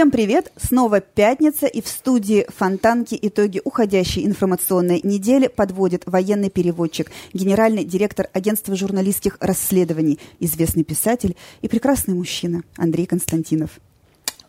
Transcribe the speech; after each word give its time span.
Всем 0.00 0.10
привет! 0.10 0.50
Снова 0.56 1.02
пятница, 1.02 1.66
и 1.66 1.82
в 1.82 1.86
студии 1.86 2.46
Фонтанки 2.56 3.18
итоги 3.20 3.60
уходящей 3.62 4.24
информационной 4.24 5.02
недели 5.02 5.46
подводит 5.46 6.04
военный 6.06 6.48
переводчик, 6.48 7.10
генеральный 7.34 7.84
директор 7.84 8.30
агентства 8.32 8.74
журналистских 8.74 9.36
расследований, 9.40 10.18
известный 10.38 10.84
писатель 10.84 11.36
и 11.60 11.68
прекрасный 11.68 12.14
мужчина 12.14 12.62
Андрей 12.78 13.04
Константинов. 13.04 13.78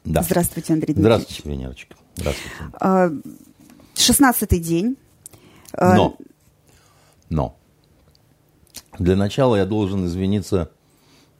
Да. 0.05 0.21
Здравствуйте, 0.21 0.71
Андрей 0.71 0.93
Дмитриевич. 0.93 1.21
Здравствуйте, 1.27 1.49
Венерочка. 1.49 1.95
Здравствуйте. 2.15 2.55
А, 2.79 3.11
шестнадцатый 3.93 4.59
день. 4.59 4.95
А, 5.73 5.95
Но, 5.97 6.17
но, 7.29 7.57
для 8.97 9.17
начала 9.17 9.57
я 9.57 9.65
должен 9.65 10.05
извиниться 10.05 10.71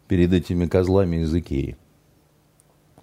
перед 0.09 0.33
этими 0.33 0.65
козлами 0.65 1.23
из 1.23 1.33
Икеи. 1.33 1.77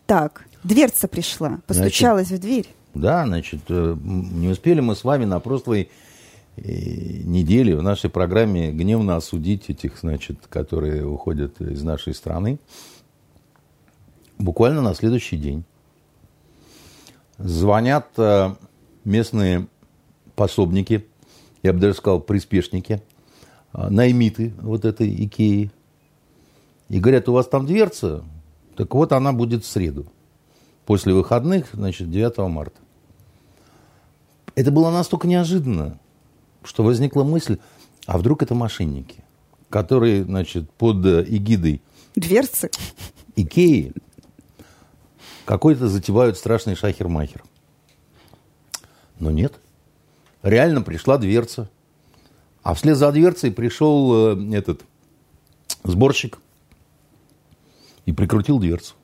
Так, 0.04 0.47
дверца 0.64 1.08
пришла, 1.08 1.60
постучалась 1.66 2.30
в 2.30 2.38
дверь. 2.38 2.66
Да, 2.94 3.24
значит, 3.26 3.60
э, 3.68 3.96
не 4.02 4.48
успели 4.48 4.80
мы 4.80 4.96
с 4.96 5.04
вами 5.04 5.24
на 5.24 5.40
прошлой 5.40 5.90
э, 6.56 6.62
неделе 6.62 7.76
в 7.76 7.82
нашей 7.82 8.10
программе 8.10 8.72
гневно 8.72 9.16
осудить 9.16 9.68
этих, 9.68 9.98
значит, 9.98 10.46
которые 10.48 11.06
уходят 11.06 11.60
из 11.60 11.82
нашей 11.82 12.14
страны. 12.14 12.58
Буквально 14.38 14.82
на 14.82 14.94
следующий 14.94 15.36
день 15.36 15.64
звонят 17.38 18.08
э, 18.16 18.54
местные 19.04 19.68
пособники, 20.34 21.06
я 21.62 21.72
бы 21.72 21.80
даже 21.80 21.94
сказал, 21.94 22.20
приспешники, 22.20 23.02
наймиты 23.72 24.54
вот 24.60 24.84
этой 24.84 25.08
Икеи. 25.24 25.70
И 26.88 27.00
говорят, 27.00 27.28
у 27.28 27.32
вас 27.32 27.46
там 27.46 27.66
дверца, 27.66 28.24
так 28.76 28.94
вот 28.94 29.12
она 29.12 29.32
будет 29.32 29.64
в 29.64 29.68
среду 29.68 30.06
после 30.88 31.12
выходных, 31.12 31.66
значит, 31.74 32.10
9 32.10 32.38
марта. 32.48 32.80
Это 34.54 34.70
было 34.70 34.90
настолько 34.90 35.28
неожиданно, 35.28 36.00
что 36.64 36.82
возникла 36.82 37.24
мысль, 37.24 37.58
а 38.06 38.16
вдруг 38.16 38.42
это 38.42 38.54
мошенники, 38.54 39.22
которые, 39.68 40.24
значит, 40.24 40.70
под 40.70 41.04
э, 41.04 41.26
эгидой 41.28 41.82
Дверцы? 42.14 42.70
Икеи 43.36 43.92
какой-то 45.44 45.88
затевают 45.88 46.38
страшный 46.38 46.74
шахер-махер. 46.74 47.44
Но 49.18 49.30
нет. 49.30 49.60
Реально 50.42 50.80
пришла 50.80 51.18
дверца. 51.18 51.68
А 52.62 52.72
вслед 52.72 52.96
за 52.96 53.12
дверцей 53.12 53.52
пришел 53.52 54.38
э, 54.38 54.56
этот 54.56 54.80
сборщик 55.84 56.38
и 58.06 58.12
прикрутил 58.12 58.58
дверцу. 58.58 58.94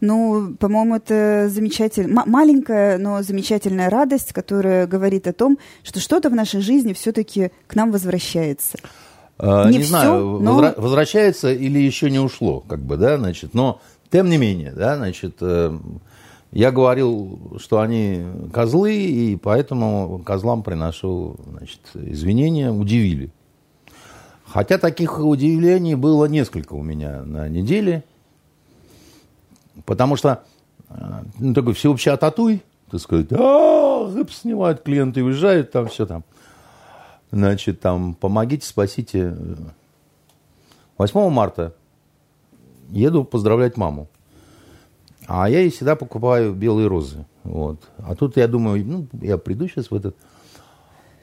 Ну, 0.00 0.54
по-моему, 0.58 0.96
это 0.96 1.48
замечательно. 1.50 2.20
м- 2.20 2.30
маленькая, 2.30 2.98
но 2.98 3.22
замечательная 3.22 3.88
радость, 3.90 4.32
которая 4.32 4.86
говорит 4.86 5.26
о 5.26 5.32
том, 5.32 5.58
что 5.82 6.00
что-то 6.00 6.28
в 6.30 6.34
нашей 6.34 6.60
жизни 6.60 6.92
все-таки 6.92 7.50
к 7.66 7.74
нам 7.74 7.90
возвращается. 7.92 8.78
Э, 9.38 9.64
Не 9.70 9.78
не 9.78 9.82
всё, 9.82 9.88
знаю, 9.88 10.38
но- 10.40 10.60
возра- 10.60 10.80
возвращается 10.80 11.52
или 11.52 11.78
еще 11.78 12.10
не 12.10 12.18
ушло, 12.18 12.60
как 12.60 12.80
бы, 12.80 12.96
да, 12.96 13.16
значит, 13.18 13.54
но 13.54 13.80
тем 14.10 14.28
не 14.28 14.36
менее, 14.36 14.72
да, 14.72 14.96
значит, 14.96 15.36
э, 15.40 15.76
я 16.52 16.70
говорил, 16.70 17.38
что 17.58 17.80
они 17.80 18.24
козлы, 18.52 18.94
и 18.94 19.36
поэтому 19.36 20.20
козлам 20.24 20.62
приношу, 20.62 21.36
значит, 21.50 21.80
извинения, 21.94 22.70
удивили. 22.70 23.30
Хотя 24.44 24.76
таких 24.76 25.18
удивлений 25.18 25.94
было 25.94 26.26
несколько 26.26 26.74
у 26.74 26.82
меня 26.82 27.22
на 27.24 27.48
неделе, 27.48 28.04
потому 29.84 30.16
что 30.16 30.44
э, 30.88 30.94
ну, 31.38 31.54
такой 31.54 31.74
всеобщий 31.74 32.10
ататуй, 32.10 32.62
так 32.90 33.00
сказать, 33.00 33.28
а, 33.32 34.10
гэп 34.10 34.30
снимают, 34.30 34.82
клиенты 34.82 35.22
уезжают, 35.22 35.72
там 35.72 35.88
все 35.88 36.06
там. 36.06 36.24
Значит, 37.30 37.80
там, 37.80 38.14
помогите, 38.14 38.66
спасите. 38.66 39.34
8 40.98 41.30
марта 41.30 41.74
еду 42.90 43.24
поздравлять 43.24 43.76
маму. 43.76 44.08
А 45.26 45.48
я 45.48 45.60
ей 45.60 45.70
всегда 45.70 45.96
покупаю 45.96 46.52
белые 46.52 46.88
розы. 46.88 47.24
Вот. 47.44 47.80
А 47.98 48.14
тут 48.14 48.36
я 48.36 48.48
думаю, 48.48 48.84
ну, 48.84 49.06
я 49.20 49.38
приду 49.38 49.66
сейчас 49.66 49.90
в 49.90 49.94
этот 49.94 50.14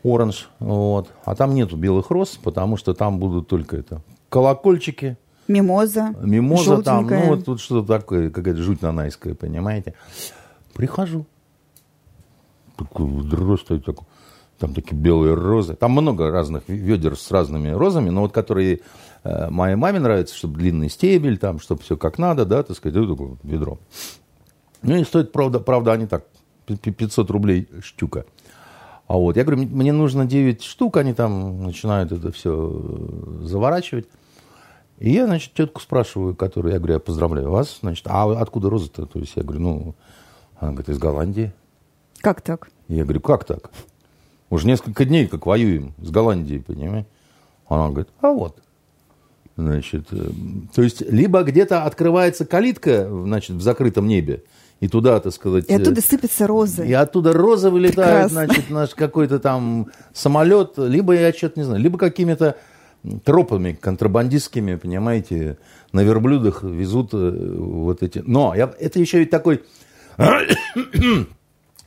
оранж, 0.04 0.50
вот. 0.60 1.10
а 1.26 1.36
там 1.36 1.54
нету 1.54 1.76
белых 1.76 2.10
роз, 2.10 2.40
потому 2.42 2.78
что 2.78 2.94
там 2.94 3.20
будут 3.20 3.48
только 3.48 3.78
это 3.78 4.02
колокольчики, 4.30 5.18
Мимоза, 5.50 6.14
мимоза 6.22 6.84
там, 6.84 7.08
желтенькая. 7.10 7.26
ну 7.26 7.36
вот 7.36 7.46
тут 7.46 7.60
что-то 7.60 8.00
такое, 8.00 8.30
какая-то 8.30 8.62
жуть 8.62 8.84
нанайская, 8.84 9.34
понимаете. 9.34 9.96
Прихожу. 10.76 11.26
Такой 12.78 13.10
здравствуйте, 13.24 13.84
такой. 13.84 14.06
Там 14.60 14.74
такие 14.74 14.96
белые 14.96 15.34
розы. 15.34 15.74
Там 15.74 15.92
много 15.92 16.30
разных 16.30 16.64
ведер 16.68 17.18
с 17.18 17.32
разными 17.32 17.70
розами, 17.70 18.10
но 18.10 18.22
вот 18.22 18.32
которые 18.32 18.82
э, 19.24 19.50
моей 19.50 19.76
маме 19.76 20.00
нравятся, 20.00 20.36
чтобы 20.36 20.60
длинный 20.60 20.90
стебель, 20.90 21.38
там, 21.40 21.60
чтобы 21.60 21.82
все 21.82 21.98
как 21.98 22.20
надо, 22.20 22.46
да, 22.46 22.62
так 22.62 22.78
сказать, 22.78 22.98
вот 22.98 23.10
такое 23.10 23.38
ведро. 23.44 23.80
Ну 24.84 24.98
и 24.98 25.04
стоит, 25.04 25.32
правда, 25.32 25.60
правда, 25.60 25.94
они 25.94 26.06
так, 26.06 26.26
пи- 26.68 26.76
пи- 26.78 26.92
500 26.92 27.32
рублей 27.32 27.68
штука. 27.82 28.26
А 29.08 29.16
вот, 29.16 29.36
я 29.36 29.44
говорю, 29.44 29.64
мне 29.64 29.92
нужно 29.94 30.26
9 30.26 30.62
штук, 30.62 30.98
они 30.98 31.14
там 31.14 31.64
начинают 31.64 32.12
это 32.12 32.32
все 32.32 32.70
заворачивать. 33.42 34.06
И 35.00 35.12
я, 35.12 35.26
значит, 35.26 35.54
тетку 35.54 35.80
спрашиваю, 35.80 36.36
которую, 36.36 36.74
я 36.74 36.80
говорю, 36.80 36.96
я 36.96 37.00
поздравляю 37.00 37.50
вас, 37.52 37.80
значит, 37.82 38.06
а 38.08 38.40
откуда 38.40 38.70
розы-то? 38.70 39.06
То 39.06 39.20
есть 39.20 39.34
я 39.36 39.44
говорю, 39.44 39.62
ну, 39.62 39.96
она 40.60 40.72
говорит, 40.72 40.90
из 40.90 40.98
Голландии. 40.98 41.54
Как 42.20 42.42
так? 42.42 42.70
Я 42.90 43.04
говорю, 43.04 43.22
как 43.22 43.46
так? 43.46 43.72
Уже 44.50 44.68
несколько 44.68 45.06
дней 45.06 45.28
как 45.28 45.46
воюем 45.46 45.94
с 46.00 46.10
Голландией, 46.10 46.62
понимаешь? 46.62 47.06
Она 47.70 47.90
говорит, 47.90 48.10
а 48.20 48.32
вот. 48.32 48.62
Значит, 49.56 50.08
э, 50.12 50.32
то 50.74 50.82
есть, 50.82 51.02
либо 51.02 51.44
где-то 51.44 51.84
открывается 51.84 52.46
калитка, 52.46 53.10
значит, 53.10 53.56
в 53.58 53.62
закрытом 53.62 54.08
небе, 54.08 54.44
и 54.80 54.88
туда, 54.88 55.20
так 55.20 55.34
сказать... 55.34 55.70
И 55.70 55.74
оттуда 55.74 56.00
э, 56.00 56.04
сыпятся 56.04 56.48
розы. 56.48 56.88
и 56.88 56.94
оттуда 56.94 57.32
розы 57.32 57.70
вылетают, 57.70 58.32
Прекрасно. 58.32 58.46
значит, 58.46 58.70
наш 58.70 58.96
какой-то 58.96 59.40
там 59.40 59.88
самолет, 60.14 60.78
либо 60.78 61.14
я 61.14 61.32
что-то 61.32 61.60
не 61.60 61.66
знаю, 61.66 61.82
либо 61.82 61.98
какими-то 61.98 62.58
тропами 63.24 63.74
контрабандистскими, 63.74 64.76
понимаете, 64.76 65.58
на 65.94 66.02
верблюдах 66.02 66.64
везут 66.64 67.14
э, 67.14 67.56
вот 67.58 68.04
эти. 68.04 68.22
Но 68.26 68.54
я, 68.56 68.74
это 68.80 69.00
еще 69.00 69.24
и 69.24 69.26
такой 69.26 69.64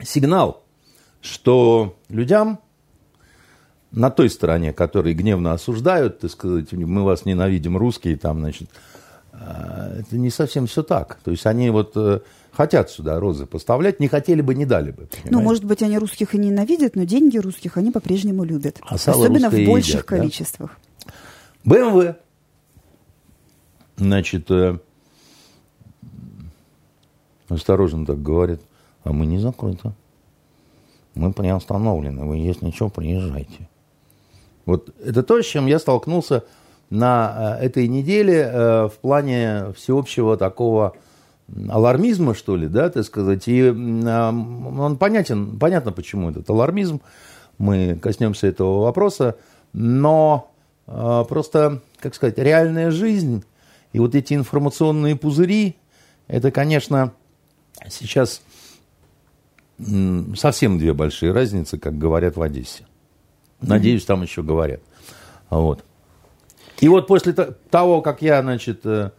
сигнал, 0.02 0.64
что 1.20 1.96
людям 2.08 2.58
на 3.90 4.10
той 4.10 4.30
стороне, 4.30 4.72
которые 4.72 5.14
гневно 5.14 5.52
осуждают, 5.52 6.20
так 6.20 6.30
сказать, 6.30 6.72
мы 6.72 7.04
вас 7.04 7.24
ненавидим, 7.24 7.76
русские, 7.76 8.16
там, 8.16 8.40
значит, 8.40 8.70
а, 9.32 9.92
это 9.98 10.16
не 10.16 10.30
совсем 10.30 10.66
все 10.66 10.82
так. 10.82 11.18
То 11.22 11.30
есть 11.30 11.46
они 11.46 11.70
вот 11.70 11.92
э, 11.96 12.20
хотят 12.52 12.90
сюда 12.90 13.18
розы 13.20 13.46
поставлять, 13.46 14.00
не 14.00 14.08
хотели 14.08 14.40
бы, 14.40 14.54
не 14.54 14.64
дали 14.64 14.90
бы. 14.92 15.02
Ну, 15.02 15.08
понимаете? 15.22 15.44
может 15.44 15.64
быть, 15.64 15.82
они 15.82 15.98
русских 15.98 16.34
и 16.34 16.38
ненавидят, 16.38 16.96
но 16.96 17.04
деньги 17.04 17.38
русских 17.38 17.76
они 17.76 17.90
по-прежнему 17.90 18.44
любят. 18.44 18.78
А 18.82 18.94
Особенно 18.94 19.50
в 19.50 19.64
больших 19.66 20.10
едят, 20.10 20.46
да? 20.58 20.70
БМВ. 21.64 22.16
Значит, 23.96 24.50
э, 24.50 24.78
осторожно 27.48 28.06
так 28.06 28.22
говорят, 28.22 28.60
а 29.04 29.12
мы 29.12 29.26
не 29.26 29.38
закрыты. 29.38 29.92
Мы 31.14 31.32
приостановлены, 31.32 32.24
вы 32.24 32.36
если 32.38 32.66
ничего, 32.66 32.88
приезжайте. 32.88 33.68
Вот 34.64 34.94
это 35.04 35.22
то, 35.22 35.40
с 35.40 35.46
чем 35.46 35.66
я 35.66 35.78
столкнулся 35.78 36.44
на 36.90 37.58
э, 37.60 37.66
этой 37.66 37.88
неделе 37.88 38.38
э, 38.38 38.88
в 38.88 38.98
плане 39.00 39.72
всеобщего 39.76 40.36
такого 40.36 40.94
алармизма, 41.68 42.34
что 42.34 42.56
ли, 42.56 42.68
да, 42.68 42.88
так 42.90 43.04
сказать. 43.04 43.46
И 43.46 43.68
он 43.68 44.96
понятен, 44.98 45.58
понятно, 45.58 45.92
почему 45.92 46.30
этот 46.30 46.48
алармизм. 46.48 47.00
Мы 47.58 47.98
коснемся 48.00 48.46
этого 48.46 48.82
вопроса. 48.82 49.36
Но 49.72 50.51
просто, 50.86 51.80
как 52.00 52.14
сказать, 52.14 52.38
реальная 52.38 52.90
жизнь 52.90 53.44
и 53.92 53.98
вот 53.98 54.14
эти 54.14 54.34
информационные 54.34 55.16
пузыри, 55.16 55.76
это, 56.26 56.50
конечно, 56.50 57.12
сейчас 57.88 58.42
совсем 60.36 60.78
две 60.78 60.92
большие 60.94 61.32
разницы, 61.32 61.78
как 61.78 61.98
говорят 61.98 62.36
в 62.36 62.42
Одессе. 62.42 62.84
Надеюсь, 63.60 64.04
там 64.04 64.22
еще 64.22 64.42
говорят. 64.42 64.80
Вот. 65.50 65.84
И 66.80 66.88
вот 66.88 67.06
после 67.06 67.32
то- 67.32 67.56
того, 67.70 68.02
как 68.02 68.22
я, 68.22 68.42
значит, 68.42 68.80
э, 68.84 69.10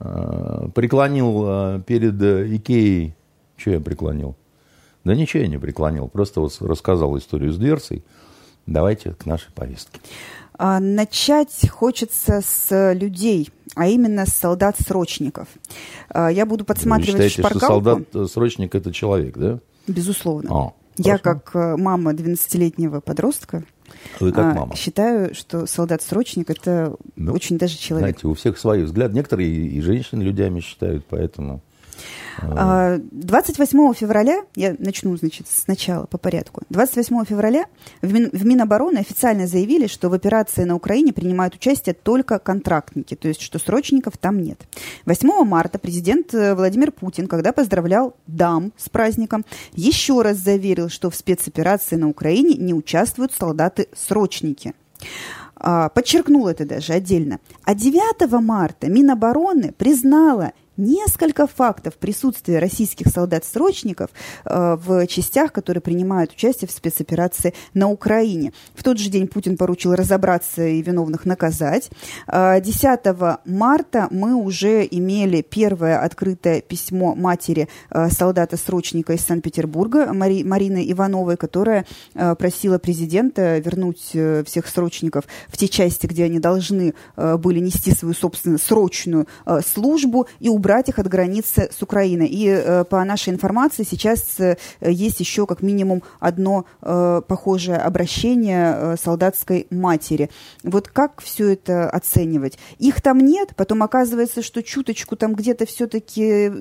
э, 0.00 0.68
преклонил 0.74 1.44
э, 1.46 1.82
перед 1.86 2.20
Икеей, 2.20 3.14
что 3.56 3.70
я 3.70 3.80
преклонил? 3.80 4.36
Да 5.04 5.14
ничего 5.14 5.44
я 5.44 5.48
не 5.48 5.58
преклонил, 5.58 6.08
просто 6.08 6.40
вот 6.40 6.56
рассказал 6.60 7.16
историю 7.16 7.52
с 7.52 7.56
дверцей. 7.56 8.04
Давайте 8.66 9.12
к 9.12 9.24
нашей 9.24 9.52
повестке. 9.52 10.00
А, 10.58 10.80
Начать 10.80 11.68
хочется 11.70 12.40
с 12.44 12.92
людей. 12.94 13.50
а 13.74 13.88
именно 13.88 14.24
с 14.26 14.30
солдат-срочников. 14.34 15.48
А, 16.08 16.28
я 16.30 16.46
буду 16.46 16.64
подсматривать 16.64 17.20
Вы 17.20 17.28
считаете, 17.28 17.42
шпаргалку. 17.56 17.82
что 17.82 17.94
солдат-срочник– 18.14 18.74
это 18.74 18.92
человек, 18.92 19.36
да? 19.36 19.58
Безусловно. 19.86 20.48
А, 20.50 20.72
Я 20.96 21.18
хорошо. 21.18 21.40
как 21.44 21.50
э, 21.56 21.76
мама 21.76 22.12
12-летнего 22.12 23.00
подростка 23.00 23.64
Вы 24.18 24.32
как 24.32 24.44
а, 24.46 24.54
мама. 24.54 24.76
считаю, 24.76 25.34
что 25.34 25.66
солдат-срочник 25.66 26.48
это 26.50 26.96
Ну, 27.16 27.32
очень 27.34 27.58
даже 27.58 27.76
человек. 27.76 28.04
Знаете, 28.08 28.26
у 28.28 28.34
всех 28.34 28.56
свои 28.58 28.82
взгляды. 28.82 29.14
Некоторые 29.14 29.48
и 29.50 29.76
и 29.76 29.80
женщины 29.82 30.22
людьми 30.22 30.60
считают, 30.62 31.04
поэтому... 31.08 31.60
А, 32.42 32.98
28 33.10 33.94
февраля, 33.94 34.42
я 34.54 34.74
начну, 34.78 35.16
значит, 35.16 35.46
сначала 35.48 36.06
по 36.06 36.18
порядку. 36.18 36.62
28 36.70 37.24
февраля 37.24 37.66
в 38.02 38.44
Минобороны 38.44 38.98
официально 38.98 39.46
заявили, 39.46 39.86
что 39.86 40.08
в 40.08 40.14
операции 40.14 40.64
на 40.64 40.74
Украине 40.74 41.12
принимают 41.12 41.54
участие 41.54 41.94
только 41.94 42.38
контрактники, 42.38 43.14
то 43.14 43.28
есть 43.28 43.40
что 43.40 43.58
срочников 43.58 44.18
там 44.18 44.40
нет. 44.40 44.60
8 45.06 45.44
марта 45.44 45.78
президент 45.78 46.34
э, 46.34 46.54
Владимир 46.54 46.92
Путин, 46.92 47.26
когда 47.26 47.52
поздравлял 47.52 48.16
дам 48.26 48.72
с 48.76 48.88
праздником, 48.88 49.44
еще 49.72 50.22
раз 50.22 50.36
заверил, 50.36 50.88
что 50.88 51.10
в 51.10 51.14
спецоперации 51.14 51.96
на 51.96 52.08
Украине 52.08 52.56
не 52.56 52.74
участвуют 52.74 53.32
солдаты-срочники. 53.32 54.74
А, 55.58 55.88
подчеркнул 55.88 56.48
это 56.48 56.64
даже 56.66 56.92
отдельно. 56.92 57.40
А 57.64 57.74
9 57.74 58.30
марта 58.42 58.88
Минобороны 58.88 59.72
признала 59.72 60.52
несколько 60.76 61.46
фактов 61.46 61.94
присутствия 61.94 62.58
российских 62.58 63.08
солдат-срочников 63.08 64.10
э, 64.44 64.76
в 64.76 65.06
частях, 65.06 65.52
которые 65.52 65.80
принимают 65.80 66.32
участие 66.32 66.68
в 66.68 66.72
спецоперации 66.72 67.54
на 67.74 67.90
Украине. 67.90 68.52
В 68.74 68.82
тот 68.82 68.98
же 68.98 69.10
день 69.10 69.28
Путин 69.28 69.56
поручил 69.56 69.94
разобраться 69.94 70.66
и 70.66 70.82
виновных 70.82 71.24
наказать. 71.24 71.90
Э, 72.28 72.60
10 72.60 73.00
марта 73.44 74.08
мы 74.10 74.34
уже 74.34 74.86
имели 74.90 75.42
первое 75.42 76.00
открытое 76.00 76.60
письмо 76.60 77.14
матери 77.14 77.68
э, 77.90 78.08
солдата-срочника 78.10 79.14
из 79.14 79.22
Санкт-Петербурга 79.22 80.12
Мари- 80.12 80.44
Марины 80.44 80.90
Ивановой, 80.90 81.36
которая 81.36 81.86
э, 82.14 82.34
просила 82.34 82.78
президента 82.78 83.58
вернуть 83.58 84.10
э, 84.14 84.44
всех 84.44 84.66
срочников 84.68 85.24
в 85.48 85.56
те 85.56 85.68
части, 85.68 86.06
где 86.06 86.24
они 86.24 86.38
должны 86.38 86.94
э, 87.16 87.36
были 87.36 87.60
нести 87.60 87.92
свою 87.92 88.14
собственную 88.14 88.58
срочную 88.58 89.26
э, 89.46 89.60
службу 89.66 90.26
и 90.40 90.48
убрать 90.48 90.65
их 90.88 90.98
от 90.98 91.08
границы 91.08 91.70
с 91.76 91.82
Украиной. 91.82 92.26
И 92.26 92.48
э, 92.48 92.84
по 92.84 93.04
нашей 93.04 93.32
информации 93.32 93.84
сейчас 93.88 94.38
э, 94.38 94.56
есть 94.80 95.20
еще 95.20 95.46
как 95.46 95.62
минимум 95.62 96.02
одно 96.20 96.66
э, 96.82 97.22
похожее 97.26 97.78
обращение 97.78 98.96
солдатской 99.02 99.66
матери. 99.70 100.30
Вот 100.62 100.88
как 100.88 101.20
все 101.20 101.52
это 101.52 101.88
оценивать? 101.88 102.58
Их 102.78 103.00
там 103.00 103.18
нет, 103.18 103.50
потом 103.56 103.82
оказывается, 103.82 104.42
что 104.42 104.62
чуточку 104.62 105.16
там 105.16 105.34
где-то 105.34 105.66
все-таки 105.66 106.52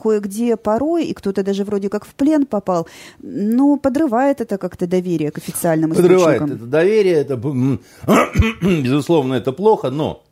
кое-где 0.00 0.56
порой, 0.56 1.04
и 1.06 1.14
кто-то 1.14 1.42
даже 1.42 1.64
вроде 1.64 1.88
как 1.88 2.04
в 2.04 2.14
плен 2.14 2.46
попал, 2.46 2.88
но 3.20 3.76
подрывает 3.76 4.40
это 4.40 4.58
как-то 4.58 4.86
доверие 4.86 5.30
к 5.30 5.38
официальным 5.38 5.90
Подрывает 5.90 6.42
источникам. 6.42 6.56
это 6.56 6.66
доверие, 6.66 7.14
это, 7.14 7.36
безусловно, 8.62 9.34
это 9.34 9.52
плохо, 9.52 9.90
но, 9.90 10.24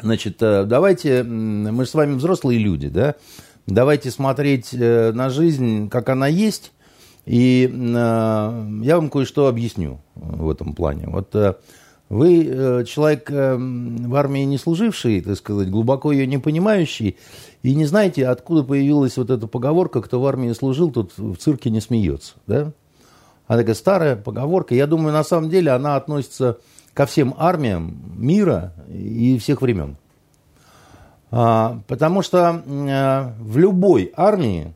значит, 0.00 0.42
э, 0.42 0.64
давайте, 0.64 1.22
мы 1.22 1.84
же 1.84 1.90
с 1.90 1.94
вами 1.94 2.14
взрослые 2.14 2.58
люди, 2.58 2.88
да, 2.88 3.14
давайте 3.66 4.10
смотреть 4.10 4.70
э, 4.72 5.12
на 5.12 5.30
жизнь, 5.30 5.88
как 5.88 6.08
она 6.08 6.26
есть, 6.26 6.72
и 7.24 7.70
э, 7.72 8.78
я 8.82 8.96
вам 8.96 9.10
кое-что 9.10 9.48
объясню 9.48 10.00
в 10.14 10.50
этом 10.50 10.74
плане. 10.74 11.08
Вот 11.08 11.34
вы 12.08 12.84
человек 12.86 13.28
в 13.28 14.14
армии 14.14 14.44
не 14.44 14.58
служивший, 14.58 15.20
так 15.22 15.36
сказать, 15.36 15.68
глубоко 15.70 16.12
ее 16.12 16.28
не 16.28 16.38
понимающий, 16.38 17.16
и 17.64 17.74
не 17.74 17.84
знаете, 17.84 18.28
откуда 18.28 18.62
появилась 18.62 19.16
вот 19.16 19.30
эта 19.30 19.48
поговорка, 19.48 20.00
кто 20.00 20.20
в 20.20 20.26
армии 20.26 20.52
служил, 20.52 20.92
тот 20.92 21.14
в 21.16 21.34
цирке 21.36 21.68
не 21.70 21.80
смеется, 21.80 22.34
да? 22.46 22.72
Она 23.48 23.60
такая 23.60 23.74
старая 23.74 24.16
поговорка. 24.16 24.74
Я 24.74 24.86
думаю, 24.86 25.12
на 25.12 25.24
самом 25.24 25.50
деле 25.50 25.70
она 25.70 25.96
относится 25.96 26.58
ко 26.96 27.04
всем 27.04 27.34
армиям 27.36 27.94
мира 28.16 28.72
и 28.88 29.38
всех 29.38 29.60
времен. 29.60 29.98
А, 31.30 31.80
потому 31.88 32.22
что 32.22 32.62
э, 32.64 33.32
в 33.38 33.58
любой 33.58 34.12
армии 34.16 34.72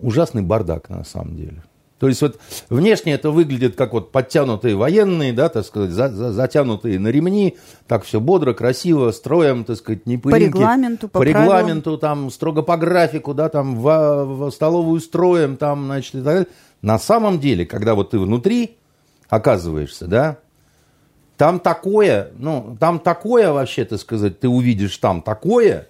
ужасный 0.00 0.40
бардак 0.40 0.88
на 0.88 1.04
самом 1.04 1.36
деле. 1.36 1.62
То 1.98 2.08
есть 2.08 2.22
вот 2.22 2.40
внешне 2.70 3.12
это 3.12 3.30
выглядит 3.30 3.76
как 3.76 3.92
вот 3.92 4.10
подтянутые 4.10 4.74
военные, 4.74 5.34
да, 5.34 5.50
так 5.50 5.66
сказать, 5.66 5.90
за- 5.90 6.08
за- 6.08 6.32
затянутые 6.32 6.98
на 6.98 7.08
ремни, 7.08 7.58
так 7.86 8.04
все 8.04 8.18
бодро, 8.18 8.54
красиво, 8.54 9.10
строем, 9.10 9.64
так 9.64 9.76
сказать, 9.76 10.06
не 10.06 10.16
По 10.16 10.34
регламенту, 10.36 11.08
по 11.08 11.18
по 11.18 11.20
правилам. 11.20 11.42
регламенту, 11.44 11.98
там 11.98 12.30
строго 12.30 12.62
по 12.62 12.76
графику, 12.78 13.34
да, 13.34 13.50
там 13.50 13.76
в, 13.76 14.24
в 14.24 14.50
столовую 14.50 14.98
строем, 15.00 15.56
там, 15.58 15.84
значит, 15.84 16.14
и 16.14 16.18
так 16.18 16.24
далее. 16.24 16.46
На 16.80 16.98
самом 16.98 17.38
деле, 17.38 17.66
когда 17.66 17.94
вот 17.94 18.10
ты 18.10 18.18
внутри 18.18 18.78
оказываешься, 19.28 20.06
да, 20.06 20.38
там 21.42 21.58
такое, 21.58 22.30
ну, 22.38 22.76
там 22.78 23.00
такое 23.00 23.50
вообще, 23.50 23.84
так 23.84 23.98
сказать, 23.98 24.38
ты 24.38 24.48
увидишь 24.48 24.96
там 24.98 25.20
такое, 25.22 25.88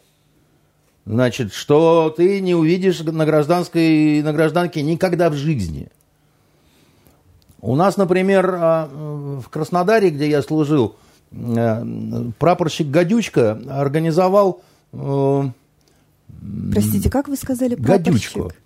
значит, 1.05 1.53
что 1.53 2.09
ты 2.09 2.41
не 2.41 2.55
увидишь 2.55 3.01
на 3.01 3.27
гражданской, 3.27 4.23
на 4.23 4.33
гражданке 4.33 4.81
никогда 4.81 5.29
в 5.29 5.35
жизни. 5.35 5.89
У 7.61 7.77
нас, 7.77 7.99
например, 7.99 8.57
а, 8.59 8.89
в 9.45 9.47
Краснодаре, 9.51 10.09
где 10.09 10.31
я 10.31 10.41
служил, 10.41 10.97
э, 11.33 11.85
прапорщик 12.39 12.87
Гадючка 12.89 13.61
организовал 13.69 14.63
э, 14.95 15.43
Простите, 16.73 17.11
как 17.11 17.29
вы 17.29 17.37
сказали? 17.37 17.75
гадючку. 17.75 18.39
прапорщик? 18.39 18.63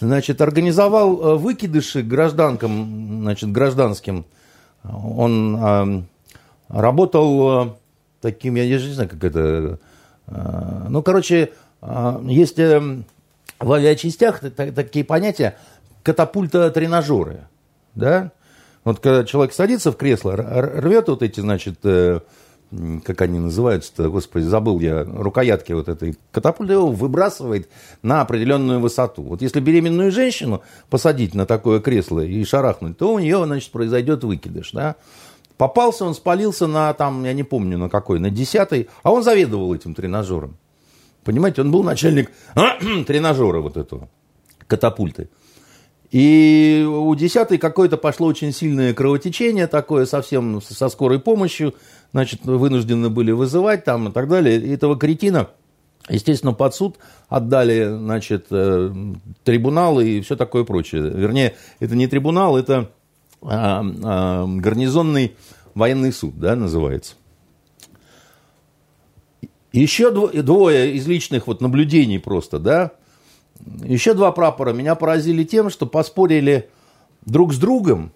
Значит, 0.00 0.40
организовал 0.40 1.14
э, 1.14 1.36
выкидыши 1.36 2.02
гражданкам, 2.02 3.20
значит, 3.22 3.52
гражданским. 3.52 4.24
Он 4.82 6.08
работал 6.68 7.68
э, 7.68 7.72
таким, 8.20 8.54
я 8.56 8.66
не 8.66 8.78
знаю, 8.78 9.08
как 9.08 9.22
это... 9.24 9.78
э, 10.26 10.86
ну, 10.88 11.02
короче, 11.02 11.50
э, 11.82 12.20
есть 12.28 12.58
в 12.58 13.72
авиачастях 13.72 14.40
та- 14.40 14.50
та- 14.50 14.72
такие 14.72 15.04
понятия 15.04 15.56
катапульта-тренажеры, 16.02 17.40
да? 17.94 18.32
Вот 18.84 19.00
когда 19.00 19.24
человек 19.24 19.54
садится 19.54 19.90
в 19.92 19.96
кресло, 19.96 20.36
рвет 20.36 21.08
вот 21.08 21.22
эти, 21.22 21.40
значит, 21.40 21.78
как 21.80 23.22
они 23.22 23.38
называются-то, 23.38 24.10
господи, 24.10 24.44
забыл 24.44 24.80
я, 24.80 25.04
рукоятки 25.04 25.72
вот 25.72 25.88
этой 25.88 26.18
катапульты, 26.32 26.74
его 26.74 26.88
выбрасывает 26.88 27.68
на 28.02 28.20
определенную 28.20 28.80
высоту. 28.80 29.22
Вот 29.22 29.40
если 29.42 29.60
беременную 29.60 30.10
женщину 30.10 30.62
посадить 30.90 31.34
на 31.34 31.46
такое 31.46 31.80
кресло 31.80 32.20
и 32.20 32.44
шарахнуть, 32.44 32.98
то 32.98 33.14
у 33.14 33.18
нее, 33.18 33.44
значит, 33.46 33.70
произойдет 33.70 34.24
выкидыш, 34.24 34.72
да? 34.72 34.96
Попался 35.56 36.04
он, 36.04 36.14
спалился 36.14 36.66
на, 36.66 36.92
там, 36.94 37.24
я 37.24 37.32
не 37.32 37.44
помню 37.44 37.78
на 37.78 37.88
какой, 37.88 38.18
на 38.18 38.30
десятый, 38.30 38.88
а 39.02 39.12
он 39.12 39.22
заведовал 39.22 39.72
этим 39.74 39.94
тренажером. 39.94 40.56
Понимаете, 41.22 41.62
он 41.62 41.70
был 41.70 41.82
начальник 41.82 42.30
тренажера 43.06 43.60
вот 43.60 43.76
этого, 43.76 44.08
катапульты. 44.66 45.28
И 46.10 46.86
у 46.88 47.12
десятой 47.14 47.58
какое-то 47.58 47.96
пошло 47.96 48.28
очень 48.28 48.52
сильное 48.52 48.94
кровотечение 48.94 49.66
такое, 49.66 50.06
совсем 50.06 50.60
со 50.60 50.88
скорой 50.88 51.18
помощью, 51.18 51.74
значит, 52.12 52.44
вынуждены 52.44 53.10
были 53.10 53.32
вызывать 53.32 53.84
там 53.84 54.08
и 54.08 54.12
так 54.12 54.28
далее. 54.28 54.60
И 54.60 54.70
этого 54.70 54.96
кретина, 54.96 55.48
естественно, 56.08 56.52
под 56.52 56.74
суд 56.74 56.98
отдали, 57.28 57.86
значит, 57.86 58.46
э, 58.50 58.92
трибунал 59.42 59.98
и 59.98 60.20
все 60.20 60.36
такое 60.36 60.62
прочее. 60.62 61.02
Вернее, 61.02 61.56
это 61.80 61.96
не 61.96 62.06
трибунал, 62.06 62.56
это 62.56 62.90
а, 63.44 63.84
а, 64.02 64.46
гарнизонный 64.46 65.36
военный 65.74 66.12
суд, 66.12 66.38
да, 66.38 66.56
называется. 66.56 67.14
Еще 69.72 70.10
дво- 70.10 70.42
двое 70.42 70.94
из 70.94 71.06
личных 71.06 71.46
вот 71.46 71.60
наблюдений 71.60 72.18
просто, 72.18 72.58
да. 72.58 72.92
Еще 73.82 74.14
два 74.14 74.30
прапора 74.32 74.72
меня 74.72 74.94
поразили 74.94 75.44
тем, 75.44 75.70
что 75.70 75.86
поспорили 75.86 76.70
друг 77.26 77.52
с 77.52 77.58
другом 77.58 78.12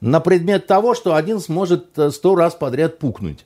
на 0.00 0.20
предмет 0.20 0.66
того, 0.66 0.94
что 0.94 1.14
один 1.14 1.40
сможет 1.40 1.98
э, 1.98 2.10
сто 2.10 2.34
раз 2.34 2.54
подряд 2.54 2.98
пукнуть. 2.98 3.44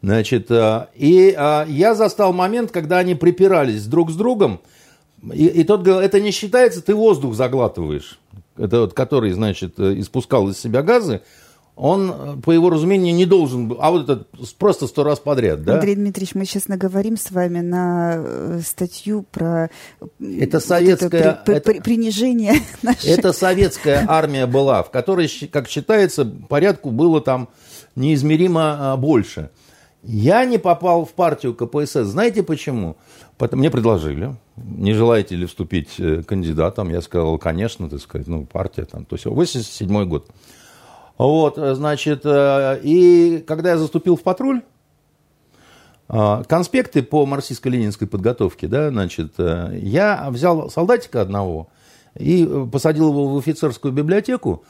Значит, 0.00 0.50
э, 0.50 0.86
и 0.94 1.34
э, 1.36 1.64
я 1.68 1.94
застал 1.94 2.32
момент, 2.32 2.70
когда 2.70 2.98
они 2.98 3.14
припирались 3.14 3.86
друг 3.86 4.10
с 4.10 4.14
другом, 4.14 4.60
и, 5.32 5.46
и 5.46 5.64
тот 5.64 5.82
говорил, 5.82 6.02
это 6.02 6.20
не 6.20 6.30
считается, 6.30 6.82
ты 6.82 6.94
воздух 6.94 7.34
заглатываешь. 7.34 8.18
Это 8.56 8.80
вот, 8.80 8.94
который, 8.94 9.32
значит, 9.32 9.78
э, 9.78 9.98
испускал 9.98 10.48
из 10.48 10.58
себя 10.58 10.82
газы, 10.82 11.22
он, 11.74 12.10
э, 12.14 12.36
по 12.42 12.50
его 12.52 12.68
разумению, 12.68 13.14
не 13.14 13.24
должен 13.24 13.68
был, 13.68 13.78
а 13.80 13.90
вот 13.90 14.02
этот 14.04 14.28
просто 14.58 14.86
сто 14.86 15.04
раз 15.04 15.20
подряд, 15.20 15.64
да? 15.64 15.74
Андрей 15.76 15.94
Дмитриевич, 15.94 16.34
мы 16.34 16.44
сейчас 16.44 16.68
наговорим 16.68 17.16
с 17.16 17.30
вами 17.30 17.60
на 17.60 18.14
э, 18.16 18.60
статью 18.62 19.24
про 19.30 19.70
Это 20.20 20.58
вот 20.58 20.64
советская- 20.66 21.08
при- 21.44 21.44
при- 21.46 21.54
это- 21.56 21.72
при- 21.72 21.80
принижение 21.80 22.56
нашей 22.82 23.08
Это 23.10 23.32
советская 23.32 24.04
армия 24.06 24.46
была, 24.46 24.82
в 24.82 24.90
которой, 24.90 25.28
как 25.50 25.66
считается, 25.68 26.26
порядку 26.26 26.90
было 26.90 27.22
там 27.22 27.48
неизмеримо 27.96 28.92
а, 28.92 28.96
больше. 28.96 29.50
Я 30.02 30.44
не 30.44 30.58
попал 30.58 31.04
в 31.04 31.12
партию 31.12 31.54
КПСС. 31.54 32.06
Знаете 32.06 32.42
почему? 32.42 32.96
Мне 33.38 33.70
предложили. 33.70 34.34
Не 34.56 34.94
желаете 34.94 35.36
ли 35.36 35.46
вступить 35.46 35.94
э, 35.98 36.22
кандидатом? 36.22 36.90
Я 36.90 37.00
сказал, 37.02 37.38
конечно, 37.38 37.88
так 37.88 38.00
сказать, 38.00 38.26
ну, 38.26 38.44
партия 38.44 38.84
там. 38.84 39.04
То 39.04 39.14
есть 39.14 39.26
87 39.26 40.04
год. 40.08 40.28
Вот, 41.18 41.56
э, 41.56 41.74
значит, 41.76 42.22
э, 42.24 42.80
и 42.82 43.44
когда 43.46 43.70
я 43.70 43.78
заступил 43.78 44.16
в 44.16 44.22
патруль, 44.22 44.62
конспекты 46.08 47.02
по 47.02 47.24
марксистско-ленинской 47.24 48.06
подготовке, 48.06 48.66
да, 48.66 48.90
значит, 48.90 49.32
я 49.38 50.28
взял 50.30 50.68
солдатика 50.68 51.22
одного 51.22 51.68
и 52.18 52.46
посадил 52.70 53.08
его 53.08 53.28
в 53.28 53.38
офицерскую 53.38 53.94
библиотеку, 53.94 54.62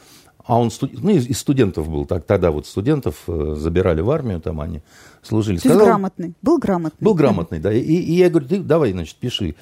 а 0.45 0.59
он 0.59 0.71
ну, 0.81 1.09
из 1.09 1.37
студентов 1.37 1.89
был, 1.89 2.05
так, 2.05 2.25
тогда 2.25 2.51
вот 2.51 2.67
студентов 2.67 3.23
забирали 3.27 4.01
в 4.01 4.11
армию, 4.11 4.41
там 4.41 4.59
они 4.59 4.81
служили. 5.21 5.57
То 5.57 5.69
Сказал, 5.69 5.85
грамотный, 5.85 6.33
был 6.41 6.57
грамотный. 6.57 6.97
Был 6.99 7.13
грамотный, 7.13 7.59
да. 7.59 7.71
И, 7.71 7.79
и 7.79 8.13
я 8.13 8.29
говорю, 8.29 8.47
ты 8.47 8.59
давай, 8.59 8.91
значит, 8.91 9.15
пиши 9.15 9.55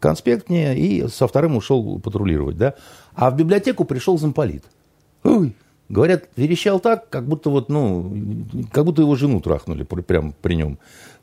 конспект 0.00 0.50
мне, 0.50 0.78
и 0.78 1.08
со 1.08 1.26
вторым 1.26 1.56
ушел 1.56 1.98
патрулировать, 1.98 2.58
да. 2.58 2.74
А 3.14 3.30
в 3.30 3.36
библиотеку 3.36 3.84
пришел 3.84 4.18
замполит. 4.18 4.64
Ой, 5.24 5.56
говорят, 5.88 6.24
верещал 6.36 6.78
так, 6.78 7.08
как 7.08 7.26
будто 7.26 7.48
вот, 7.48 7.70
ну, 7.70 8.12
как 8.70 8.84
будто 8.84 9.02
его 9.02 9.16
жену 9.16 9.40
трахнули 9.40 9.82
прямо 9.82 10.32
при 10.42 10.54
нем. 10.54 10.78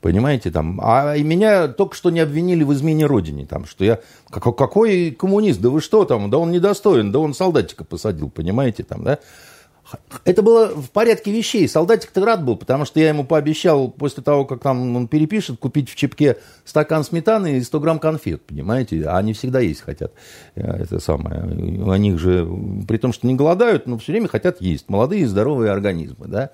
Понимаете, 0.06 0.52
там. 0.52 0.80
А 0.84 1.18
меня 1.18 1.68
только 1.68 1.96
что 1.96 2.12
не 2.12 2.20
обвинили 2.20 2.64
в 2.64 2.72
измене 2.74 3.08
родине, 3.08 3.48
там, 3.48 3.66
что 3.66 3.84
я 3.84 4.02
какой 4.30 5.10
коммунист, 5.10 5.60
да 5.60 5.72
вы 5.72 5.82
что 5.82 6.06
там, 6.06 6.30
да 6.30 6.38
он 6.38 6.52
недостоин, 6.52 7.12
да 7.12 7.18
он 7.18 7.34
солдатика 7.34 7.84
посадил, 7.84 8.30
понимаете, 8.30 8.84
там, 8.84 9.04
да. 9.04 9.18
Это 10.24 10.44
было 10.44 10.68
в 10.68 10.92
порядке 10.92 11.32
вещей. 11.32 11.68
Солдатик-то 11.68 12.24
рад 12.24 12.46
был, 12.46 12.56
потому 12.56 12.86
что 12.86 13.00
я 13.00 13.10
ему 13.10 13.24
пообещал 13.26 13.90
после 13.90 14.22
того, 14.22 14.46
как 14.46 14.62
там 14.62 14.96
он 14.96 15.08
перепишет, 15.08 15.58
купить 15.58 15.90
в 15.90 15.96
чепке 15.96 16.38
стакан 16.66 17.04
сметаны 17.04 17.58
и 17.58 17.62
100 17.62 17.80
грамм 17.80 17.98
конфет, 17.98 18.44
понимаете? 18.46 19.06
А 19.06 19.18
они 19.18 19.34
всегда 19.34 19.60
есть 19.60 19.82
хотят. 19.82 20.14
Э, 20.54 20.84
это 20.84 21.00
самое. 21.00 21.46
У 21.46 21.96
них 21.96 22.20
же, 22.20 22.48
при 22.88 22.98
том, 22.98 23.12
что 23.12 23.26
не 23.26 23.34
голодают, 23.34 23.88
но 23.88 23.98
все 23.98 24.12
время 24.12 24.28
хотят 24.28 24.62
есть. 24.62 24.88
Молодые 24.88 25.28
здоровые 25.28 25.72
организмы, 25.72 26.28
да? 26.28 26.52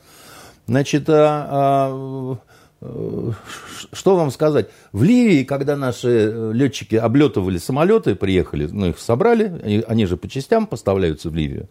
Значит, 0.68 1.10
а, 1.10 1.48
а, 1.50 2.38
что 2.82 4.16
вам 4.16 4.32
сказать? 4.32 4.70
В 4.92 5.04
Ливии, 5.04 5.44
когда 5.44 5.76
наши 5.76 6.52
летчики 6.52 6.96
облетывали 6.96 7.60
самолеты, 7.60 8.16
приехали, 8.16 8.68
ну, 8.72 8.88
их 8.88 9.00
собрали, 9.00 9.84
они 9.88 10.06
же 10.08 10.18
по 10.18 10.28
частям 10.28 10.66
поставляются 10.66 11.30
в 11.30 11.36
Ливию, 11.36 11.70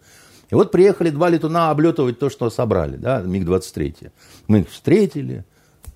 и 0.49 0.55
вот 0.55 0.71
приехали 0.71 1.09
два 1.09 1.29
летуна 1.29 1.69
облетывать 1.69 2.19
то, 2.19 2.29
что 2.29 2.49
собрали, 2.49 2.97
да, 2.97 3.21
МиГ-23. 3.21 4.11
Мы 4.47 4.61
их 4.61 4.69
встретили, 4.69 5.45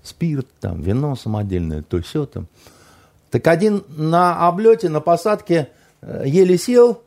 спирт, 0.02 0.48
там, 0.60 0.80
вино 0.80 1.14
самодельное, 1.16 1.82
то 1.82 2.00
все 2.02 2.26
там. 2.26 2.48
Так 3.30 3.46
один 3.48 3.84
на 3.88 4.46
облете, 4.46 4.88
на 4.88 5.00
посадке 5.00 5.68
э, 6.00 6.24
еле 6.26 6.56
сел, 6.56 7.02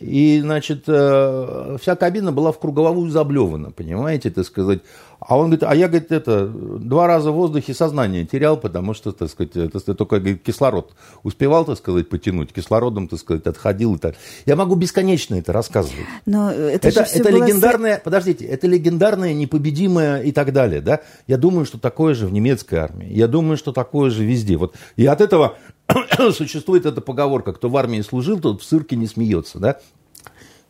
и, 0.00 0.40
значит, 0.40 0.84
э, 0.88 1.76
вся 1.80 1.94
кабина 1.94 2.32
была 2.32 2.50
в 2.50 2.58
круговую 2.58 3.10
заблевана, 3.10 3.70
понимаете, 3.70 4.30
так 4.30 4.44
сказать. 4.44 4.80
А 5.20 5.38
он 5.38 5.46
говорит, 5.46 5.62
а 5.62 5.74
я, 5.74 5.88
говорит, 5.88 6.10
это, 6.12 6.46
два 6.46 7.06
раза 7.06 7.30
в 7.30 7.34
воздухе 7.34 7.72
сознание 7.72 8.26
терял, 8.26 8.56
потому 8.56 8.92
что, 8.92 9.12
так 9.12 9.30
сказать, 9.30 9.56
это, 9.56 9.94
только 9.94 10.18
говорит, 10.18 10.42
кислород 10.42 10.92
успевал, 11.22 11.64
так 11.64 11.78
сказать, 11.78 12.08
потянуть, 12.08 12.52
кислородом, 12.52 13.08
так 13.08 13.20
сказать, 13.20 13.46
отходил 13.46 13.94
и 13.94 13.98
так. 13.98 14.16
Я 14.44 14.56
могу 14.56 14.74
бесконечно 14.74 15.36
это 15.36 15.52
рассказывать. 15.52 16.04
Но 16.26 16.50
это 16.50 16.88
это, 16.88 17.00
это 17.02 17.30
было... 17.30 17.44
легендарное, 17.44 18.02
подождите, 18.04 18.44
это 18.44 18.66
легендарное, 18.66 19.32
непобедимое 19.32 20.20
и 20.22 20.32
так 20.32 20.52
далее, 20.52 20.80
да. 20.80 21.00
Я 21.26 21.38
думаю, 21.38 21.64
что 21.64 21.78
такое 21.78 22.14
же 22.14 22.26
в 22.26 22.32
немецкой 22.32 22.74
армии. 22.80 23.08
Я 23.10 23.28
думаю, 23.28 23.56
что 23.56 23.72
такое 23.72 24.10
же 24.10 24.24
везде. 24.24 24.56
Вот. 24.56 24.74
И 24.96 25.06
от 25.06 25.20
этого 25.20 25.56
существует 26.32 26.86
эта 26.86 27.00
поговорка, 27.00 27.52
кто 27.52 27.68
в 27.68 27.76
армии 27.76 28.00
служил, 28.00 28.40
тот 28.40 28.62
в 28.62 28.64
цирке 28.64 28.96
не 28.96 29.06
смеется, 29.06 29.58
да. 29.58 29.80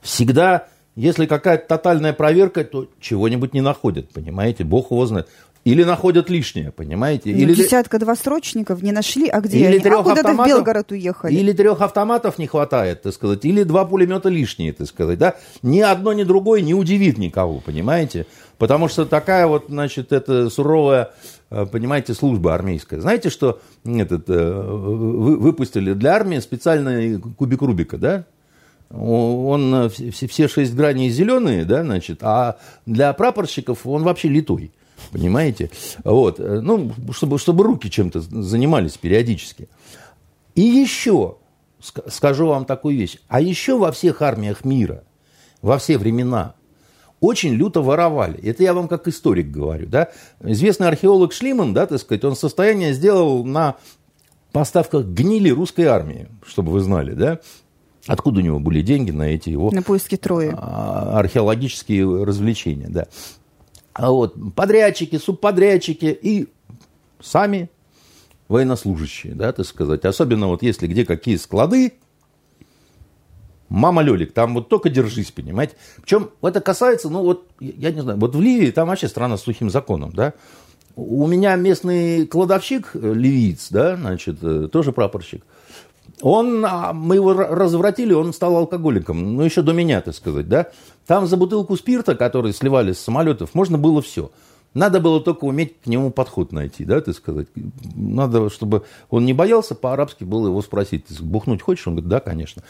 Всегда 0.01 0.69
если 0.97 1.27
какая-то 1.27 1.67
тотальная 1.67 2.13
проверка, 2.13 2.63
то 2.65 2.89
чего-нибудь 3.01 3.53
не 3.53 3.61
находят, 3.61 4.11
понимаете? 4.11 4.65
Бог 4.65 4.91
его 4.93 5.05
знает. 5.07 5.29
Или 5.65 5.83
находят 5.83 6.29
лишнее, 6.29 6.71
понимаете? 6.71 7.31
Ну, 7.31 7.39
или 7.39 7.55
десятка 7.55 7.99
два 7.99 8.15
срочников 8.17 8.83
не 8.83 8.93
нашли, 8.93 9.29
а 9.29 9.41
где 9.41 9.59
или 9.61 9.67
они? 9.67 9.79
Трех 9.79 10.01
а 10.01 10.03
куда-то 10.03 10.21
автоматов, 10.21 10.47
в 10.47 10.57
Белгород 10.57 10.93
уехали. 10.93 11.35
Или 11.35 11.53
трех 11.53 11.81
автоматов 11.81 12.39
не 12.39 12.47
хватает, 12.47 13.03
так 13.03 13.15
сказать, 13.15 13.47
или 13.47 13.63
два 13.63 13.87
пулемета 13.87 14.29
лишние, 14.29 14.75
так 14.75 14.87
сказать, 14.87 15.19
да? 15.19 15.37
Ни 15.63 15.81
одно, 15.81 16.13
ни 16.13 16.23
другое 16.23 16.61
не 16.61 16.75
удивит 16.75 17.17
никого, 17.17 17.61
понимаете? 17.61 18.27
Потому 18.59 18.89
что 18.89 19.07
такая 19.07 19.47
вот, 19.47 19.65
значит, 19.69 20.13
это 20.13 20.51
суровая, 20.51 21.13
понимаете, 21.71 22.15
служба 22.15 22.55
армейская. 22.55 23.01
Знаете, 23.01 23.31
что 23.31 23.61
этот, 23.85 24.29
э, 24.29 24.63
выпустили 24.63 25.93
для 25.93 26.15
армии 26.15 26.39
специальный 26.39 27.19
кубик 27.19 27.63
Рубика, 27.63 27.99
да? 27.99 28.25
он 28.91 29.75
э, 29.75 29.89
все, 29.89 30.27
все 30.27 30.49
шесть 30.49 30.75
граней 30.75 31.11
зеленые, 31.11 31.65
да, 31.65 31.83
значит, 31.83 32.23
а 32.23 32.59
для 32.87 33.13
прапорщиков 33.13 33.87
он 33.87 34.03
вообще 34.03 34.29
литой. 34.29 34.73
Понимаете? 35.11 35.71
Вот. 36.05 36.39
Э, 36.41 36.61
ну, 36.61 36.93
чтобы, 37.11 37.39
чтобы 37.39 37.65
руки 37.65 37.91
чем-то 37.91 38.21
занимались 38.21 38.97
периодически. 38.97 39.69
И 40.55 40.63
еще, 40.63 41.37
скажу 41.81 42.47
вам 42.47 42.65
такую 42.65 42.97
вещь, 42.97 43.19
а 43.29 43.41
еще 43.41 43.79
во 43.79 43.91
всех 43.93 44.23
армиях 44.23 44.65
мира, 44.65 45.05
во 45.63 45.79
все 45.79 45.99
времена, 45.99 46.55
очень 47.25 47.55
люто 47.55 47.81
воровали. 47.83 48.39
Это 48.43 48.63
я 48.63 48.75
вам 48.75 48.89
как 48.89 49.09
историк 49.09 49.51
говорю. 49.51 49.87
Да? 49.87 50.09
Известный 50.43 50.89
археолог 50.89 51.33
Шлиман, 51.33 51.75
да, 51.75 51.87
так 51.87 52.01
сказать, 52.01 52.25
он 52.25 52.37
состояние 52.37 52.93
сделал 52.93 53.45
на 53.45 53.77
поставках 54.53 55.07
гнили 55.07 55.51
русской 55.51 55.87
армии, 55.87 56.29
чтобы 56.47 56.73
вы 56.73 56.81
знали, 56.81 57.15
да, 57.15 57.41
Откуда 58.07 58.41
у 58.41 58.43
него 58.43 58.61
были 58.61 58.83
деньги 58.83 59.11
на 59.11 59.23
эти 59.23 59.49
его... 59.49 59.71
На 59.71 59.83
поиски 59.83 60.17
Трои. 60.17 60.53
А, 60.55 61.19
археологические 61.19 62.25
развлечения, 62.25 62.89
да. 62.89 63.07
А 63.95 64.11
вот 64.11 64.35
подрядчики, 64.55 65.17
субподрядчики 65.17 66.07
и 66.21 66.49
сами 67.19 67.71
военнослужащие, 68.49 69.35
да, 69.35 69.53
так 69.53 69.65
сказать. 69.65 70.05
Особенно 70.05 70.49
вот 70.49 70.63
если 70.63 70.87
где 70.87 71.07
какие 71.07 71.37
склады, 71.37 71.95
мама 73.75 74.03
Лелик, 74.03 74.33
там 74.33 74.55
вот 74.55 74.69
только 74.69 74.89
держись, 74.91 75.31
понимаете. 75.31 75.75
Причем 76.03 76.31
это 76.43 76.61
касается, 76.61 77.09
ну 77.09 77.23
вот, 77.23 77.47
я 77.61 77.91
не 77.91 78.01
знаю, 78.01 78.19
вот 78.19 78.35
в 78.35 78.41
Ливии 78.41 78.71
там 78.71 78.89
вообще 78.89 79.09
страна 79.09 79.37
с 79.37 79.43
сухим 79.43 79.71
законом, 79.71 80.13
да. 80.13 80.33
У 80.97 81.27
меня 81.27 81.57
местный 81.57 82.25
кладовщик, 82.27 82.91
э, 82.95 83.13
ливиец, 83.15 83.69
да, 83.71 83.97
значит, 83.97 84.39
э, 84.43 84.69
тоже 84.71 84.93
прапорщик– 84.93 85.43
он, 86.23 86.65
а, 86.65 86.93
мы 86.93 87.17
его 87.17 87.33
развратили, 87.35 88.13
он 88.13 88.33
стал 88.33 88.57
алкоголиком, 88.57 89.37
ну, 89.37 89.43
еще 89.43 89.63
до 89.63 89.73
меня, 89.73 90.01
так 90.01 90.15
сказать, 90.15 90.49
да. 90.49 90.69
Там 91.07 91.27
за 91.27 91.37
бутылку 91.37 91.77
спирта, 91.77 92.15
который 92.15 92.53
сливали 92.53 92.93
с 92.93 93.01
самолетов, 93.01 93.55
можно 93.55 93.79
было 93.79 94.01
все. 94.01 94.31
Надо 94.73 95.01
было 95.01 95.21
только 95.21 95.45
уметь 95.45 95.81
к 95.83 95.87
нему 95.87 96.11
подход 96.11 96.51
найти, 96.51 96.85
да, 96.85 97.01
так 97.01 97.15
сказать. 97.15 97.47
Надо, 97.95 98.51
чтобы 98.51 98.85
он 99.09 99.25
не 99.25 99.33
боялся, 99.33 99.75
по-арабски 99.75 100.25
было 100.25 100.49
его 100.49 100.63
спросить, 100.63 101.05
бухнуть 101.21 101.63
хочешь? 101.63 101.87
Он 101.87 101.95
говорит, 101.95 102.09
да, 102.09 102.21
конечно. 102.21 102.63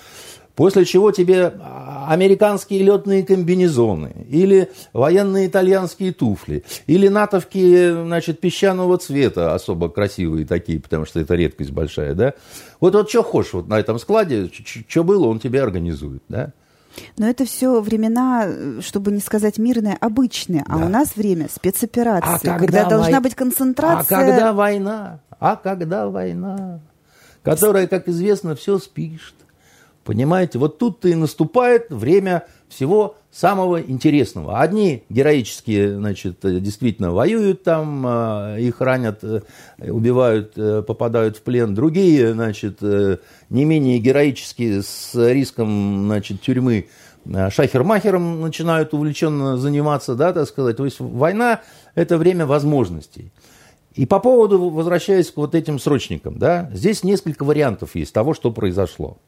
После 0.55 0.85
чего 0.85 1.11
тебе 1.11 1.53
американские 2.07 2.83
летные 2.85 3.25
комбинезоны, 3.25 4.27
или 4.29 4.71
военные 4.93 5.49
итальянские 5.49 6.13
туфли, 6.13 6.65
или 6.87 7.09
натовки, 7.09 7.91
значит, 7.91 8.41
песчаного 8.41 8.99
цвета, 8.99 9.55
особо 9.55 9.89
красивые 9.89 10.47
такие, 10.47 10.81
потому 10.81 11.07
что 11.07 11.19
это 11.19 11.35
редкость 11.35 11.73
большая, 11.73 12.15
да. 12.15 12.35
Вот, 12.81 12.95
вот 12.95 13.11
что 13.11 13.23
хочешь 13.25 13.55
вот 13.55 13.69
на 13.69 13.81
этом 13.81 13.99
складе, 13.99 14.51
что 14.87 15.03
было, 15.03 15.27
он 15.27 15.41
тебе 15.41 15.61
организует, 15.61 16.23
да. 16.29 16.53
Но 17.17 17.29
это 17.29 17.45
все 17.45 17.81
времена, 17.81 18.49
чтобы 18.81 19.11
не 19.11 19.21
сказать 19.21 19.59
мирные, 19.59 19.97
обычные. 20.01 20.65
А 20.69 20.79
да. 20.79 20.87
у 20.87 20.89
нас 20.89 21.17
время 21.17 21.49
спецоперации, 21.53 22.29
а 22.29 22.39
когда, 22.39 22.59
когда 22.59 22.85
должна 22.89 23.21
быть 23.21 23.35
концентрация. 23.35 24.17
А 24.17 24.21
когда 24.21 24.53
война? 24.53 25.21
А 25.41 25.57
когда 25.57 26.09
война? 26.09 26.81
Которая, 27.43 27.89
как 27.89 28.09
известно, 28.09 28.55
все 28.55 28.79
спишет. 28.79 29.35
Понимаете, 30.05 30.59
вот 30.59 30.79
тут-то 30.79 31.09
и 31.09 31.15
наступает 31.15 31.87
время 31.89 32.47
всего 32.69 33.17
самого 33.31 33.81
интересного. 33.81 34.61
Одни 34.61 35.03
героические, 35.09 35.97
значит, 35.97 36.39
действительно 36.43 37.13
воюют 37.13 37.63
там, 37.63 38.05
а, 38.07 38.57
их 38.59 38.81
ранят, 38.81 39.25
э, 39.25 39.41
убивают, 39.79 40.53
э, 40.57 40.83
попадают 40.87 41.39
в 41.39 41.43
плен. 41.43 41.75
Другие, 41.75 42.35
значит, 42.35 42.79
э, 42.83 43.19
не 43.49 43.65
менее 43.65 43.99
героические 43.99 44.83
с 44.83 45.15
риском, 45.15 46.05
значит, 46.07 46.43
тюрьмы 46.43 46.89
шахермахером 47.27 48.43
начинают 48.43 48.93
увлеченно 48.93 49.57
заниматься, 49.57 50.15
да, 50.15 50.35
так 50.35 50.47
сказать. 50.47 50.77
То 50.77 50.85
есть 50.85 51.01
война– 51.01 51.63
это 51.95 52.19
время 52.19 52.45
возможностей. 52.45 53.33
И 53.95 54.05
по 54.05 54.21
поводу, 54.21 54.69
возвращаясь 54.69 55.31
к 55.31 55.37
вот 55.39 55.55
этим 55.55 55.79
срочникам, 55.79 56.39
да, 56.39 56.71
здесь 56.75 57.03
несколько 57.03 57.45
вариантов 57.45 57.95
есть 57.95 58.13
того, 58.13 58.35
что 58.35 58.51
произошло. 58.51 59.19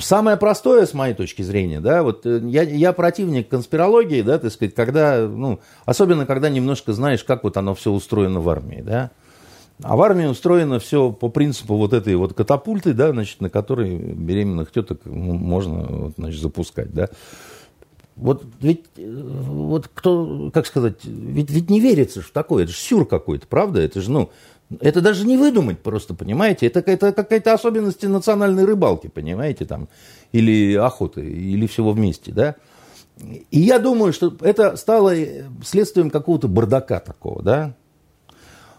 Самое 0.00 0.36
простое, 0.36 0.86
с 0.86 0.94
моей 0.94 1.14
точки 1.14 1.42
зрения, 1.42 1.80
да, 1.80 2.02
вот 2.02 2.24
э, 2.24 2.40
я, 2.44 2.62
я 2.62 2.92
противник 2.92 3.48
конспирологии, 3.48 4.22
да, 4.22 4.38
так 4.38 4.52
сказать, 4.52 4.74
когда, 4.74 5.28
ну, 5.28 5.60
особенно 5.84 6.26
когда 6.26 6.48
немножко 6.48 6.92
знаешь, 6.92 7.22
как 7.22 7.44
вот 7.44 7.56
оно 7.56 7.74
все 7.74 7.92
устроено 7.92 8.40
в 8.40 8.48
армии, 8.48 8.82
да. 8.82 9.10
А 9.82 9.96
в 9.96 10.02
армии 10.02 10.26
устроено 10.26 10.78
все 10.78 11.10
по 11.10 11.28
принципу 11.28 11.76
вот 11.76 11.92
этой 11.92 12.14
вот 12.16 12.34
катапульты, 12.34 12.92
да, 12.92 13.12
значит, 13.12 13.40
на 13.40 13.50
которой 13.50 13.96
беременных 13.96 14.72
теток 14.72 15.04
можно, 15.04 15.86
вот, 15.86 16.14
значит, 16.16 16.40
запускать, 16.40 16.92
да. 16.92 17.08
Вот 18.16 18.44
ведь, 18.60 18.86
э, 18.96 19.22
вот 19.22 19.88
кто, 19.92 20.50
как 20.52 20.66
сказать, 20.66 21.04
ведь, 21.04 21.50
ведь 21.50 21.70
не 21.70 21.80
верится 21.80 22.22
в 22.22 22.30
такое, 22.30 22.64
это 22.64 22.72
же 22.72 22.78
сюр 22.78 23.06
какой-то, 23.06 23.46
правда? 23.46 23.80
Это 23.80 24.00
же, 24.00 24.10
ну, 24.10 24.30
это 24.78 25.00
даже 25.00 25.26
не 25.26 25.36
выдумать 25.36 25.80
просто, 25.80 26.14
понимаете? 26.14 26.66
Это 26.66 26.80
какая-то, 26.80 27.12
какая-то 27.12 27.52
особенность 27.52 28.02
национальной 28.04 28.64
рыбалки, 28.64 29.08
понимаете, 29.08 29.64
там, 29.64 29.88
или 30.32 30.74
охоты, 30.76 31.22
или 31.22 31.66
всего 31.66 31.92
вместе, 31.92 32.32
да? 32.32 32.54
И 33.50 33.60
я 33.60 33.78
думаю, 33.78 34.12
что 34.12 34.34
это 34.40 34.76
стало 34.76 35.14
следствием 35.64 36.10
какого-то 36.10 36.48
бардака 36.48 37.00
такого, 37.00 37.42
да? 37.42 37.74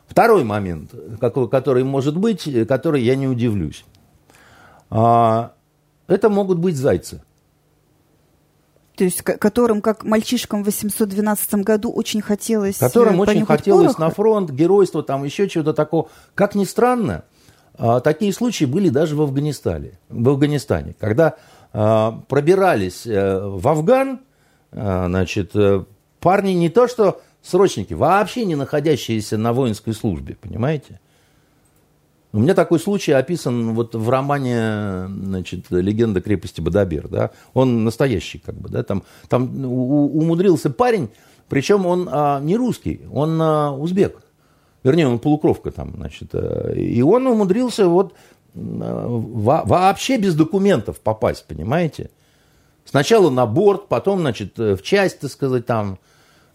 Второй 0.07 0.43
момент, 0.43 0.93
который 1.19 1.83
может 1.83 2.17
быть, 2.17 2.49
который 2.67 3.01
я 3.01 3.15
не 3.15 3.27
удивлюсь. 3.27 3.85
А, 4.89 5.53
это 6.07 6.29
могут 6.29 6.59
быть 6.59 6.75
зайцы 6.75 7.21
то 9.01 9.05
есть 9.05 9.23
которым, 9.23 9.81
как 9.81 10.03
мальчишкам 10.03 10.61
в 10.61 10.67
812 10.67 11.55
году, 11.55 11.91
очень 11.91 12.21
хотелось 12.21 12.77
Которым 12.77 13.19
очень 13.19 13.47
хотелось 13.47 13.95
пороха. 13.95 14.01
на 14.01 14.09
фронт, 14.11 14.51
геройство, 14.51 15.01
там 15.01 15.23
еще 15.23 15.49
чего-то 15.49 15.73
такого. 15.73 16.09
Как 16.35 16.53
ни 16.53 16.65
странно, 16.65 17.23
а, 17.73 17.99
такие 17.99 18.31
случаи 18.31 18.65
были 18.65 18.89
даже 18.89 19.15
в 19.15 19.23
Афганистане. 19.23 19.93
В 20.09 20.29
Афганистане, 20.29 20.93
когда 20.99 21.33
а, 21.73 22.21
пробирались 22.27 23.07
э, 23.07 23.39
в 23.43 23.67
Афган, 23.67 24.19
а, 24.71 25.07
значит, 25.07 25.55
э, 25.55 25.83
парни 26.19 26.51
не 26.51 26.69
то 26.69 26.87
что 26.87 27.21
срочники, 27.41 27.95
вообще 27.95 28.45
не 28.45 28.53
находящиеся 28.53 29.35
на 29.39 29.51
воинской 29.51 29.95
службе, 29.95 30.37
понимаете? 30.39 31.00
У 32.33 32.39
меня 32.39 32.53
такой 32.53 32.79
случай 32.79 33.11
описан 33.11 33.73
вот 33.73 33.93
в 33.93 34.09
романе 34.09 35.07
значит, 35.07 35.65
«Легенда 35.69 36.21
крепости 36.21 36.61
Бадабир». 36.61 37.09
Да? 37.09 37.31
Он 37.53 37.83
настоящий, 37.83 38.39
как 38.39 38.55
бы, 38.55 38.69
да? 38.69 38.83
там, 38.83 39.03
там 39.27 39.65
умудрился 39.65 40.69
парень, 40.69 41.09
причем 41.49 41.85
он 41.85 42.07
а, 42.09 42.39
не 42.39 42.55
русский, 42.55 43.01
он 43.11 43.41
а, 43.41 43.71
узбек. 43.71 44.23
Вернее, 44.83 45.07
он 45.07 45.19
полукровка 45.19 45.71
там, 45.71 45.93
значит. 45.97 46.29
А, 46.33 46.71
и 46.71 47.01
он 47.01 47.27
умудрился 47.27 47.89
вот 47.89 48.13
а, 48.55 49.07
вообще 49.07 50.17
без 50.17 50.33
документов 50.33 51.01
попасть, 51.01 51.45
понимаете? 51.47 52.11
Сначала 52.85 53.29
на 53.29 53.45
борт, 53.45 53.89
потом, 53.89 54.21
значит, 54.21 54.57
в 54.57 54.81
часть, 54.81 55.19
так 55.19 55.31
сказать, 55.31 55.65
там, 55.65 55.91
Э, 55.93 55.97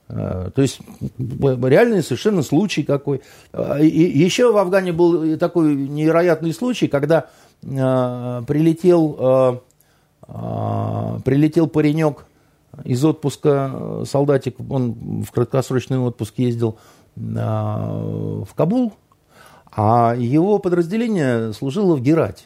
то 0.09 0.63
есть 0.63 0.81
реальный 1.09 2.03
совершенно 2.03 2.43
случай 2.43 2.85
какой. 2.85 3.23
Э, 3.53 3.85
и 3.85 4.19
еще 4.19 4.53
в 4.53 4.57
Афгане 4.57 4.93
был 4.93 5.37
такой 5.37 5.75
невероятный 5.75 6.53
случай, 6.53 6.87
когда 6.87 7.27
э, 7.63 8.43
прилетел, 8.47 9.63
прилетел 11.25 11.67
паренек 11.67 12.27
из 12.85 13.05
отпуска, 13.05 14.05
солдатик, 14.05 14.57
он 14.71 15.23
в 15.23 15.33
краткосрочный 15.33 15.99
отпуск 15.99 16.35
ездил 16.37 16.79
в 17.17 18.49
Кабул, 18.55 18.93
а 19.73 20.15
его 20.17 20.59
подразделение 20.59 21.53
служило 21.55 21.97
в 21.97 22.03
Герате. 22.03 22.45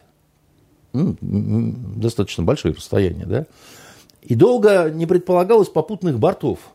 Ну, 0.93 1.17
достаточно 1.21 2.45
большое 2.45 2.75
расстояние, 2.75 3.27
да? 3.27 3.47
И 4.23 4.35
долго 4.35 4.91
не 4.91 5.07
предполагалось 5.07 5.69
попутных 5.69 6.19
бортов– 6.19 6.59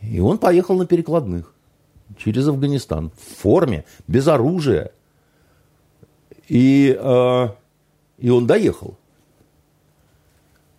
и 0.00 0.20
он 0.20 0.38
поехал 0.38 0.76
на 0.76 0.86
перекладных 0.86 1.52
через 2.18 2.48
Афганистан 2.48 3.10
в 3.10 3.40
форме, 3.42 3.84
без 4.06 4.28
оружия. 4.28 4.92
И, 6.48 6.96
э, 6.98 7.48
и 8.18 8.30
он 8.30 8.46
доехал. 8.46 8.96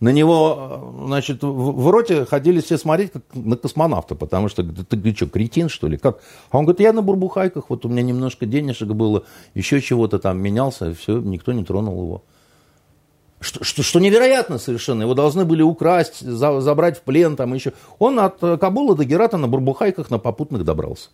На 0.00 0.10
него, 0.10 0.94
значит, 1.06 1.42
в, 1.42 1.46
в 1.46 1.90
роте 1.90 2.24
ходили 2.24 2.60
все 2.60 2.78
смотреть 2.78 3.12
как 3.12 3.22
на 3.34 3.56
космонавта, 3.56 4.14
потому 4.14 4.48
что 4.48 4.62
ты, 4.62 4.96
ты 4.96 5.14
что, 5.14 5.26
кретин, 5.26 5.68
что 5.68 5.88
ли? 5.88 5.98
Как? 5.98 6.20
А 6.50 6.58
он 6.58 6.64
говорит, 6.64 6.80
я 6.80 6.92
на 6.92 7.02
бурбухайках, 7.02 7.68
вот 7.68 7.84
у 7.84 7.88
меня 7.88 8.02
немножко 8.02 8.46
денежек 8.46 8.88
было, 8.88 9.24
еще 9.54 9.80
чего-то 9.80 10.20
там 10.20 10.40
менялся, 10.40 10.94
все, 10.94 11.18
никто 11.18 11.52
не 11.52 11.64
тронул 11.64 12.00
его. 12.00 12.22
Что, 13.40 13.62
что, 13.62 13.82
что 13.82 14.00
невероятно 14.00 14.58
совершенно. 14.58 15.02
Его 15.02 15.14
должны 15.14 15.44
были 15.44 15.62
украсть, 15.62 16.20
за, 16.20 16.60
забрать 16.60 16.98
в 16.98 17.02
плен, 17.02 17.36
там 17.36 17.54
еще. 17.54 17.72
Он 17.98 18.18
от 18.18 18.40
Кабула 18.40 18.96
до 18.96 19.04
Герата 19.04 19.36
на 19.36 19.46
бурбухайках 19.46 20.10
на 20.10 20.18
попутных 20.18 20.64
добрался. 20.64 21.10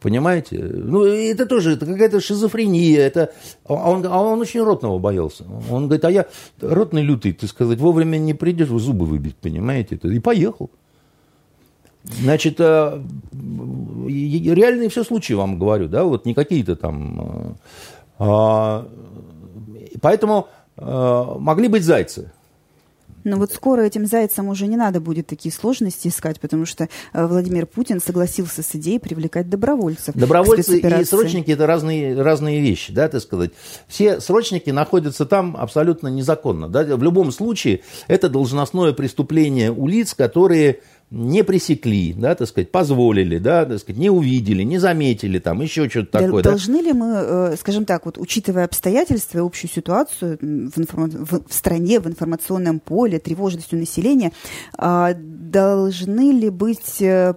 Понимаете? 0.00 0.58
Ну, 0.58 1.04
это 1.04 1.46
тоже 1.46 1.72
это 1.72 1.86
какая-то 1.86 2.20
шизофрения. 2.20 3.00
Это... 3.00 3.32
А, 3.64 3.90
он, 3.90 4.06
а 4.06 4.22
он 4.22 4.40
очень 4.40 4.62
ротного 4.62 4.98
боялся. 4.98 5.44
Он 5.70 5.86
говорит, 5.86 6.04
а 6.04 6.10
я 6.10 6.26
ротный 6.60 7.02
лютый, 7.02 7.32
ты 7.32 7.48
сказать, 7.48 7.80
вовремя 7.80 8.18
не 8.18 8.34
придешь, 8.34 8.68
зубы 8.68 9.06
выбить, 9.06 9.36
понимаете? 9.36 9.96
И 9.96 10.18
поехал. 10.20 10.70
Значит, 12.04 12.60
э, 12.60 13.02
реальные 14.06 14.90
все 14.90 15.02
случаи 15.02 15.32
вам 15.32 15.58
говорю, 15.58 15.88
да, 15.88 16.04
вот 16.04 16.24
не 16.24 16.34
какие-то 16.34 16.76
там. 16.76 17.20
Э, 17.20 17.54
а, 18.18 18.88
поэтому 20.00 20.48
могли 20.76 21.68
быть 21.68 21.84
зайцы. 21.84 22.30
Но 23.26 23.38
вот 23.38 23.50
скоро 23.50 23.82
этим 23.82 24.06
зайцам 24.06 24.48
уже 24.48 24.68
не 24.68 24.76
надо 24.76 25.00
будет 25.00 25.26
такие 25.26 25.52
сложности 25.52 26.06
искать, 26.06 26.38
потому 26.38 26.64
что 26.64 26.88
э, 27.12 27.26
Владимир 27.26 27.66
Путин 27.66 28.00
согласился 28.00 28.62
с 28.62 28.76
идеей 28.76 29.00
привлекать 29.00 29.50
добровольцев. 29.50 30.14
Добровольцы 30.14 30.78
и 30.78 31.04
срочники 31.04 31.50
это 31.50 31.66
разные, 31.66 32.22
разные 32.22 32.60
вещи, 32.60 32.92
да, 32.92 33.08
так 33.08 33.20
сказать. 33.20 33.50
Все 33.88 34.20
срочники 34.20 34.70
находятся 34.70 35.26
там 35.26 35.56
абсолютно 35.56 36.06
незаконно. 36.06 36.68
Да? 36.68 36.84
В 36.84 37.02
любом 37.02 37.32
случае 37.32 37.80
это 38.06 38.28
должностное 38.28 38.92
преступление 38.92 39.72
у 39.72 39.88
лиц, 39.88 40.14
которые 40.14 40.82
не 41.10 41.44
пресекли, 41.44 42.14
да, 42.14 42.34
так 42.34 42.48
сказать, 42.48 42.72
позволили, 42.72 43.38
да, 43.38 43.64
так 43.64 43.78
сказать, 43.78 43.98
не 43.98 44.10
увидели, 44.10 44.64
не 44.64 44.78
заметили, 44.78 45.38
там, 45.38 45.62
еще 45.62 45.88
что-то 45.88 46.18
такое. 46.18 46.42
Должны 46.42 46.78
да? 46.78 46.82
ли 46.82 46.92
мы, 46.92 47.06
э, 47.14 47.56
скажем 47.56 47.84
так, 47.84 48.06
вот, 48.06 48.18
учитывая 48.18 48.64
обстоятельства 48.64 49.38
и 49.38 49.40
общую 49.40 49.70
ситуацию 49.70 50.36
в, 50.40 50.78
информ... 50.78 51.08
в 51.08 51.42
стране, 51.48 52.00
в 52.00 52.08
информационном 52.08 52.80
поле, 52.80 53.20
тревожность 53.20 53.72
у 53.72 53.76
населения, 53.76 54.32
а, 54.76 55.14
должны 55.16 56.32
ли 56.32 56.50
быть, 56.50 57.00
э, 57.00 57.34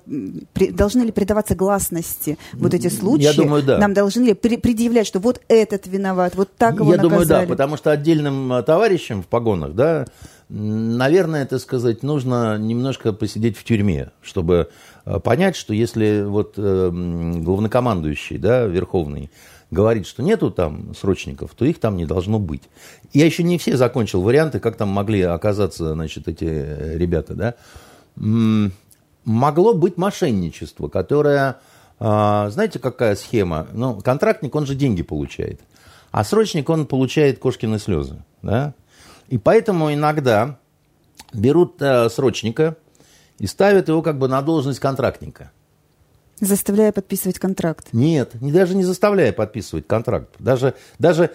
должны 0.56 1.04
ли 1.04 1.12
придаваться 1.12 1.54
гласности 1.54 2.40
вот 2.54 2.74
эти 2.74 2.88
случаи? 2.88 3.26
Я 3.26 3.34
думаю, 3.34 3.62
да. 3.62 3.78
Нам 3.78 3.94
должны 3.94 4.24
ли 4.24 4.34
предъявлять, 4.34 5.06
что 5.06 5.20
вот 5.20 5.42
этот 5.48 5.86
виноват, 5.86 6.36
вот 6.36 6.50
так 6.58 6.76
его 6.80 6.92
Я 6.92 6.98
наказали? 6.98 7.24
думаю, 7.24 7.28
да, 7.28 7.46
потому 7.48 7.78
что 7.78 7.92
отдельным 7.92 8.52
э, 8.52 8.64
товарищам 8.64 9.22
в 9.22 9.28
погонах, 9.28 9.76
да, 9.76 10.08
наверное, 10.50 11.44
это 11.44 11.60
сказать, 11.60 12.04
нужно 12.04 12.58
немножко 12.58 13.14
посидеть 13.14 13.58
в 13.58 13.64
тюрьме, 13.64 14.12
чтобы 14.22 14.70
э, 15.06 15.20
понять, 15.20 15.56
что 15.56 15.74
если 15.74 16.24
вот 16.24 16.56
э, 16.58 16.90
главнокомандующий, 16.92 18.38
да, 18.38 18.66
верховный, 18.66 19.30
говорит, 19.70 20.08
что 20.08 20.24
нету 20.24 20.50
там 20.50 20.96
срочников, 20.96 21.52
то 21.56 21.66
их 21.66 21.80
там 21.80 21.98
не 21.98 22.06
должно 22.06 22.40
быть. 22.40 22.64
Я 23.14 23.26
еще 23.26 23.44
не 23.44 23.60
все 23.60 23.78
закончил 23.78 24.22
варианты, 24.22 24.60
как 24.60 24.76
там 24.76 24.90
могли 24.90 25.22
оказаться, 25.22 25.94
значит, 25.94 26.28
эти 26.28 26.46
э, 26.46 26.98
ребята, 26.98 27.36
да. 27.36 27.56
Могло 29.26 29.74
быть 29.74 29.98
мошенничество, 29.98 30.88
которое, 30.88 31.60
знаете, 32.00 32.80
какая 32.80 33.16
схема? 33.16 33.68
Ну, 33.72 34.02
контрактник, 34.02 34.56
он 34.56 34.66
же 34.66 34.76
деньги 34.76 35.04
получает, 35.04 35.62
а 36.12 36.24
срочник, 36.24 36.70
он 36.70 36.88
получает 36.88 37.38
кошкины 37.38 37.80
слезы, 37.80 38.24
да. 38.42 38.74
И 39.30 39.38
поэтому 39.38 39.94
иногда 39.94 40.58
берут 41.34 41.82
э, 41.82 42.10
срочника 42.10 42.76
и 43.38 43.46
ставят 43.46 43.88
его 43.88 44.02
как 44.02 44.18
бы 44.18 44.28
на 44.28 44.42
должность 44.42 44.80
контрактника. 44.80 45.52
Заставляя 46.42 46.92
подписывать 46.92 47.38
контракт? 47.38 47.90
Нет, 47.92 48.42
не, 48.42 48.52
даже 48.52 48.76
не 48.76 48.84
заставляя 48.84 49.32
подписывать 49.32 49.86
контракт. 49.86 50.34
Даже, 50.40 50.74
даже 50.98 51.32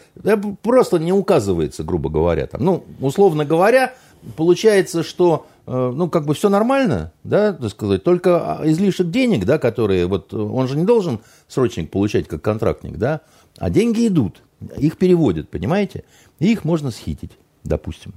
просто 0.62 0.98
не 0.98 1.12
указывается, 1.12 1.84
грубо 1.84 2.08
говоря. 2.10 2.46
Там. 2.46 2.64
Ну, 2.64 2.84
условно 3.00 3.44
говоря, 3.44 3.94
получается, 4.36 5.04
что 5.04 5.46
э, 5.66 5.92
ну, 5.94 6.08
как 6.10 6.24
бы 6.24 6.34
все 6.34 6.48
нормально, 6.48 7.12
да, 7.22 7.52
так 7.52 7.70
сказать, 7.70 8.02
только 8.02 8.60
излишек 8.64 9.10
денег, 9.10 9.44
да, 9.44 9.58
которые, 9.58 10.06
вот, 10.06 10.34
он 10.34 10.66
же 10.66 10.76
не 10.76 10.84
должен 10.84 11.20
срочник 11.46 11.90
получать 11.90 12.26
как 12.26 12.42
контрактник, 12.42 12.96
да, 12.96 13.20
а 13.58 13.70
деньги 13.70 14.08
идут, 14.08 14.42
их 14.78 14.96
переводят, 14.96 15.50
понимаете, 15.50 16.04
и 16.40 16.50
их 16.50 16.64
можно 16.64 16.90
схитить 16.90 17.32
допустим. 17.64 18.12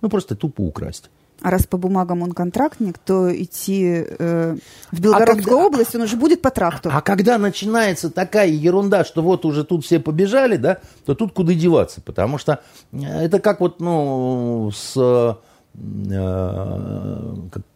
Ну, 0.00 0.08
просто 0.08 0.36
тупо 0.36 0.60
украсть. 0.60 1.10
А 1.40 1.50
раз 1.50 1.66
по 1.66 1.76
бумагам 1.76 2.22
он 2.22 2.32
контрактник, 2.32 2.98
то 2.98 3.32
идти 3.32 4.04
э, 4.06 4.56
в 4.90 5.00
Белгородскую 5.00 5.38
а 5.38 5.60
когда, 5.60 5.66
область 5.66 5.94
он 5.94 6.02
уже 6.02 6.16
будет 6.16 6.42
по 6.42 6.50
тракту. 6.50 6.90
А 6.92 7.00
когда 7.00 7.38
начинается 7.38 8.10
такая 8.10 8.48
ерунда, 8.48 9.04
что 9.04 9.22
вот 9.22 9.44
уже 9.44 9.62
тут 9.62 9.84
все 9.84 10.00
побежали, 10.00 10.56
да, 10.56 10.78
то 11.06 11.14
тут 11.14 11.32
куда 11.32 11.54
деваться, 11.54 12.00
потому 12.00 12.38
что 12.38 12.60
это 12.92 13.38
как 13.38 13.60
вот, 13.60 13.78
ну, 13.78 14.72
с 14.74 14.96
э, 14.96 15.34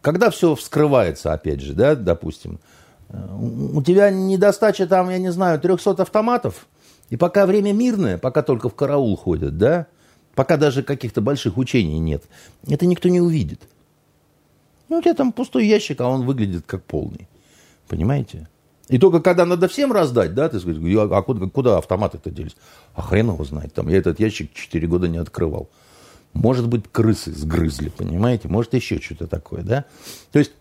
когда 0.01 0.29
все 0.29 0.55
вскрывается, 0.55 1.31
опять 1.31 1.61
же, 1.61 1.73
да, 1.73 1.95
допустим, 1.95 2.59
у 3.09 3.81
тебя 3.81 4.09
недостача 4.09 4.87
там, 4.87 5.09
я 5.09 5.19
не 5.19 5.31
знаю, 5.31 5.59
300 5.59 6.01
автоматов, 6.01 6.67
и 7.09 7.15
пока 7.15 7.45
время 7.45 7.71
мирное, 7.71 8.17
пока 8.17 8.41
только 8.41 8.67
в 8.67 8.75
караул 8.75 9.15
ходят, 9.15 9.57
да, 9.57 9.87
Пока 10.35 10.57
даже 10.57 10.83
каких-то 10.83 11.21
больших 11.21 11.57
учений 11.57 11.99
нет. 11.99 12.23
Это 12.67 12.85
никто 12.85 13.09
не 13.09 13.21
увидит. 13.21 13.61
Ну, 14.89 14.97
у 14.97 15.01
тебя 15.01 15.13
там 15.13 15.31
пустой 15.31 15.67
ящик, 15.67 16.01
а 16.01 16.07
он 16.07 16.25
выглядит 16.25 16.63
как 16.65 16.83
полный. 16.83 17.27
Понимаете? 17.87 18.47
И 18.89 18.97
только 18.97 19.21
когда 19.21 19.45
надо 19.45 19.67
всем 19.67 19.93
раздать, 19.93 20.33
да, 20.33 20.49
ты 20.49 20.59
говоришь, 20.59 20.97
а 21.11 21.21
куда, 21.21 21.47
куда 21.47 21.77
автоматы-то 21.77 22.31
делись? 22.31 22.55
А 22.95 23.01
хрен 23.01 23.29
его 23.29 23.43
знает. 23.43 23.73
Там, 23.73 23.87
я 23.89 23.97
этот 23.97 24.19
ящик 24.19 24.53
4 24.53 24.87
года 24.87 25.07
не 25.07 25.17
открывал. 25.17 25.69
Может 26.33 26.67
быть, 26.67 26.85
крысы 26.91 27.31
сгрызли, 27.31 27.89
понимаете? 27.89 28.47
Может, 28.47 28.73
еще 28.73 28.99
что-то 28.99 29.27
такое, 29.27 29.61
да? 29.61 29.85
То 30.31 30.39
есть, 30.39 30.51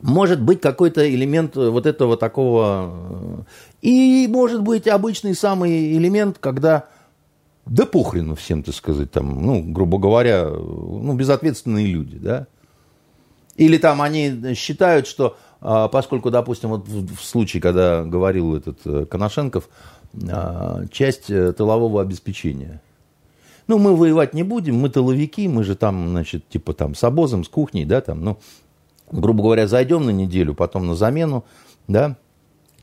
может 0.00 0.40
быть 0.42 0.60
какой-то 0.60 1.08
элемент 1.08 1.56
вот 1.56 1.86
этого 1.86 2.16
такого... 2.16 2.92
Э, 3.40 3.42
и 3.80 4.28
может 4.28 4.62
быть 4.62 4.86
обычный 4.86 5.34
самый 5.34 5.96
элемент, 5.96 6.38
когда 6.38 6.86
да 7.66 7.84
похрену 7.84 8.34
всем, 8.34 8.62
так 8.62 8.74
сказать, 8.74 9.10
там, 9.10 9.42
ну, 9.42 9.62
грубо 9.62 9.98
говоря, 9.98 10.48
ну, 10.48 11.14
безответственные 11.14 11.86
люди, 11.86 12.16
да. 12.18 12.46
Или 13.56 13.78
там 13.78 14.02
они 14.02 14.54
считают, 14.54 15.06
что 15.06 15.36
а, 15.60 15.88
поскольку, 15.88 16.30
допустим, 16.30 16.70
вот 16.70 16.86
в 16.86 17.24
случае, 17.24 17.60
когда 17.60 18.04
говорил 18.04 18.54
этот 18.54 18.78
э, 18.84 19.06
Коношенков, 19.06 19.68
а, 20.30 20.84
часть 20.92 21.30
э, 21.30 21.52
тылового 21.52 22.00
обеспечения. 22.00 22.80
Ну, 23.66 23.78
мы 23.78 23.96
воевать 23.96 24.32
не 24.32 24.44
будем, 24.44 24.76
мы 24.76 24.90
тыловики, 24.90 25.48
мы 25.48 25.64
же 25.64 25.74
там, 25.74 26.10
значит, 26.10 26.48
типа 26.48 26.72
там 26.72 26.94
с 26.94 27.02
обозом, 27.02 27.42
с 27.42 27.48
кухней, 27.48 27.84
да, 27.84 28.00
там, 28.00 28.22
ну, 28.22 28.38
грубо 29.10 29.42
говоря, 29.42 29.66
зайдем 29.66 30.06
на 30.06 30.10
неделю, 30.10 30.54
потом 30.54 30.86
на 30.86 30.94
замену, 30.94 31.44
да, 31.88 32.16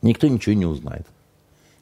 никто 0.01 0.27
ничего 0.27 0.55
не 0.55 0.65
узнает. 0.65 1.07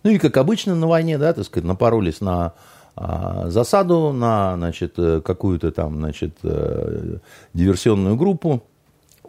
Ну 0.04 0.12
и 0.12 0.18
как 0.18 0.38
обычно 0.38 0.76
на 0.76 0.88
войне, 0.88 1.18
да, 1.18 1.34
так 1.34 1.46
сказать, 1.46 1.66
напоролись 1.66 2.22
на 2.22 2.54
засаду 2.96 4.12
на 4.12 4.56
значит, 4.58 4.94
э, 4.98 5.22
какую-то 5.22 5.72
там 5.72 5.98
значит, 5.98 6.38
э, 6.44 7.18
диверсионную 7.54 8.16
группу. 8.16 8.64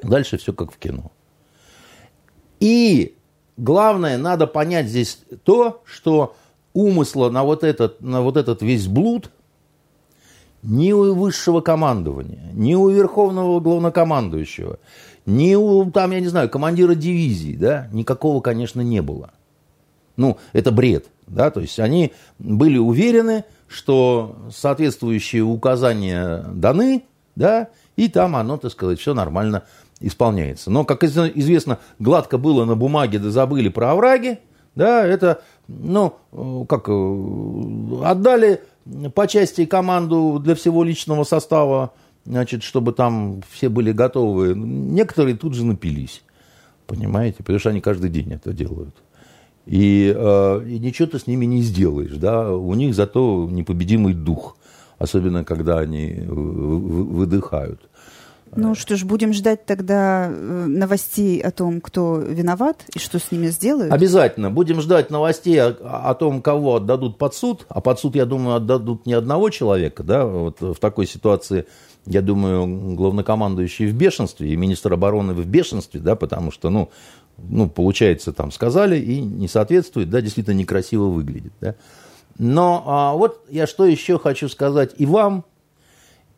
Дальше 0.03 0.37
все 0.37 0.53
как 0.53 0.73
в 0.73 0.79
кино. 0.79 1.13
И 2.61 3.17
главное, 3.57 4.19
надо 4.19 4.47
понять 4.47 4.87
здесь 4.89 5.21
то, 5.45 5.83
что 5.85 6.35
умысла 6.75 7.31
на 7.31 7.45
вот 7.45 7.65
этот, 7.65 8.01
на 8.01 8.23
вот 8.23 8.37
этот 8.37 8.63
весь 8.63 8.87
блуд 8.87 9.31
ни 10.63 10.93
у 10.93 11.15
высшего 11.15 11.61
командования, 11.61 12.51
ни 12.53 12.75
у 12.75 12.89
верховного 12.89 13.61
главнокомандующего, 13.61 14.79
ни 15.27 15.55
у, 15.55 15.91
там, 15.91 16.13
я 16.13 16.21
не 16.21 16.29
знаю, 16.29 16.49
командира 16.49 16.95
дивизии, 16.95 17.57
да, 17.57 17.89
никакого, 17.93 18.41
конечно, 18.41 18.81
не 18.81 19.03
было. 19.03 19.31
Ну, 20.17 20.39
это 20.53 20.71
бред. 20.71 21.07
Да? 21.27 21.51
То 21.51 21.61
есть 21.61 21.79
они 21.81 22.13
были 22.39 22.79
уверены, 22.79 23.45
что 23.69 24.37
соответствующие 24.55 25.43
указания 25.43 26.45
даны, 26.53 27.05
да, 27.35 27.69
и 27.97 28.09
там 28.09 28.37
оно, 28.37 28.59
так 28.59 28.73
сказать, 28.73 29.01
все 29.01 29.15
нормально 29.15 29.65
исполняется. 30.01 30.71
Но, 30.71 30.85
как 30.85 31.05
известно, 31.05 31.79
гладко 31.99 32.39
было 32.39 32.65
на 32.65 32.77
бумаге, 32.77 33.19
да 33.19 33.31
забыли 33.31 33.69
про 33.69 33.93
овраги, 33.93 34.41
да, 34.75 35.07
это, 35.07 35.43
ну, 35.69 36.15
как, 36.69 36.89
отдали 38.05 38.61
по 39.15 39.27
части 39.27 39.65
команду 39.65 40.41
для 40.43 40.55
всего 40.55 40.85
личного 40.85 41.25
состава, 41.25 41.93
значит, 42.25 42.63
чтобы 42.63 42.93
там 42.93 43.43
все 43.51 43.69
были 43.69 43.93
готовы. 43.93 44.55
Некоторые 44.55 45.37
тут 45.37 45.55
же 45.55 45.65
напились, 45.65 46.23
понимаете, 46.87 47.39
потому 47.39 47.59
что 47.59 47.71
они 47.71 47.81
каждый 47.81 48.11
день 48.11 48.33
это 48.33 48.53
делают. 48.53 48.95
И, 49.67 50.13
э, 50.15 50.65
и 50.67 50.79
ничего 50.79 51.09
ты 51.09 51.19
с 51.19 51.27
ними 51.27 51.45
не 51.45 51.63
сделаешь. 51.63 52.17
Да? 52.17 52.53
У 52.53 52.75
них 52.75 52.95
зато 52.95 53.49
непобедимый 53.51 54.15
дух, 54.15 54.57
особенно 54.99 55.45
когда 55.45 55.79
они 55.79 56.25
выдыхают. 56.27 57.81
Ну 58.55 58.75
что 58.75 58.97
ж, 58.97 59.05
будем 59.05 59.33
ждать 59.33 59.65
тогда 59.65 60.29
э, 60.29 60.65
новостей 60.67 61.41
о 61.41 61.51
том, 61.51 61.81
кто 61.81 62.19
виноват 62.19 62.85
и 62.95 62.99
что 62.99 63.19
с 63.19 63.33
ними 63.33 63.47
сделают. 63.47 63.93
Обязательно. 63.93 64.51
Будем 64.51 64.83
ждать 64.83 65.11
новостей 65.11 65.61
о, 65.61 65.71
о 65.71 66.15
том, 66.15 66.43
кого 66.43 66.77
отдадут 66.77 67.17
под 67.17 67.35
суд. 67.35 67.65
А 67.71 67.81
под 67.81 67.99
суд, 67.99 68.15
я 68.15 68.27
думаю, 68.27 68.57
отдадут 68.57 69.07
не 69.07 69.15
одного 69.15 69.49
человека. 69.49 70.03
Да? 70.03 70.27
Вот 70.27 70.61
в 70.61 70.75
такой 70.75 71.07
ситуации, 71.07 71.65
я 72.05 72.21
думаю, 72.21 72.95
главнокомандующий 72.95 73.87
в 73.87 73.95
бешенстве 73.95 74.53
и 74.53 74.57
министр 74.57 74.93
обороны 74.93 75.33
в 75.33 75.47
бешенстве, 75.47 76.01
да, 76.01 76.15
потому 76.15 76.51
что, 76.51 76.69
ну, 76.69 76.91
ну, 77.49 77.69
получается, 77.69 78.33
там 78.33 78.51
сказали 78.51 78.99
и 78.99 79.21
не 79.21 79.49
соответствует, 79.49 80.11
да, 80.11 80.21
действительно 80.21 80.55
некрасиво 80.55 81.05
выглядит, 81.05 81.53
да. 81.61 81.75
Но 82.39 82.83
а, 82.87 83.15
вот 83.15 83.45
я 83.51 83.67
что 83.67 83.85
еще 83.85 84.19
хочу 84.19 84.49
сказать 84.49 84.95
и 84.97 85.07
вам, 85.07 85.45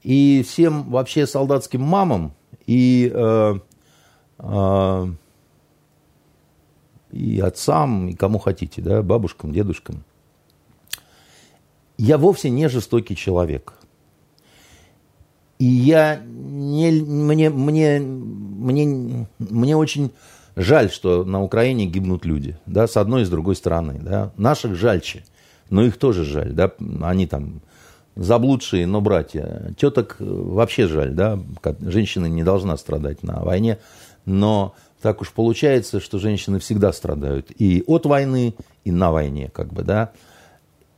и 0.03 0.45
всем 0.47 0.91
вообще 0.91 1.27
солдатским 1.27 1.81
мамам, 1.81 2.35
и, 2.67 3.11
э, 3.13 3.55
э, 4.39 5.07
и 7.11 7.41
отцам, 7.41 8.09
и 8.09 8.15
кому 8.15 8.39
хотите, 8.39 8.83
да, 8.83 9.03
бабушкам, 9.03 9.53
дедушкам. 9.53 10.05
Я 11.97 12.19
вовсе 12.19 12.51
не 12.51 12.69
жестокий 12.69 13.17
человек. 13.17 13.75
И 15.59 15.65
я 15.65 16.21
не, 16.27 16.91
мне, 16.91 17.49
мне, 17.49 18.01
мне, 18.01 19.27
мне 19.39 19.77
очень 19.77 20.11
Жаль, 20.57 20.91
что 20.91 21.25
на 21.25 21.43
Украине 21.43 21.87
гибнут 21.87 22.25
люди, 22.25 22.57
да, 22.67 22.87
с 22.87 22.97
одной 22.97 23.23
и 23.23 23.25
с 23.25 23.29
другой 23.29 23.57
стороны, 23.57 23.99
да. 24.01 24.33
Наших 24.37 24.77
жальче, 24.77 25.25
но 25.69 25.85
их 25.85 25.97
тоже 25.97 26.25
жаль, 26.25 26.53
да, 26.53 26.73
они 27.03 27.27
там 27.27 27.61
заблудшие, 28.15 28.87
но 28.87 29.01
братья. 29.01 29.75
Теток 29.77 30.17
вообще 30.21 30.87
жаль, 30.87 31.13
да, 31.13 31.41
женщина 31.81 32.27
не 32.27 32.45
должна 32.45 32.77
страдать 32.77 33.25
на 33.25 33.41
войне, 33.41 33.79
но 34.27 34.75
так 35.03 35.21
уж 35.21 35.33
получается, 35.33 35.99
что 35.99 36.19
женщины 36.19 36.61
всегда 36.61 36.93
страдают 36.93 37.51
и 37.59 37.83
от 37.87 38.07
войны, 38.07 38.55
и 38.85 38.93
на 38.93 39.11
войне, 39.11 39.51
как 39.53 39.73
бы, 39.73 39.83
да. 39.83 40.13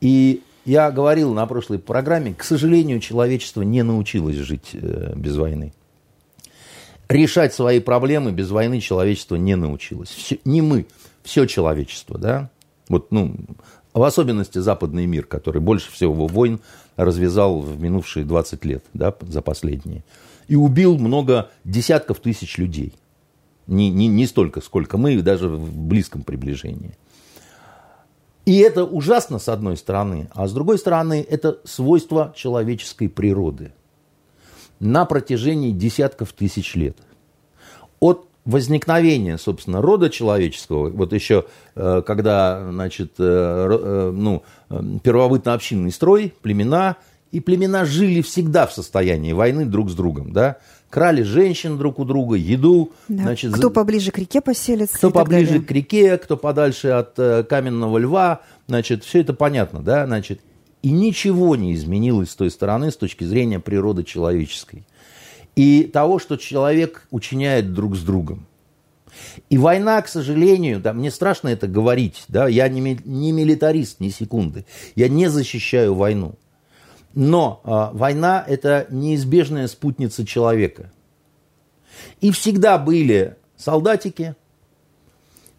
И 0.03 0.43
я 0.67 0.91
говорил 0.91 1.33
на 1.33 1.47
прошлой 1.47 1.79
программе, 1.79 2.35
к 2.35 2.45
сожалению, 2.45 3.01
человечество 3.01 3.63
не 3.63 3.83
научилось 3.83 4.37
жить 4.37 4.71
э, 4.75 5.15
без 5.17 5.37
войны 5.37 5.73
решать 7.09 7.55
свои 7.55 7.81
проблемы 7.81 8.33
без 8.33 8.51
войны 8.51 8.81
человечество 8.81 9.37
не 9.37 9.57
научилось. 9.57 10.09
Все, 10.09 10.39
не 10.45 10.63
мы, 10.63 10.87
все 11.23 11.47
человечество, 11.47 12.19
да. 12.19 12.51
Вот, 12.89 13.11
ну, 13.11 13.35
в 13.93 14.03
особенности 14.03 14.59
западный 14.59 15.07
мир, 15.07 15.27
который 15.27 15.61
больше 15.61 15.91
всего 15.91 16.27
войн 16.27 16.61
развязал 16.97 17.61
в 17.61 17.81
минувшие 17.81 18.25
20 18.25 18.65
лет, 18.65 18.85
да, 18.95 19.15
за 19.23 19.43
последние. 19.43 20.05
И 20.49 20.57
убил 20.57 20.99
много 20.99 21.51
десятков 21.65 22.21
тысяч 22.21 22.59
людей. 22.59 22.93
Не, 23.67 23.91
не, 23.91 24.07
не 24.07 24.27
столько, 24.27 24.61
сколько 24.61 24.97
мы, 24.97 25.21
даже 25.23 25.49
в 25.49 25.77
близком 25.77 26.23
приближении. 26.23 26.97
И 28.45 28.59
это 28.59 28.85
ужасно, 28.85 29.41
с 29.41 29.49
одной 29.49 29.77
стороны, 29.77 30.29
а 30.33 30.47
с 30.47 30.53
другой 30.53 30.79
стороны, 30.79 31.27
это 31.29 31.59
свойство 31.65 32.33
человеческой 32.37 33.09
природы– 33.09 33.73
на 34.81 35.05
протяжении 35.05 35.71
десятков 35.73 36.33
тысяч 36.33 36.75
лет. 36.75 36.97
От 38.01 38.27
возникновения, 38.47 39.39
собственно, 39.39 39.83
рода 39.83 40.09
человеческого, 40.09 40.89
вот 40.89 41.13
еще 41.13 41.47
э, 41.75 42.03
когда, 42.07 42.71
значит, 42.71 43.15
э, 43.19 43.23
э, 43.25 44.11
ну, 44.15 44.45
первобытно-общинный 44.69 45.91
строй, 45.91 46.33
племена, 46.43 46.97
и 47.33 47.41
племена 47.41 47.85
жили 47.85 48.23
всегда 48.23 48.67
в 48.67 48.73
состоянии 48.73 49.33
войны 49.33 49.67
друг 49.67 49.91
с 49.91 49.95
другом, 49.95 50.33
да, 50.33 50.59
крали 50.91 51.23
женщин 51.23 51.77
друг 51.77 51.99
у 51.99 52.05
друга, 52.05 52.37
еду. 52.37 52.93
Да. 53.09 53.25
Значит, 53.25 53.53
кто 53.53 53.69
поближе 53.69 54.13
к 54.13 54.19
реке 54.19 54.41
поселится. 54.41 54.97
Кто 54.97 55.11
поближе 55.11 55.47
далее. 55.47 55.65
к 55.65 55.71
реке, 55.73 56.17
кто 56.17 56.37
подальше 56.37 56.89
от 56.89 57.15
каменного 57.49 57.99
льва, 57.99 58.43
значит, 58.69 59.03
все 59.03 59.23
это 59.23 59.35
понятно, 59.35 59.81
да, 59.81 60.07
значит, 60.07 60.41
и 60.87 60.91
ничего 60.93 61.57
не 61.57 61.75
изменилось 61.75 62.31
с 62.31 62.37
той 62.37 62.49
стороны, 62.49 62.93
с 62.93 62.97
точки 62.97 63.25
зрения 63.25 63.59
природы 63.59 64.05
человеческой. 64.05 64.87
И 65.57 65.83
того, 65.83 66.21
что 66.21 66.37
человек 66.37 67.09
учиняет 67.11 67.75
друг 67.75 67.97
с 67.97 68.03
другом. 68.03 68.47
И 69.51 69.59
война, 69.59 70.01
к 70.01 70.07
сожалению, 70.07 70.79
да, 70.79 70.93
мне 70.93 71.11
страшно 71.11 71.49
это 71.49 71.67
говорить, 71.67 72.23
да, 72.29 72.47
я 72.47 72.69
не, 72.69 73.01
не 73.05 73.33
милитарист 73.33 73.99
ни 73.99 74.11
секунды, 74.11 74.65
я 74.95 75.09
не 75.09 75.27
защищаю 75.27 75.93
войну. 75.93 76.37
Но 77.15 77.61
э, 77.65 77.97
война– 77.99 78.45
это 78.47 78.87
неизбежная 78.89 79.67
спутница 79.67 80.25
человека. 80.25 80.93
И 82.21 82.31
всегда 82.31 82.79
были 82.79 83.35
солдатики, 83.57 84.37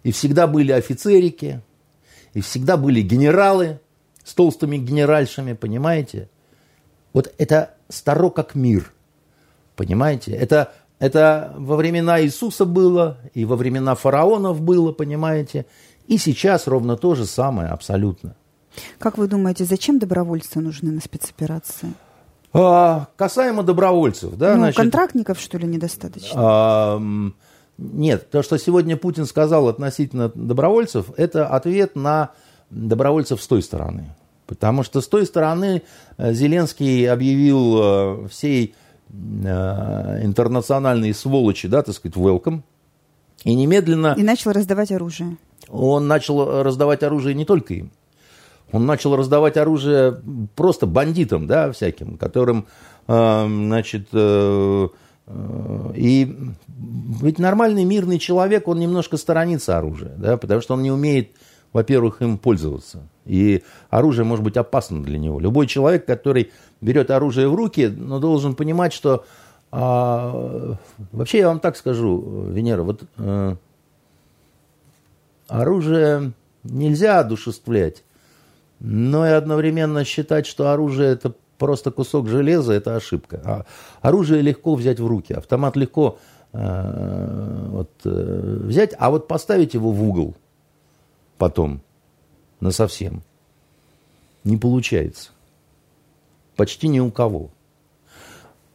и 0.03 0.13
всегда 0.13 0.47
были 0.47 0.71
офицерики, 0.71 1.59
и 2.33 2.39
всегда 2.39 2.77
были 2.77 3.01
генералы 3.01 3.81
с 4.27 4.33
толстыми 4.33 4.75
генеральшами, 4.75 5.53
понимаете? 5.53 6.29
Вот 7.13 7.33
это 7.37 7.75
старо 7.87 8.29
как 8.29 8.55
мир, 8.55 8.91
понимаете? 9.77 10.33
Это, 10.33 10.73
это 10.99 11.53
во 11.57 11.77
времена 11.77 12.21
Иисуса 12.21 12.65
было, 12.65 13.17
и 13.33 13.45
во 13.45 13.55
времена 13.55 13.95
фараонов 13.95 14.59
было, 14.59 14.91
понимаете? 14.91 15.65
И 16.07 16.17
сейчас 16.17 16.67
ровно 16.67 16.97
то 16.97 17.15
же 17.15 17.25
самое 17.25 17.69
абсолютно. 17.69 18.35
Как 18.99 19.17
вы 19.17 19.27
думаете, 19.27 19.63
зачем 19.63 19.97
добровольцы 19.97 20.59
нужны 20.59 20.91
на 20.91 20.99
спецоперации? 20.99 21.93
А, 22.51 23.07
касаемо 23.15 23.63
добровольцев, 23.63 24.35
да, 24.35 24.53
ну, 24.53 24.59
значит, 24.59 24.77
контрактников, 24.77 25.39
что 25.39 25.57
ли, 25.57 25.67
недостаточно? 25.67 26.33
а, 26.35 27.01
нет, 27.77 28.29
то, 28.29 28.43
что 28.43 28.57
сегодня 28.57 28.97
Путин 28.97 29.25
сказал 29.25 29.69
относительно 29.69 30.29
добровольцев, 30.35 31.11
это 31.15 31.47
ответ 31.47 31.95
на 31.95 32.31
добровольцев 32.69 33.41
с 33.41 33.47
той 33.47 33.61
стороны. 33.61 34.15
Потому 34.47 34.83
что 34.83 35.01
с 35.01 35.07
той 35.07 35.25
стороны 35.25 35.83
э, 36.17 36.33
Зеленский 36.33 37.09
объявил 37.09 37.77
э, 37.79 38.27
всей 38.29 38.73
э, 39.09 40.19
интернациональной 40.23 41.13
сволочи, 41.13 41.67
да, 41.67 41.83
так 41.83 41.93
сказать, 41.93 42.15
welcome. 42.15 42.61
И 43.43 43.53
немедленно... 43.53 44.15
И 44.17 44.23
начал 44.23 44.53
раздавать 44.53 44.91
оружие. 44.91 45.37
Он 45.69 46.07
начал 46.07 46.63
раздавать 46.63 47.03
оружие 47.03 47.35
не 47.35 47.45
только 47.45 47.73
им. 47.73 47.91
Он 48.71 48.85
начал 48.85 49.15
раздавать 49.15 49.57
оружие 49.57 50.21
просто 50.55 50.87
бандитам, 50.87 51.47
да, 51.47 51.71
всяким, 51.71 52.17
которым, 52.17 52.67
значит, 53.07 54.09
и 54.13 54.89
ведь 57.21 57.39
нормальный 57.39 57.85
мирный 57.85 58.19
человек, 58.19 58.67
он 58.67 58.79
немножко 58.79 59.15
сторонится 59.15 59.77
оружия, 59.77 60.15
да, 60.17 60.35
потому 60.35 60.59
что 60.59 60.73
он 60.73 60.83
не 60.83 60.91
умеет, 60.91 61.31
во-первых, 61.73 62.21
им 62.21 62.37
пользоваться. 62.37 63.07
И 63.25 63.63
оружие 63.89 64.25
может 64.25 64.43
быть 64.43 64.57
опасно 64.57 65.03
для 65.03 65.19
него. 65.19 65.39
Любой 65.39 65.67
человек, 65.67 66.05
который 66.05 66.51
берет 66.81 67.11
оружие 67.11 67.47
в 67.49 67.55
руки, 67.55 67.87
но 67.87 68.19
должен 68.19 68.55
понимать, 68.55 68.93
что 68.93 69.25
а, 69.71 70.75
вообще 71.11 71.39
я 71.39 71.47
вам 71.47 71.59
так 71.59 71.75
скажу, 71.75 72.47
Венера, 72.49 72.83
вот 72.83 73.03
а, 73.17 73.57
оружие 75.47 76.31
нельзя 76.63 77.19
одушевлять. 77.19 78.03
Но 78.79 79.27
и 79.27 79.31
одновременно 79.31 80.05
считать, 80.05 80.45
что 80.45 80.71
оружие 80.71 81.11
это 81.13 81.33
просто 81.57 81.91
кусок 81.91 82.27
железа, 82.27 82.73
это 82.73 82.95
ошибка. 82.95 83.41
А 83.43 83.65
оружие 84.01 84.41
легко 84.41 84.75
взять 84.75 84.99
в 84.99 85.07
руки, 85.07 85.33
автомат 85.33 85.75
легко 85.75 86.19
э, 86.53 87.67
вот, 87.69 87.89
э, 88.05 88.59
взять, 88.61 88.93
а 88.99 89.09
вот 89.09 89.27
поставить 89.27 89.73
его 89.73 89.91
в 89.91 90.03
угол 90.07 90.35
потом, 91.37 91.81
на 92.59 92.71
совсем, 92.71 93.23
не 94.43 94.57
получается. 94.57 95.31
Почти 96.55 96.87
ни 96.87 96.99
у 96.99 97.11
кого. 97.11 97.51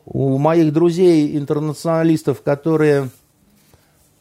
У 0.05 0.38
моих 0.38 0.72
друзей, 0.72 1.37
интернационалистов, 1.37 2.42
которые, 2.42 3.11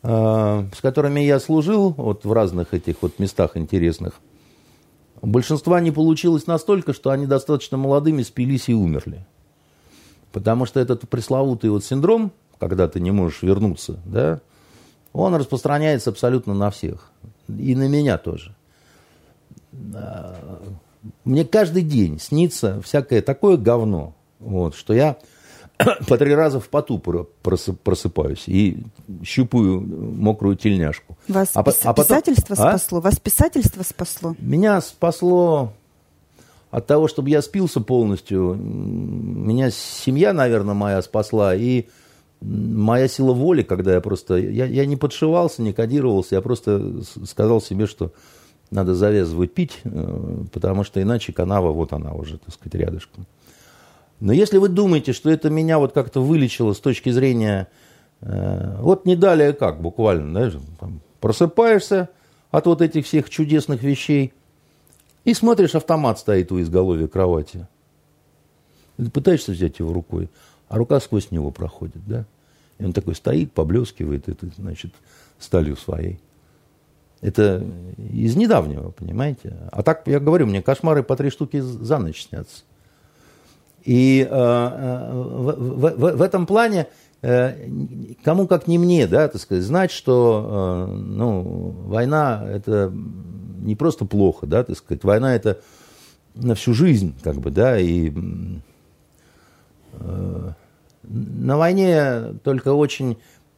э, 0.04 0.66
с 0.76 0.82
которыми 0.82 1.22
я 1.22 1.40
служил 1.40 1.92
вот 1.92 2.26
в 2.26 2.32
разных 2.32 2.74
этих 2.74 3.02
вот 3.02 3.20
местах 3.20 3.58
интересных– 3.58 4.20
большинства 5.22 5.80
не 5.80 5.92
получилось 5.92 6.48
настолько, 6.48 6.94
что 6.94 7.12
они 7.12 7.26
достаточно 7.26 7.78
молодыми 7.78 8.24
спились 8.24 8.70
и 8.70 8.74
умерли. 8.74 9.26
Потому 10.32 10.66
что 10.66 10.80
этот 10.80 11.08
пресловутый 11.10 11.70
вот 11.70 11.84
синдром, 11.84 12.32
когда 12.60 12.88
ты 12.88 13.00
не 13.00 13.12
можешь 13.12 13.42
вернуться, 13.42 14.00
да, 14.06 14.42
он 15.14 15.36
распространяется 15.36 16.10
абсолютно 16.10 16.54
на 16.54 16.72
всех. 16.72 17.12
И 17.60 17.76
на 17.76 17.88
меня 17.88 18.18
тоже. 18.18 18.56
Мне 21.24 21.46
каждый 21.46 21.84
день 21.84 22.20
снится 22.20 22.82
всякое 22.82 23.22
такое 23.22 23.58
говно, 23.58 24.14
вот, 24.40 24.76
что 24.76 24.94
я 24.94 25.18
по 26.08 26.18
три 26.18 26.34
раза 26.34 26.60
в 26.60 26.70
поту 26.70 27.00
просыпаюсь 27.00 28.44
и 28.48 28.84
щупаю 29.24 29.82
мокрую 29.82 30.56
тельняшку. 30.56 31.18
Вас 31.28 31.52
а, 31.54 31.62
пис- 31.62 31.82
а 31.84 31.94
потом... 31.94 32.06
писательство 32.06 32.56
а? 32.60 32.78
спасло? 32.78 33.00
Вас 33.02 33.20
писательство 33.20 33.84
спасло? 33.84 34.36
Меня 34.40 34.80
спасло 34.82 35.74
от 36.70 36.88
того, 36.88 37.08
чтобы 37.08 37.30
я 37.30 37.42
спился 37.42 37.82
полностью. 37.82 38.54
Меня 38.56 39.72
семья, 39.72 40.34
наверное, 40.34 40.74
моя 40.74 41.02
спасла. 41.02 41.56
И 41.56 41.86
моя 42.42 43.08
сила 43.08 43.34
воли, 43.34 43.62
когда 43.62 43.94
я 43.94 44.02
просто... 44.02 44.36
Я, 44.36 44.66
я 44.66 44.86
не 44.86 44.98
подшивался, 44.98 45.62
не 45.62 45.74
кодировался. 45.74 46.36
Я 46.36 46.42
просто 46.42 47.02
сказал 47.26 47.62
себе, 47.62 47.88
что 47.88 48.12
надо 48.72 48.96
завязывать 48.96 49.54
пить, 49.54 49.80
э, 49.84 50.44
потому 50.52 50.84
что 50.84 51.02
иначе 51.02 51.34
канава, 51.34 51.72
вот 51.72 51.94
она 51.94 52.14
уже, 52.14 52.38
так 52.38 52.54
сказать, 52.54 52.76
рядышком. 52.76 53.28
Но 54.20 54.34
если 54.34 54.58
вы 54.58 54.70
думаете, 54.70 55.14
что 55.14 55.30
это 55.30 55.50
меня 55.50 55.78
вот 55.78 55.94
как-то 55.94 56.22
вылечило 56.22 56.74
с 56.74 56.80
точки 56.80 57.10
зрения... 57.10 57.68
Э, 58.22 58.78
вот 58.82 59.06
не 59.06 59.16
далее 59.16 59.54
как, 59.54 59.82
буквально, 59.82 60.30
знаешь, 60.32 60.54
там, 60.80 61.02
просыпаешься 61.20 62.10
от 62.50 62.66
вот 62.66 62.82
этих 62.82 63.06
всех 63.06 63.30
чудесных 63.30 63.84
вещей 63.84 64.34
и 65.24 65.34
смотришь, 65.34 65.76
автомат 65.76 66.20
стоит 66.20 66.52
у 66.52 66.60
изголовья 66.60 67.08
кровати. 67.08 67.68
ты 68.98 69.10
пытаешься 69.10 69.52
взять 69.52 69.80
его 69.80 69.94
рукой, 69.94 70.30
а 70.72 70.78
рука 70.78 71.02
сквозь 71.02 71.32
него 71.32 71.52
проходит, 71.52 72.02
да? 72.08 72.26
И 72.80 72.86
он 72.86 72.94
такой 72.94 73.14
стоит, 73.14 73.52
поблескивает, 73.52 74.30
это, 74.30 74.48
значит, 74.56 74.94
сталью 75.38 75.76
своей. 75.76 76.18
Это 77.20 77.62
из 77.98 78.38
недавнего, 78.38 78.92
понимаете? 78.92 79.54
А 79.74 79.84
так, 79.84 80.08
я 80.08 80.22
говорю, 80.22 80.48
мне 80.48 80.62
кошмары 80.62 81.04
по 81.04 81.18
три 81.18 81.30
штуки 81.30 81.60
за 81.60 81.98
ночь 81.98 82.26
снятся. 82.26 82.64
И 83.84 84.22
э, 84.22 84.34
э, 84.34 85.12
в, 85.14 85.96
в, 85.98 86.16
в 86.16 86.22
этом 86.22 86.46
плане 86.46 86.88
э, 87.22 87.68
кому 88.24 88.48
как 88.48 88.68
не 88.68 88.78
мне, 88.78 89.08
да, 89.08 89.28
так 89.28 89.42
сказать, 89.42 89.66
знать, 89.66 89.92
что 89.92 90.88
э, 90.88 90.94
ну, 90.94 91.76
война 91.86 92.46
это 92.48 92.94
не 93.60 93.76
просто 93.76 94.06
плохо, 94.06 94.48
да, 94.48 94.64
так 94.64 94.78
сказать, 94.78 95.04
война 95.04 95.36
это 95.36 95.60
на 96.34 96.56
всю 96.56 96.74
жизнь, 96.74 97.14
как 97.22 97.36
бы, 97.36 97.52
да, 97.52 97.78
и 97.78 98.14
э, 100.00 100.52
на 101.12 101.58
войне 101.58 102.34
только 102.44 102.74
очень 102.74 103.18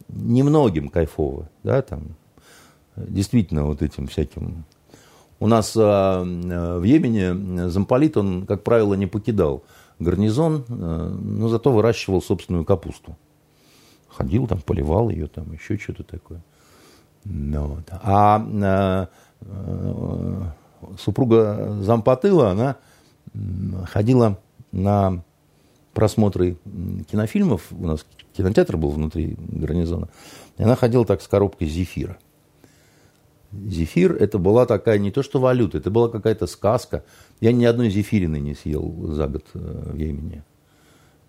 немногим 0.10 0.90
кайфово, 0.90 1.50
да, 1.64 1.82
там, 1.82 2.16
действительно 2.96 3.66
вот 3.66 3.82
этим 3.82 4.08
всяким. 4.08 4.66
У 5.40 5.48
нас 5.48 5.76
э, 5.76 5.80
в 5.80 6.84
Йемене 6.84 7.70
замполит, 7.70 8.18
он, 8.18 8.46
как 8.46 8.64
правило, 8.64 8.94
не 8.94 9.08
покидал 9.08 9.64
гарнизон, 10.00 10.66
э, 10.68 11.18
но 11.22 11.50
зато 11.50 11.72
выращивал 11.72 12.22
собственную 12.22 12.66
капусту. 12.66 13.18
Ходил 14.08 14.48
там, 14.48 14.62
поливал 14.62 15.10
ее, 15.10 15.28
там 15.28 15.52
еще 15.54 15.78
что-то 15.78 16.04
такое. 16.04 16.42
Ну, 17.26 17.68
вот. 17.68 17.86
А 17.92 18.46
э, 18.46 19.08
э, 19.42 20.42
супруга 21.00 21.78
зампотыла, 21.82 22.52
она 22.52 22.78
ходила 23.86 24.40
на 24.72 25.24
просмотры 25.94 26.58
кинофильмов, 27.10 27.68
у 27.72 27.86
нас 27.86 28.06
кинотеатр 28.36 28.78
был 28.78 28.90
внутри 28.90 29.36
гарнизона, 29.38 30.10
и 30.58 30.64
она 30.64 30.76
ходила 30.76 31.06
так 31.06 31.22
с 31.22 31.28
коробкой 31.28 31.68
зефира. 31.68 32.18
Зефир 33.52 34.16
это 34.16 34.40
была 34.40 34.66
такая 34.66 34.98
не 34.98 35.12
то 35.12 35.22
что 35.22 35.40
валюта, 35.40 35.78
это 35.78 35.92
была 35.92 36.10
какая-то 36.10 36.48
сказка. 36.48 37.04
Я 37.40 37.52
ни 37.52 37.66
одной 37.66 37.90
зефирины 37.90 38.40
не 38.40 38.56
съел 38.56 39.14
за 39.14 39.28
год 39.28 39.46
э, 39.54 39.92
в 39.94 39.96
Йемене. 39.96 40.44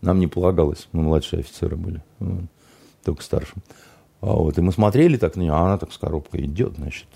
Нам 0.00 0.18
не 0.18 0.26
полагалось, 0.26 0.88
мы 0.92 1.02
младшие 1.02 1.40
офицеры 1.40 1.76
были, 1.76 2.02
только 3.04 3.22
старшим. 3.22 3.62
А 4.20 4.32
вот, 4.32 4.56
и 4.56 4.62
мы 4.62 4.72
смотрели 4.72 5.16
так 5.18 5.36
на 5.36 5.42
нее, 5.42 5.52
а 5.52 5.60
она 5.60 5.78
так 5.78 5.92
с 5.92 5.98
коробкой 5.98 6.46
идет, 6.46 6.76
значит, 6.76 7.06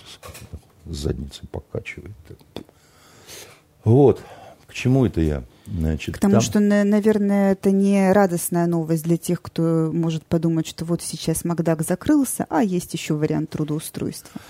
с 0.85 0.97
задницей 0.97 1.49
покачивает. 1.49 2.13
Вот, 3.85 4.21
к 4.67 4.75
чему 4.75 5.07
это 5.07 5.21
я? 5.21 5.45
Значит, 5.71 6.17
К 6.17 6.19
тому, 6.19 6.33
там... 6.33 6.41
что, 6.41 6.61
наверное, 6.61 7.53
это 7.53 7.71
не 7.71 8.13
радостная 8.13 8.67
новость 8.67 9.05
для 9.05 9.17
тех, 9.17 9.43
кто 9.43 9.91
может 9.93 10.25
подумать, 10.25 10.67
что 10.67 10.85
вот 10.85 11.03
сейчас 11.03 11.45
Макдак 11.45 11.83
закрылся, 11.83 12.47
а 12.49 12.63
есть 12.63 12.95
еще 12.95 13.15
вариант 13.15 13.51
трудоустройства. 13.51 14.41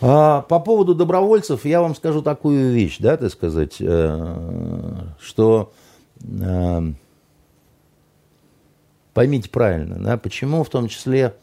А, 0.00 0.42
по 0.42 0.60
поводу 0.60 0.94
добровольцев 0.94 1.64
я 1.64 1.80
вам 1.80 1.94
скажу 1.94 2.22
такую 2.22 2.72
вещь, 2.72 2.98
да, 3.00 3.16
так 3.16 3.32
сказать, 3.32 3.76
э, 3.80 4.94
что 5.20 5.72
э, 6.22 6.82
поймите 9.12 9.50
правильно, 9.50 9.98
да, 9.98 10.16
почему 10.16 10.62
в 10.62 10.68
том 10.68 10.86
числе 10.86 11.34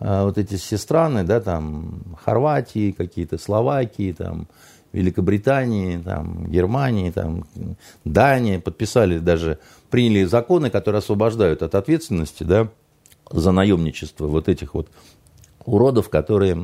э, 0.00 0.22
вот 0.24 0.36
эти 0.36 0.56
все 0.56 0.76
страны, 0.76 1.22
да, 1.22 1.40
там 1.40 2.16
Хорватии, 2.22 2.90
какие-то 2.90 3.38
Словакии, 3.38 4.12
там 4.12 4.48
Великобритании, 4.94 5.98
там 5.98 6.46
Германии, 6.50 7.10
там 7.10 7.44
Дании 8.04 8.58
подписали 8.58 9.18
даже, 9.18 9.58
приняли 9.90 10.24
законы, 10.24 10.70
которые 10.70 11.00
освобождают 11.00 11.62
от 11.62 11.74
ответственности, 11.74 12.44
да, 12.44 12.68
за 13.30 13.52
наемничество 13.52 14.26
вот 14.26 14.48
этих 14.48 14.74
вот 14.74 14.88
уродов, 15.64 16.08
которые 16.08 16.56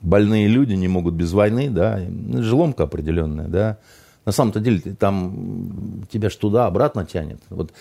больные 0.00 0.48
люди 0.48 0.74
не 0.74 0.88
могут 0.88 1.14
без 1.14 1.32
войны, 1.32 1.68
да, 1.70 2.00
желомка 2.38 2.84
определенная, 2.84 3.48
да. 3.48 3.78
На 4.24 4.32
самом-то 4.32 4.60
деле 4.60 4.80
там 4.98 6.06
тебя 6.10 6.30
ж 6.30 6.36
туда 6.36 6.66
обратно 6.66 7.04
тянет. 7.04 7.40
Вот 7.50 7.72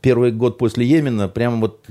первый 0.00 0.30
год 0.30 0.58
после 0.58 0.86
Йемена 0.86 1.28
прям 1.28 1.60
вот 1.60 1.84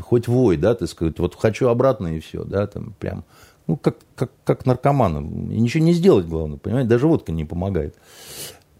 хоть 0.00 0.26
вой, 0.26 0.56
да, 0.56 0.74
ты 0.74 0.88
сказать, 0.88 1.20
вот 1.20 1.36
хочу 1.36 1.68
обратно 1.68 2.16
и 2.16 2.18
все, 2.18 2.42
да, 2.42 2.66
там 2.66 2.94
прям, 2.98 3.24
ну, 3.72 3.76
как, 3.78 3.96
как, 4.16 4.30
как 4.44 4.66
наркоманам. 4.66 5.50
И 5.50 5.58
ничего 5.58 5.82
не 5.82 5.94
сделать, 5.94 6.26
главное, 6.26 6.58
понимаете, 6.58 6.90
даже 6.90 7.06
водка 7.06 7.32
не 7.32 7.46
помогает. 7.46 7.96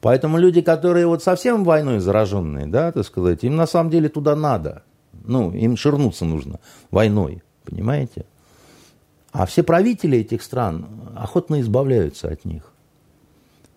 Поэтому 0.02 0.37
люди, 0.37 0.61
которые 0.61 1.07
вот 1.07 1.22
совсем 1.22 1.64
войной 1.64 2.00
зараженные, 2.00 2.66
да, 2.66 2.92
так 2.92 3.07
сказать, 3.07 3.42
им 3.42 3.57
на 3.57 3.66
самом 3.66 3.90
деле 3.90 4.11
туда 4.11 4.37
надо. 4.37 4.83
Ну, 5.24 5.50
им 5.52 5.78
ширнуться 5.78 6.26
нужно 6.26 6.61
войной, 6.90 7.42
понимаете? 7.64 8.26
А 9.31 9.46
все 9.46 9.62
правители 9.62 10.18
этих 10.18 10.42
стран 10.42 10.87
охотно 11.16 11.62
избавляются 11.62 12.28
от 12.28 12.44
них. 12.44 12.70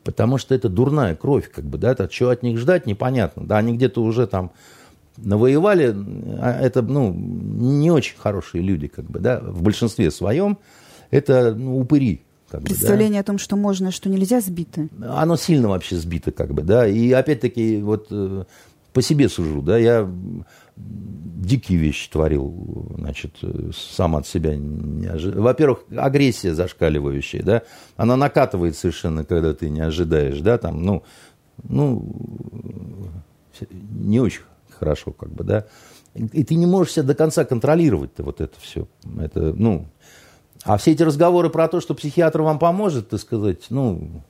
Потому 0.04 0.38
что 0.38 0.54
это 0.54 0.67
дурная 0.67 1.15
кровь, 1.15 1.49
как 1.49 1.63
бы, 1.63 1.78
да, 1.78 1.91
это 1.91 2.12
что 2.12 2.30
от 2.30 2.43
них 2.43 2.58
ждать, 2.58 2.86
непонятно. 2.88 3.45
Да, 3.45 3.58
они 3.58 3.73
где-то 3.73 4.04
уже 4.04 4.28
там 4.28 4.51
навоевали, 5.15 5.95
а 6.41 6.60
это, 6.60 6.82
ну, 6.82 7.13
не 7.13 7.89
очень 7.89 8.17
хорошие 8.17 8.62
люди, 8.62 8.88
как 8.88 9.06
бы, 9.06 9.19
да, 9.19 9.39
в 9.39 9.62
большинстве 9.62 10.12
своем 10.12 10.58
это 11.11 11.53
ну, 11.55 11.79
упыри. 11.79 12.21
Как 12.49 12.63
Представление 12.63 13.09
бы, 13.09 13.15
да. 13.15 13.19
о 13.21 13.23
том, 13.23 13.37
что 13.37 13.55
можно, 13.55 13.91
что 13.91 14.09
нельзя, 14.09 14.39
сбито. 14.39 14.87
Оно 15.01 15.35
сильно 15.35 15.69
вообще 15.69 15.95
сбито, 15.95 16.31
как 16.31 16.53
бы, 16.53 16.61
да, 16.61 16.87
и 16.87 17.11
опять-таки 17.11 17.81
вот 17.81 18.07
э, 18.11 18.43
по 18.93 19.01
себе 19.01 19.29
сужу, 19.29 19.61
да, 19.61 19.77
я 19.77 20.09
дикие 20.77 21.77
вещи 21.77 22.09
творил, 22.09 22.87
значит, 22.97 23.35
сам 23.73 24.15
от 24.15 24.27
себя 24.27 24.55
не 24.55 25.07
ожидал. 25.07 25.43
Во-первых, 25.43 25.83
агрессия 25.97 26.53
зашкаливающая, 26.53 27.43
да, 27.43 27.63
она 27.97 28.15
накатывает 28.15 28.77
совершенно, 28.77 29.25
когда 29.25 29.53
ты 29.53 29.69
не 29.69 29.81
ожидаешь, 29.81 30.39
да, 30.39 30.57
там, 30.57 30.83
ну, 30.83 31.03
ну, 31.63 32.09
не 33.69 34.19
очень 34.19 34.41
хорошо, 34.69 35.11
как 35.11 35.29
бы, 35.29 35.43
да. 35.43 35.65
И 36.13 36.45
ты 36.45 36.55
не 36.55 36.65
можешь 36.65 36.93
себя 36.93 37.03
до 37.03 37.15
конца 37.15 37.43
контролировать 37.43 38.11
вот 38.17 38.39
это 38.39 38.53
все. 38.61 38.87
Это, 39.19 39.53
ну, 39.53 39.87
а 40.65 40.78
все 40.78 40.91
эти 40.91 41.04
разговоры 41.04 41.49
про 41.49 41.67
то, 41.67 41.80
что 41.80 41.93
психиатр 41.93 42.41
вам 42.41 42.58
поможет, 42.58 43.10
так 43.10 43.19
сказать, 43.19 43.67
ну, 43.69 44.23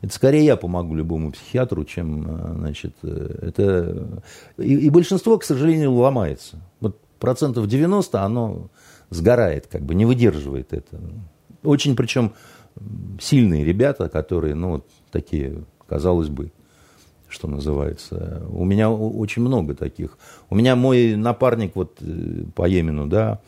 это 0.00 0.12
скорее 0.12 0.44
я 0.44 0.56
помогу 0.56 0.94
любому 0.94 1.32
психиатру, 1.32 1.84
чем, 1.84 2.26
э, 2.28 2.54
значит, 2.56 2.94
э, 3.02 3.38
это... 3.42 4.22
И, 4.56 4.74
и 4.74 4.90
большинство, 4.90 5.38
к 5.38 5.44
сожалению, 5.44 5.92
ломается. 5.92 6.56
Вот 6.80 6.98
процентов 7.18 7.66
90 7.66 8.22
оно 8.22 8.70
сгорает, 9.10 9.66
как 9.66 9.82
бы 9.82 9.94
не 9.94 10.06
выдерживает 10.06 10.72
это. 10.72 10.98
Очень, 11.62 11.94
причем, 11.94 12.32
сильные 13.20 13.64
ребята, 13.64 14.08
которые, 14.08 14.54
ну, 14.54 14.70
вот 14.70 14.86
такие, 15.10 15.64
казалось 15.86 16.28
бы, 16.28 16.52
что 17.28 17.48
называется. 17.48 18.46
У 18.48 18.64
меня 18.64 18.90
очень 18.90 19.42
много 19.42 19.74
таких. 19.74 20.16
У 20.48 20.54
меня 20.54 20.74
мой 20.74 21.16
напарник 21.16 21.74
вот 21.74 21.98
э, 22.00 22.44
по 22.54 22.66
Йемену, 22.66 23.06
да, 23.06 23.40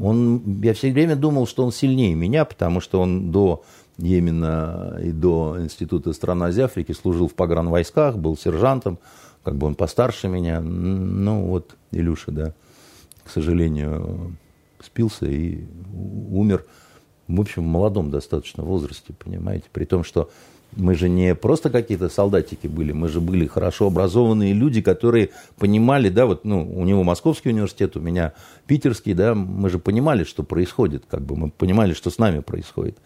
он, 0.00 0.60
я 0.62 0.74
все 0.74 0.92
время 0.92 1.16
думал, 1.16 1.46
что 1.46 1.64
он 1.64 1.72
сильнее 1.72 2.14
меня, 2.14 2.44
потому 2.44 2.80
что 2.80 3.00
он 3.00 3.30
до 3.30 3.64
Йемена 3.98 4.98
и 5.02 5.10
до 5.10 5.56
Института 5.58 6.12
стран 6.12 6.42
Азии 6.42 6.62
Африки 6.62 6.92
служил 6.92 7.28
в 7.28 7.34
погранвойсках, 7.34 8.16
был 8.16 8.36
сержантом, 8.36 8.98
как 9.42 9.56
бы 9.56 9.66
он 9.66 9.74
постарше 9.74 10.28
меня. 10.28 10.60
Ну, 10.60 11.46
вот 11.46 11.76
Илюша, 11.92 12.30
да, 12.30 12.54
к 13.24 13.30
сожалению, 13.30 14.36
спился 14.82 15.26
и 15.26 15.64
умер, 15.92 16.64
в 17.28 17.40
общем, 17.40 17.62
в 17.62 17.66
молодом 17.66 18.10
достаточно 18.10 18.62
возрасте, 18.62 19.12
понимаете, 19.12 19.66
при 19.72 19.84
том, 19.84 20.04
что 20.04 20.30
мы 20.76 20.94
же 20.94 21.08
не 21.08 21.34
просто 21.34 21.70
какие-то 21.70 22.08
солдатики 22.08 22.66
были, 22.66 22.92
мы 22.92 23.08
же 23.08 23.20
были 23.20 23.46
хорошо 23.46 23.86
образованные 23.86 24.52
люди, 24.52 24.82
которые 24.82 25.30
понимали, 25.58 26.10
да, 26.10 26.26
вот, 26.26 26.44
ну, 26.44 26.62
у 26.62 26.84
него 26.84 27.02
Московский 27.02 27.48
университет, 27.48 27.96
у 27.96 28.00
меня 28.00 28.34
Питерский, 28.66 29.14
да, 29.14 29.34
мы 29.34 29.70
же 29.70 29.78
понимали, 29.78 30.24
что 30.24 30.42
происходит, 30.42 31.04
как 31.08 31.22
бы, 31.22 31.36
мы 31.36 31.50
понимали, 31.50 31.94
что 31.94 32.10
с 32.10 32.18
нами 32.18 32.40
происходит. 32.40 32.98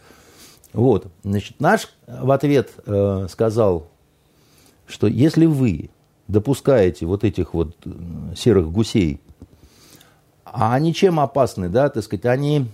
Вот, 0.72 1.06
значит, 1.22 1.60
наш 1.60 1.88
в 2.06 2.30
ответ 2.30 2.70
э, 2.86 3.26
сказал, 3.30 3.88
что 4.86 5.06
если 5.06 5.46
вы 5.46 5.90
допускаете 6.28 7.06
вот 7.06 7.24
этих 7.24 7.54
вот 7.54 7.76
серых 8.36 8.70
гусей, 8.70 9.20
а 10.44 10.74
они 10.74 10.92
чем 10.94 11.20
опасны, 11.20 11.68
да, 11.68 11.88
так 11.88 12.02
сказать, 12.02 12.26
они, 12.26 12.66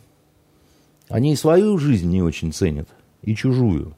они 1.08 1.34
и 1.34 1.36
свою 1.36 1.78
жизнь 1.78 2.08
не 2.08 2.22
очень 2.22 2.52
ценят, 2.52 2.88
и 3.22 3.34
чужую. 3.34 3.94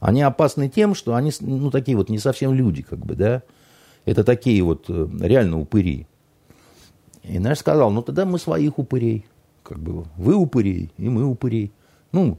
Они 0.00 0.22
опасны 0.22 0.68
тем, 0.68 0.94
что 0.94 1.14
они, 1.14 1.30
ну, 1.40 1.70
такие 1.70 1.96
вот 1.96 2.08
не 2.08 2.18
совсем 2.18 2.54
люди, 2.54 2.82
как 2.82 2.98
бы, 2.98 3.14
да, 3.14 3.42
это 4.06 4.24
такие 4.24 4.62
вот 4.62 4.86
э, 4.88 5.08
реально 5.20 5.60
упыри. 5.60 6.06
И 7.22 7.38
наш 7.38 7.58
сказал, 7.58 7.90
ну, 7.90 8.02
тогда 8.02 8.24
мы 8.24 8.38
своих 8.38 8.78
упырей, 8.78 9.26
как 9.62 9.78
бы, 9.78 10.06
вы 10.16 10.34
упырей, 10.34 10.90
и 10.96 11.08
мы 11.08 11.24
упырей. 11.24 11.72
Ну, 12.12 12.38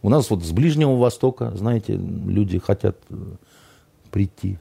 у 0.00 0.08
нас 0.08 0.30
вот 0.30 0.42
с 0.42 0.50
Ближнего 0.52 0.96
Востока, 0.96 1.52
знаете, 1.54 1.94
люди 1.94 2.58
хотят 2.58 2.96
э, 3.10 3.14
прийти. 4.10 4.58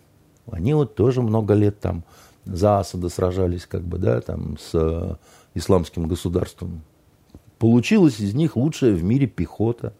Они 0.51 0.73
вот 0.73 0.95
тоже 0.95 1.21
много 1.21 1.53
лет 1.53 1.79
там 1.79 2.03
за 2.45 2.79
Асада 2.79 3.07
сражались, 3.09 3.65
как 3.65 3.83
бы, 3.83 3.97
да, 3.97 4.19
там 4.19 4.57
с 4.57 4.71
э, 4.73 5.15
исламским 5.53 6.07
государством. 6.07 6.81
Получилась 7.59 8.19
из 8.19 8.33
них 8.33 8.57
лучшая 8.57 8.93
в 8.93 9.03
мире 9.03 9.27
пехота. 9.27 9.93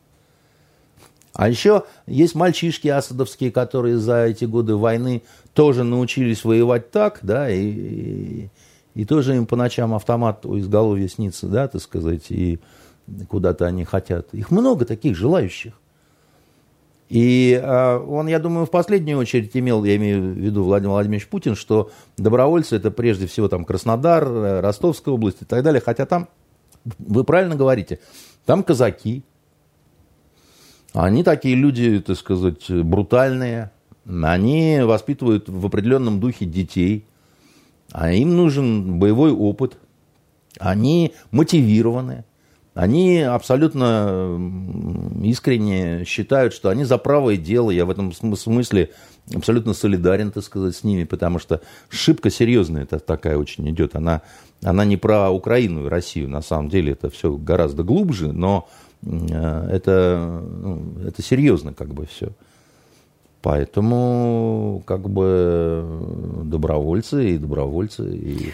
А 1.33 1.49
еще 1.49 1.85
есть 2.07 2.35
мальчишки 2.35 2.87
асадовские, 2.87 3.51
которые 3.51 3.97
за 3.97 4.25
эти 4.25 4.45
годы 4.45 4.75
войны 4.75 5.23
тоже 5.53 5.83
научились 5.83 6.43
воевать 6.43 6.91
так, 6.91 7.19
да, 7.21 7.49
и, 7.49 7.61
и, 7.61 8.49
и 8.95 9.05
тоже 9.05 9.35
им 9.37 9.45
по 9.45 9.55
ночам 9.55 9.93
автомат 9.93 10.45
у 10.45 10.59
изголовья 10.59 11.07
снится, 11.07 11.47
да, 11.47 11.67
так 11.67 11.81
сказать, 11.81 12.29
и 12.29 12.59
куда-то 13.29 13.65
они 13.65 13.85
хотят. 13.85 14.33
Их 14.33 14.51
много 14.51 14.85
таких 14.85 15.15
желающих. 15.15 15.73
И 17.11 17.59
э, 17.61 17.97
он, 17.97 18.27
я 18.27 18.39
думаю, 18.39 18.65
в 18.65 18.69
последнюю 18.69 19.17
очередь 19.17 19.51
имел, 19.57 19.83
я 19.83 19.97
имею 19.97 20.33
в 20.33 20.37
виду 20.37 20.63
Владимир 20.63 20.91
Владимирович 20.91 21.27
Путин, 21.27 21.55
что 21.55 21.91
добровольцы 22.17 22.77
это 22.77 22.89
прежде 22.89 23.27
всего 23.27 23.49
там 23.49 23.65
Краснодар, 23.65 24.23
э, 24.23 24.59
Ростовская 24.61 25.13
область 25.13 25.41
и 25.41 25.45
так 25.45 25.61
далее. 25.61 25.81
Хотя 25.85 26.05
там, 26.05 26.29
вы 26.99 27.25
правильно 27.25 27.55
говорите, 27.55 27.99
там 28.45 28.63
казаки. 28.63 29.23
Они 30.93 31.23
такие 31.23 31.55
люди, 31.55 31.99
так 31.99 32.17
сказать, 32.17 32.69
брутальные. 32.69 33.71
Они 34.05 34.79
воспитывают 34.81 35.47
в 35.47 35.65
определенном 35.65 36.19
духе 36.19 36.45
детей. 36.45 37.05
А 37.91 38.11
им 38.11 38.35
нужен 38.35 38.99
боевой 38.99 39.31
опыт. 39.31 39.77
Они 40.59 41.13
мотивированы. 41.31 42.25
Они 42.73 43.19
абсолютно 43.19 44.39
искренне 45.23 46.05
считают, 46.05 46.53
что 46.53 46.69
они 46.69 46.85
за 46.85 46.97
правое 46.97 47.35
дело. 47.35 47.69
Я 47.69 47.85
в 47.85 47.89
этом 47.89 48.13
смысле 48.13 48.91
абсолютно 49.33 49.73
солидарен, 49.73 50.31
так 50.31 50.43
сказать, 50.43 50.75
с 50.75 50.83
ними, 50.83 51.03
потому 51.03 51.37
что 51.37 51.61
ошибка 51.91 52.29
серьезная 52.29 52.83
это 52.83 52.99
такая 52.99 53.37
очень 53.37 53.69
идет. 53.69 53.95
Она, 53.95 54.21
она 54.63 54.85
не 54.85 54.95
про 54.95 55.29
Украину 55.31 55.85
и 55.85 55.89
Россию, 55.89 56.29
на 56.29 56.41
самом 56.41 56.69
деле 56.69 56.93
это 56.93 57.09
все 57.09 57.35
гораздо 57.35 57.83
глубже, 57.83 58.31
но 58.31 58.69
это, 59.03 60.43
ну, 60.61 60.83
это 61.05 61.21
серьезно 61.21 61.73
как 61.73 61.93
бы 61.93 62.05
все. 62.05 62.29
Поэтому 63.41 64.83
как 64.85 65.09
бы 65.09 66.43
добровольцы 66.43 67.31
и 67.31 67.37
добровольцы. 67.37 68.15
И... 68.15 68.53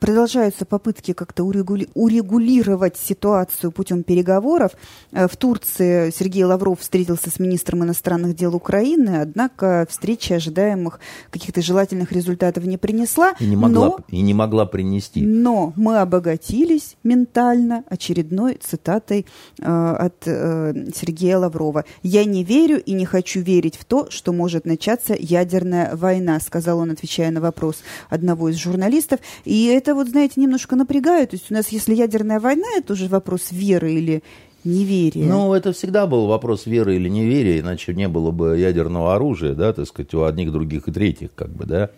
Продолжаются 0.00 0.64
попытки 0.64 1.12
как-то 1.12 1.44
урегули... 1.44 1.88
урегулировать 1.94 2.96
ситуацию 2.96 3.72
путем 3.72 4.04
переговоров. 4.04 4.72
Э, 5.10 5.26
в 5.26 5.36
Турции 5.36 6.12
Сергей 6.16 6.44
Лавров 6.44 6.80
встретился 6.80 7.30
с 7.30 7.40
министром 7.40 7.82
иностранных 7.82 8.36
дел 8.36 8.54
Украины, 8.54 9.20
однако 9.20 9.86
встреча 9.90 10.36
ожидаемых 10.36 11.00
каких-то 11.30 11.60
желательных 11.62 12.12
результатов 12.12 12.64
не 12.64 12.76
принесла. 12.76 13.34
И 13.40 13.46
не 13.46 13.56
могла, 13.56 13.86
но... 13.86 13.98
и 14.08 14.20
не 14.20 14.34
могла 14.34 14.66
принести. 14.66 15.20
Но 15.20 15.72
мы 15.74 15.98
обогатились 15.98 16.96
ментально 17.02 17.82
очередной 17.88 18.58
цитатой 18.62 19.26
э, 19.58 19.64
от 19.64 20.14
э, 20.26 20.90
Сергея 20.94 21.38
Лаврова. 21.38 21.84
«Я 22.02 22.24
не 22.24 22.44
верю 22.44 22.80
и 22.80 22.92
не 22.92 23.04
хочу 23.04 23.40
верить 23.40 23.76
в 23.76 23.84
то, 23.84 24.08
что 24.10 24.28
что 24.28 24.34
может 24.34 24.66
начаться 24.66 25.16
ядерная 25.18 25.96
война, 25.96 26.38
сказал 26.38 26.80
он, 26.80 26.90
отвечая 26.90 27.30
на 27.30 27.40
вопрос 27.40 27.76
одного 28.10 28.50
из 28.50 28.56
журналистов. 28.56 29.20
И 29.46 29.67
это 29.68 29.94
вот, 29.94 30.08
знаете, 30.08 30.40
немножко 30.40 30.76
напрягает. 30.76 31.30
То 31.30 31.36
есть 31.36 31.50
у 31.50 31.54
нас, 31.54 31.68
если 31.68 31.94
ядерная 31.94 32.40
война, 32.40 32.66
это 32.76 32.92
уже 32.92 33.08
вопрос 33.08 33.50
веры 33.50 33.92
или 33.92 34.22
неверия. 34.64 35.26
Ну, 35.26 35.54
это 35.54 35.72
всегда 35.72 36.06
был 36.06 36.26
вопрос 36.26 36.66
веры 36.66 36.96
или 36.96 37.08
неверия, 37.08 37.60
иначе 37.60 37.94
не 37.94 38.08
было 38.08 38.30
бы 38.30 38.58
ядерного 38.58 39.14
оружия, 39.14 39.54
да, 39.54 39.72
так 39.72 39.86
сказать, 39.86 40.12
у 40.14 40.24
одних, 40.24 40.52
других 40.52 40.88
и 40.88 40.92
третьих, 40.92 41.34
как 41.34 41.50
бы, 41.50 41.64
да. 41.64 41.90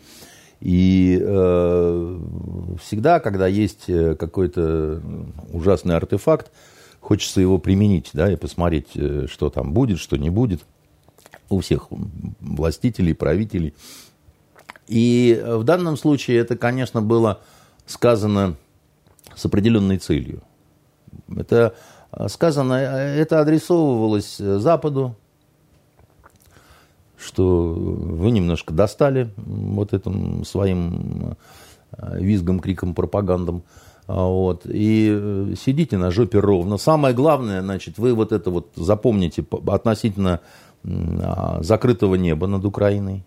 И 0.61 1.19
э, 1.21 2.19
всегда, 2.83 3.19
когда 3.21 3.47
есть 3.47 3.85
э, 3.89 4.15
какой-то 4.15 5.01
ужасный 5.53 5.97
артефакт, 5.97 6.51
хочется 7.01 7.41
его 7.41 7.59
применить, 7.59 8.11
да, 8.13 8.31
и 8.31 8.37
посмотреть, 8.37 8.89
э, 8.95 9.27
что 9.31 9.49
там 9.49 9.73
будет, 9.73 9.99
что 9.99 10.19
не 10.19 10.29
будет 10.29 10.61
у 11.49 11.61
всех 11.61 11.89
властителей, 12.41 13.15
правителей. 13.15 13.75
И 14.87 15.43
в 15.47 15.65
данном 15.65 15.97
случае 15.97 16.39
это, 16.39 16.59
конечно, 16.59 17.01
было 17.01 17.41
сказано 17.91 18.57
с 19.35 19.45
определенной 19.45 19.99
целью. 19.99 20.43
Это 21.35 21.75
сказано, 22.29 22.75
это 22.75 23.41
адресовывалось 23.41 24.37
Западу, 24.39 25.17
что 27.19 27.75
вы 27.75 28.31
немножко 28.31 28.73
достали 28.73 29.31
вот 29.37 29.93
этим 29.93 30.45
своим 30.45 31.37
э, 31.93 32.21
визгом, 32.21 32.61
криком, 32.61 32.95
пропагандом. 32.95 33.63
А, 34.07 34.27
вот, 34.27 34.63
и 34.65 35.11
э, 35.13 35.55
сидите 35.61 35.99
на 35.99 36.11
жопе 36.11 36.41
ровно. 36.41 36.79
Самое 36.79 37.15
главное, 37.15 37.61
значит, 37.61 37.99
вы 37.99 38.15
вот 38.15 38.33
это 38.33 38.51
вот 38.51 38.71
запомните 38.75 39.45
относительно 39.67 40.41
а, 40.83 41.63
закрытого 41.63 42.15
неба 42.15 42.47
над 42.47 42.65
Украиной. 42.65 43.25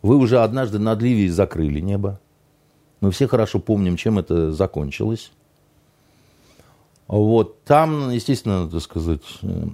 Вы 0.00 0.16
уже 0.16 0.40
однажды 0.40 0.78
над 0.78 1.02
Ливией 1.02 1.28
закрыли 1.28 1.80
небо. 1.80 2.20
Мы 3.02 3.10
все 3.10 3.26
хорошо 3.26 3.58
помним, 3.58 3.96
чем 3.96 4.20
это 4.20 4.52
закончилось. 4.52 5.32
Вот, 7.08 7.64
там, 7.64 8.10
естественно, 8.10 8.70
так 8.70 8.80
сказать, 8.80 9.22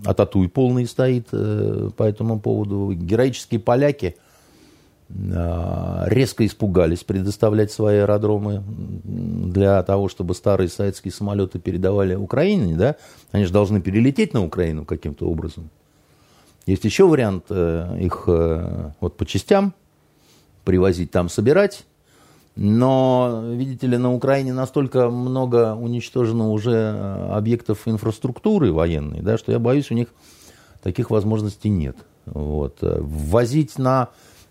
Ататуй 0.07 0.49
полный 0.49 0.87
стоит 0.87 1.29
э, 1.33 1.91
по 1.95 2.05
этому 2.05 2.41
поводу. 2.41 2.91
Героические 2.95 3.61
поляки 3.61 4.17
э, 5.11 6.05
резко 6.07 6.47
испугались 6.47 7.05
предоставлять 7.05 7.71
свои 7.71 7.99
аэродромы 7.99 8.63
для 9.05 9.83
того, 9.83 10.09
чтобы 10.09 10.35
старые 10.35 10.69
советские 10.71 11.13
самолеты 11.13 11.59
передавали 11.59 12.15
Украине, 12.15 12.77
да? 12.77 12.97
Они 13.31 13.45
же 13.45 13.53
должны 13.53 13.83
перелететь 13.83 14.33
на 14.33 14.43
Украину 14.43 14.87
каким-то 14.87 15.29
образом. 15.29 15.69
Есть 16.65 16.85
еще 16.87 17.07
вариант 17.07 17.45
э, 17.51 17.99
их 18.01 18.27
вот 18.27 19.17
по 19.19 19.27
частям 19.27 19.75
привозить 20.65 21.11
там, 21.11 21.29
собирать, 21.29 21.85
но, 22.61 23.45
видите 23.53 23.87
ли, 23.87 23.99
на 23.99 24.13
Украине 24.13 24.53
настолько 24.53 25.11
много 25.11 25.77
уничтожено 25.77 26.51
уже 26.51 26.73
э, 26.73 27.29
объектов 27.31 27.87
инфраструктуры 27.87 28.73
военной, 28.73 29.21
да, 29.21 29.39
что 29.39 29.53
я 29.53 29.61
боюсь, 29.61 29.93
у 29.93 29.95
них 29.95 30.09
таких 30.83 31.11
возможностей 31.11 31.69
нет. 31.69 31.97
Вот. 32.27 32.79
Ввозить 32.81 33.79
на 33.79 34.09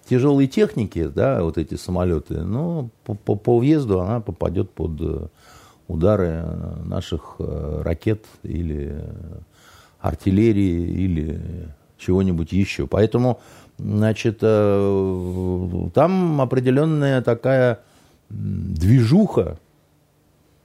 тяжелой 0.10 0.48
технике, 0.48 1.10
да, 1.10 1.44
вот 1.44 1.58
эти 1.58 1.76
самолеты, 1.76 2.44
ну, 2.44 2.92
по, 3.04 3.14
по, 3.14 3.36
по 3.36 3.60
въезду 3.60 4.00
она 4.00 4.22
попадет 4.22 4.72
под 4.72 5.02
э, 5.02 5.28
удары 5.90 6.46
наших 6.86 7.36
э, 7.40 7.82
ракет 7.84 8.24
или 8.44 9.04
артиллерии 10.00 11.04
или 11.04 11.42
чего-нибудь 11.98 12.54
еще. 12.54 12.88
Поэтому, 12.88 13.42
значит, 13.78 14.40
там 14.40 16.40
определенная 16.40 17.22
такая 17.22 17.82
движуха 18.30 19.60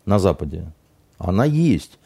на 0.04 0.18
Западе, 0.18 0.72
она 1.18 1.44
есть. 1.44 1.98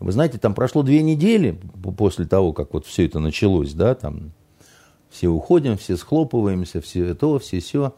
Вы 0.00 0.12
знаете, 0.12 0.38
там 0.38 0.54
прошло 0.54 0.82
две 0.82 1.02
недели 1.02 1.58
после 1.96 2.26
того, 2.26 2.52
как 2.52 2.74
вот 2.74 2.86
все 2.86 3.06
это 3.06 3.20
началось, 3.20 3.72
да, 3.72 3.94
там 3.94 4.32
все 5.10 5.28
уходим, 5.28 5.76
все 5.78 5.96
схлопываемся, 5.96 6.80
все 6.80 7.14
то, 7.14 7.38
все 7.38 7.60
все. 7.60 7.94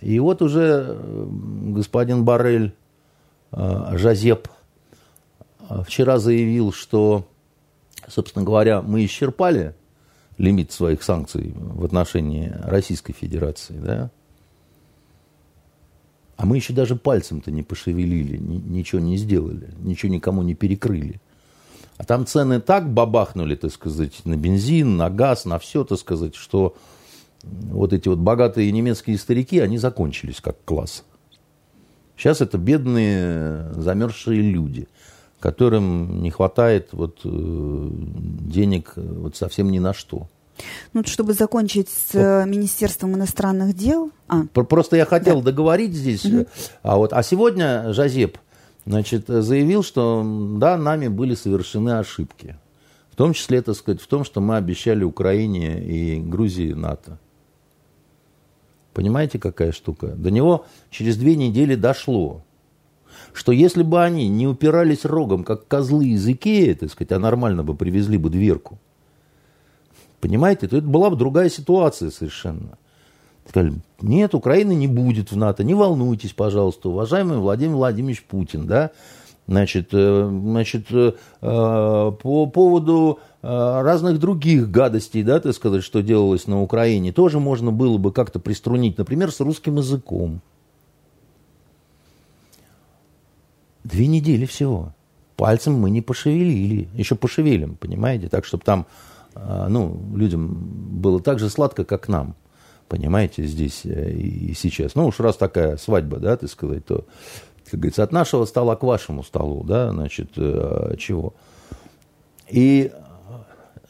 И 0.00 0.18
вот 0.18 0.42
уже 0.42 0.98
господин 1.00 2.24
Барель, 2.24 2.74
э, 3.52 3.96
Жазеп, 3.96 4.48
э, 5.68 5.82
вчера 5.86 6.18
заявил, 6.18 6.72
что, 6.72 7.24
собственно 8.08 8.44
говоря, 8.44 8.82
мы 8.82 9.04
исчерпали 9.04 9.74
лимит 10.38 10.72
своих 10.72 11.02
санкций 11.02 11.54
в 11.56 11.84
отношении 11.84 12.52
Российской 12.62 13.12
Федерации, 13.12 13.78
да, 13.78 14.10
а 16.36 16.46
мы 16.46 16.56
еще 16.56 16.72
даже 16.72 16.96
пальцем-то 16.96 17.50
не 17.50 17.62
пошевелили, 17.62 18.36
ни, 18.36 18.56
ничего 18.56 19.00
не 19.00 19.16
сделали, 19.16 19.70
ничего 19.78 20.12
никому 20.12 20.42
не 20.42 20.54
перекрыли. 20.54 21.20
А 21.98 22.04
там 22.04 22.26
цены 22.26 22.60
так 22.60 22.92
бабахнули, 22.92 23.54
так 23.54 23.72
сказать, 23.72 24.24
на 24.24 24.36
бензин, 24.36 24.96
на 24.96 25.10
газ, 25.10 25.44
на 25.44 25.58
все, 25.58 25.84
так 25.84 25.98
сказать, 25.98 26.34
что 26.34 26.74
вот 27.42 27.92
эти 27.92 28.08
вот 28.08 28.18
богатые 28.18 28.72
немецкие 28.72 29.18
старики, 29.18 29.58
они 29.58 29.78
закончились 29.78 30.40
как 30.40 30.56
класс. 30.64 31.04
Сейчас 32.16 32.40
это 32.40 32.58
бедные 32.58 33.72
замерзшие 33.74 34.40
люди, 34.40 34.88
которым 35.40 36.22
не 36.22 36.30
хватает 36.30 36.88
вот 36.92 37.20
э, 37.24 37.88
денег 37.92 38.92
вот 38.96 39.36
совсем 39.36 39.70
ни 39.70 39.78
на 39.78 39.92
что. 39.92 40.28
Ну, 40.92 41.02
чтобы 41.04 41.32
закончить 41.32 41.88
с 41.88 42.14
э, 42.14 42.44
Министерством 42.46 43.14
иностранных 43.14 43.74
дел. 43.74 44.10
А. 44.28 44.44
Просто 44.46 44.96
я 44.96 45.06
хотел 45.06 45.40
да. 45.40 45.50
договорить 45.50 45.94
здесь. 45.94 46.24
Угу. 46.24 46.46
А, 46.82 46.96
вот, 46.96 47.12
а 47.12 47.22
сегодня 47.22 47.92
Жазеп 47.92 48.38
значит, 48.84 49.26
заявил, 49.28 49.82
что 49.82 50.22
да, 50.58 50.76
нами 50.76 51.08
были 51.08 51.34
совершены 51.34 51.98
ошибки. 51.98 52.56
В 53.10 53.16
том 53.16 53.34
числе, 53.34 53.62
так 53.62 53.76
сказать, 53.76 54.00
в 54.00 54.06
том, 54.06 54.24
что 54.24 54.40
мы 54.40 54.56
обещали 54.56 55.04
Украине 55.04 55.84
и 55.84 56.20
Грузии 56.20 56.72
НАТО. 56.72 57.18
Понимаете, 58.94 59.38
какая 59.38 59.72
штука? 59.72 60.08
До 60.08 60.30
него 60.30 60.66
через 60.90 61.16
две 61.16 61.36
недели 61.36 61.74
дошло, 61.74 62.42
что 63.32 63.52
если 63.52 63.82
бы 63.82 64.02
они 64.02 64.28
не 64.28 64.46
упирались 64.46 65.04
рогом, 65.04 65.44
как 65.44 65.66
козлы 65.66 66.08
из 66.08 66.26
Икеи, 66.26 66.74
так 66.74 66.90
сказать, 66.90 67.12
а 67.12 67.18
нормально 67.18 67.64
бы 67.64 67.74
привезли 67.74 68.18
бы 68.18 68.28
дверку, 68.30 68.78
Понимаете? 70.22 70.68
То 70.68 70.76
это 70.76 70.86
была 70.86 71.10
бы 71.10 71.16
другая 71.16 71.50
ситуация 71.50 72.10
совершенно. 72.10 72.78
Сказали, 73.48 73.74
нет, 74.00 74.36
Украины 74.36 74.72
не 74.72 74.86
будет 74.86 75.32
в 75.32 75.36
НАТО, 75.36 75.64
не 75.64 75.74
волнуйтесь, 75.74 76.32
пожалуйста, 76.32 76.90
уважаемый 76.90 77.38
Владимир 77.38 77.74
Владимирович 77.74 78.22
Путин, 78.22 78.68
да, 78.68 78.92
значит, 79.48 79.88
э, 79.90 80.28
значит 80.30 80.86
э, 80.92 81.12
по 81.40 82.46
поводу 82.46 83.18
э, 83.42 83.48
разных 83.48 84.20
других 84.20 84.70
гадостей, 84.70 85.24
да, 85.24 85.40
так 85.40 85.56
сказать, 85.56 85.82
что 85.82 86.02
делалось 86.02 86.46
на 86.46 86.62
Украине, 86.62 87.12
тоже 87.12 87.40
можно 87.40 87.72
было 87.72 87.98
бы 87.98 88.12
как-то 88.12 88.38
приструнить, 88.38 88.98
например, 88.98 89.32
с 89.32 89.40
русским 89.40 89.78
языком. 89.78 90.40
Две 93.82 94.06
недели 94.06 94.46
всего. 94.46 94.94
Пальцем 95.34 95.74
мы 95.74 95.90
не 95.90 96.00
пошевелили, 96.00 96.88
еще 96.94 97.16
пошевелим, 97.16 97.74
понимаете, 97.74 98.28
так, 98.28 98.44
чтобы 98.44 98.62
там 98.62 98.86
ну, 99.34 100.00
людям 100.14 100.58
было 101.00 101.20
так 101.20 101.38
же 101.38 101.50
сладко, 101.50 101.84
как 101.84 102.08
нам, 102.08 102.34
понимаете, 102.92 103.44
здесь 103.44 103.82
э, 103.84 104.12
и 104.12 104.52
сейчас. 104.52 104.94
Ну, 104.94 105.06
уж 105.06 105.18
раз 105.18 105.38
такая 105.38 105.78
свадьба, 105.78 106.18
да, 106.18 106.36
ты 106.36 106.46
сказать, 106.46 106.84
то, 106.84 107.06
как 107.70 107.80
говорится, 107.80 108.02
от 108.02 108.12
нашего 108.12 108.44
стола 108.44 108.76
к 108.76 108.82
вашему 108.82 109.22
столу, 109.22 109.64
да, 109.64 109.90
значит, 109.92 110.32
э, 110.36 110.96
чего. 110.98 111.32
И 112.50 112.92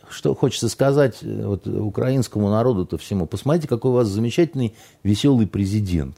что 0.09 0.37
хочется 0.37 0.69
сказать 0.69 1.19
э, 1.23 1.45
вот, 1.45 1.67
украинскому 1.67 2.49
народу-то 2.49 2.97
всему. 2.97 3.27
Посмотрите, 3.27 3.67
какой 3.67 3.91
у 3.91 3.95
вас 3.95 4.07
замечательный, 4.07 4.75
веселый 5.03 5.49
президент. 5.49 6.17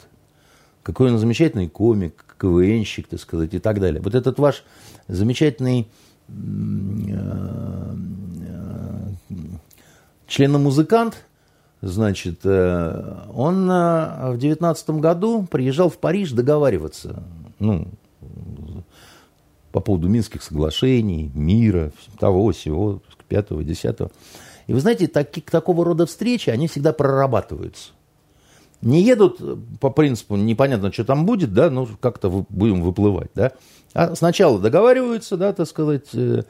Какой 0.82 1.10
он 1.10 1.18
замечательный 1.18 1.68
комик, 1.68 2.36
КВНщик, 2.38 3.08
так 3.08 3.20
сказать, 3.20 3.54
и 3.54 3.60
так 3.60 3.80
далее. 3.80 4.02
Вот 4.02 4.14
этот 4.14 4.38
ваш 4.38 4.62
замечательный 5.08 5.88
члена-музыкант, 10.26 11.24
значит, 11.80 12.40
э, 12.44 13.26
он 13.34 13.70
э, 13.70 14.32
в 14.32 14.38
девятнадцатом 14.38 15.00
году 15.00 15.46
приезжал 15.50 15.90
в 15.90 15.98
Париж 15.98 16.32
договариваться, 16.32 17.22
ну, 17.58 17.88
по 19.70 19.80
поводу 19.80 20.08
Минских 20.08 20.42
соглашений, 20.42 21.30
мира, 21.34 21.92
того, 22.18 22.52
всего, 22.52 23.02
пятого, 23.28 23.64
десятого. 23.64 24.10
И 24.66 24.72
вы 24.72 24.80
знаете, 24.80 25.08
таки, 25.08 25.40
такого 25.40 25.84
рода 25.84 26.06
встречи, 26.06 26.50
они 26.50 26.68
всегда 26.68 26.92
прорабатываются. 26.92 27.90
Не 28.84 29.02
едут 29.02 29.40
по 29.80 29.90
принципу, 29.90 30.36
непонятно, 30.36 30.92
что 30.92 31.04
там 31.04 31.26
будет, 31.26 31.52
да, 31.52 31.70
ну, 31.70 31.88
как-то 32.00 32.28
будем 32.48 32.82
выплывать, 32.82 33.30
да. 33.34 33.52
А 33.94 34.14
сначала 34.14 34.60
договариваются, 34.60 35.36
да, 35.36 35.52
так 35.52 35.66
сказать, 35.66 36.08
э, 36.12 36.42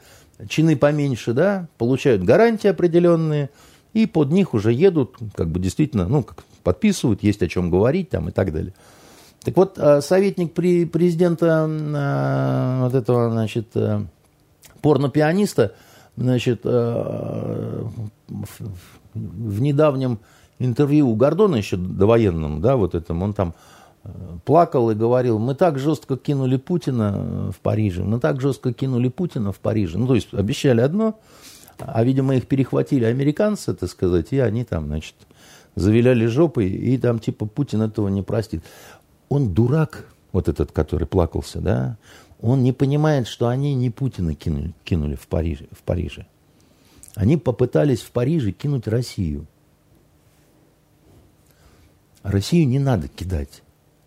чины 0.49 0.75
поменьше, 0.75 1.33
да, 1.33 1.67
получают 1.77 2.23
гарантии 2.23 2.67
определенные, 2.67 3.49
и 3.93 4.05
под 4.05 4.31
них 4.31 4.53
уже 4.53 4.73
едут, 4.73 5.15
как 5.33 5.49
бы 5.49 5.59
действительно, 5.59 6.07
ну, 6.07 6.23
как 6.23 6.43
подписывают, 6.63 7.23
есть 7.23 7.41
о 7.41 7.47
чем 7.47 7.71
говорить 7.71 8.09
там 8.09 8.27
и 8.27 8.31
так 8.31 8.51
далее. 8.51 8.73
Так 9.43 9.55
вот, 9.55 9.77
а, 9.77 10.01
советник 10.01 10.53
при 10.53 10.85
президента 10.85 11.65
а, 11.69 12.83
вот 12.83 12.95
этого, 12.95 13.31
значит, 13.31 13.67
э, 13.75 14.01
порно-пианиста, 14.81 15.73
значит, 16.17 16.61
э, 16.63 17.83
в 19.13 19.61
недавнем 19.61 20.19
интервью 20.59 21.09
у 21.09 21.15
Гордона 21.15 21.55
еще 21.55 21.77
довоенном, 21.77 22.61
да, 22.61 22.75
вот 22.77 22.95
этом, 22.95 23.21
он 23.23 23.33
там 23.33 23.53
э, 24.03 24.09
плакал 24.45 24.91
и 24.91 24.95
говорил, 24.95 25.39
мы 25.39 25.55
так 25.55 25.79
жестко 25.79 26.17
кинули 26.17 26.57
Путина 26.57 27.13
э, 27.15 27.51
в 27.55 27.59
Париже, 27.59 28.03
мы 28.03 28.19
так 28.19 28.41
жестко 28.41 28.73
кинули 28.73 29.09
Путина 29.09 29.51
в 29.51 29.59
Париже. 29.59 29.97
Ну, 29.97 30.07
то 30.07 30.15
есть 30.15 30.33
обещали 30.33 30.81
одно, 30.81 31.19
а, 31.79 32.03
видимо, 32.03 32.35
их 32.35 32.47
перехватили 32.47 33.05
американцы, 33.05 33.73
так 33.73 33.89
сказать, 33.89 34.31
и 34.31 34.39
они 34.39 34.63
там, 34.63 34.85
значит, 34.87 35.15
завиляли 35.75 36.25
жопой, 36.25 36.69
и 36.69 36.97
там 36.97 37.19
типа 37.19 37.45
Путин 37.45 37.81
этого 37.81 38.07
не 38.07 38.21
простит. 38.21 38.63
Он 39.29 39.53
дурак, 39.53 40.05
вот 40.31 40.47
этот, 40.47 40.71
который 40.71 41.07
плакался, 41.07 41.59
да, 41.59 41.97
он 42.41 42.63
не 42.63 42.73
понимает, 42.73 43.27
что 43.27 43.47
они 43.47 43.73
не 43.73 43.89
Путина 43.89 44.35
кинули, 44.35 44.73
кинули 44.83 45.15
в, 45.15 45.27
Париже, 45.27 45.67
в 45.71 45.81
Париже. 45.83 46.27
Они 47.15 47.37
попытались 47.37 48.01
в 48.01 48.11
Париже 48.11 48.51
кинуть 48.51 48.87
Россию. 48.87 49.47
Россию 52.31 52.67
не 52.67 52.79
надо 52.79 53.07
кидать. 53.07 53.61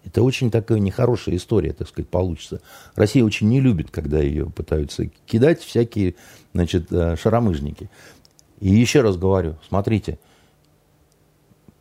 Это 0.04 0.22
очень 0.22 0.50
такая 0.50 0.78
нехорошая 0.78 1.36
история, 1.36 1.72
так 1.72 1.88
сказать, 1.88 2.08
получится. 2.08 2.60
Россия 2.94 3.24
очень 3.24 3.48
не 3.48 3.60
любит, 3.60 3.90
когда 3.90 4.18
ее 4.20 4.46
пытаются 4.50 5.06
кидать 5.26 5.60
всякие, 5.60 6.14
значит, 6.54 6.90
э, 6.92 7.16
шаромыжники. 7.16 7.90
И 8.60 8.70
еще 8.70 9.02
раз 9.02 9.16
говорю, 9.16 9.56
смотрите, 9.68 10.18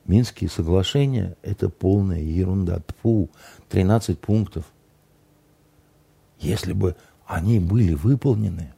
Минские 0.08 0.50
соглашения– 0.50 1.36
это 1.42 1.68
полная 1.68 2.22
ерунда. 2.22 2.82
Фу, 3.04 3.30
13 3.68 4.18
пунктов. 4.18 4.64
Если 6.40 6.72
бы 6.72 6.96
они 7.26 7.60
были 7.60 7.94
выполнены, 7.94 8.74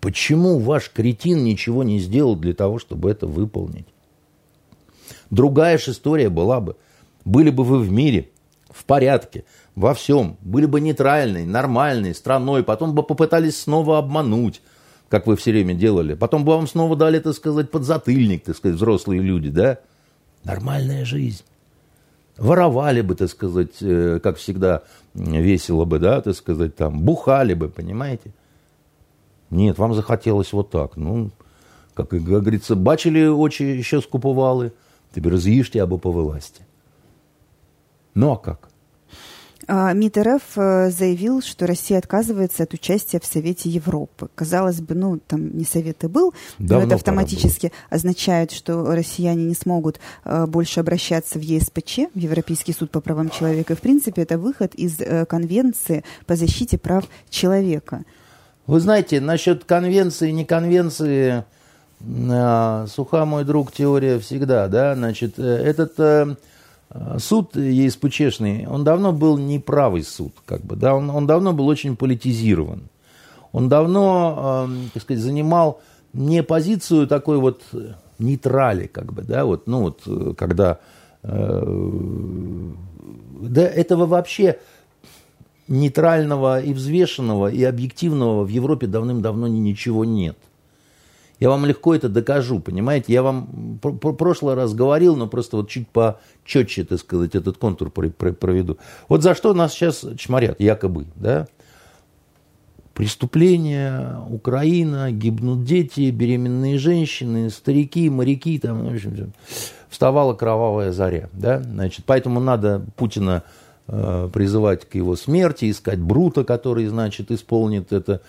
почему 0.00 0.58
ваш 0.58 0.90
кретин 0.90 1.44
ничего 1.44 1.84
не 1.84 2.00
сделал 2.00 2.34
для 2.34 2.52
того, 2.52 2.80
чтобы 2.80 3.12
это 3.12 3.28
выполнить? 3.28 3.86
Другая 5.30 5.78
же 5.78 5.92
история 5.92 6.28
была 6.28 6.60
бы. 6.60 6.76
Были 7.24 7.50
бы 7.50 7.64
вы 7.64 7.78
в 7.78 7.90
мире, 7.90 8.30
в 8.70 8.84
порядке, 8.84 9.44
во 9.74 9.94
всем, 9.94 10.36
были 10.40 10.66
бы 10.66 10.80
нейтральной, 10.80 11.44
нормальной 11.44 12.14
страной, 12.14 12.62
потом 12.62 12.94
бы 12.94 13.02
попытались 13.02 13.60
снова 13.60 13.98
обмануть, 13.98 14.60
как 15.08 15.26
вы 15.26 15.36
все 15.36 15.52
время 15.52 15.74
делали. 15.74 16.14
Потом 16.14 16.44
бы 16.44 16.52
вам 16.52 16.66
снова 16.66 16.96
дали, 16.96 17.18
так 17.18 17.34
сказать, 17.34 17.70
подзатыльник, 17.70 18.44
так 18.44 18.56
сказать, 18.56 18.76
взрослые 18.76 19.20
люди, 19.20 19.50
да? 19.50 19.78
Нормальная 20.44 21.04
жизнь. 21.04 21.44
Воровали 22.38 23.02
бы, 23.02 23.14
так 23.14 23.28
сказать, 23.28 23.82
э, 23.82 24.18
как 24.22 24.38
всегда, 24.38 24.82
весело 25.14 25.84
бы, 25.84 25.98
да, 25.98 26.20
так 26.22 26.34
сказать, 26.34 26.74
там, 26.74 27.00
бухали 27.00 27.54
бы, 27.54 27.68
понимаете? 27.68 28.32
Нет, 29.50 29.78
вам 29.78 29.94
захотелось 29.94 30.52
вот 30.52 30.70
так. 30.70 30.96
Ну, 30.96 31.30
как 31.94 32.08
говорится, 32.08 32.74
бачили 32.74 33.26
очи 33.26 33.62
еще 33.62 34.00
скуповали, 34.00 34.72
теперь 35.14 35.38
з'їжте 35.38 35.78
або 35.78 35.98
повилазьте. 35.98 36.60
Ну 38.14 38.30
а 38.30 38.36
как? 38.36 38.68
А, 39.68 39.92
МИД 39.92 40.18
РФ 40.18 40.42
э, 40.56 40.90
заявил, 40.90 41.40
что 41.40 41.66
Россия 41.66 41.98
отказывается 41.98 42.64
от 42.64 42.74
участия 42.74 43.20
в 43.20 43.24
Совете 43.24 43.68
Европы. 43.70 44.28
Казалось 44.34 44.80
бы, 44.80 44.94
ну, 44.94 45.18
там 45.18 45.56
не 45.56 45.64
Совет 45.64 46.02
и 46.04 46.08
был, 46.08 46.34
Давно 46.58 46.80
но 46.80 46.86
это 46.86 46.94
автоматически 46.96 47.72
означает, 47.88 48.50
что 48.50 48.94
россияне 48.94 49.44
не 49.44 49.54
смогут 49.54 50.00
э, 50.24 50.46
больше 50.46 50.80
обращаться 50.80 51.38
в 51.38 51.42
ЕСПЧ, 51.42 52.12
в 52.14 52.18
Европейский 52.18 52.72
суд 52.72 52.90
по 52.90 53.00
правам 53.00 53.30
человека. 53.30 53.74
И, 53.74 53.76
в 53.76 53.80
принципе, 53.80 54.22
это 54.22 54.36
выход 54.36 54.74
из 54.74 55.00
э, 55.00 55.26
Конвенции 55.26 56.02
по 56.26 56.34
защите 56.34 56.76
прав 56.76 57.04
человека. 57.30 58.04
Вы 58.66 58.80
знаете, 58.80 59.20
насчет 59.20 59.64
конвенции, 59.64 60.30
не 60.30 60.44
конвенции, 60.44 61.44
суха, 62.88 63.24
мой 63.24 63.44
друг, 63.44 63.72
теория 63.72 64.18
всегда, 64.18 64.68
да, 64.68 64.94
значит, 64.94 65.38
этот 65.38 66.38
Э, 66.94 67.18
суд 67.18 67.56
ЕСПЧшный, 67.56 68.66
он 68.66 68.84
давно 68.84 69.12
был 69.12 69.38
неправый 69.38 70.02
суд, 70.02 70.32
как 70.44 70.62
бы, 70.62 70.76
да, 70.76 70.94
он, 70.94 71.10
он 71.10 71.26
давно 71.26 71.52
был 71.52 71.66
очень 71.68 71.96
политизирован. 71.96 72.82
Он 73.52 73.68
давно, 73.68 74.66
э, 74.68 74.88
так 74.94 75.02
сказать, 75.02 75.22
занимал 75.22 75.80
не 76.12 76.42
позицию 76.42 77.06
такой 77.06 77.38
вот 77.38 77.62
нейтрали, 78.18 78.86
как 78.86 79.12
бы, 79.12 79.22
да, 79.22 79.44
вот, 79.44 79.66
ну 79.66 79.80
вот, 79.80 80.02
э, 80.06 80.34
когда, 80.36 80.80
э, 81.22 82.70
да, 83.40 83.62
этого 83.62 84.06
вообще 84.06 84.58
нейтрального 85.68 86.60
и 86.60 86.74
взвешенного 86.74 87.50
и 87.50 87.62
объективного 87.64 88.44
в 88.44 88.48
Европе 88.48 88.86
давным-давно 88.86 89.46
ничего 89.46 90.04
нет. 90.04 90.36
Я 91.42 91.48
вам 91.48 91.66
легко 91.66 91.92
это 91.92 92.08
докажу, 92.08 92.60
понимаете? 92.60 93.12
Я 93.12 93.24
вам 93.24 93.80
в 93.82 94.12
прошлый 94.12 94.54
раз 94.54 94.74
говорил, 94.74 95.16
но 95.16 95.26
просто 95.26 95.56
вот 95.56 95.68
чуть 95.68 95.88
почетче, 95.88 96.84
так 96.84 97.00
сказать, 97.00 97.34
этот 97.34 97.56
контур 97.56 97.90
проведу. 97.90 98.78
Вот 99.08 99.24
за 99.24 99.34
что 99.34 99.52
нас 99.52 99.72
сейчас 99.72 100.06
чморят, 100.16 100.60
якобы, 100.60 101.06
да? 101.16 101.48
Преступления, 102.94 104.20
Украина, 104.30 105.10
гибнут 105.10 105.64
дети, 105.64 106.12
беременные 106.12 106.78
женщины, 106.78 107.50
старики, 107.50 108.08
моряки, 108.08 108.60
там, 108.60 108.84
в 108.84 108.94
общем, 108.94 109.32
вставала 109.90 110.34
кровавая 110.34 110.92
заря, 110.92 111.28
да? 111.32 111.60
Значит, 111.60 112.04
поэтому 112.06 112.38
надо 112.38 112.86
Путина 112.94 113.42
призывать 113.86 114.88
к 114.88 114.94
его 114.94 115.16
смерти, 115.16 115.70
искать 115.70 115.98
Брута, 115.98 116.44
который, 116.44 116.86
значит, 116.86 117.30
исполнит 117.30 117.92
это 117.92 118.22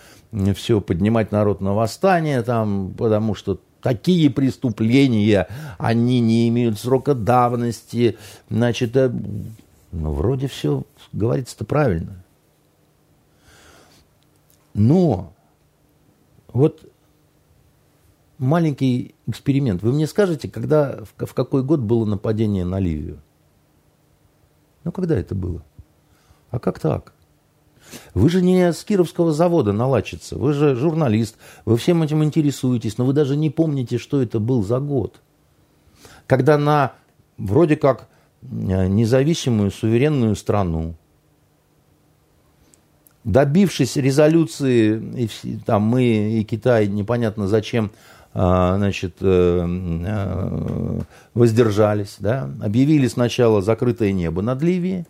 все, 0.54 0.80
поднимать 0.80 1.32
народ 1.32 1.60
на 1.60 1.74
восстание, 1.74 2.42
там, 2.42 2.92
потому 2.96 3.34
что 3.34 3.60
такие 3.84 4.30
преступления, 4.30 5.46
они 5.78 6.20
не 6.20 6.48
имеют 6.48 6.80
срока 6.80 7.14
давности, 7.14 8.16
значит, 8.48 8.96
э, 8.96 9.12
ну, 9.92 10.10
вроде 10.10 10.48
все 10.48 10.84
говорится-то 11.12 11.64
правильно. 11.66 12.24
Но 14.72 15.32
вот 16.52 16.80
маленький 18.38 19.14
эксперимент. 19.26 19.82
Вы 19.82 19.92
мне 19.92 20.06
скажете, 20.06 20.48
когда, 20.48 21.00
в 21.16 21.34
какой 21.34 21.62
год 21.62 21.80
было 21.80 22.06
нападение 22.06 22.64
на 22.64 22.80
Ливию? 22.80 23.20
Ну, 24.84 24.92
когда 24.92 25.16
это 25.16 25.34
было? 25.34 25.62
А 26.50 26.58
как 26.58 26.78
так? 26.78 27.12
Вы 28.14 28.30
же 28.30 28.42
не 28.42 28.72
с 28.72 28.84
Кировского 28.84 29.32
завода 29.32 29.72
наладчица, 29.72 30.38
вы 30.38 30.52
же 30.52 30.74
журналист, 30.74 31.36
вы 31.64 31.76
всем 31.76 32.02
этим 32.02 32.24
интересуетесь, 32.24 32.96
но 32.98 33.04
вы 33.04 33.12
даже 33.12 33.36
не 33.36 33.50
помните, 33.50 33.98
что 33.98 34.22
это 34.22 34.38
был 34.40 34.62
за 34.62 34.80
год. 34.80 35.20
Когда 36.26 36.56
на 36.56 36.94
вроде 37.36 37.76
как 37.76 38.08
э, 38.42 38.86
независимую 38.86 39.70
суверенную 39.70 40.34
страну, 40.36 40.94
добившись 43.24 43.96
резолюции, 43.96 45.28
и, 45.42 45.56
там 45.64 45.82
мы 45.82 46.04
и 46.04 46.44
Китай, 46.44 46.86
непонятно 46.86 47.48
зачем, 47.48 47.90
значит, 48.34 49.18
э, 49.20 49.66
э, 49.66 51.00
воздержались, 51.34 52.16
да, 52.18 52.50
объявили 52.60 53.06
сначала 53.06 53.62
закрытое 53.62 54.10
небо 54.10 54.42
над 54.42 54.60
Ливией, 54.60 55.04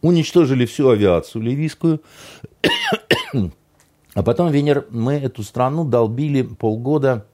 уничтожили 0.00 0.66
всю 0.66 0.88
авиацию 0.88 1.42
ливийскую, 1.42 2.02
а 4.14 4.22
потом 4.24 4.50
Венер, 4.50 4.86
мы 4.90 5.14
эту 5.14 5.44
страну 5.44 5.84
долбили 5.84 6.42
полгода 6.42 7.26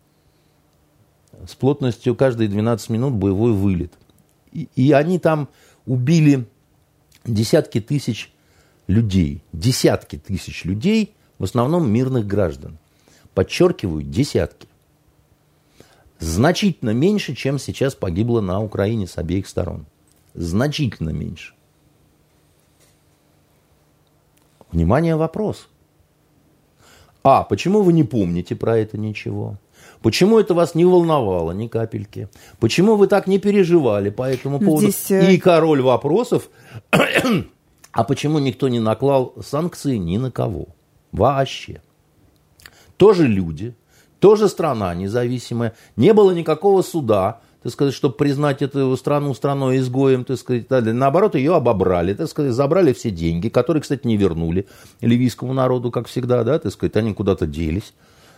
с 1.47 1.55
плотностью 1.55 2.15
каждые 2.15 2.51
12 2.51 2.91
минут 2.91 3.15
боевой 3.15 3.53
вылет. 3.53 3.95
И, 4.53 4.69
и 4.77 4.93
они 4.93 5.19
там 5.19 5.49
убили 5.87 6.47
десятки 7.25 7.81
тысяч 7.81 8.31
людей, 8.89 9.43
десятки 9.55 10.17
тысяч 10.19 10.67
людей, 10.67 11.15
в 11.39 11.45
основном 11.45 11.91
мирных 11.91 12.27
граждан. 12.27 12.77
Подчеркиваю, 13.33 14.03
десятки 14.03 14.68
значительно 16.19 16.91
меньше, 16.91 17.35
чем 17.35 17.59
сейчас 17.59 17.95
погибло 17.95 18.41
на 18.41 18.62
Украине 18.62 19.07
с 19.07 19.19
обеих 19.19 19.47
сторон. 19.47 19.87
Значительно 20.35 21.11
меньше. 21.11 21.55
Внимание, 24.71 25.16
вопрос. 25.16 25.69
А, 27.23 27.43
почему 27.43 27.83
вы 27.83 27.93
не 27.93 28.05
помните 28.05 28.55
про 28.55 28.79
это 28.79 28.99
ничего? 28.99 29.57
Почему 30.03 30.39
это 30.39 30.55
вас 30.55 30.75
не 30.75 30.85
волновало 30.85 31.53
ни 31.53 31.66
капельки? 31.66 32.29
Почему 32.61 32.97
вы 32.97 33.09
так 33.09 33.27
не 33.27 33.39
переживали 33.39 34.11
по 34.11 34.23
этому 34.23 34.61
поводу? 34.61 34.91
Здесь... 34.91 35.11
Э, 35.11 35.33
И 35.33 35.39
король 35.39 35.83
вопросов. 35.83 36.49
а 37.93 38.05
почему 38.05 38.39
никто 38.39 38.69
не 38.69 38.81
наклал 38.81 39.35
санкции 39.43 39.97
ни 39.97 40.16
на 40.16 40.31
кого? 40.31 40.69
Вообще. 41.11 41.83
Тоже 42.97 43.27
люди, 43.27 43.75
тоже 44.21 44.49
страна 44.49 44.95
независимая. 44.95 45.75
Не 45.97 46.12
было 46.12 46.33
никакого 46.33 46.83
суда, 46.83 47.41
так 47.62 47.73
сказать, 47.73 47.95
чтобы 47.95 48.14
признать 48.14 48.62
эту 48.62 48.97
страну 48.97 49.35
страной 49.35 49.79
изгоем, 49.79 50.25
так 50.25 50.39
сказать. 50.39 50.71
Наоборот, 50.71 51.35
ее 51.35 51.57
обобрали, 51.57 52.14
так 52.14 52.29
сказать, 52.29 52.53
забрали 52.53 52.93
все 52.93 53.11
деньги, 53.11 53.49
которые, 53.49 53.83
кстати, 53.83 54.07
не 54.07 54.16
вернули 54.16 54.66
ливийскому 55.01 55.53
народу, 55.53 55.91
как 55.91 56.07
всегда, 56.07 56.45
да, 56.45 56.59
так 56.59 56.73
сказать, 56.73 56.97
они 56.97 57.14
куда-то 57.14 57.47
делись. 57.47 57.95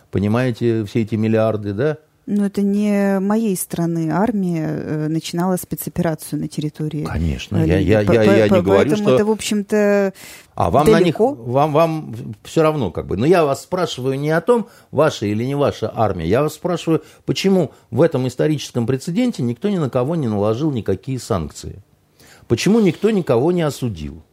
Понимаете, 0.09 0.83
все 0.85 1.01
эти 1.03 1.15
миллиарды, 1.15 1.73
да? 1.73 1.97
Но 2.33 2.45
это 2.45 2.61
не 2.61 3.19
моей 3.19 3.57
страны 3.57 4.09
армия 4.09 4.65
э, 4.65 5.07
начинала 5.09 5.57
спецоперацию 5.57 6.39
на 6.39 6.47
территории. 6.47 7.03
Конечно, 7.03 7.57
я, 7.57 7.77
я, 7.77 7.99
я, 7.99 8.23
я 8.23 8.47
не 8.47 8.61
говорю, 8.61 8.95
что... 8.95 9.15
это, 9.15 9.25
в 9.25 9.31
общем-то, 9.31 10.13
А 10.55 10.69
вам 10.69 10.85
далеко. 10.85 11.31
на 11.31 11.35
них, 11.35 11.45
вам, 11.45 11.73
вам 11.73 12.15
все 12.43 12.61
равно 12.61 12.89
как 12.89 13.07
бы. 13.07 13.17
Но 13.17 13.25
я 13.25 13.43
вас 13.43 13.63
спрашиваю 13.63 14.17
не 14.17 14.29
о 14.29 14.39
том, 14.39 14.69
ваша 14.91 15.25
или 15.25 15.43
не 15.43 15.55
ваша 15.55 15.91
армия. 15.93 16.25
Я 16.25 16.41
вас 16.41 16.53
спрашиваю, 16.53 17.03
почему 17.25 17.71
в 17.89 18.01
этом 18.01 18.25
историческом 18.29 18.87
прецеденте 18.87 19.43
никто 19.43 19.67
ни 19.67 19.77
на 19.77 19.89
кого 19.89 20.15
не 20.15 20.29
наложил 20.29 20.71
никакие 20.71 21.19
санкции? 21.19 21.83
Почему 22.47 22.79
никто 22.79 23.11
никого 23.11 23.51
не 23.51 23.63
осудил? 23.63 24.23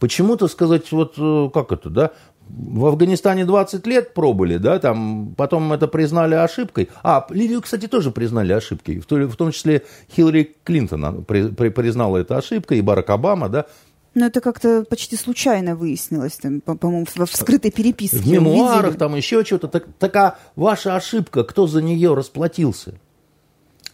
Почему, 0.00 0.36
то 0.36 0.48
сказать, 0.48 0.90
вот 0.92 1.14
э, 1.18 1.50
как 1.52 1.72
это, 1.72 1.90
да, 1.90 2.10
в 2.48 2.86
Афганистане 2.86 3.44
20 3.44 3.86
лет 3.86 4.14
пробыли, 4.14 4.56
да, 4.56 4.78
там, 4.78 5.34
потом 5.36 5.72
это 5.72 5.86
признали 5.88 6.34
ошибкой. 6.34 6.88
А, 7.02 7.26
Ливию, 7.30 7.62
кстати, 7.62 7.86
тоже 7.86 8.10
признали 8.10 8.52
ошибкой. 8.52 9.00
В, 9.00 9.36
том 9.36 9.52
числе 9.52 9.82
Хиллари 10.10 10.56
Клинтон 10.64 11.24
при, 11.24 11.48
при, 11.48 11.68
признала 11.68 12.18
это 12.18 12.36
ошибкой, 12.36 12.78
и 12.78 12.80
Барак 12.82 13.10
Обама, 13.10 13.48
да. 13.48 13.66
Но 14.14 14.26
это 14.26 14.40
как-то 14.40 14.84
почти 14.88 15.16
случайно 15.16 15.76
выяснилось, 15.76 16.36
там, 16.36 16.60
по-моему, 16.60 17.06
в, 17.06 17.26
в 17.26 17.36
скрытой 17.36 17.70
переписке. 17.70 18.18
В 18.18 18.26
мемуарах, 18.26 18.96
там 18.96 19.14
еще 19.14 19.44
что-то. 19.44 19.68
Так, 19.68 19.86
такая 19.98 20.38
ваша 20.56 20.96
ошибка, 20.96 21.44
кто 21.44 21.66
за 21.66 21.82
нее 21.82 22.14
расплатился? 22.14 22.94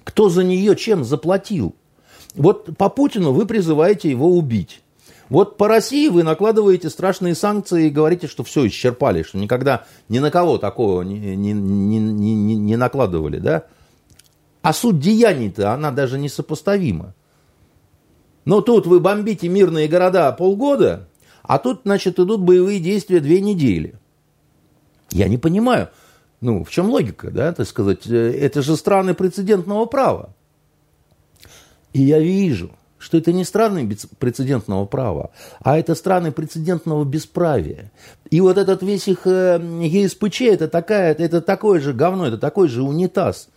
Кто 0.04 0.28
за 0.28 0.44
нее 0.44 0.76
чем 0.76 1.04
заплатил? 1.04 1.74
Вот 2.34 2.76
по 2.76 2.88
Путину 2.88 3.32
вы 3.32 3.46
призываете 3.46 4.10
его 4.10 4.28
убить. 4.36 4.82
Вот 5.30 5.56
по 5.56 5.68
России 5.68 6.08
вы 6.08 6.22
накладываете 6.22 6.90
страшные 6.90 7.34
санкции 7.34 7.86
и 7.86 7.90
говорите, 7.90 8.26
что 8.26 8.44
все, 8.44 8.66
исчерпали, 8.66 9.22
что 9.22 9.38
никогда 9.38 9.86
ни 10.08 10.18
на 10.18 10.30
кого 10.30 10.58
такого 10.58 11.02
не, 11.02 11.34
не, 11.36 11.52
не, 11.52 11.98
не, 11.98 12.56
не 12.56 12.76
накладывали, 12.76 13.38
да? 13.38 13.64
А 14.62 14.72
суть 14.72 14.98
деяний-то, 14.98 15.72
она 15.72 15.90
даже 15.90 16.18
несопоставима. 16.18 17.14
Но 18.44 18.60
тут 18.60 18.86
вы 18.86 19.00
бомбите 19.00 19.48
мирные 19.48 19.88
города 19.88 20.30
полгода, 20.32 21.08
а 21.42 21.58
тут, 21.58 21.82
значит, 21.84 22.18
идут 22.18 22.42
боевые 22.42 22.78
действия 22.80 23.20
две 23.20 23.40
недели. 23.40 23.98
Я 25.10 25.28
не 25.28 25.38
понимаю, 25.38 25.88
ну, 26.40 26.64
в 26.64 26.70
чем 26.70 26.90
логика, 26.90 27.30
да, 27.30 27.52
так 27.52 27.66
сказать, 27.66 28.06
э, 28.06 28.32
это 28.38 28.62
же 28.62 28.76
страны 28.76 29.14
прецедентного 29.14 29.86
права. 29.86 30.34
И 31.94 32.02
я 32.02 32.18
вижу– 32.18 32.70
что 33.04 33.18
это 33.18 33.32
не 33.32 33.44
страны 33.44 33.86
прецедентного 34.18 34.86
права, 34.86 35.30
а 35.60 35.78
это 35.78 35.94
страны 35.94 36.32
прецедентного 36.32 37.04
бесправия. 37.04 37.92
И 38.30 38.40
вот 38.40 38.56
этот 38.56 38.82
весь 38.82 39.06
их 39.08 39.26
э, 39.26 39.60
ЕСПЧ, 39.82 40.42
это, 40.42 40.68
такая, 40.68 41.12
это 41.14 41.42
такое 41.42 41.80
же 41.80 41.92
говно, 41.92 42.26
это 42.26 42.38
такой 42.38 42.68
же 42.68 42.82
унитаз. 42.82 43.48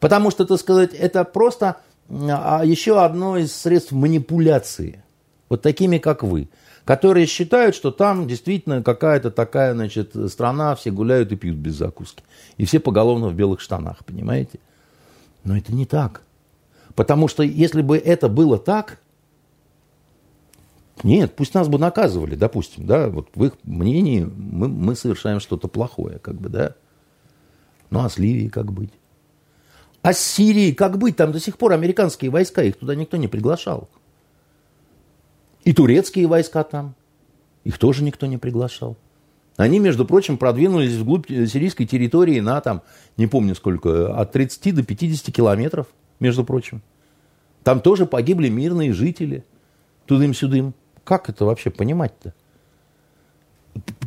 Потому 0.00 0.30
что, 0.30 0.46
так 0.46 0.58
сказать, 0.58 0.94
это 0.94 1.22
просто 1.24 1.76
а, 2.10 2.62
еще 2.64 3.02
одно 3.04 3.36
из 3.36 3.54
средств 3.54 3.92
манипуляции. 3.92 5.04
Вот 5.50 5.60
такими, 5.60 5.98
как 5.98 6.22
вы 6.22 6.48
которые 6.84 7.26
считают, 7.26 7.76
что 7.76 7.92
там 7.92 8.26
действительно 8.26 8.82
какая-то 8.82 9.30
такая, 9.30 9.72
значит, 9.72 10.16
страна, 10.28 10.74
все 10.74 10.90
гуляют 10.90 11.30
и 11.30 11.36
пьют 11.36 11.56
без 11.56 11.74
закуски. 11.74 12.24
И 12.56 12.64
все 12.64 12.80
поголовно 12.80 13.28
в 13.28 13.34
белых 13.34 13.60
штанах, 13.60 14.04
понимаете? 14.04 14.58
Но 15.44 15.56
это 15.56 15.72
не 15.72 15.86
так. 15.86 16.22
Потому 16.94 17.28
что 17.28 17.42
если 17.42 17.82
бы 17.82 17.96
это 17.96 18.28
было 18.28 18.58
так, 18.58 19.00
нет, 21.02 21.34
пусть 21.34 21.54
нас 21.54 21.68
бы 21.68 21.78
наказывали, 21.78 22.34
допустим, 22.34 22.86
да, 22.86 23.08
вот 23.08 23.28
в 23.34 23.44
их 23.44 23.54
мнении 23.64 24.20
мы, 24.24 24.68
мы 24.68 24.94
совершаем 24.94 25.40
что-то 25.40 25.68
плохое, 25.68 26.18
как 26.18 26.36
бы, 26.36 26.48
да. 26.48 26.74
Ну 27.90 28.00
а 28.00 28.08
с 28.08 28.18
Ливией 28.18 28.50
как 28.50 28.72
быть? 28.72 28.92
А 30.02 30.12
с 30.12 30.18
Сирией 30.18 30.74
как 30.74 30.98
быть? 30.98 31.16
Там 31.16 31.32
до 31.32 31.40
сих 31.40 31.56
пор 31.56 31.72
американские 31.72 32.30
войска, 32.30 32.62
их 32.62 32.76
туда 32.76 32.94
никто 32.94 33.16
не 33.16 33.28
приглашал. 33.28 33.88
И 35.64 35.72
турецкие 35.72 36.26
войска 36.26 36.64
там, 36.64 36.94
их 37.64 37.78
тоже 37.78 38.02
никто 38.02 38.26
не 38.26 38.36
приглашал. 38.36 38.96
Они, 39.56 39.78
между 39.78 40.04
прочим, 40.04 40.38
продвинулись 40.38 40.94
вглубь 40.94 41.28
сирийской 41.28 41.84
территории 41.84 42.40
на, 42.40 42.60
там, 42.60 42.82
не 43.16 43.26
помню 43.26 43.54
сколько, 43.54 44.18
от 44.18 44.32
30 44.32 44.74
до 44.74 44.82
50 44.82 45.34
километров– 45.34 45.86
между 46.22 46.44
прочим. 46.44 46.80
Там 47.64 47.80
тоже 47.80 48.06
погибли 48.06 48.48
мирные 48.48 48.92
жители. 48.92 49.44
Тудым-сюдым. 50.06 50.74
Как 51.04 51.28
это 51.28 51.44
вообще 51.44 51.70
понимать-то? 51.70 52.32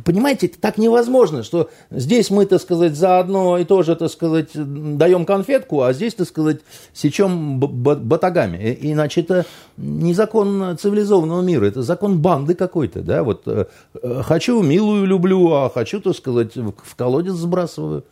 Понимаете, 0.04 0.48
так 0.48 0.78
невозможно, 0.78 1.42
что 1.42 1.68
здесь 1.90 2.30
мы, 2.30 2.46
так 2.46 2.60
сказать, 2.60 2.94
заодно 2.94 3.58
и 3.58 3.64
тоже, 3.64 3.96
так 3.96 4.08
сказать, 4.10 4.50
даем 4.54 5.24
конфетку, 5.26 5.82
а 5.82 5.92
здесь, 5.92 6.14
так 6.14 6.28
сказать, 6.28 6.60
сечем 6.92 7.58
батагами. 7.58 8.78
Иначе 8.82 9.22
это 9.22 9.44
не 9.76 10.14
закон 10.14 10.76
цивилизованного 10.78 11.42
мира, 11.42 11.66
это 11.66 11.82
закон 11.82 12.20
банды 12.20 12.54
какой-то, 12.54 13.02
да, 13.02 13.24
вот 13.24 13.42
э, 13.46 13.66
хочу, 14.22 14.62
милую 14.62 15.06
люблю, 15.06 15.52
а 15.52 15.68
хочу, 15.68 16.00
так 16.00 16.14
сказать, 16.14 16.54
в 16.54 16.94
колодец 16.94 17.34
сбрасываю. 17.34 18.04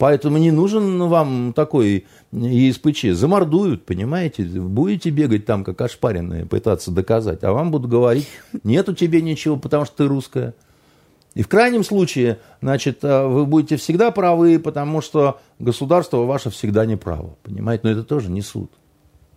Поэтому 0.00 0.38
не 0.38 0.50
нужен 0.50 0.98
вам 1.08 1.52
такой 1.52 2.06
ЕСПЧ. 2.32 3.12
Замордуют, 3.12 3.84
понимаете? 3.84 4.44
Будете 4.44 5.10
бегать 5.10 5.44
там, 5.44 5.62
как 5.62 5.78
ошпаренные, 5.82 6.46
пытаться 6.46 6.90
доказать. 6.90 7.44
А 7.44 7.52
вам 7.52 7.70
будут 7.70 7.90
говорить, 7.90 8.26
нет 8.64 8.88
у 8.88 8.94
тебя 8.94 9.20
ничего, 9.20 9.58
потому 9.58 9.84
что 9.84 9.98
ты 9.98 10.06
русская. 10.06 10.54
И 11.34 11.42
в 11.42 11.48
крайнем 11.48 11.84
случае, 11.84 12.38
значит, 12.62 13.04
э, 13.04 13.26
вы 13.26 13.44
будете 13.44 13.76
всегда 13.76 14.10
правы, 14.10 14.58
потому 14.58 15.02
что 15.02 15.38
государство 15.58 16.24
ваше 16.24 16.48
всегда 16.48 16.86
неправо. 16.86 17.36
Понимаете? 17.42 17.82
Но 17.84 17.90
это 17.90 18.02
тоже 18.02 18.30
не 18.30 18.40
суд. 18.40 18.72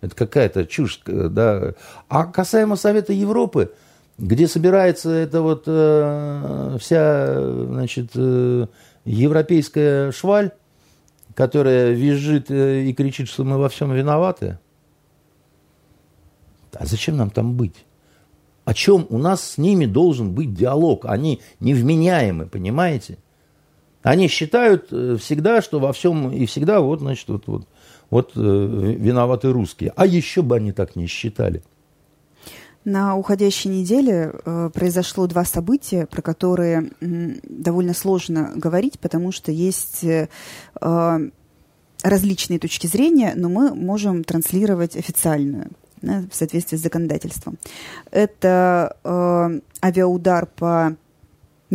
Это 0.00 0.16
какая-то 0.16 0.64
чушь. 0.64 0.98
Э, 1.04 1.28
да. 1.30 1.74
А 2.08 2.24
касаемо 2.24 2.76
Совета 2.76 3.12
Европы, 3.12 3.72
где 4.16 4.48
собирается 4.48 5.10
эта 5.10 5.42
вот 5.42 5.64
э, 5.66 6.78
вся, 6.80 7.34
значит, 7.66 8.12
э, 8.14 8.66
европейская 9.04 10.12
шваль, 10.12 10.52
которая 11.34 11.92
визжит 11.92 12.50
э, 12.50 12.84
и 12.84 12.92
кричит, 12.94 13.28
что 13.28 13.44
мы 13.44 13.58
во 13.58 13.68
всем 13.68 13.92
виноваты. 13.92 14.58
А 16.72 16.86
зачем 16.86 17.16
нам 17.16 17.30
там 17.30 17.54
быть? 17.54 17.84
О 18.64 18.72
чем 18.72 19.06
у 19.10 19.18
нас 19.18 19.52
с 19.52 19.58
ними 19.58 19.86
должен 19.86 20.32
быть 20.32 20.54
диалог? 20.54 21.04
Они 21.04 21.40
невменяемы, 21.60 22.46
понимаете? 22.46 23.18
Они 24.02 24.28
считают 24.28 24.88
э, 24.90 25.16
всегда, 25.20 25.60
что 25.62 25.80
во 25.80 25.92
всем 25.92 26.30
и 26.30 26.46
всегда 26.46 26.80
вот, 26.80 27.00
значит, 27.00 27.28
вот, 27.28 27.46
вот, 27.46 27.68
вот 28.10 28.32
э, 28.36 28.40
виноваты 28.40 29.50
русские. 29.50 29.92
А 29.96 30.06
еще 30.06 30.42
бы 30.42 30.56
они 30.56 30.72
так 30.72 30.96
не 30.96 31.06
считали. 31.06 31.62
На 32.84 33.16
уходящей 33.16 33.70
неделе 33.70 34.32
э, 34.32 34.70
произошло 34.72 35.26
два 35.26 35.44
события, 35.44 36.06
про 36.06 36.20
которые 36.20 36.90
э, 37.00 37.34
довольно 37.42 37.94
сложно 37.94 38.52
говорить, 38.54 39.00
потому 39.00 39.32
что 39.32 39.50
есть 39.50 40.04
э, 40.04 40.28
различные 42.02 42.58
точки 42.58 42.86
зрения, 42.86 43.32
но 43.34 43.48
мы 43.48 43.74
можем 43.74 44.22
транслировать 44.22 44.96
официальную 44.96 45.70
да, 46.02 46.24
в 46.30 46.36
соответствии 46.36 46.76
с 46.76 46.82
законодательством. 46.82 47.56
Это 48.10 48.96
э, 49.02 49.60
авиаудар 49.82 50.46
по 50.46 50.96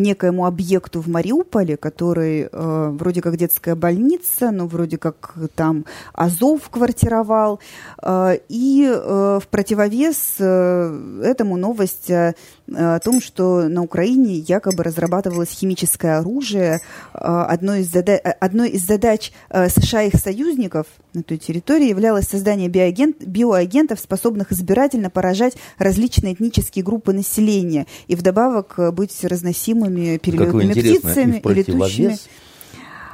некоему 0.01 0.45
объекту 0.45 1.01
в 1.01 1.07
Мариуполе, 1.07 1.77
который 1.77 2.49
э, 2.51 2.89
вроде 2.91 3.21
как 3.21 3.37
детская 3.37 3.75
больница, 3.75 4.51
но 4.51 4.67
вроде 4.67 4.97
как 4.97 5.33
там 5.55 5.85
Азов 6.13 6.69
квартировал. 6.69 7.59
Э, 8.01 8.37
и 8.49 8.85
э, 8.85 9.39
в 9.41 9.47
противовес 9.47 10.35
э, 10.39 11.21
этому 11.23 11.57
новость 11.57 12.09
э, 12.09 12.33
о 12.75 12.99
том, 12.99 13.21
что 13.21 13.67
на 13.67 13.81
Украине 13.81 14.35
якобы 14.35 14.83
разрабатывалось 14.83 15.49
химическое 15.49 16.17
оружие. 16.17 16.81
Э, 17.13 17.45
одной 17.47 17.81
из, 17.81 17.93
зада- 17.93 18.21
э, 18.23 18.29
одной 18.39 18.69
из 18.69 18.85
задач 18.85 19.31
э, 19.49 19.69
США 19.69 20.03
и 20.03 20.09
их 20.09 20.19
союзников 20.19 20.87
на 21.13 21.23
той 21.23 21.37
территории 21.37 21.87
являлось 21.89 22.27
создание 22.27 22.67
биоагент, 22.69 23.17
биоагентов, 23.23 23.99
способных 23.99 24.51
избирательно 24.51 25.09
поражать 25.09 25.55
различные 25.77 26.33
этнические 26.33 26.83
группы 26.83 27.13
населения 27.13 27.87
и 28.07 28.15
вдобавок 28.15 28.93
быть 28.93 29.23
разносимыми 29.23 29.88
перелетными 30.17 30.73
птицами 30.73 31.41
и 31.43 31.53
летучими. 31.53 32.17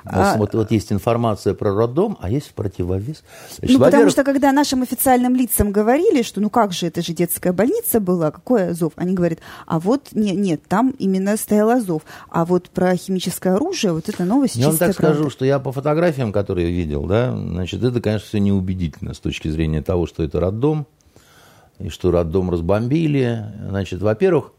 А, 0.06 0.38
вот, 0.38 0.54
вот 0.54 0.72
есть 0.72 0.92
информация 0.92 1.56
про 1.56 1.74
роддом, 1.74 2.18
а 2.22 2.30
есть 2.30 2.54
противовес. 2.54 3.24
Значит, 3.58 3.78
ну, 3.78 3.84
потому 3.84 4.10
что 4.10 4.24
когда 4.24 4.52
нашим 4.52 4.84
официальным 4.84 5.36
лицам 5.36 5.72
говорили, 5.72 6.22
что 6.22 6.42
ну 6.42 6.50
как 6.52 6.74
же, 6.74 6.88
это 6.88 7.02
же 7.02 7.14
детская 7.14 7.54
больница 7.54 8.00
была, 8.00 8.30
какой 8.30 8.70
Азов? 8.70 8.94
Они 8.98 9.16
говорят, 9.16 9.40
а 9.66 9.80
вот 9.80 10.10
не, 10.12 10.32
нет, 10.32 10.62
там 10.68 10.94
именно 11.00 11.36
стоял 11.38 11.72
Азов. 11.72 12.04
А 12.30 12.46
вот 12.46 12.70
про 12.70 12.96
химическое 12.96 13.56
оружие, 13.56 13.94
вот 13.94 14.08
это 14.08 14.26
новость 14.26 14.58
Я 14.58 14.68
вам 14.68 14.78
так 14.78 14.96
правда. 14.96 15.16
скажу, 15.16 15.30
что 15.32 15.44
я 15.44 15.58
по 15.58 15.72
фотографиям, 15.72 16.32
которые 16.32 16.70
видел, 16.72 17.06
да, 17.06 17.36
значит, 17.36 17.84
это, 17.84 18.00
конечно, 18.00 18.28
все 18.28 18.40
неубедительно 18.40 19.16
с 19.16 19.20
точки 19.20 19.48
зрения 19.48 19.82
того, 19.82 20.06
что 20.06 20.24
это 20.24 20.40
роддом, 20.40 20.86
и 21.80 21.90
что 21.90 22.12
роддом 22.12 22.52
разбомбили. 22.52 23.44
Значит, 23.70 24.02
во-первых, 24.02 24.52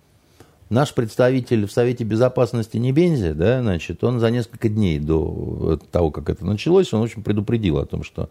наш 0.71 0.95
представитель 0.95 1.67
в 1.67 1.73
Совете 1.73 2.05
Безопасности 2.05 2.77
Небензи, 2.77 3.33
да, 3.33 3.62
значит, 3.62 4.03
он 4.05 4.21
за 4.21 4.31
несколько 4.31 4.69
дней 4.69 4.99
до 4.99 5.79
того, 5.91 6.11
как 6.11 6.29
это 6.31 6.45
началось, 6.45 6.93
он 6.93 7.03
очень 7.03 7.23
предупредил 7.23 7.79
о 7.79 7.87
том, 7.87 8.03
что 8.03 8.31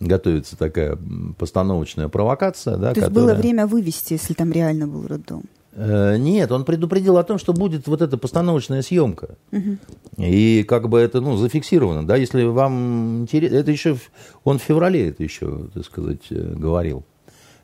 готовится 0.00 0.56
такая 0.56 0.98
постановочная 1.38 2.08
провокация. 2.08 2.76
Да, 2.76 2.92
То 2.92 3.00
есть 3.00 3.08
которая... 3.08 3.34
было 3.34 3.40
время 3.40 3.66
вывести, 3.66 4.14
если 4.14 4.34
там 4.34 4.52
реально 4.52 4.86
был 4.86 5.06
роддом? 5.06 5.44
Э, 5.72 6.16
нет, 6.16 6.50
он 6.52 6.64
предупредил 6.64 7.18
о 7.18 7.24
том, 7.24 7.38
что 7.38 7.52
будет 7.52 7.86
вот 7.86 8.02
эта 8.02 8.16
постановочная 8.16 8.82
съемка. 8.82 9.36
Угу. 9.52 9.78
И 10.18 10.64
как 10.64 10.88
бы 10.88 10.98
это, 10.98 11.20
ну, 11.20 11.36
зафиксировано, 11.36 12.06
да, 12.06 12.16
если 12.16 12.44
вам 12.44 13.22
интересно, 13.22 13.56
это 13.56 13.70
еще, 13.70 13.96
он 14.44 14.58
в 14.58 14.62
феврале 14.62 15.10
это 15.10 15.22
еще, 15.22 15.68
так 15.74 15.84
сказать, 15.84 16.22
э, 16.30 16.54
говорил. 16.56 17.04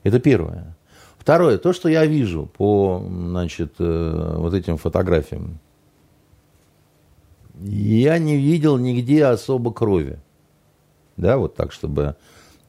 Это 0.04 0.20
первое. 0.20 0.76
Второе, 1.22 1.56
то, 1.56 1.72
что 1.72 1.88
я 1.88 2.04
вижу 2.04 2.46
по, 2.46 3.00
значит, 3.08 3.74
э, 3.78 4.34
вот 4.38 4.54
этим 4.54 4.76
фотографиям, 4.76 5.60
я 7.60 8.18
не 8.18 8.36
видел 8.36 8.76
нигде 8.76 9.26
особо 9.26 9.72
крови. 9.72 10.18
Да, 11.16 11.38
вот 11.38 11.54
так, 11.54 11.70
чтобы 11.70 12.16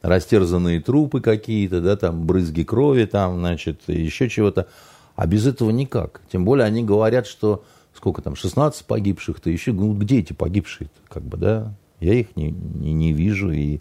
растерзанные 0.02 0.80
трупы 0.80 1.20
какие-то, 1.20 1.80
да, 1.80 1.96
там 1.96 2.26
брызги 2.26 2.62
крови, 2.62 3.06
там, 3.06 3.40
значит, 3.40 3.80
еще 3.88 4.28
чего-то. 4.28 4.68
А 5.16 5.26
без 5.26 5.48
этого 5.48 5.70
никак. 5.70 6.20
Тем 6.30 6.44
более 6.44 6.64
они 6.64 6.84
говорят, 6.84 7.26
что 7.26 7.64
сколько 7.92 8.22
там, 8.22 8.36
16 8.36 8.86
погибших-то 8.86 9.50
еще, 9.50 9.72
ну, 9.72 9.92
где 9.94 10.20
эти 10.20 10.32
погибшие 10.32 10.90
как 11.08 11.24
бы, 11.24 11.38
да? 11.38 11.74
Я 11.98 12.14
их 12.14 12.36
не, 12.36 12.52
не, 12.52 12.92
не 12.92 13.12
вижу, 13.12 13.50
и 13.50 13.80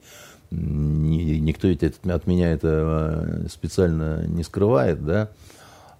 никто 0.54 1.68
ведь 1.68 1.84
от 1.84 2.28
меня 2.28 2.52
это 2.52 3.46
э, 3.46 3.48
специально 3.50 4.26
не 4.28 4.44
скрывает, 4.44 5.04
да? 5.06 5.30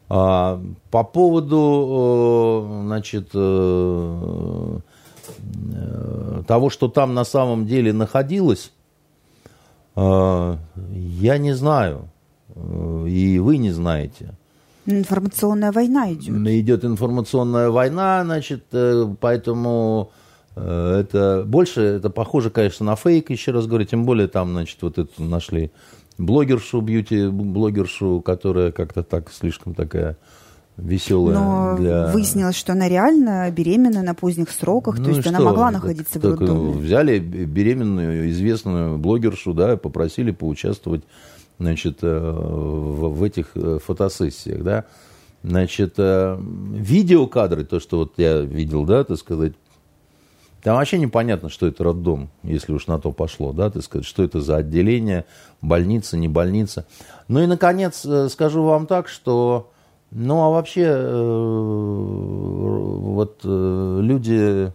А, 0.10 0.62
по 0.92 1.04
поводу, 1.04 2.66
э, 2.66 2.86
значит, 2.86 3.30
э, 3.34 4.80
того, 6.48 6.70
что 6.70 6.88
там 6.90 7.14
на 7.14 7.24
самом 7.24 7.66
деле 7.66 7.94
находилось, 7.94 8.72
я 9.96 11.38
не 11.38 11.54
знаю, 11.54 12.10
и 12.56 13.40
вы 13.40 13.58
не 13.58 13.72
знаете. 13.72 14.36
Информационная 14.86 15.72
война 15.72 16.12
идет. 16.12 16.48
Идет 16.48 16.84
информационная 16.84 17.70
война, 17.70 18.24
значит, 18.26 18.66
э, 18.74 19.08
поэтому 19.20 20.12
э, 20.12 20.23
это 20.56 21.44
больше, 21.46 21.82
это 21.82 22.10
похоже, 22.10 22.50
конечно, 22.50 22.86
на 22.86 22.96
фейк, 22.96 23.30
еще 23.30 23.52
раз 23.52 23.66
говорю, 23.66 23.86
тем 23.86 24.06
более 24.06 24.28
там, 24.28 24.52
значит, 24.52 24.78
вот 24.82 24.98
эту 24.98 25.24
нашли 25.24 25.72
блогершу, 26.18 26.82
бьюти-блогершу, 26.82 28.22
которая 28.22 28.72
как-то 28.72 29.04
так 29.04 29.32
слишком 29.32 29.74
такая 29.74 30.18
веселая. 30.78 31.36
Но 31.36 31.78
для... 31.78 32.08
выяснилось, 32.08 32.56
что 32.56 32.74
она 32.74 32.88
реально 32.88 33.50
беременна 33.52 34.02
на 34.04 34.14
поздних 34.14 34.50
сроках, 34.50 34.98
ну 34.98 35.06
то 35.06 35.10
есть 35.12 35.22
что? 35.22 35.30
она 35.30 35.40
могла 35.40 35.72
находиться 35.72 36.20
так, 36.20 36.24
в 36.24 36.40
роддоме. 36.40 36.74
Взяли 36.74 37.20
беременную, 37.20 38.30
известную 38.30 38.98
блогершу, 38.98 39.54
да, 39.54 39.78
попросили 39.78 40.32
поучаствовать 40.32 41.04
значит, 41.60 42.00
э, 42.02 42.08
в, 42.08 43.10
в 43.10 43.24
этих 43.24 43.52
э, 43.56 43.78
фотосессиях, 43.84 44.64
да, 44.64 44.86
значит, 45.44 45.96
э, 45.98 46.38
видеокадры, 46.40 47.66
то, 47.66 47.80
что 47.80 47.98
вот 48.00 48.14
я 48.18 48.42
видел, 48.42 48.86
да, 48.86 49.04
так 49.04 49.18
сказать, 49.18 49.54
там 50.64 50.78
вообще 50.78 50.98
непонятно, 50.98 51.50
что 51.50 51.68
это 51.68 51.84
роддом, 51.84 52.30
если 52.42 52.72
уж 52.72 52.88
на 52.88 52.98
то 52.98 53.12
пошло, 53.12 53.52
да, 53.52 53.70
так 53.70 53.84
сказать, 53.84 54.08
что 54.08 54.24
это 54.24 54.40
за 54.40 54.56
отделение, 54.58 55.26
больница, 55.62 56.18
не 56.18 56.30
больница. 56.30 56.86
Ну 57.28 57.42
и, 57.42 57.48
наконец, 57.48 58.06
скажу 58.30 58.64
вам 58.64 58.88
так, 58.88 59.10
что, 59.10 59.72
ну, 60.12 60.42
а 60.42 60.50
вообще, 60.50 60.90
вот 63.12 63.42
люди 63.44 64.72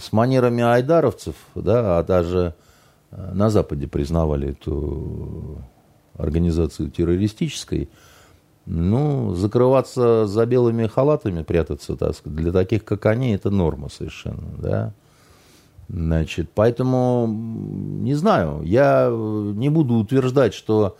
с 0.00 0.12
манерами 0.12 0.62
айдаровцев, 0.62 1.36
да, 1.54 1.98
а 1.98 2.02
даже 2.02 2.54
на 3.10 3.50
Западе 3.50 3.86
признавали 3.86 4.50
эту 4.50 5.58
организацию 6.16 6.90
террористической, 6.90 7.88
ну, 8.68 9.34
закрываться 9.34 10.26
за 10.26 10.46
белыми 10.46 10.86
халатами, 10.86 11.42
прятаться, 11.42 11.96
так 11.96 12.14
сказать, 12.14 12.38
для 12.38 12.52
таких, 12.52 12.84
как 12.84 13.06
они, 13.06 13.32
это 13.32 13.50
норма 13.50 13.88
совершенно, 13.88 14.48
да. 14.58 14.92
Значит, 15.88 16.50
поэтому, 16.54 17.26
не 17.28 18.14
знаю, 18.14 18.62
я 18.62 19.08
не 19.10 19.70
буду 19.70 19.94
утверждать, 19.94 20.52
что 20.52 20.98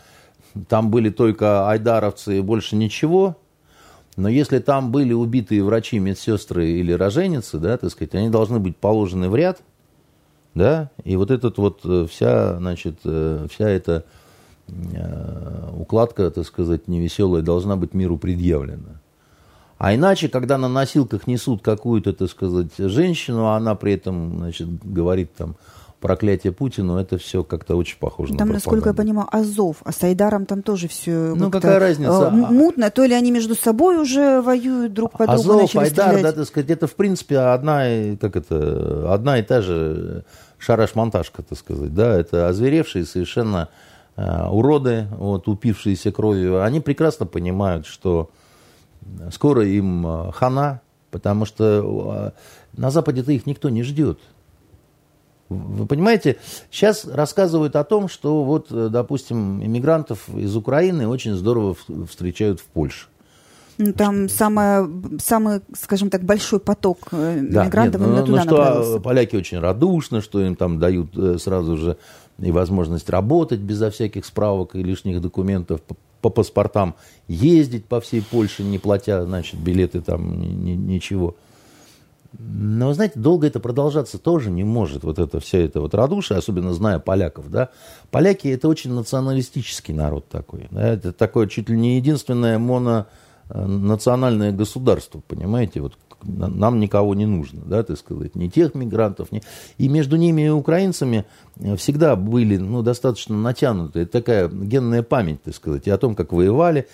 там 0.68 0.90
были 0.90 1.10
только 1.10 1.68
айдаровцы 1.68 2.38
и 2.38 2.42
больше 2.42 2.74
ничего, 2.74 3.36
но 4.16 4.28
если 4.28 4.58
там 4.58 4.90
были 4.90 5.12
убитые 5.12 5.62
врачи, 5.62 5.98
медсестры 5.98 6.68
или 6.68 6.92
роженицы, 6.92 7.58
да, 7.58 7.76
так 7.76 7.90
сказать, 7.90 8.14
они 8.14 8.30
должны 8.30 8.58
быть 8.58 8.76
положены 8.76 9.28
в 9.28 9.36
ряд– 9.36 9.60
да, 10.58 10.90
и 11.04 11.16
вот 11.16 11.30
этот 11.30 11.56
вот 11.58 11.80
э, 11.84 12.06
вся, 12.10 12.56
значит, 12.58 12.98
э, 13.04 13.46
вся 13.50 13.68
эта 13.68 14.04
укладка, 15.76 16.30
так 16.30 16.44
сказать, 16.44 16.88
невеселая, 16.88 17.42
должна 17.42 17.76
быть 17.76 17.94
миру 17.94 18.18
предъявлена. 18.18 19.00
А 19.78 19.94
иначе, 19.94 20.28
когда 20.28 20.58
на 20.58 20.68
носилках 20.68 21.26
несут 21.26 21.62
какую-то, 21.62 22.12
так 22.12 22.28
сказать, 22.28 22.72
женщину, 22.78 23.46
а 23.46 23.56
она 23.56 23.76
при 23.76 23.92
этом, 23.92 24.38
значит, 24.38 24.68
говорит 24.84 25.32
там 25.34 25.54
проклятие 26.00 26.52
Путину, 26.52 26.96
это 26.96 27.18
все 27.18 27.44
как-то 27.44 27.76
очень 27.76 27.98
похоже 27.98 28.30
там, 28.30 28.38
на 28.38 28.44
Там, 28.44 28.52
насколько 28.54 28.90
я 28.90 28.94
понимаю, 28.94 29.28
Азов, 29.30 29.76
а 29.84 29.92
с 29.92 30.02
Айдаром 30.02 30.46
там 30.46 30.62
тоже 30.62 30.88
все 30.88 31.34
Ну, 31.34 31.50
какая 31.50 31.78
разница? 31.78 32.30
Мутно, 32.30 32.90
то 32.90 33.04
ли 33.04 33.14
они 33.14 33.30
между 33.30 33.54
собой 33.54 33.96
уже 33.98 34.40
воюют 34.40 34.92
друг 34.92 35.12
по 35.12 35.26
другу, 35.26 35.40
Азов, 35.40 35.76
Айдар, 35.76 36.08
стрелять. 36.08 36.22
да, 36.22 36.32
так 36.32 36.46
сказать, 36.46 36.70
это, 36.70 36.86
в 36.88 36.94
принципе, 36.94 37.38
одна, 37.38 37.84
как 38.20 38.36
это, 38.36 39.12
одна 39.12 39.38
и 39.38 39.42
та 39.42 39.60
же 39.60 40.24
шараш-монтажка, 40.58 41.42
так 41.42 41.58
сказать, 41.58 41.94
да, 41.94 42.18
это 42.18 42.48
озверевшие 42.48 43.04
совершенно 43.04 43.68
э, 43.68 43.87
уроды, 44.18 45.06
вот, 45.12 45.46
упившиеся 45.46 46.10
кровью, 46.12 46.62
они 46.62 46.80
прекрасно 46.80 47.26
понимают, 47.26 47.86
что 47.86 48.30
скоро 49.32 49.66
им 49.66 50.06
э, 50.06 50.32
хана, 50.32 50.80
потому 51.10 51.44
что 51.44 52.34
э, 52.34 52.78
на 52.78 52.90
Западе-то 52.90 53.32
их 53.32 53.46
никто 53.46 53.68
не 53.68 53.82
ждет. 53.82 54.18
Вы 55.48 55.86
понимаете, 55.86 56.36
сейчас 56.70 57.06
рассказывают 57.06 57.74
о 57.76 57.84
том, 57.84 58.08
что 58.08 58.44
вот, 58.44 58.66
допустим, 58.70 59.64
иммигрантов 59.64 60.28
из 60.28 60.54
Украины 60.54 61.08
очень 61.08 61.34
здорово 61.34 61.74
встречают 62.06 62.60
в 62.60 62.64
Польше. 62.64 63.06
Ну, 63.78 63.92
там 63.92 64.28
самое, 64.28 64.90
самый, 65.22 65.60
скажем 65.72 66.10
так, 66.10 66.24
большой 66.24 66.58
поток 66.58 66.98
э, 67.12 67.38
да, 67.42 67.64
мигрантов 67.64 68.00
нет, 68.00 68.10
ну, 68.10 68.26
туда 68.26 68.38
ну, 68.38 68.42
что 68.42 68.56
направился. 68.56 69.00
поляки 69.00 69.36
очень 69.36 69.60
радушны, 69.60 70.20
что 70.20 70.44
им 70.44 70.56
там 70.56 70.80
дают 70.80 71.16
э, 71.16 71.38
сразу 71.38 71.76
же 71.76 71.96
и 72.38 72.50
возможность 72.50 73.10
работать 73.10 73.60
безо 73.60 73.90
всяких 73.90 74.24
справок 74.24 74.74
и 74.74 74.82
лишних 74.82 75.20
документов 75.20 75.82
по, 75.82 75.96
по 76.20 76.30
паспортам, 76.30 76.94
ездить 77.26 77.84
по 77.84 78.00
всей 78.00 78.22
Польше, 78.22 78.62
не 78.62 78.78
платя, 78.78 79.24
значит, 79.24 79.60
билеты 79.60 80.00
там, 80.00 80.40
ни, 80.40 80.72
ничего. 80.72 81.36
Но, 82.38 82.92
знаете, 82.92 83.18
долго 83.18 83.46
это 83.46 83.58
продолжаться 83.58 84.18
тоже 84.18 84.50
не 84.50 84.62
может, 84.62 85.02
вот 85.02 85.18
это 85.18 85.40
вся 85.40 85.58
эта 85.58 85.80
вот 85.80 85.94
радушие, 85.94 86.38
особенно 86.38 86.74
зная 86.74 86.98
поляков, 86.98 87.50
да. 87.50 87.70
Поляки– 88.10 88.48
это 88.48 88.68
очень 88.68 88.92
националистический 88.92 89.94
народ 89.94 90.28
такой, 90.28 90.68
да? 90.70 90.86
это 90.86 91.12
такое 91.12 91.46
чуть 91.46 91.70
ли 91.70 91.76
не 91.76 91.96
единственное 91.96 92.58
моно 92.58 93.06
Э, 93.50 94.52
государство, 94.52 95.22
понимаете, 95.26 95.80
вот 95.80 95.94
нам 96.22 96.80
никого 96.80 97.14
не 97.14 97.26
нужно, 97.26 97.62
да, 97.64 97.82
так 97.82 97.98
сказать, 97.98 98.34
ни 98.34 98.48
тех 98.48 98.74
мигрантов, 98.74 99.30
ни... 99.32 99.42
и 99.76 99.88
между 99.88 100.16
ними 100.16 100.46
и 100.46 100.48
украинцами 100.48 101.24
э, 101.60 101.76
всегда 101.76 102.16
были, 102.16 102.56
ну, 102.56 102.82
достаточно 102.82 103.36
натянутые, 103.36 104.06
такая 104.06 104.48
генная 104.48 105.02
память, 105.02 105.42
так 105.42 105.54
сказать, 105.54 105.86
и 105.86 105.90
о 105.90 105.98
том, 105.98 106.14
как 106.14 106.32
воевали, 106.32 106.86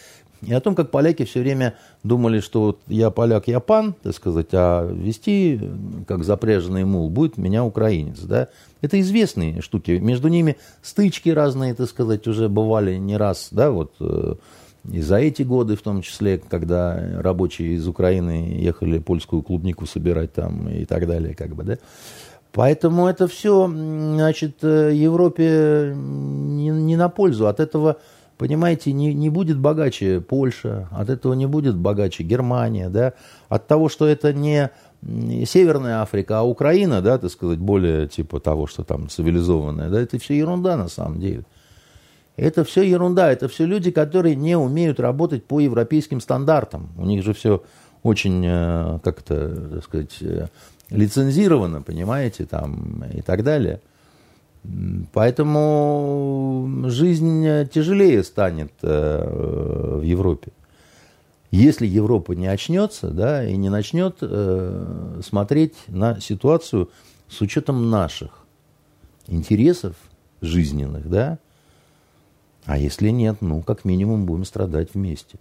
и 0.46 0.52
о 0.52 0.60
том, 0.60 0.74
как 0.74 0.90
поляки 0.90 1.24
все 1.24 1.40
время 1.40 1.74
думали, 2.02 2.40
что 2.40 2.62
вот 2.62 2.80
я 2.86 3.10
поляк, 3.10 3.48
я 3.48 3.60
пан, 3.60 3.94
так 4.02 4.14
сказать, 4.14 4.48
а 4.52 4.86
вести, 4.86 5.60
как 6.06 6.24
запряженный 6.24 6.84
мул, 6.84 7.08
будет 7.08 7.38
меня 7.38 7.64
украинец, 7.64 8.20
да. 8.20 8.48
Это 8.80 9.00
известные 9.00 9.62
штуки. 9.62 9.92
Между 9.92 10.28
ними 10.28 10.56
стычки 10.82 11.30
разные, 11.30 11.74
так 11.74 11.88
сказать, 11.88 12.26
уже 12.26 12.48
бывали 12.48 12.96
не 12.96 13.16
раз, 13.16 13.48
да, 13.50 13.70
вот 13.70 13.94
э, 14.00 14.34
и 14.90 15.00
за 15.00 15.16
эти 15.16 15.42
годы, 15.42 15.76
в 15.76 15.82
том 15.82 16.02
числе, 16.02 16.38
когда 16.38 17.20
рабочие 17.20 17.74
из 17.74 17.88
Украины 17.88 18.54
ехали 18.58 18.98
польскую 18.98 19.42
клубнику 19.42 19.86
собирать 19.86 20.32
там 20.32 20.68
и 20.68 20.84
так 20.84 21.06
далее, 21.06 21.34
как 21.34 21.54
бы, 21.54 21.62
да. 21.64 21.78
Поэтому 22.52 23.08
это 23.08 23.26
все, 23.26 23.66
значит, 23.66 24.58
э, 24.62 24.92
Европе 24.94 25.92
не, 25.96 26.68
не 26.68 26.96
на 26.96 27.08
пользу. 27.08 27.48
От 27.48 27.58
этого, 27.58 27.96
понимаете, 28.38 28.92
не, 28.92 29.12
не 29.12 29.28
будет 29.28 29.58
богаче 29.58 30.20
Польша, 30.20 30.88
от 30.92 31.10
этого 31.10 31.32
не 31.32 31.46
будет 31.46 31.76
богаче 31.76 32.22
Германия, 32.22 32.88
да. 32.90 33.14
От 33.48 33.66
того, 33.66 33.88
что 33.88 34.06
это 34.06 34.32
не 34.32 34.70
Северная 35.46 36.00
Африка, 36.00 36.38
а 36.38 36.42
Украина, 36.44 37.02
да, 37.02 37.18
так 37.18 37.30
сказать, 37.30 37.58
более 37.58 38.08
типа 38.08 38.40
того, 38.40 38.66
что 38.66 38.84
там 38.84 39.08
цивилизованная, 39.08 39.90
да, 39.90 40.00
это 40.00 40.18
все 40.18 40.38
ерунда 40.38 40.76
на 40.76 40.88
самом 40.88 41.20
деле. 41.20 41.44
Это 42.36 42.64
все 42.64 42.82
ерунда, 42.82 43.30
это 43.30 43.48
все 43.48 43.64
люди, 43.64 43.90
которые 43.92 44.34
не 44.34 44.56
умеют 44.56 44.98
работать 44.98 45.44
по 45.44 45.60
европейским 45.60 46.20
стандартам. 46.20 46.90
У 46.96 47.04
них 47.04 47.22
же 47.22 47.32
все 47.32 47.62
очень, 48.02 48.44
э, 48.44 48.98
как 49.02 49.20
это, 49.20 49.70
так 49.74 49.84
сказать, 49.84 50.16
э, 50.20 50.48
лицензировано, 50.90 51.82
понимаете, 51.82 52.44
там 52.44 53.04
и 53.12 53.22
так 53.22 53.44
далее. 53.44 53.80
Поэтому 55.12 56.84
жизнь 56.86 57.68
тяжелее 57.68 58.24
станет 58.24 58.72
э, 58.82 59.98
в 59.98 60.02
Европе. 60.02 60.52
Если 61.50 61.86
Европа 61.86 62.32
не 62.32 62.48
очнется, 62.48 63.10
да, 63.10 63.44
и 63.44 63.56
не 63.56 63.68
начнет 63.68 64.18
смотреть 65.24 65.74
на 65.86 66.20
ситуацию 66.20 66.90
с 67.28 67.40
учетом 67.40 67.90
наших 67.90 68.44
интересов 69.28 69.94
жизненных, 70.40 71.08
да, 71.08 71.38
а 72.66 72.78
если 72.78 73.10
нет, 73.10 73.36
ну, 73.40 73.62
как 73.62 73.84
минимум, 73.84 74.24
будем 74.26 74.44
страдать 74.44 74.94
вместе. 74.94 75.38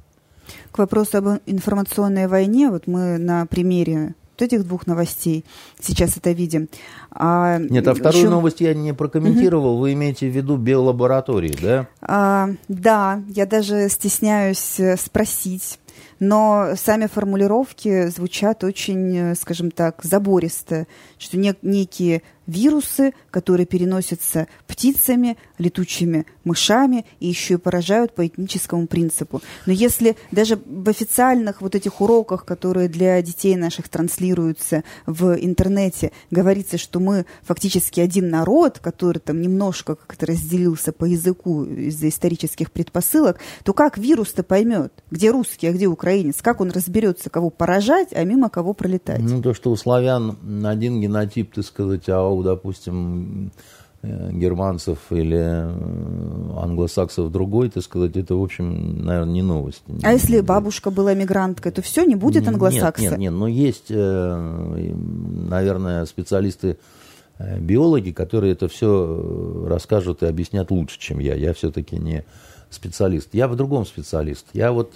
К 0.72 0.80
вопросу 0.80 1.18
об 1.18 1.28
информационной 1.46 2.28
войне, 2.28 2.70
вот 2.70 2.88
мы 2.88 3.18
на 3.18 3.46
примере 3.46 4.16
вот 4.34 4.42
этих 4.42 4.68
двух 4.68 4.88
новостей 4.88 5.46
сейчас 5.80 6.18
это 6.18 6.32
видим. 6.32 6.68
А 7.12 7.60
Нет, 7.60 7.88
а 7.88 7.94
вторую 7.94 8.24
еще... 8.24 8.30
новость 8.30 8.62
я 8.62 8.74
не 8.74 8.94
прокомментировал. 8.94 9.76
Угу. 9.76 9.82
Вы 9.82 9.94
имеете 9.94 10.28
в 10.30 10.36
виду 10.36 10.58
биолаборатории, 10.58 11.56
да? 11.62 11.88
А, 12.02 12.50
да, 12.68 13.22
я 13.30 13.46
даже 13.46 13.90
стесняюсь 13.90 14.80
э, 14.80 14.98
спросить 14.98 15.80
но 16.20 16.74
сами 16.76 17.08
формулировки 17.08 18.08
звучат 18.08 18.64
очень, 18.64 19.18
э, 19.18 19.36
скажем 19.36 19.72
так, 19.72 20.04
забористо, 20.04 20.88
что 21.18 21.38
не, 21.38 21.56
некие 21.62 22.22
вирусы, 22.48 23.14
которые 23.32 23.66
переносятся 23.66 24.48
птицами, 24.68 25.38
летучими 25.58 26.26
мышами 26.44 27.06
и 27.20 27.28
еще 27.28 27.56
и 27.56 27.58
поражают 27.58 28.14
по 28.16 28.28
этническому 28.28 28.88
принципу. 28.88 29.42
Но 29.66 29.74
если 29.74 30.18
даже 30.32 30.60
в 30.66 30.90
официальных 30.90 31.62
вот 31.62 31.76
этих 31.76 32.02
уроках, 32.02 32.46
которые 32.46 32.90
для 32.90 33.22
детей 33.22 33.56
наших 33.56 33.88
транслируются 33.90 34.84
в 35.06 35.36
интернете, 35.40 36.12
говорится, 36.32 36.78
что 36.78 37.00
мы 37.00 37.26
фактически 37.44 38.00
один 38.00 38.30
народ, 38.30 38.80
который 38.80 39.20
там 39.20 39.42
немножко 39.42 39.96
как-то 39.96 40.26
разделился 40.26 40.92
по 40.92 41.06
языку 41.06 41.64
из-за 41.64 42.10
исторических 42.10 42.72
предпосылок, 42.72 43.40
то 43.64 43.74
как 43.74 43.98
вирус-то 43.98 44.44
поймет, 44.44 44.92
где 45.12 45.32
русский, 45.32 45.68
а 45.68 45.72
где 45.74 45.83
украинец? 45.88 46.42
Как 46.42 46.62
он 46.62 46.72
разберется, 46.72 47.30
кого 47.30 47.50
поражать, 47.50 48.10
а 48.14 48.24
мимо 48.24 48.50
кого 48.50 48.74
пролетать? 48.74 49.22
Ну, 49.22 49.42
то, 49.42 49.54
что 49.54 49.72
у 49.72 49.76
славян 49.76 50.38
один 50.66 51.02
генотип, 51.02 51.54
так 51.54 51.66
сказать, 51.66 52.10
а 52.10 52.28
у, 52.28 52.44
допустим, 52.44 53.52
э, 54.02 54.32
германцев 54.32 55.00
или 55.12 55.38
э, 55.38 56.60
англосаксов 56.60 57.32
другой, 57.32 57.70
так 57.70 57.84
сказать, 57.84 58.16
это, 58.16 58.36
в 58.36 58.44
общем, 58.44 59.04
наверное, 59.04 59.34
не 59.34 59.42
новость. 59.42 59.84
А 60.04 60.14
если 60.14 60.42
бабушка 60.42 60.92
была 60.92 61.14
мигранткой, 61.14 61.72
то 61.72 61.82
все, 61.82 62.04
не 62.04 62.16
будет 62.16 62.48
англосакса? 62.48 63.02
Нет, 63.02 63.12
нет, 63.12 63.20
нет, 63.20 63.34
но 63.34 63.48
есть, 63.48 63.88
э, 63.90 64.94
наверное, 65.50 66.06
специалисты, 66.06 66.78
биологи, 67.40 68.12
которые 68.12 68.54
это 68.54 68.68
все 68.68 69.66
расскажут 69.68 70.22
и 70.22 70.28
объяснят 70.28 70.70
лучше, 70.70 71.00
чем 71.00 71.20
я. 71.20 71.34
Я 71.34 71.54
все-таки 71.54 71.98
не 71.98 72.24
специалист. 72.74 73.30
Я 73.34 73.48
в 73.48 73.56
другом 73.56 73.86
специалист. 73.86 74.46
Я 74.54 74.72
вот 74.72 74.96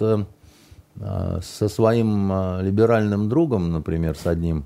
со 1.00 1.68
своим 1.68 2.60
либеральным 2.60 3.28
другом, 3.28 3.70
например, 3.70 4.16
с 4.16 4.26
одним, 4.26 4.64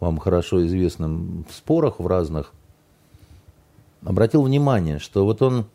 вам 0.00 0.18
хорошо 0.18 0.66
известным 0.66 1.44
в 1.48 1.54
спорах 1.54 2.00
в 2.00 2.06
разных, 2.06 2.52
обратил 4.04 4.42
внимание, 4.42 4.98
что 4.98 5.24
вот 5.24 5.42
он 5.42 5.66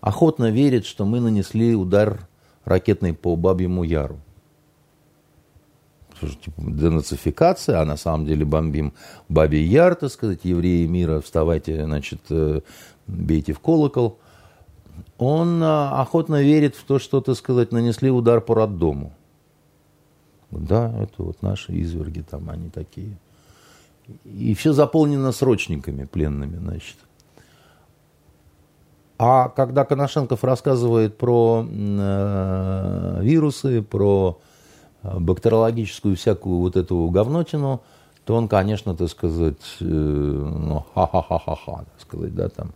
охотно 0.00 0.50
верит, 0.50 0.86
что 0.86 1.04
мы 1.04 1.20
нанесли 1.20 1.74
удар 1.74 2.26
ракетный 2.64 3.12
по 3.12 3.36
Бабьему 3.36 3.84
Яру. 3.84 4.18
Типа, 6.20 6.62
денацификация, 6.62 7.80
а 7.80 7.84
на 7.84 7.98
самом 7.98 8.24
деле 8.24 8.44
бомбим 8.46 8.94
Бабий 9.28 9.62
Яр, 9.62 9.96
так 9.96 10.10
сказать, 10.10 10.40
евреи 10.44 10.86
мира, 10.86 11.20
вставайте, 11.20 11.84
значит, 11.84 12.20
э, 12.30 12.60
бейте 13.06 13.52
в 13.52 13.60
колокол. 13.60 14.18
Он 15.18 15.60
а, 15.62 16.00
охотно 16.00 16.42
верит 16.42 16.74
в 16.74 16.84
то, 16.84 16.98
что, 16.98 17.20
так 17.20 17.36
сказать, 17.36 17.70
нанесли 17.70 18.10
удар 18.10 18.40
по 18.40 18.54
роддому. 18.54 19.12
Да, 20.50 20.92
это 21.00 21.22
вот 21.22 21.42
наши 21.42 21.72
изверги 21.72 22.22
там, 22.22 22.50
они 22.50 22.70
такие. 22.70 23.16
И 24.24 24.54
все 24.54 24.72
заполнено 24.72 25.32
срочниками 25.32 26.04
пленными, 26.04 26.56
значит. 26.56 26.96
А 29.18 29.48
когда 29.48 29.84
Коношенков 29.84 30.44
рассказывает 30.44 31.16
про 31.16 31.66
э, 31.66 33.18
вирусы, 33.22 33.82
про 33.82 34.38
э, 35.02 35.18
бактериологическую 35.18 36.16
всякую 36.16 36.58
вот 36.58 36.76
эту 36.76 37.08
говнотину, 37.08 37.82
то 38.26 38.34
он, 38.34 38.46
конечно, 38.46 38.94
так 38.94 39.08
сказать, 39.08 39.76
э, 39.80 39.84
ну, 39.84 40.84
ха-ха-ха-ха-ха, 40.94 41.84
так 41.84 42.00
сказать, 42.00 42.34
да, 42.34 42.50
там, 42.50 42.72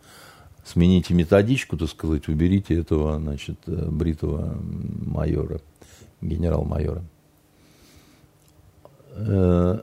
смените 0.65 1.13
методичку, 1.13 1.77
так 1.77 1.91
сказать, 1.91 2.29
уберите 2.29 2.79
этого, 2.81 3.19
значит, 3.19 3.59
э, 3.67 3.89
бритого 3.91 4.57
майора, 5.05 5.61
генерал-майора. 6.23 7.03
Э, 9.15 9.81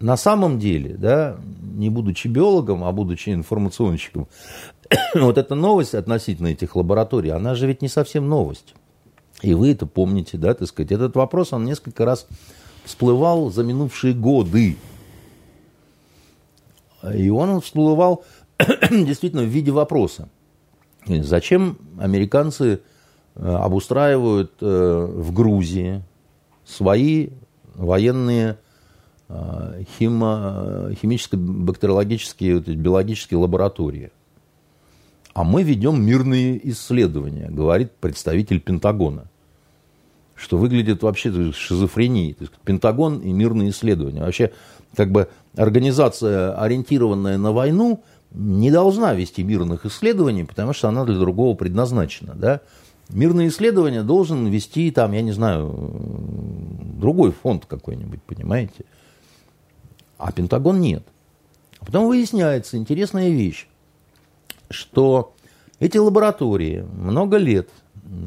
на 0.00 0.16
самом 0.16 0.58
деле, 0.58 0.96
да, 0.96 1.36
не 1.60 1.90
будучи 1.90 2.26
биологом, 2.26 2.84
а 2.84 2.92
будучи 2.92 3.30
информационщиком, 3.30 4.28
вот 5.14 5.38
эта 5.38 5.54
новость 5.54 5.94
относительно 5.94 6.48
этих 6.48 6.74
лабораторий, 6.74 7.30
она 7.30 7.54
же 7.54 7.66
ведь 7.66 7.82
не 7.82 7.88
совсем 7.88 8.28
новость. 8.28 8.74
И 9.42 9.54
вы 9.54 9.72
это 9.72 9.86
помните, 9.86 10.38
да, 10.38 10.54
так 10.54 10.68
сказать. 10.68 10.92
Этот 10.92 11.16
вопрос, 11.16 11.52
он 11.52 11.64
несколько 11.64 12.04
раз 12.04 12.26
всплывал 12.84 13.50
за 13.50 13.62
минувшие 13.62 14.14
годы. 14.14 14.76
И 17.14 17.30
он 17.30 17.60
всплывал 17.60 18.24
действительно 18.90 19.42
в 19.42 19.46
виде 19.46 19.70
вопроса. 19.70 20.28
Зачем 21.06 21.78
американцы 21.98 22.80
э, 23.34 23.46
обустраивают 23.46 24.52
э, 24.60 24.66
в 24.66 25.32
Грузии 25.32 26.02
свои 26.64 27.30
военные 27.84 28.58
Э, 29.32 29.84
химо, 29.96 30.90
химическо-бактериологические, 31.00 32.56
вот 32.56 32.66
биологические 32.66 33.38
лаборатории. 33.38 34.10
А 35.34 35.44
мы 35.44 35.62
ведем 35.62 36.04
мирные 36.04 36.68
исследования, 36.70 37.48
говорит 37.48 37.92
представитель 37.92 38.60
Пентагона. 38.60 39.26
Что 40.34 40.56
выглядит 40.56 41.04
вообще 41.04 41.52
шизофренией. 41.52 42.36
Пентагон 42.64 43.20
и 43.20 43.30
мирные 43.30 43.70
исследования. 43.70 44.22
Вообще, 44.22 44.50
как 44.96 45.12
бы 45.12 45.28
организация, 45.54 46.60
ориентированная 46.60 47.38
на 47.38 47.52
войну, 47.52 48.02
не 48.32 48.72
должна 48.72 49.14
вести 49.14 49.44
мирных 49.44 49.86
исследований, 49.86 50.42
потому 50.42 50.72
что 50.72 50.88
она 50.88 51.04
для 51.04 51.16
другого 51.16 51.54
предназначена. 51.54 52.34
Да? 52.34 52.62
Мирные 53.12 53.48
исследования 53.48 54.02
должен 54.02 54.46
вести, 54.46 54.90
там, 54.90 55.12
я 55.12 55.22
не 55.22 55.32
знаю, 55.32 55.74
другой 56.98 57.32
фонд 57.32 57.66
какой-нибудь, 57.66 58.22
понимаете? 58.22 58.84
а 60.20 60.32
Пентагон 60.32 60.80
нет. 60.80 61.02
А 61.80 61.86
потом 61.86 62.06
выясняется 62.06 62.76
интересная 62.76 63.30
вещь, 63.30 63.66
что 64.68 65.34
эти 65.78 65.96
лаборатории 65.96 66.86
много 66.92 67.38
лет 67.38 67.70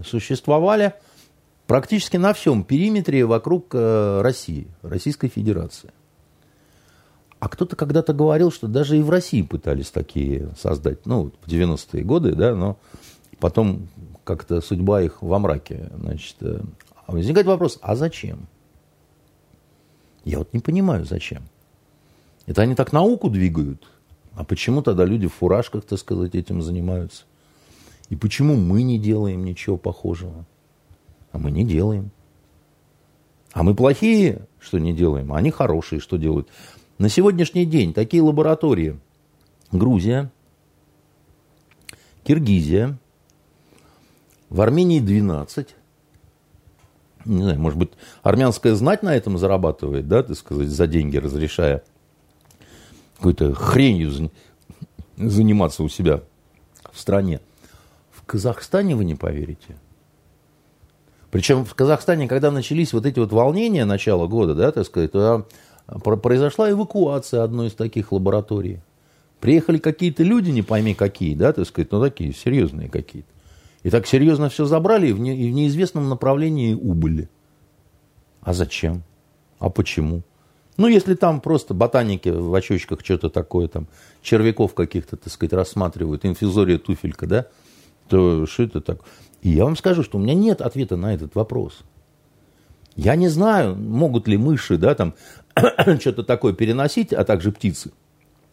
существовали 0.04 0.94
практически 1.68 2.18
на 2.18 2.34
всем 2.34 2.64
периметре 2.64 3.26
вокруг 3.26 3.68
э, 3.74 4.22
России, 4.22 4.68
Российской 4.82 5.28
Федерации. 5.28 5.92
А 7.40 7.48
кто-то 7.48 7.76
когда-то 7.76 8.14
говорил, 8.14 8.52
что 8.52 8.68
даже 8.68 8.98
и 8.98 9.04
в 9.04 9.10
России 9.10 9.44
пытались 9.44 9.92
такие 9.92 10.50
создать, 10.60 11.06
ну, 11.06 11.32
в 11.42 11.48
90-е 11.48 12.04
годы, 12.04 12.34
да, 12.34 12.56
но 12.56 12.78
потом 13.40 13.88
как-то 14.24 14.62
судьба 14.62 15.02
их 15.02 15.22
во 15.22 15.40
мраке, 15.40 15.90
значит. 15.98 16.38
Э, 16.42 16.62
возникает 17.08 17.48
вопрос, 17.48 17.80
а 17.82 17.96
зачем? 17.96 18.48
Я 20.24 20.40
вот 20.40 20.54
не 20.54 20.60
понимаю, 20.60 21.06
зачем. 21.06 21.44
Это 22.46 22.62
они 22.62 22.76
так 22.76 22.94
науку 22.94 23.30
двигают. 23.30 23.88
А 24.36 24.44
почему 24.44 24.82
тогда 24.82 25.06
люди 25.06 25.28
в 25.28 25.34
фуражках, 25.34 25.86
так 25.86 26.00
сказать, 26.00 26.36
этим 26.36 26.62
занимаются? 26.62 27.24
И 28.10 28.16
почему 28.16 28.56
мы 28.56 28.84
не 28.84 29.00
делаем 29.00 29.44
ничего 29.44 29.78
похожего? 29.78 30.46
А 31.32 31.38
мы 31.38 31.52
не 31.52 31.64
делаем. 31.64 32.12
А 33.54 33.64
мы 33.64 33.76
плохие, 33.76 34.48
что 34.60 34.80
не 34.80 34.94
делаем, 34.94 35.32
а 35.32 35.38
они 35.38 35.52
хорошие, 35.52 36.00
что 36.00 36.18
делают. 36.18 36.48
На 36.98 37.10
сегодняшний 37.10 37.66
день 37.66 37.94
такие 37.94 38.24
лаборатории 38.24 39.00
Грузия, 39.72 40.32
Киргизия, 42.24 42.98
в 44.54 44.62
Армении 44.62 45.00
12. 45.00 45.76
Не 47.26 47.42
знаю, 47.42 47.60
может 47.60 47.80
быть, 47.80 47.90
армянская 48.22 48.76
знать 48.76 49.02
на 49.02 49.16
этом 49.16 49.40
зарабатывает, 49.40 50.08
да, 50.08 50.22
так 50.22 50.38
сказать, 50.38 50.68
за 50.68 50.86
деньги 50.86 51.18
разрешая 51.18 51.84
какой-то 53.18 53.54
хренью 53.56 54.30
заниматься 55.18 55.82
у 55.82 55.90
себя 55.90 56.22
в 56.92 57.00
стране. 57.00 57.40
В 58.12 58.22
Казахстане 58.26 58.96
вы 58.96 59.06
не 59.06 59.16
поверите. 59.16 59.76
Причем 61.32 61.66
в 61.66 61.74
Казахстане, 61.74 62.28
когда 62.28 62.52
начались 62.52 62.94
вот 62.94 63.08
эти 63.08 63.18
вот 63.18 63.32
волнения 63.32 63.86
начала 63.86 64.28
года, 64.28 64.54
да, 64.54 64.72
так 64.72 64.86
сказать, 64.86 65.14
то 65.14 65.48
произошла 65.88 66.70
эвакуация 66.70 67.42
одной 67.42 67.70
из 67.70 67.74
таких 67.74 68.12
лабораторий. 68.12 68.82
Приехали 69.40 69.80
какие-то 69.80 70.22
люди, 70.22 70.52
не 70.52 70.62
пойми 70.62 70.94
какие, 70.94 71.34
да, 71.34 71.54
так 71.54 71.66
сказать, 71.66 71.92
ну 71.92 72.00
такие 72.00 72.34
серьезные 72.34 72.88
какие-то. 72.88 73.33
И 73.84 73.90
так 73.90 74.08
серьезно 74.08 74.50
все 74.50 74.66
забрали 74.66 75.08
и 75.08 75.14
в, 75.14 75.20
не, 75.20 75.36
и 75.36 75.52
в 75.52 75.54
неизвестном 75.54 76.10
направлении 76.10 76.74
убыли. 76.74 77.30
А 78.42 78.54
зачем? 78.54 79.04
А 79.60 79.70
почему? 79.70 80.24
Ну, 80.78 80.88
если 80.88 81.14
там 81.16 81.40
просто 81.40 81.74
ботаники 81.74 82.30
в 82.30 82.54
очочках 82.56 83.02
что-то 83.04 83.30
такое, 83.30 83.68
там, 83.68 83.88
червяков 84.22 84.74
каких-то, 84.74 85.18
так 85.18 85.32
сказать, 85.32 85.54
рассматривают, 85.54 86.26
инфизория 86.26 86.80
туфелька, 86.80 87.28
да, 87.28 87.46
то 88.08 88.46
что 88.48 88.64
это 88.64 88.82
так? 88.82 89.00
И 89.42 89.50
я 89.50 89.66
вам 89.66 89.76
скажу, 89.76 90.04
что 90.04 90.18
у 90.18 90.22
меня 90.22 90.34
нет 90.34 90.62
ответа 90.62 90.96
на 90.96 91.14
этот 91.14 91.36
вопрос. 91.36 91.80
Я 92.96 93.16
не 93.16 93.28
знаю, 93.28 93.76
могут 93.76 94.28
ли 94.28 94.38
мыши, 94.38 94.78
да, 94.78 94.96
там, 94.96 95.14
что-то 96.00 96.24
такое 96.24 96.54
переносить, 96.54 97.14
а 97.14 97.24
также 97.24 97.52
птицы. 97.52 97.92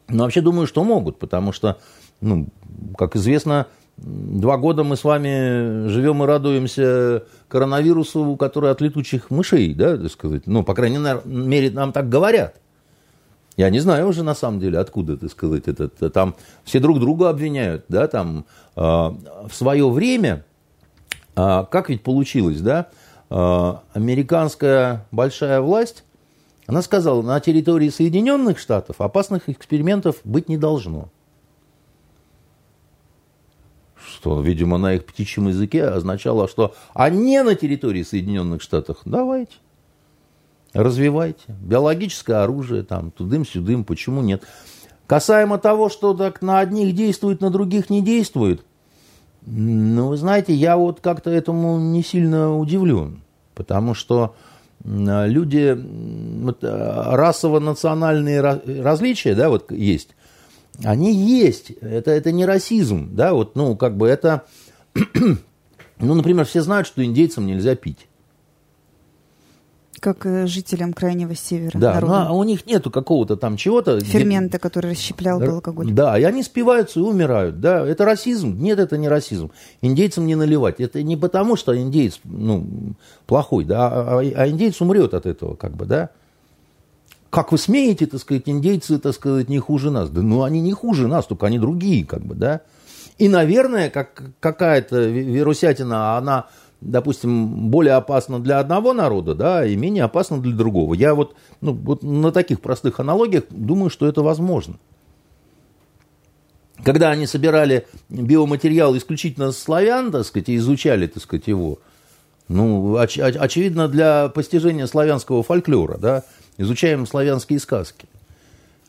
Но 0.08 0.24
вообще 0.24 0.40
думаю, 0.40 0.66
что 0.66 0.82
могут, 0.82 1.18
потому 1.18 1.52
что, 1.52 1.78
ну, 2.20 2.48
как 2.98 3.16
известно, 3.16 3.68
два 4.02 4.56
года 4.56 4.82
мы 4.84 4.96
с 4.96 5.04
вами 5.04 5.88
живем 5.88 6.22
и 6.22 6.26
радуемся 6.26 7.24
коронавирусу, 7.48 8.36
который 8.36 8.70
от 8.70 8.80
летучих 8.80 9.30
мышей, 9.30 9.74
да, 9.74 9.96
так 9.96 10.10
сказать. 10.10 10.46
Ну, 10.46 10.62
по 10.62 10.74
крайней 10.74 10.98
мере, 11.24 11.70
нам 11.70 11.92
так 11.92 12.08
говорят. 12.08 12.56
Я 13.56 13.68
не 13.68 13.80
знаю 13.80 14.08
уже 14.08 14.22
на 14.22 14.34
самом 14.34 14.60
деле, 14.60 14.78
откуда, 14.78 15.16
так 15.18 15.30
сказать, 15.30 15.64
это, 15.66 15.88
там 16.08 16.34
все 16.64 16.80
друг 16.80 16.98
друга 16.98 17.28
обвиняют, 17.28 17.84
да, 17.88 18.08
там 18.08 18.46
э, 18.74 18.80
в 18.80 19.50
свое 19.52 19.90
время, 19.90 20.44
э, 21.36 21.64
как 21.70 21.90
ведь 21.90 22.02
получилось, 22.02 22.60
да, 22.60 22.88
э, 23.28 23.74
американская 23.92 25.06
большая 25.10 25.60
власть, 25.60 26.04
она 26.66 26.80
сказала, 26.80 27.20
на 27.20 27.38
территории 27.40 27.90
Соединенных 27.90 28.58
Штатов 28.58 29.00
опасных 29.00 29.50
экспериментов 29.50 30.16
быть 30.24 30.48
не 30.48 30.56
должно 30.56 31.10
что, 34.20 34.40
видимо, 34.42 34.76
на 34.76 34.94
их 34.94 35.06
птичьем 35.06 35.48
языке 35.48 35.84
означало, 35.84 36.46
что 36.46 36.74
не 37.10 37.42
на 37.42 37.54
территории 37.54 38.02
Соединенных 38.02 38.60
Штатов, 38.60 38.98
давайте, 39.06 39.54
развивайте. 40.74 41.42
Биологическое 41.48 42.42
оружие, 42.42 42.82
там, 42.82 43.12
тудым-сюдым, 43.12 43.84
почему 43.84 44.20
нет? 44.20 44.42
Касаемо 45.06 45.56
того, 45.56 45.88
что 45.88 46.12
так 46.12 46.42
на 46.42 46.58
одних 46.58 46.94
действует, 46.94 47.40
на 47.40 47.50
других 47.50 47.88
не 47.88 48.02
действует, 48.02 48.62
ну, 49.46 50.08
вы 50.08 50.18
знаете, 50.18 50.52
я 50.52 50.76
вот 50.76 51.00
как-то 51.00 51.30
этому 51.30 51.78
не 51.78 52.02
сильно 52.02 52.54
удивлен, 52.54 53.22
потому 53.54 53.94
что 53.94 54.34
люди, 54.84 55.74
вот, 56.42 56.58
расово-национальные 56.62 58.42
различия, 58.82 59.34
да, 59.34 59.48
вот 59.48 59.72
есть, 59.72 60.10
они 60.84 61.12
есть. 61.14 61.70
Это, 61.80 62.10
это 62.10 62.32
не 62.32 62.44
расизм, 62.44 63.14
да, 63.14 63.34
вот, 63.34 63.56
ну, 63.56 63.76
как 63.76 63.96
бы 63.96 64.08
это... 64.08 64.44
ну, 65.98 66.14
например, 66.14 66.44
все 66.44 66.62
знают, 66.62 66.86
что 66.86 67.04
индейцам 67.04 67.46
нельзя 67.46 67.74
пить. 67.76 68.06
Как 70.00 70.24
э, 70.24 70.46
жителям 70.46 70.94
Крайнего 70.94 71.34
Севера. 71.34 71.78
Да, 71.78 72.00
ну, 72.00 72.12
а 72.14 72.32
у 72.32 72.42
них 72.44 72.64
нету 72.64 72.90
какого-то 72.90 73.36
там 73.36 73.58
чего-то. 73.58 74.00
Фермента, 74.00 74.56
где... 74.56 74.58
который 74.58 74.92
расщеплял 74.92 75.38
бы 75.38 75.48
алкоголь. 75.48 75.90
Да, 75.92 76.18
и 76.18 76.22
они 76.22 76.42
спиваются 76.42 77.00
и 77.00 77.02
умирают. 77.02 77.60
Да, 77.60 77.86
это 77.86 78.06
расизм. 78.06 78.58
Нет, 78.58 78.78
это 78.78 78.96
не 78.96 79.08
расизм. 79.08 79.50
Индейцам 79.82 80.26
не 80.26 80.36
наливать. 80.36 80.80
Это 80.80 81.02
не 81.02 81.18
потому, 81.18 81.56
что 81.56 81.78
индейец 81.78 82.18
ну, 82.24 82.94
плохой, 83.26 83.66
да, 83.66 83.88
а, 83.88 84.20
а, 84.20 84.20
а 84.20 84.48
индейец 84.48 84.80
умрет 84.80 85.12
от 85.12 85.26
этого, 85.26 85.54
как 85.54 85.76
бы, 85.76 85.84
да 85.84 86.10
как 87.30 87.52
вы 87.52 87.58
смеете, 87.58 88.06
так 88.06 88.20
сказать, 88.20 88.42
индейцы, 88.46 88.98
так 88.98 89.14
сказать, 89.14 89.48
не 89.48 89.58
хуже 89.60 89.90
нас? 89.90 90.10
Да 90.10 90.20
ну 90.20 90.42
они 90.42 90.60
не 90.60 90.72
хуже 90.72 91.06
нас, 91.06 91.26
только 91.26 91.46
они 91.46 91.58
другие, 91.58 92.04
как 92.04 92.22
бы, 92.22 92.34
да. 92.34 92.62
И, 93.18 93.28
наверное, 93.28 93.88
как, 93.90 94.22
какая-то 94.40 95.04
вирусятина, 95.04 96.16
она, 96.16 96.46
допустим, 96.80 97.70
более 97.70 97.94
опасна 97.94 98.40
для 98.40 98.58
одного 98.58 98.92
народа, 98.92 99.34
да, 99.34 99.64
и 99.64 99.76
менее 99.76 100.04
опасна 100.04 100.40
для 100.40 100.54
другого. 100.54 100.94
Я 100.94 101.14
вот, 101.14 101.36
ну, 101.60 101.72
вот 101.72 102.02
на 102.02 102.32
таких 102.32 102.60
простых 102.60 102.98
аналогиях 102.98 103.44
думаю, 103.50 103.90
что 103.90 104.08
это 104.08 104.22
возможно. 104.22 104.76
Когда 106.82 107.10
они 107.10 107.26
собирали 107.26 107.86
биоматериал 108.08 108.96
исключительно 108.96 109.52
славян, 109.52 110.10
так 110.10 110.24
сказать, 110.24 110.48
и 110.48 110.56
изучали, 110.56 111.06
так 111.06 111.22
сказать, 111.22 111.46
его, 111.46 111.78
ну, 112.48 112.96
оч- 112.96 113.20
очевидно, 113.20 113.86
для 113.86 114.28
постижения 114.30 114.86
славянского 114.86 115.42
фольклора, 115.42 115.98
да, 115.98 116.24
изучаем 116.58 117.06
славянские 117.06 117.58
сказки. 117.58 118.06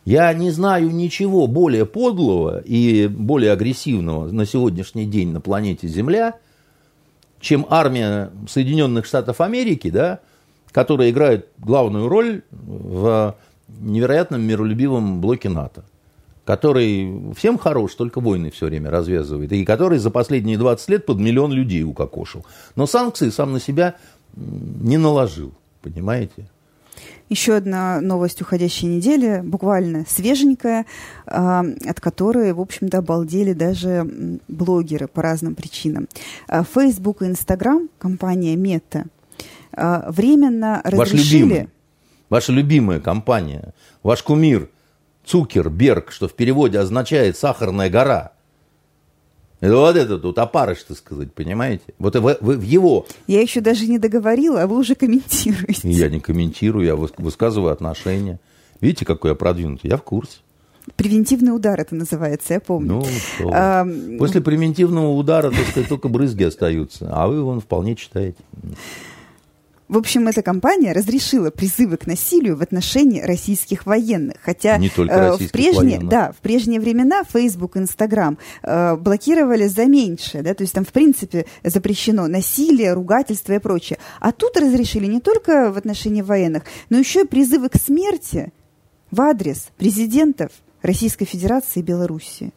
Я 0.04 0.34
не 0.34 0.50
знаю 0.50 0.90
ничего 0.90 1.46
более 1.48 1.86
подлого 1.86 2.60
и 2.60 3.08
более 3.08 3.52
агрессивного 3.52 4.32
на 4.32 4.46
сегодняшний 4.46 5.06
день 5.06 5.32
на 5.32 5.42
планете 5.42 5.88
Земля, 5.88 6.36
чем 7.40 7.66
армия 7.70 8.32
Соединенных 8.50 9.06
Штатов 9.06 9.42
Америки, 9.42 9.92
да, 9.92 10.20
которая 10.72 11.12
играет 11.12 11.50
главную 11.60 12.08
роль 12.08 12.42
в 12.52 13.36
невероятном 13.80 14.42
миролюбивом 14.42 15.22
блоке 15.22 15.50
НАТО, 15.50 15.84
который 16.46 17.34
всем 17.36 17.58
хорош, 17.58 17.94
только 17.94 18.22
войны 18.22 18.50
все 18.52 18.68
время 18.68 18.90
развязывает, 18.90 19.52
и 19.52 19.64
который 19.66 20.00
за 20.00 20.10
последние 20.10 20.58
20 20.58 20.90
лет 20.90 21.06
под 21.06 21.20
миллион 21.20 21.52
людей 21.52 21.84
укокошил. 21.84 22.46
Но 22.76 22.88
санкции 22.88 23.30
сам 23.30 23.54
на 23.54 23.60
себя 23.60 23.96
не 24.36 24.98
наложил, 24.98 25.54
понимаете? 25.82 26.48
Еще 27.32 27.56
одна 27.56 28.02
новость 28.02 28.42
уходящей 28.42 28.90
недели, 28.90 29.40
буквально 29.42 30.04
свеженькая, 30.06 30.86
а, 31.26 31.64
от 31.88 32.02
которой, 32.02 32.52
в 32.52 32.60
общем-то, 32.60 32.98
обалдели 32.98 33.54
даже 33.54 34.06
блогеры 34.50 35.08
по 35.08 35.22
разным 35.22 35.56
причинам. 35.56 36.10
А, 36.50 36.66
Facebook 36.66 37.22
и 37.22 37.28
Instagram, 37.28 37.88
компания 37.98 38.58
Meta, 38.58 39.06
а, 39.72 40.12
временно 40.12 40.82
разрешили... 40.84 40.98
Ваш 40.98 41.14
любимый, 41.14 41.70
ваша 42.30 42.52
любимая 42.52 43.00
компания, 43.00 43.74
ваш 44.04 44.24
кумир 44.24 44.68
Цукерберг, 45.24 46.12
что 46.12 46.28
в 46.28 46.34
переводе 46.34 46.80
означает 46.80 47.38
«сахарная 47.38 47.90
гора», 47.90 48.34
вот 49.62 49.96
этот 49.96 50.24
вот 50.24 50.40
опарыш, 50.40 50.84
так 50.84 50.98
сказать, 50.98 51.34
понимаете? 51.34 51.84
Вот 52.00 52.16
в, 52.16 52.22
в, 52.22 52.42
в 52.42 52.62
его... 52.62 53.06
Я 53.28 53.42
еще 53.42 53.62
даже 53.62 53.88
не 53.88 54.00
договорила, 54.00 54.64
а 54.64 54.68
вы 54.68 54.78
уже 54.78 54.96
комментируете. 54.96 55.90
Я 55.90 56.10
не 56.10 56.20
комментирую, 56.20 56.86
я 56.86 56.96
высказываю 56.96 57.72
отношения. 57.72 58.40
Видите, 58.80 59.06
какой 59.06 59.32
я 59.32 59.36
продвинутый? 59.36 59.90
Я 59.90 59.98
в 59.98 60.04
курсе. 60.04 60.40
Превентивный 60.96 61.56
удар 61.56 61.80
это 61.80 61.94
называется, 61.94 62.56
я 62.56 62.60
помню. 62.60 62.94
Ну, 62.94 63.06
что 63.06 63.52
а, 63.54 63.88
После 64.18 64.42
превентивного 64.42 65.10
удара, 65.12 65.52
так 65.52 65.68
сказать, 65.68 65.88
только 65.88 66.10
брызги 66.10 66.44
остаются, 66.44 67.10
а 67.12 67.28
вы 67.28 67.44
вон 67.44 67.62
вполне 67.62 67.96
читаете. 67.96 68.40
В 69.92 69.98
общем, 69.98 70.30
эта 70.30 70.42
компания 70.42 70.94
разрешила 70.94 71.52
призывы 71.52 71.98
к 71.98 72.08
насилию 72.08 72.56
в 72.56 72.62
отношении 72.62 73.20
российских 73.20 73.86
военных. 73.86 74.38
Хотя 74.42 74.78
Не 74.78 74.88
только 74.88 75.14
э, 75.14 75.32
в, 75.34 75.52
прежние, 75.52 76.00
да, 76.00 76.32
в 76.32 76.38
прежние 76.38 76.80
времена 76.80 77.24
Facebook, 77.26 77.76
Instagram 77.76 78.38
э, 78.64 78.96
блокировали 78.96 79.68
за 79.68 79.88
меньшее. 79.88 80.44
Да, 80.44 80.54
то 80.54 80.62
есть 80.62 80.74
там, 80.74 80.86
в 80.86 80.94
принципе, 80.94 81.46
запрещено 81.66 82.28
насилие, 82.28 82.94
ругательство 82.94 83.52
и 83.52 83.60
прочее. 83.60 84.00
А 84.22 84.32
тут 84.32 84.56
разрешили 84.56 85.08
не 85.08 85.20
только 85.20 85.74
в 85.74 85.78
отношении 85.78 86.22
военных, 86.22 86.64
но 86.90 86.98
еще 86.98 87.24
и 87.24 87.28
призывы 87.28 87.68
к 87.68 87.76
смерти 87.76 88.54
в 89.12 89.20
адрес 89.20 89.72
президентов 89.78 90.54
Российской 90.82 91.26
Федерации 91.26 91.82
и 91.82 91.84
Белоруссии. 91.84 92.54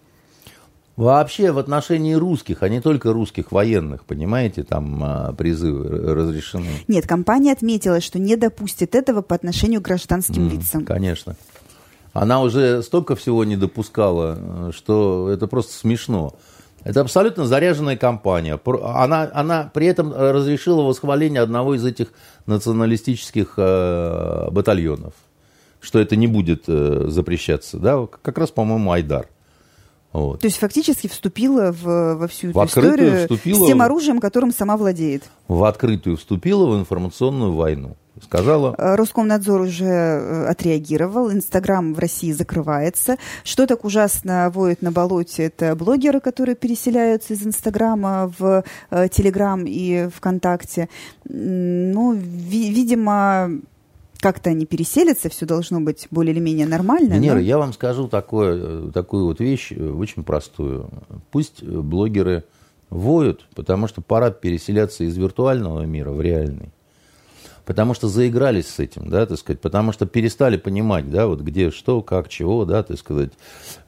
Вообще 0.96 1.50
в 1.50 1.58
отношении 1.58 2.14
русских, 2.14 2.62
а 2.62 2.68
не 2.68 2.80
только 2.80 3.12
русских 3.12 3.50
военных, 3.50 4.04
понимаете, 4.04 4.62
там 4.62 5.02
а, 5.02 5.32
призывы 5.32 6.14
разрешены. 6.14 6.68
Нет, 6.86 7.06
компания 7.06 7.50
отметила, 7.50 8.00
что 8.00 8.20
не 8.20 8.36
допустит 8.36 8.94
этого 8.94 9.20
по 9.20 9.34
отношению 9.34 9.80
к 9.80 9.84
гражданским 9.84 10.46
mm, 10.46 10.50
лицам. 10.50 10.84
Конечно. 10.84 11.34
Она 12.12 12.40
уже 12.42 12.80
столько 12.84 13.16
всего 13.16 13.44
не 13.44 13.56
допускала, 13.56 14.70
что 14.72 15.28
это 15.30 15.48
просто 15.48 15.72
смешно. 15.72 16.34
Это 16.84 17.00
абсолютно 17.00 17.44
заряженная 17.44 17.96
компания. 17.96 18.60
Она, 18.64 19.28
она 19.34 19.70
при 19.74 19.86
этом 19.86 20.12
разрешила 20.12 20.82
восхваление 20.82 21.40
одного 21.40 21.74
из 21.74 21.84
этих 21.84 22.12
националистических 22.46 23.54
э, 23.56 24.50
батальонов, 24.52 25.14
что 25.80 25.98
это 25.98 26.14
не 26.14 26.28
будет 26.28 26.64
э, 26.68 27.06
запрещаться. 27.08 27.78
Да? 27.78 28.06
Как 28.22 28.38
раз, 28.38 28.50
по-моему, 28.50 28.92
Айдар. 28.92 29.26
Вот. 30.14 30.40
То 30.40 30.46
есть 30.46 30.58
фактически 30.58 31.08
вступила 31.08 31.72
в, 31.72 32.14
во 32.14 32.28
всю 32.28 32.52
в 32.52 32.56
эту 32.56 32.66
историю 32.66 33.18
вступила, 33.22 33.64
с 33.64 33.66
тем 33.68 33.82
оружием, 33.82 34.20
которым 34.20 34.52
сама 34.52 34.76
владеет. 34.76 35.24
В 35.48 35.64
открытую 35.64 36.16
вступила 36.16 36.66
в 36.66 36.78
информационную 36.78 37.52
войну. 37.52 37.96
сказала. 38.22 38.76
Э, 38.78 38.94
Роскомнадзор 38.94 39.62
уже 39.62 39.84
э, 39.84 40.46
отреагировал, 40.46 41.32
Инстаграм 41.32 41.92
в 41.94 41.98
России 41.98 42.30
закрывается. 42.30 43.16
Что 43.42 43.66
так 43.66 43.84
ужасно 43.84 44.52
воют 44.54 44.82
на 44.82 44.92
болоте, 44.92 45.42
это 45.42 45.74
блогеры, 45.74 46.20
которые 46.20 46.54
переселяются 46.54 47.34
из 47.34 47.44
Инстаграма 47.44 48.32
в 48.38 48.62
э, 48.90 49.08
Телеграм 49.08 49.64
и 49.66 50.08
ВКонтакте. 50.14 50.88
Ну, 51.24 52.12
ви- 52.12 52.70
видимо, 52.70 53.50
как-то 54.24 54.48
они 54.48 54.64
переселятся, 54.64 55.28
все 55.28 55.44
должно 55.44 55.82
быть 55.82 56.08
более 56.10 56.32
или 56.32 56.40
менее 56.40 56.66
нормально. 56.66 57.12
Венера, 57.12 57.34
но... 57.34 57.40
я 57.40 57.58
вам 57.58 57.74
скажу 57.74 58.08
такое, 58.08 58.90
такую 58.90 59.26
вот 59.26 59.38
вещь, 59.38 59.70
очень 59.70 60.24
простую. 60.24 60.88
Пусть 61.30 61.62
блогеры 61.62 62.44
воют, 62.88 63.46
потому 63.54 63.86
что 63.86 64.00
пора 64.00 64.30
переселяться 64.30 65.04
из 65.04 65.14
виртуального 65.18 65.82
мира 65.82 66.10
в 66.10 66.22
реальный 66.22 66.70
потому 67.66 67.94
что 67.94 68.08
заигрались 68.08 68.68
с 68.68 68.78
этим, 68.78 69.08
да, 69.08 69.24
так 69.24 69.38
сказать, 69.38 69.58
потому 69.58 69.92
что 69.92 70.04
перестали 70.04 70.58
понимать, 70.58 71.10
да, 71.10 71.26
вот 71.26 71.40
где 71.40 71.70
что, 71.70 72.02
как, 72.02 72.28
чего, 72.28 72.66
да, 72.66 72.82
так 72.82 72.98
сказать. 72.98 73.32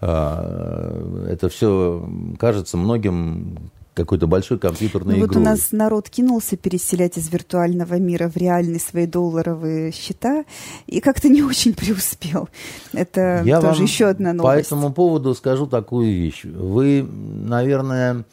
А, 0.01 1.29
это 1.29 1.51
все 1.51 2.09
кажется 2.39 2.79
многим 2.79 3.71
какой-то 3.97 4.27
большой 4.27 4.59
компьютерной 4.59 5.15
ну, 5.15 5.25
игрой. 5.25 5.29
Вот 5.29 5.37
у 5.37 5.41
нас 5.41 5.73
народ 5.73 6.11
кинулся 6.11 6.59
переселять 6.59 7.17
из 7.17 7.33
виртуального 7.33 7.95
мира 7.95 8.29
в 8.29 8.37
реальные 8.37 8.79
свои 8.79 9.07
долларовые 9.07 9.91
счета 9.91 10.45
и 10.87 11.01
как-то 11.01 11.31
не 11.31 11.43
очень 11.43 11.75
преуспел. 11.77 12.51
Это 12.93 13.43
Я 13.45 13.61
тоже 13.61 13.83
еще 13.83 14.07
одна 14.07 14.35
новость. 14.35 14.69
По 14.69 14.75
этому 14.75 14.93
поводу 14.93 15.35
скажу 15.35 15.67
такую 15.67 16.09
вещь. 16.13 16.45
Вы, 16.45 17.03
наверное, 17.03 18.27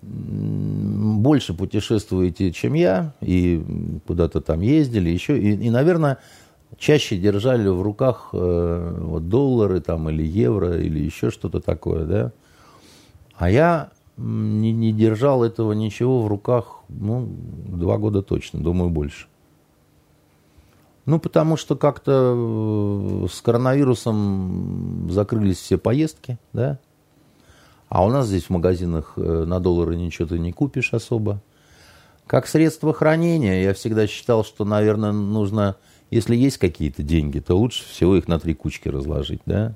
больше 0.00 1.52
путешествуете, 1.52 2.50
чем 2.50 2.72
я, 2.72 3.12
и 3.20 3.62
куда-то 4.06 4.40
там 4.40 4.62
ездили, 4.62 5.10
еще, 5.10 5.38
и, 5.38 5.50
и 5.50 5.68
наверное, 5.68 6.16
чаще 6.78 7.18
держали 7.18 7.68
в 7.68 7.82
руках 7.82 8.30
э, 8.32 8.98
вот, 9.02 9.28
доллары 9.28 9.82
там, 9.82 10.08
или 10.08 10.26
евро, 10.26 10.80
или 10.80 10.98
еще 10.98 11.30
что-то 11.30 11.60
такое, 11.60 12.06
да. 12.06 12.32
А 13.36 13.50
я 13.50 13.90
не, 14.20 14.72
не 14.72 14.92
держал 14.92 15.42
этого 15.44 15.72
ничего 15.72 16.22
в 16.22 16.28
руках, 16.28 16.80
ну, 16.88 17.28
два 17.66 17.98
года 17.98 18.22
точно, 18.22 18.60
думаю, 18.60 18.90
больше. 18.90 19.26
Ну, 21.06 21.18
потому 21.18 21.56
что 21.56 21.76
как-то 21.76 23.24
э, 23.24 23.26
с 23.32 23.40
коронавирусом 23.40 25.08
закрылись 25.10 25.58
все 25.58 25.78
поездки, 25.78 26.38
да, 26.52 26.78
а 27.88 28.04
у 28.04 28.10
нас 28.10 28.28
здесь 28.28 28.44
в 28.44 28.50
магазинах 28.50 29.14
э, 29.16 29.44
на 29.46 29.58
доллары 29.58 29.96
ничего 29.96 30.28
ты 30.28 30.38
не 30.38 30.52
купишь 30.52 30.94
особо. 30.94 31.42
Как 32.26 32.46
средство 32.46 32.94
хранения, 32.94 33.64
я 33.64 33.74
всегда 33.74 34.06
считал, 34.06 34.44
что, 34.44 34.64
наверное, 34.64 35.10
нужно, 35.10 35.74
если 36.10 36.36
есть 36.36 36.58
какие-то 36.58 37.02
деньги, 37.02 37.40
то 37.40 37.56
лучше 37.56 37.84
всего 37.88 38.16
их 38.16 38.28
на 38.28 38.38
три 38.38 38.54
кучки 38.54 38.88
разложить, 38.88 39.40
да? 39.46 39.74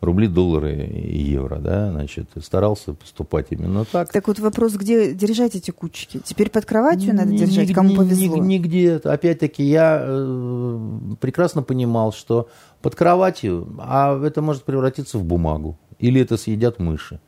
Рубли, 0.00 0.28
доллары 0.28 0.86
и 0.86 1.18
евро, 1.18 1.56
да, 1.56 1.90
значит, 1.90 2.30
старался 2.42 2.94
поступать 2.94 3.48
именно 3.50 3.84
так. 3.84 4.10
Так 4.10 4.28
вот 4.28 4.38
вопрос, 4.38 4.72
где 4.72 5.12
держать 5.12 5.54
эти 5.54 5.72
кучки? 5.72 6.22
Теперь 6.24 6.48
под 6.48 6.64
кроватью 6.64 7.14
надо 7.14 7.32
держать, 7.32 7.72
кому 7.74 7.94
повезло? 7.96 8.38
Нигде. 8.38 8.96
Опять-таки, 8.96 9.62
я 9.62 10.00
э, 10.02 10.98
прекрасно 11.20 11.62
понимал, 11.62 12.14
что 12.14 12.48
под 12.80 12.94
кроватью, 12.94 13.68
а 13.78 14.18
это 14.24 14.40
может 14.40 14.64
превратиться 14.64 15.18
в 15.18 15.24
бумагу, 15.24 15.78
или 15.98 16.22
это 16.22 16.38
съедят 16.38 16.78
мыши. 16.78 17.20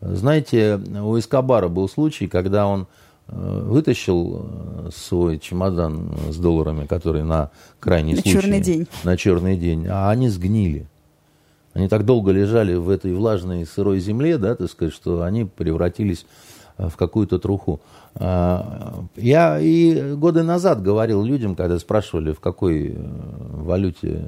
Знаете, 0.00 0.76
у 0.76 1.18
Эскобара 1.18 1.68
был 1.68 1.86
случай, 1.86 2.28
когда 2.28 2.66
он 2.66 2.86
э, 3.28 3.62
вытащил 3.66 4.46
э, 4.48 4.90
свой 4.96 5.38
чемодан 5.38 6.14
с 6.30 6.36
долларами, 6.36 6.86
который 6.86 7.24
на 7.24 7.50
крайний 7.78 8.14
на 8.14 8.22
случай... 8.22 8.40
черный 8.40 8.60
день. 8.60 8.86
На 9.04 9.18
черный 9.18 9.58
день. 9.58 9.86
А 9.86 10.08
они 10.08 10.30
сгнили. 10.30 10.86
Они 11.72 11.88
так 11.88 12.04
долго 12.04 12.32
лежали 12.32 12.74
в 12.74 12.88
этой 12.88 13.14
влажной 13.14 13.64
сырой 13.64 14.00
земле, 14.00 14.38
да, 14.38 14.54
так 14.54 14.70
сказать, 14.70 14.92
что 14.92 15.22
они 15.22 15.44
превратились 15.44 16.26
э, 16.78 16.88
в 16.88 16.96
какую-то 16.96 17.38
труху. 17.38 17.80
А, 18.16 19.04
я 19.16 19.60
и 19.60 20.14
годы 20.14 20.42
назад 20.42 20.82
говорил 20.82 21.22
людям, 21.22 21.54
когда 21.54 21.78
спрашивали, 21.78 22.32
в 22.32 22.40
какой 22.40 22.96
валюте, 22.98 24.24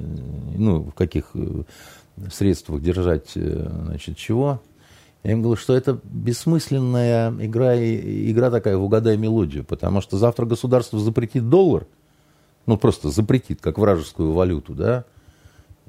ну, 0.55 0.83
в 0.83 0.93
каких 0.93 1.31
средствах 2.31 2.81
держать, 2.81 3.31
значит, 3.33 4.17
чего, 4.17 4.61
я 5.23 5.31
им 5.31 5.41
говорю, 5.41 5.59
что 5.59 5.73
это 5.73 5.99
бессмысленная 6.03 7.31
игра, 7.31 7.75
игра 7.77 8.51
такая 8.51 8.75
в 8.75 8.83
угадай 8.83 9.15
мелодию, 9.15 9.63
потому 9.63 10.01
что 10.01 10.17
завтра 10.17 10.45
государство 10.45 10.99
запретит 10.99 11.49
доллар, 11.49 11.87
ну 12.65 12.77
просто 12.77 13.09
запретит, 13.09 13.61
как 13.61 13.77
вражескую 13.77 14.33
валюту, 14.33 14.73
да, 14.73 15.05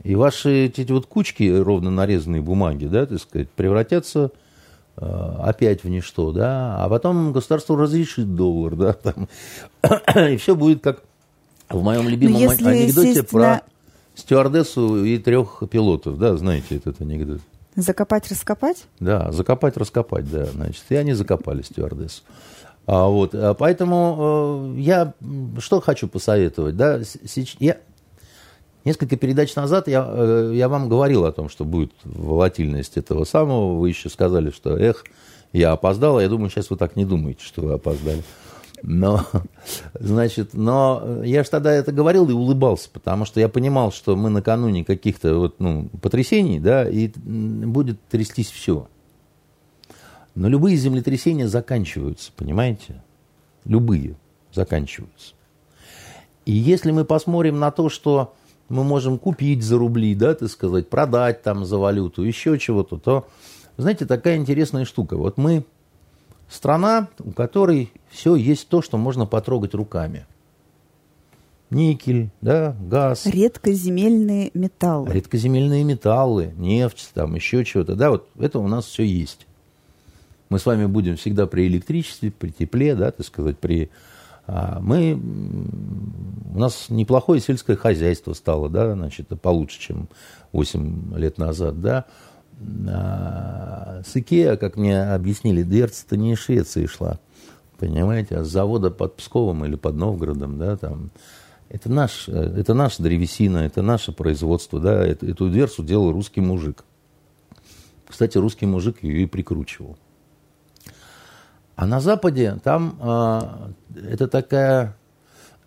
и 0.02 0.14
ваши 0.14 0.66
эти 0.66 0.90
вот 0.90 1.06
кучки 1.06 1.44
ровно 1.48 1.90
нарезанные 1.90 2.42
бумаги, 2.42 2.86
да, 2.86 3.06
так 3.06 3.20
сказать, 3.20 3.48
превратятся 3.50 4.30
э, 4.96 5.36
опять 5.40 5.84
в 5.84 5.88
ничто, 5.88 6.32
да, 6.32 6.82
а 6.84 6.88
потом 6.88 7.32
государство 7.32 7.78
разрешит 7.78 8.34
доллар, 8.34 8.76
да, 8.76 8.92
там, 8.94 9.28
и 10.28 10.36
все 10.36 10.56
будет 10.56 10.82
как 10.82 11.02
в 11.68 11.82
моем 11.82 12.08
любимом 12.08 12.40
если, 12.40 12.68
анекдоте 12.68 13.22
про 13.22 13.62
стюардессу 14.14 15.04
и 15.04 15.18
трех 15.18 15.62
пилотов, 15.70 16.18
да, 16.18 16.36
знаете 16.36 16.76
этот 16.76 17.00
анекдот. 17.00 17.40
Закопать, 17.76 18.30
раскопать? 18.30 18.84
Да, 19.00 19.32
закопать, 19.32 19.76
раскопать, 19.76 20.30
да, 20.30 20.44
значит. 20.46 20.84
И 20.90 20.94
они 20.94 21.12
закопали 21.12 21.62
стюардессу. 21.62 22.22
А, 22.86 23.08
вот, 23.08 23.34
а 23.34 23.54
поэтому 23.54 24.74
э, 24.76 24.80
я 24.80 25.14
что 25.58 25.80
хочу 25.80 26.06
посоветовать, 26.06 26.76
да, 26.76 27.02
сейчас, 27.02 27.56
я, 27.58 27.78
несколько 28.84 29.16
передач 29.16 29.54
назад 29.54 29.88
я, 29.88 30.06
э, 30.08 30.52
я 30.54 30.68
вам 30.68 30.88
говорил 30.88 31.24
о 31.24 31.32
том, 31.32 31.48
что 31.48 31.64
будет 31.64 31.92
волатильность 32.04 32.96
этого 32.96 33.24
самого, 33.24 33.78
вы 33.78 33.88
еще 33.88 34.08
сказали, 34.08 34.50
что, 34.50 34.76
эх, 34.76 35.04
я 35.52 35.72
опоздал, 35.72 36.20
я 36.20 36.28
думаю, 36.28 36.50
сейчас 36.50 36.70
вы 36.70 36.76
так 36.76 36.96
не 36.96 37.04
думаете, 37.04 37.44
что 37.44 37.62
вы 37.62 37.72
опоздали. 37.72 38.22
Но, 38.82 39.24
значит, 39.94 40.52
но 40.52 41.22
я 41.24 41.42
же 41.42 41.50
тогда 41.50 41.72
это 41.72 41.92
говорил 41.92 42.28
и 42.28 42.32
улыбался, 42.32 42.90
потому 42.92 43.24
что 43.24 43.40
я 43.40 43.48
понимал, 43.48 43.92
что 43.92 44.16
мы 44.16 44.30
накануне 44.30 44.84
каких-то 44.84 45.38
вот, 45.38 45.60
ну, 45.60 45.88
потрясений, 46.02 46.60
да, 46.60 46.88
и 46.88 47.08
будет 47.08 47.98
трястись 48.08 48.50
все. 48.50 48.88
Но 50.34 50.48
любые 50.48 50.76
землетрясения 50.76 51.46
заканчиваются, 51.46 52.32
понимаете? 52.36 53.02
Любые 53.64 54.16
заканчиваются. 54.52 55.34
И 56.44 56.52
если 56.52 56.90
мы 56.90 57.04
посмотрим 57.04 57.58
на 57.58 57.70
то, 57.70 57.88
что 57.88 58.34
мы 58.68 58.84
можем 58.84 59.18
купить 59.18 59.62
за 59.62 59.78
рубли, 59.78 60.14
да, 60.14 60.34
так 60.34 60.48
сказать, 60.48 60.88
продать 60.88 61.42
там 61.42 61.64
за 61.64 61.78
валюту, 61.78 62.22
еще 62.22 62.58
чего-то, 62.58 62.98
то, 62.98 63.28
знаете, 63.76 64.06
такая 64.06 64.36
интересная 64.36 64.84
штука. 64.84 65.16
Вот 65.16 65.36
мы 65.36 65.64
Страна, 66.48 67.08
у 67.18 67.32
которой 67.32 67.90
все 68.10 68.36
есть 68.36 68.68
то, 68.68 68.82
что 68.82 68.96
можно 68.96 69.26
потрогать 69.26 69.74
руками. 69.74 70.26
Никель, 71.70 72.30
да, 72.40 72.76
газ. 72.80 73.26
Редкоземельные 73.26 74.50
металлы. 74.54 75.12
Редкоземельные 75.12 75.82
металлы, 75.82 76.52
нефть, 76.56 77.10
там 77.14 77.34
еще 77.34 77.64
чего-то. 77.64 77.96
Да, 77.96 78.10
вот 78.10 78.28
это 78.38 78.58
у 78.60 78.68
нас 78.68 78.84
все 78.84 79.02
есть. 79.02 79.46
Мы 80.50 80.58
с 80.58 80.66
вами 80.66 80.86
будем 80.86 81.16
всегда 81.16 81.46
при 81.46 81.66
электричестве, 81.66 82.30
при 82.30 82.50
тепле, 82.50 82.94
да, 82.94 83.10
так 83.10 83.26
сказать, 83.26 83.58
при... 83.58 83.90
А 84.46 84.78
мы... 84.80 85.20
У 86.54 86.58
нас 86.58 86.86
неплохое 86.88 87.40
сельское 87.40 87.76
хозяйство 87.76 88.32
стало, 88.32 88.68
да, 88.68 88.94
значит, 88.94 89.28
получше, 89.40 89.80
чем 89.80 90.08
8 90.52 91.16
лет 91.16 91.38
назад, 91.38 91.80
да. 91.80 92.04
А, 92.88 94.02
с 94.06 94.14
Икеа, 94.14 94.56
как 94.56 94.76
мне 94.76 95.02
объяснили, 95.02 95.62
дверца-то 95.62 96.16
не 96.16 96.34
из 96.34 96.38
Швеции 96.38 96.86
шла, 96.86 97.18
понимаете, 97.78 98.36
а 98.36 98.44
с 98.44 98.48
завода 98.48 98.90
под 98.90 99.16
Псковом 99.16 99.64
или 99.64 99.74
под 99.74 99.96
Новгородом, 99.96 100.58
да, 100.58 100.76
там. 100.76 101.10
Это, 101.70 101.90
наш, 101.90 102.28
это 102.28 102.72
наша 102.72 103.02
древесина, 103.02 103.58
это 103.58 103.82
наше 103.82 104.12
производство, 104.12 104.78
да, 104.78 105.04
эту 105.04 105.50
дверцу 105.50 105.82
делал 105.82 106.12
русский 106.12 106.40
мужик. 106.40 106.84
Кстати, 108.06 108.38
русский 108.38 108.66
мужик 108.66 109.02
ее 109.02 109.22
и 109.22 109.26
прикручивал. 109.26 109.98
А 111.76 111.86
на 111.86 112.00
Западе 112.00 112.58
там 112.62 112.96
а, 113.00 113.70
это 113.94 114.28
такая, 114.28 114.96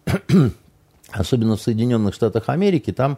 особенно 1.11 1.57
в 1.57 1.61
Соединенных 1.61 2.13
Штатах 2.13 2.45
Америки, 2.47 2.91
там 2.93 3.17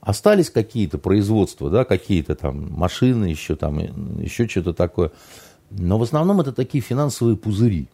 остались 0.00 0.50
какие-то 0.50 0.98
производства, 0.98 1.70
да, 1.70 1.84
какие-то 1.84 2.34
там 2.34 2.70
машины, 2.72 3.26
еще 3.26 3.56
там, 3.56 3.78
еще 4.20 4.48
что-то 4.48 4.72
такое. 4.72 5.12
Но 5.70 5.98
в 5.98 6.02
основном 6.02 6.40
это 6.40 6.52
такие 6.52 6.82
финансовые 6.82 7.36
пузыри. 7.36 7.88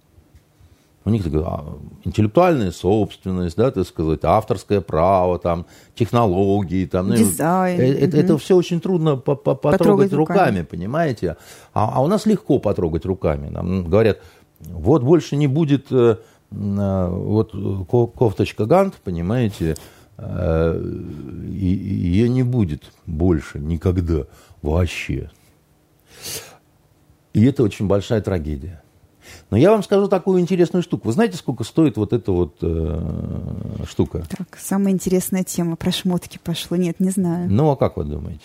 У 1.06 1.10
них 1.10 1.22
такая 1.22 1.42
а, 1.44 1.78
интеллектуальная 2.04 2.72
собственность, 2.72 3.56
да, 3.56 3.70
так 3.70 3.86
сказать, 3.86 4.24
авторское 4.24 4.80
право, 4.80 5.38
там, 5.38 5.66
технологии, 5.94 6.84
там, 6.84 7.10
ну, 7.10 7.14
Дизайн. 7.14 7.78
Ну, 7.78 7.84
это, 7.84 8.16
угу. 8.16 8.24
это 8.24 8.38
все 8.38 8.56
очень 8.56 8.80
трудно 8.80 9.16
по 9.16 9.30
-по 9.30 9.54
потрогать, 9.54 9.78
потрогать 9.78 10.12
руками, 10.12 10.38
руками, 10.38 10.62
понимаете? 10.62 11.36
А, 11.72 11.92
а 11.94 12.02
у 12.02 12.08
нас 12.08 12.26
легко 12.26 12.58
потрогать 12.58 13.06
руками. 13.06 13.48
Нам 13.48 13.84
говорят, 13.84 14.18
вот 14.58 15.04
больше 15.04 15.36
не 15.36 15.46
будет 15.46 15.92
э, 15.92 16.16
вот 16.50 17.54
кофточка 17.88 18.66
Гант, 18.66 18.94
понимаете, 19.04 19.76
ее 20.18 22.28
не 22.28 22.42
будет 22.42 22.82
больше 23.06 23.60
никогда 23.60 24.24
вообще. 24.60 25.30
И 27.32 27.44
это 27.44 27.62
очень 27.62 27.86
большая 27.86 28.22
трагедия. 28.22 28.82
Но 29.50 29.56
я 29.56 29.70
вам 29.70 29.82
скажу 29.82 30.08
такую 30.08 30.40
интересную 30.40 30.82
штуку. 30.82 31.08
Вы 31.08 31.12
знаете, 31.12 31.36
сколько 31.36 31.62
стоит 31.62 31.96
вот 31.96 32.12
эта 32.12 32.32
вот 32.32 32.56
э, 32.62 33.84
штука? 33.88 34.24
Так, 34.28 34.58
самая 34.58 34.92
интересная 34.92 35.44
тема 35.44 35.76
про 35.76 35.92
шмотки 35.92 36.40
пошло. 36.42 36.76
Нет, 36.76 36.98
не 36.98 37.10
знаю. 37.10 37.48
Ну, 37.50 37.70
а 37.70 37.76
как 37.76 37.96
вы 37.96 38.04
думаете? 38.04 38.42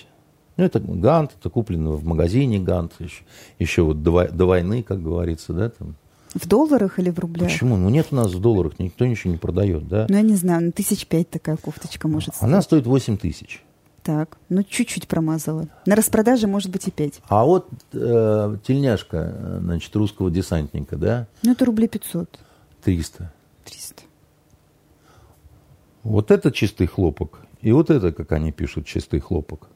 Ну, 0.57 0.65
это 0.65 0.79
Гант, 0.79 1.31
это 1.39 1.49
куплено 1.49 1.93
в 1.93 2.03
магазине 2.05 2.59
Гант, 2.59 2.93
еще, 2.99 3.23
еще 3.57 3.81
вот 3.81 4.03
до, 4.03 4.27
до 4.27 4.45
войны, 4.45 4.83
как 4.83 5.01
говорится, 5.01 5.53
да, 5.53 5.69
там. 5.69 5.95
В 6.35 6.47
долларах 6.47 6.99
или 6.99 7.09
в 7.09 7.19
рублях? 7.19 7.49
Почему? 7.49 7.77
Ну, 7.77 7.89
нет 7.89 8.07
у 8.11 8.15
нас 8.15 8.31
в 8.31 8.39
долларах, 8.39 8.77
никто 8.77 9.05
ничего 9.05 9.33
не 9.33 9.39
продает, 9.39 9.87
да. 9.87 10.05
Ну, 10.07 10.15
я 10.15 10.21
не 10.21 10.35
знаю, 10.35 10.65
ну, 10.65 10.71
тысяч 10.71 11.07
пять 11.07 11.29
такая 11.29 11.57
кофточка 11.57 12.07
может 12.07 12.35
стоить. 12.35 12.43
Она 12.43 12.61
стоит 12.61 12.85
восемь 12.85 13.17
тысяч. 13.17 13.63
Так, 14.03 14.37
ну 14.49 14.63
чуть-чуть 14.63 15.07
промазала. 15.07 15.67
На 15.85 15.95
распродаже 15.95 16.47
может 16.47 16.71
быть 16.71 16.87
и 16.87 16.91
5. 16.91 17.21
А 17.27 17.45
вот 17.45 17.69
э, 17.93 18.57
тельняшка, 18.65 19.59
значит, 19.59 19.95
русского 19.95 20.31
десантника, 20.31 20.95
да? 20.95 21.27
Ну 21.43 21.51
это 21.51 21.65
рублей 21.65 21.87
500. 21.87 22.39
300. 22.83 23.31
300. 23.65 24.03
Вот 26.03 26.31
это 26.31 26.51
чистый 26.51 26.87
хлопок. 26.87 27.41
И 27.61 27.71
вот 27.71 27.91
это, 27.91 28.11
как 28.11 28.31
они 28.31 28.51
пишут, 28.51 28.87
чистый 28.87 29.19
хлопок. 29.19 29.69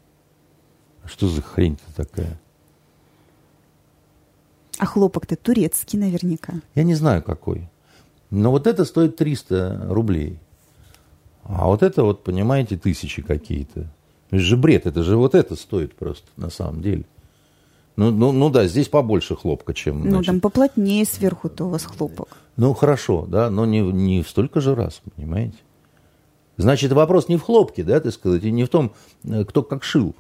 Что 1.06 1.28
за 1.28 1.44
хрень-то 1.44 1.96
такая? 1.96 2.40
А 4.80 4.86
хлопок-то 4.88 5.36
турецкий 5.36 6.00
наверняка. 6.00 6.56
Я 6.74 6.84
не 6.84 6.96
знаю, 6.96 7.22
какой. 7.22 7.70
Но 8.32 8.50
вот 8.50 8.66
это 8.66 8.86
стоит 8.86 9.18
300 9.18 9.86
рублей. 9.90 10.40
А 11.44 11.68
вот 11.68 11.84
это 11.84 12.04
вот, 12.04 12.24
понимаете, 12.24 12.76
тысячи 12.76 13.22
какие-то. 13.22 13.88
Это 14.32 14.40
же 14.40 14.58
бред, 14.58 14.86
это 14.86 15.04
же 15.04 15.18
вот 15.18 15.36
это 15.36 15.56
стоит 15.56 15.96
просто 15.96 16.28
на 16.38 16.50
самом 16.50 16.82
деле. 16.82 17.06
Ну, 17.96 18.12
ну, 18.12 18.32
ну 18.32 18.50
да, 18.50 18.68
здесь 18.68 18.90
побольше 18.90 19.36
хлопка, 19.36 19.74
чем... 19.74 20.04
Ну, 20.04 20.10
значит. 20.10 20.26
там 20.26 20.40
поплотнее 20.42 21.06
сверху-то 21.06 21.66
у 21.66 21.70
вас 21.70 21.86
хлопок. 21.86 22.38
Ну, 22.58 22.74
хорошо, 22.74 23.26
да, 23.28 23.50
но 23.50 23.66
не, 23.66 23.80
не 23.80 24.22
в 24.22 24.30
столько 24.30 24.60
же 24.60 24.76
раз, 24.76 25.02
понимаете? 25.16 25.58
Значит, 26.58 26.92
вопрос 26.92 27.30
не 27.30 27.38
в 27.38 27.42
хлопке, 27.42 27.84
да, 27.84 28.00
так 28.00 28.14
сказать, 28.14 28.44
и 28.44 28.52
не 28.52 28.64
в 28.64 28.70
том, 28.70 28.94
э, 29.24 29.46
кто 29.46 29.64
как 29.64 29.84
шил. 29.84 30.16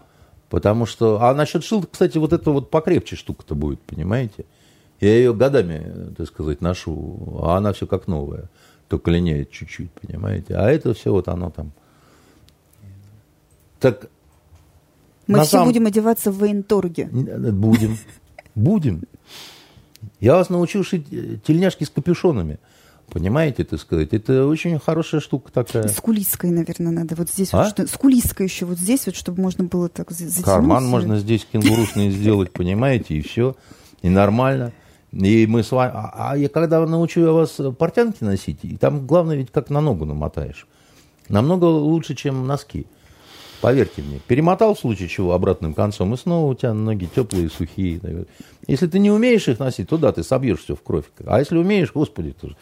Потому 0.49 0.85
что... 0.85 1.21
А 1.21 1.33
насчет 1.33 1.63
шил, 1.63 1.83
кстати, 1.83 2.17
вот 2.17 2.31
это 2.31 2.51
вот 2.51 2.69
покрепче 2.69 3.15
штука-то 3.15 3.55
будет, 3.55 3.81
понимаете? 3.81 4.45
Я 5.01 5.15
ее 5.15 5.33
годами, 5.33 6.13
так 6.15 6.27
сказать, 6.27 6.61
ношу, 6.61 7.39
а 7.41 7.57
она 7.57 7.73
все 7.73 7.87
как 7.87 8.07
новая. 8.07 8.49
Только 8.87 9.11
линяет 9.11 9.51
чуть-чуть, 9.51 9.91
понимаете? 9.91 10.55
А 10.55 10.69
это 10.69 10.93
все 10.93 11.11
вот 11.11 11.27
оно 11.27 11.49
там 11.49 11.71
так 13.85 14.09
мы 15.27 15.41
все 15.41 15.57
сам... 15.57 15.67
будем 15.67 15.85
одеваться 15.85 16.31
в 16.31 16.39
военторге. 16.39 17.05
Будем. 17.05 17.99
Будем. 18.55 19.03
Я 20.19 20.33
вас 20.37 20.49
научил 20.49 20.83
шить 20.83 21.05
э, 21.11 21.37
тельняшки 21.45 21.83
с 21.83 21.91
капюшонами. 21.91 22.57
Понимаете, 23.11 23.63
так 23.63 23.79
сказать? 23.79 24.11
Это 24.11 24.47
очень 24.47 24.79
хорошая 24.79 25.21
штука 25.21 25.51
такая. 25.51 25.87
С 25.87 26.01
кулиской, 26.01 26.49
наверное, 26.49 26.91
надо. 26.91 27.13
Вот 27.13 27.29
здесь 27.29 27.53
а? 27.53 27.57
вот, 27.57 27.69
что, 27.69 27.85
с 27.85 27.91
кулиской 27.91 28.47
еще 28.47 28.65
вот 28.65 28.79
здесь 28.79 29.05
вот, 29.05 29.15
чтобы 29.15 29.39
можно 29.43 29.65
было 29.65 29.87
так 29.87 30.09
затянуть. 30.09 30.43
Карман 30.43 30.87
можно 30.87 31.19
здесь 31.19 31.45
кенгурушный 31.51 32.09
сделать, 32.09 32.51
понимаете, 32.53 33.13
и 33.13 33.21
все. 33.21 33.55
И 34.01 34.09
нормально. 34.09 34.73
И 35.11 35.45
мы 35.45 35.61
с 35.61 35.71
вами... 35.71 35.91
А, 35.93 36.31
а 36.31 36.37
я 36.37 36.49
когда 36.49 36.83
научу 36.87 37.19
я 37.21 37.31
вас 37.31 37.61
портянки 37.77 38.23
носить, 38.23 38.61
и 38.63 38.77
там 38.77 39.05
главное 39.05 39.35
ведь 39.35 39.51
как 39.51 39.69
на 39.69 39.79
ногу 39.79 40.05
намотаешь. 40.05 40.65
Намного 41.29 41.65
лучше, 41.65 42.15
чем 42.15 42.47
носки. 42.47 42.87
Поверьте 43.65 44.03
мне. 44.03 44.19
Перемотал 44.27 44.75
в 44.75 44.79
случае 44.79 45.07
чего 45.07 45.33
обратным 45.33 45.73
концом, 45.73 46.13
и 46.13 46.17
снова 46.17 46.51
у 46.51 46.53
тебя 46.53 46.71
ноги 46.71 47.07
теплые, 47.07 47.49
сухие. 47.49 47.99
Если 48.67 48.85
ты 48.85 48.99
не 48.99 49.09
умеешь 49.09 49.47
их 49.47 49.57
носить, 49.57 49.89
то 49.89 49.97
да, 49.97 50.11
ты 50.11 50.21
собьешь 50.21 50.59
все 50.59 50.75
в 50.75 50.83
кровь. 50.83 51.05
А 51.25 51.39
если 51.39 51.57
умеешь, 51.57 51.91
господи, 51.91 52.35
ты 52.39 52.55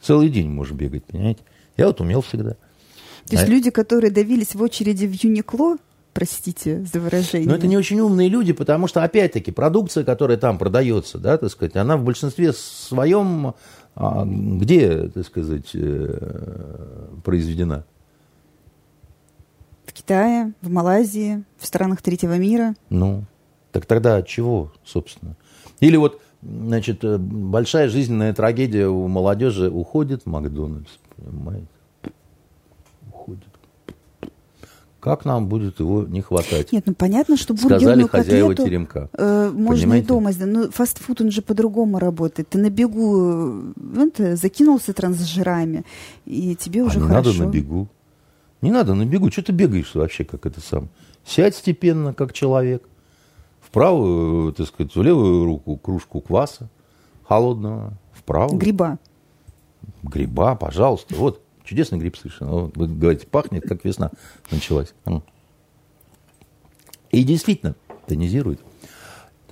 целый 0.00 0.28
день 0.28 0.48
можешь 0.48 0.72
бегать, 0.72 1.02
понимаете? 1.06 1.40
Я 1.76 1.88
вот 1.88 2.00
умел 2.00 2.20
всегда. 2.20 2.50
То 2.50 3.32
есть 3.32 3.42
а... 3.42 3.46
люди, 3.48 3.70
которые 3.70 4.12
давились 4.12 4.54
в 4.54 4.62
очереди 4.62 5.06
в 5.06 5.24
Юникло, 5.24 5.76
простите 6.12 6.84
за 6.84 7.00
выражение. 7.00 7.48
Но 7.48 7.56
это 7.56 7.66
не 7.66 7.76
очень 7.76 7.98
умные 7.98 8.28
люди, 8.28 8.52
потому 8.52 8.86
что, 8.86 9.02
опять-таки, 9.02 9.50
продукция, 9.50 10.04
которая 10.04 10.36
там 10.36 10.58
продается, 10.58 11.18
да, 11.18 11.36
так 11.36 11.50
сказать, 11.50 11.74
она 11.74 11.96
в 11.96 12.04
большинстве 12.04 12.52
своем 12.52 13.54
а, 13.96 14.24
где, 14.24 15.08
так 15.08 15.26
сказать, 15.26 15.70
э, 15.74 17.08
произведена? 17.24 17.84
Китае, 19.94 20.52
в 20.60 20.70
Малайзии, 20.70 21.44
в 21.56 21.66
странах 21.66 22.02
третьего 22.02 22.36
мира. 22.36 22.74
Ну, 22.90 23.24
так 23.72 23.86
тогда 23.86 24.16
от 24.16 24.26
чего, 24.26 24.72
собственно? 24.84 25.36
Или 25.80 25.96
вот, 25.96 26.20
значит, 26.42 27.04
э, 27.04 27.16
большая 27.16 27.88
жизненная 27.88 28.34
трагедия 28.34 28.88
у 28.88 29.06
молодежи 29.08 29.70
уходит 29.70 30.24
в 30.24 30.26
Макдональдс, 30.26 30.90
понимаете? 31.16 31.66
Уходит. 33.08 33.48
Как 35.00 35.26
нам 35.26 35.48
будет 35.48 35.80
его 35.80 36.04
не 36.04 36.22
хватать? 36.22 36.72
Нет, 36.72 36.84
ну 36.86 36.94
понятно, 36.94 37.36
что 37.36 37.52
бургерную 37.52 38.08
хозяева 38.08 38.48
котлету 38.48 38.68
теремка. 38.68 39.10
Э, 39.12 39.50
можно 39.52 39.82
Понимаете? 39.82 40.04
и 40.04 40.08
дома 40.08 40.32
сделать. 40.32 40.54
Но 40.54 40.70
фастфуд, 40.70 41.20
он 41.20 41.30
же 41.30 41.42
по-другому 41.42 41.98
работает. 41.98 42.48
Ты 42.48 42.58
на 42.58 42.70
бегу 42.70 43.74
это, 43.96 44.34
закинулся 44.36 44.94
трансжирами, 44.94 45.84
и 46.24 46.56
тебе 46.56 46.82
а 46.82 46.84
уже 46.86 47.00
не 47.00 47.06
хорошо. 47.06 47.32
надо 47.32 47.44
на 47.44 47.50
бегу. 47.50 47.88
Не 48.64 48.70
надо 48.70 48.94
на 48.94 49.04
бегу. 49.04 49.30
Что 49.30 49.42
ты 49.42 49.52
бегаешь 49.52 49.94
вообще, 49.94 50.24
как 50.24 50.46
это 50.46 50.58
сам? 50.62 50.88
Сядь 51.22 51.54
степенно, 51.54 52.14
как 52.14 52.32
человек. 52.32 52.88
В 53.60 53.70
правую, 53.70 54.54
так 54.54 54.66
сказать, 54.66 54.96
в 54.96 55.02
левую 55.02 55.44
руку 55.44 55.76
кружку 55.76 56.22
кваса 56.22 56.70
холодного. 57.28 57.92
В 58.14 58.22
правую. 58.22 58.58
Гриба. 58.58 58.98
Гриба, 60.02 60.54
пожалуйста. 60.54 61.14
Вот, 61.14 61.42
чудесный 61.62 61.98
гриб 61.98 62.16
совершенно. 62.16 62.70
Вы 62.74 62.88
говорите, 62.88 63.26
пахнет, 63.26 63.68
как 63.68 63.84
весна 63.84 64.10
началась. 64.50 64.94
И 67.10 67.22
действительно, 67.22 67.74
тонизирует. 68.06 68.60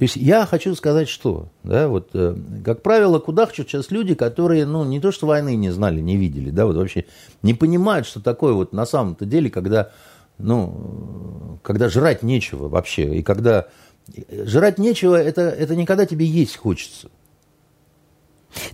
То 0.02 0.04
есть 0.04 0.16
я 0.16 0.46
хочу 0.46 0.74
сказать, 0.74 1.08
что, 1.08 1.46
да, 1.62 1.86
вот, 1.86 2.10
э, 2.14 2.34
как 2.64 2.82
правило, 2.82 3.20
кудахчут 3.20 3.68
сейчас 3.68 3.92
люди, 3.92 4.16
которые, 4.16 4.66
ну, 4.66 4.82
не 4.84 4.98
то 4.98 5.12
что 5.12 5.28
войны 5.28 5.54
не 5.54 5.70
знали, 5.70 6.00
не 6.00 6.16
видели, 6.16 6.50
да, 6.50 6.66
вот 6.66 6.74
вообще 6.74 7.04
не 7.42 7.54
понимают, 7.54 8.08
что 8.08 8.18
такое 8.18 8.52
вот 8.52 8.72
на 8.72 8.84
самом-то 8.84 9.26
деле, 9.26 9.48
когда, 9.48 9.92
ну, 10.38 11.60
когда 11.62 11.88
жрать 11.88 12.24
нечего 12.24 12.68
вообще, 12.68 13.14
и 13.14 13.22
когда 13.22 13.68
жрать 14.28 14.78
нечего, 14.78 15.14
это, 15.14 15.42
это 15.42 15.76
не 15.76 15.86
когда 15.86 16.04
тебе 16.04 16.26
есть 16.26 16.56
хочется. 16.56 17.08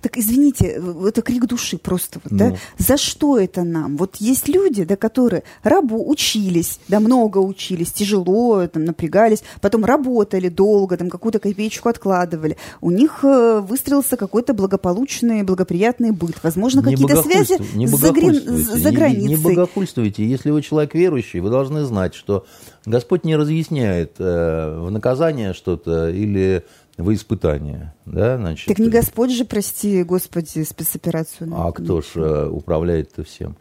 Так 0.00 0.16
извините, 0.16 0.80
это 1.06 1.22
крик 1.22 1.46
души 1.46 1.78
просто. 1.78 2.20
Вот, 2.24 2.32
ну. 2.32 2.38
да? 2.38 2.56
За 2.78 2.96
что 2.96 3.38
это 3.38 3.64
нам? 3.64 3.96
Вот 3.96 4.16
есть 4.16 4.48
люди, 4.48 4.84
да, 4.84 4.96
которые 4.96 5.42
рабу 5.62 6.08
учились, 6.08 6.78
да, 6.88 7.00
много 7.00 7.38
учились, 7.38 7.92
тяжело, 7.92 8.66
там, 8.66 8.84
напрягались, 8.84 9.42
потом 9.60 9.84
работали 9.84 10.48
долго, 10.48 10.96
там, 10.96 11.10
какую-то 11.10 11.38
копеечку 11.38 11.88
откладывали. 11.88 12.56
У 12.80 12.90
них 12.90 13.20
э, 13.22 13.60
выстроился 13.60 14.16
какой-то 14.16 14.54
благополучный, 14.54 15.42
благоприятный 15.42 16.10
быт. 16.10 16.36
Возможно, 16.42 16.82
какие-то 16.82 17.22
связи 17.22 17.58
не 17.74 17.86
за, 17.86 18.12
гри... 18.12 18.38
за 18.38 18.90
границей. 18.90 19.28
Не, 19.28 19.34
не 19.34 19.42
богохульствуйте. 19.42 20.24
Если 20.24 20.50
вы 20.50 20.62
человек 20.62 20.94
верующий, 20.94 21.40
вы 21.40 21.50
должны 21.50 21.84
знать, 21.84 22.14
что 22.14 22.46
Господь 22.86 23.24
не 23.24 23.36
разъясняет 23.36 24.14
э, 24.18 24.80
в 24.80 24.90
наказание 24.90 25.52
что-то 25.52 26.08
или 26.08 26.64
во 26.98 27.14
испытание. 27.14 27.94
Да, 28.04 28.36
значит, 28.36 28.66
так 28.66 28.78
не 28.78 28.90
Господь 28.90 29.30
же, 29.30 29.44
прости, 29.44 30.02
Господи, 30.02 30.64
спецоперацию. 30.64 31.50
А 31.54 31.72
кто 31.72 32.02
ж 32.02 32.06
э, 32.16 32.48
управляет-то 32.48 33.24
всем? 33.24 33.56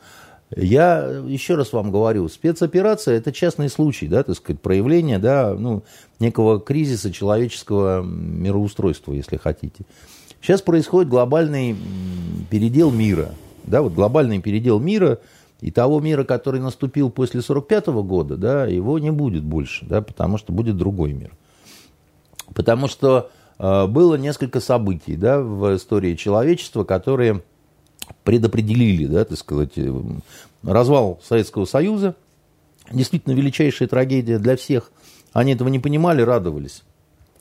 Я 0.55 1.03
еще 1.27 1.55
раз 1.55 1.73
вам 1.73 1.91
говорю, 1.91 2.27
спецоперация– 2.30 3.18
это 3.18 3.31
частный 3.31 3.69
случай, 3.69 4.07
да, 4.07 4.23
так 4.23 4.35
сказать, 4.38 4.61
проявление, 4.61 5.19
да, 5.19 5.53
ну, 5.53 5.84
некого 6.19 6.59
кризиса 6.59 7.11
человеческого 7.11 8.01
мироустройства, 8.01 9.11
если 9.11 9.38
хотите. 9.38 9.84
Сейчас 10.41 10.61
происходит 10.61 11.09
глобальный 11.09 11.76
передел 12.49 12.91
мира, 12.91 13.31
да, 13.65 13.81
вот 13.81 13.93
глобальный 13.93 14.39
передел 14.39 14.80
мира, 14.80 15.19
и 15.59 15.69
того 15.69 15.99
мира, 15.99 16.23
который 16.23 16.61
наступил 16.61 17.09
после 17.09 17.41
1945 17.41 17.88
года, 18.07 18.38
да, 18.38 18.65
его 18.68 18.99
не 18.99 19.11
будет 19.11 19.43
больше, 19.43 19.85
да, 19.85 20.01
потому 20.01 20.38
что 20.38 20.53
будет 20.53 20.77
другой 20.77 21.11
мир– 21.14 21.31
Потому 22.53 22.88
что 22.88 23.30
э, 23.60 23.88
было 23.88 24.15
несколько 24.15 24.60
событий 24.60 25.15
да, 25.15 25.40
в 25.40 25.76
истории 25.76 26.15
человечества, 26.15 26.84
которые 26.84 27.41
предопределили, 28.24 29.06
да, 29.06 29.26
так 29.26 29.38
сказать, 29.38 29.78
э, 29.78 30.02
развал 30.64 31.19
Советского 31.24 31.65
Союза. 31.65 32.15
Действительно 32.91 33.34
величайшая 33.34 33.88
трагедия 33.88 34.40
для 34.40 34.56
всех. 34.56 34.91
Они 35.34 35.53
этого 35.53 35.68
не 35.68 35.80
понимали, 35.80 36.22
радовались. 36.22 36.84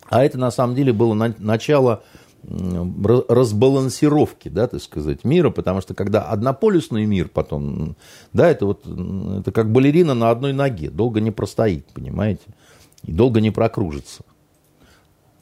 А 0.09 0.25
это 0.25 0.39
на 0.39 0.51
самом 0.51 0.75
деле 0.75 0.93
было 0.93 1.15
на, 1.15 1.35
начало 1.39 2.03
разбалансировки, 2.49 4.49
да, 4.49 4.69
так 4.69 4.81
сказать, 4.81 5.25
мира, 5.25 5.51
потому 5.51 5.81
что 5.81 5.95
когда 5.95 6.23
однополюсный 6.23 7.05
мир 7.05 7.29
потом, 7.29 7.97
да, 8.33 8.49
это 8.49 8.67
вот, 8.67 8.87
это 8.87 9.51
как 9.51 9.73
балерина 9.73 10.15
на 10.15 10.31
одной 10.31 10.53
ноге, 10.53 10.91
долго 10.91 11.21
не 11.21 11.33
простоит, 11.33 11.87
понимаете, 11.87 12.45
и 13.03 13.11
долго 13.11 13.41
не 13.41 13.51
прокружится. 13.51 14.23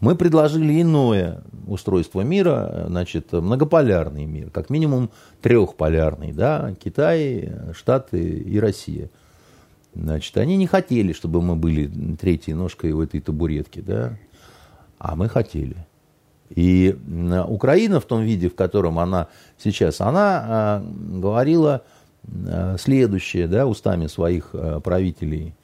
Мы 0.00 0.16
предложили 0.16 0.82
иное 0.82 1.42
устройство 1.66 2.20
мира, 2.20 2.84
значит, 2.88 3.32
многополярный 3.32 4.26
мир, 4.26 4.50
как 4.50 4.68
минимум 4.70 5.10
трехполярный, 5.40 6.32
да, 6.32 6.74
Китай, 6.82 7.52
Штаты 7.74 8.20
и 8.22 8.58
Россия. 8.58 9.10
Значит, 9.94 10.36
они 10.36 10.56
не 10.56 10.66
хотели, 10.66 11.12
чтобы 11.12 11.40
мы 11.40 11.56
были 11.56 11.90
третьей 12.16 12.54
ножкой 12.54 12.92
в 12.92 13.00
этой 13.00 13.20
табуретке, 13.20 13.80
да, 13.80 14.18
а 14.98 15.14
мы 15.16 15.28
хотели. 15.28 15.76
И 16.50 16.96
Украина 17.48 18.00
в 18.00 18.04
том 18.04 18.22
виде, 18.22 18.48
в 18.48 18.54
котором 18.54 18.98
она 18.98 19.28
сейчас, 19.58 20.00
она 20.00 20.44
а, 20.46 20.84
говорила 20.84 21.82
а, 22.46 22.76
следующее, 22.78 23.48
да, 23.48 23.66
устами 23.66 24.06
своих 24.06 24.50
а, 24.52 24.80
правителей. 24.80 25.54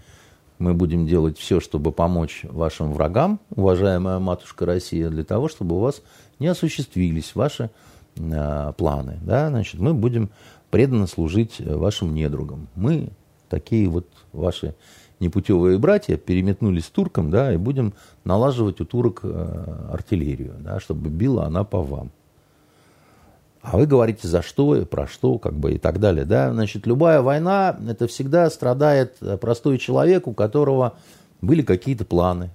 Мы 0.61 0.75
будем 0.75 1.07
делать 1.07 1.39
все, 1.39 1.59
чтобы 1.59 1.91
помочь 1.91 2.43
вашим 2.45 2.93
врагам, 2.93 3.41
уважаемая 3.57 4.19
матушка 4.19 4.67
Россия, 4.67 5.09
для 5.09 5.25
того, 5.25 5.49
чтобы 5.49 5.77
у 5.77 5.81
вас 5.81 6.03
не 6.39 6.49
осуществились 6.49 7.35
ваши 7.35 7.71
планы. 8.15 9.19
Да? 9.23 9.49
Значит, 9.49 9.81
мы 9.81 9.95
будем 9.95 10.31
преданно 10.71 11.07
служить 11.07 11.61
вашим 11.61 12.15
недругам. 12.15 12.69
Мы 12.75 13.09
такие 13.49 13.89
вот 13.89 14.07
ваши 14.33 14.75
непутевые 15.19 15.79
братья 15.79 16.19
переметнулись 16.19 16.85
туркам, 16.85 17.31
да, 17.31 17.55
и 17.55 17.57
будем 17.57 17.95
налаживать 18.25 18.81
у 18.81 18.85
турок 18.85 19.21
э, 19.23 19.89
артиллерию, 19.91 20.55
да, 20.61 20.79
чтобы 20.79 21.09
била 21.09 21.47
она 21.47 21.65
по 21.65 21.83
вам. 21.83 22.11
А 23.63 23.77
вы 23.77 23.87
говорите, 23.87 24.27
за 24.27 24.43
что, 24.43 24.87
про 24.87 25.07
что, 25.07 25.39
как 25.39 25.55
бы 25.55 25.73
и 25.73 25.79
так 25.79 26.01
далее. 26.01 26.25
Да? 26.25 26.53
Значит, 26.53 26.87
любая 26.87 27.21
война, 27.21 27.79
это 27.89 28.07
всегда 28.07 28.49
страдает 28.49 29.17
э, 29.21 29.37
простой 29.37 29.79
человек, 29.79 30.27
у 30.27 30.33
которого 30.33 30.95
были 31.43 31.63
какие-то 31.63 32.05
планы. 32.07 32.51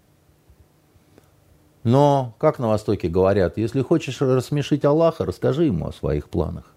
Но, 1.84 2.34
как 2.40 2.57
на 2.57 2.69
Востоке 2.69 3.07
говорят, 3.07 3.57
если 3.57 3.84
хочешь 3.84 4.19
рассмешить 4.19 4.84
Аллаха, 4.84 5.26
расскажи 5.26 5.65
ему 5.65 5.88
о 5.88 5.94
своих 5.94 6.30
планах. 6.30 6.73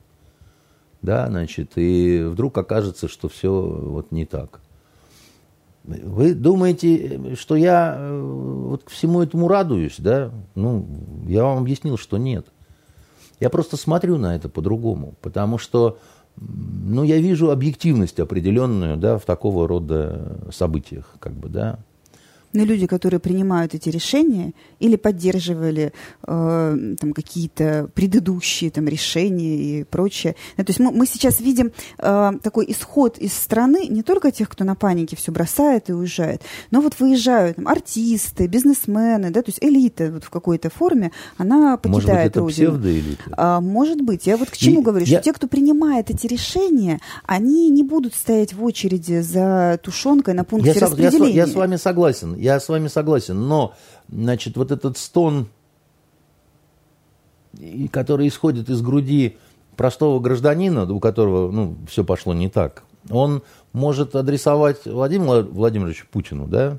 Да, 1.01 1.29
значит, 1.29 1.73
и 1.77 2.23
вдруг 2.23 2.59
окажется, 2.59 3.09
что 3.09 3.29
все 3.31 3.51
вот 3.51 4.13
не 4.13 4.27
так. 4.27 4.61
Вы 5.85 6.35
думаете, 6.35 7.35
что 7.37 7.57
я 7.57 7.97
э, 7.97 8.21
вот 8.21 8.83
всему 8.89 9.23
этому 9.23 9.49
радуюсь, 9.49 9.95
да? 9.97 10.31
Ну, 10.55 10.87
я 11.27 11.45
вам 11.45 11.59
объяснил, 11.59 11.97
что 11.97 12.19
нет. 12.19 12.47
Я 13.41 13.51
просто 13.51 13.77
смотрю 13.77 14.19
на 14.19 14.35
это 14.35 14.49
по-другому, 14.49 15.15
потому 15.21 15.59
что, 15.59 15.99
ну, 16.37 17.05
я 17.05 17.19
вижу 17.19 17.51
объективность 17.51 18.19
определенную, 18.21 18.97
да, 18.97 19.19
в 19.19 19.25
такого 19.25 19.69
рода 19.69 20.39
событиях, 20.51 21.15
как 21.21 21.35
бы, 21.35 21.49
да 21.49 21.79
на 22.53 22.63
люди, 22.63 22.87
которые 22.87 23.21
принимают 23.21 23.75
эти 23.75 23.89
решения 23.89 24.53
или 24.79 24.97
поддерживали 24.97 25.93
э, 26.27 26.95
там, 26.99 27.13
какие-то 27.13 27.91
предыдущие 27.95 28.71
там, 28.71 28.87
решения 28.89 29.57
и 29.57 29.85
прочее. 29.85 30.35
Ну, 30.57 30.65
то 30.65 30.71
есть 30.71 30.81
мы, 30.81 30.91
мы 30.93 31.07
сейчас 31.07 31.41
видим 31.41 31.73
э, 31.99 32.33
такой 32.43 32.67
исход 32.71 33.19
из 33.19 33.35
страны 33.35 33.87
не 33.89 34.03
только 34.03 34.31
тех, 34.31 34.49
кто 34.49 34.65
на 34.65 34.75
панике 34.75 35.17
все 35.17 35.33
бросает 35.33 35.91
и 35.91 35.93
уезжает, 35.93 36.43
но 36.71 36.81
вот 36.81 36.99
выезжают 36.99 37.57
там, 37.57 37.69
артисты, 37.69 38.47
бизнесмены, 38.47 39.31
да, 39.31 39.43
то 39.43 39.51
есть 39.51 39.59
элита 39.63 40.11
вот 40.11 40.25
в 40.25 40.31
какой-то 40.31 40.71
форме, 40.71 41.13
она 41.37 41.77
покидает 41.77 42.35
может 42.37 42.47
быть, 42.47 42.59
это 42.59 42.71
родину. 42.71 43.17
А, 43.33 43.61
может 43.61 44.01
быть. 44.01 44.27
Я 44.27 44.37
вот 44.37 44.51
к 44.51 44.57
чему 44.57 44.81
и 44.81 44.85
говорю, 44.85 45.05
я... 45.07 45.19
что 45.19 45.25
те, 45.25 45.33
кто 45.33 45.49
принимает 45.49 46.11
эти 46.11 46.27
решения, 46.27 47.01
они 47.27 47.69
не 47.71 47.83
будут 47.83 48.15
стоять 48.15 48.53
в 48.53 48.65
очереди 48.65 49.21
за 49.21 49.79
тушенкой 49.83 50.35
на 50.35 50.45
пункте 50.45 50.73
я 50.75 50.81
распределения. 50.81 51.35
Я, 51.35 51.45
я 51.45 51.47
с 51.47 51.55
вами 51.55 51.77
согласен 51.77 52.35
я 52.39 52.61
с 52.61 52.69
вами 52.69 52.89
согласен, 52.89 53.49
но, 53.49 53.75
значит, 54.09 54.57
вот 54.57 54.71
этот 54.71 54.97
стон, 54.97 55.49
который 57.93 58.29
исходит 58.29 58.71
из 58.71 58.81
груди 58.81 59.39
простого 59.77 60.21
гражданина, 60.21 60.91
у 60.91 61.01
которого, 61.01 61.51
ну, 61.51 61.77
все 61.89 62.05
пошло 62.05 62.35
не 62.35 62.49
так, 62.49 62.85
он 63.11 63.43
может 63.73 64.15
адресовать 64.15 64.87
Владимиру 64.87 65.49
Владимировичу 65.51 66.07
Путину, 66.11 66.47
да, 66.47 66.79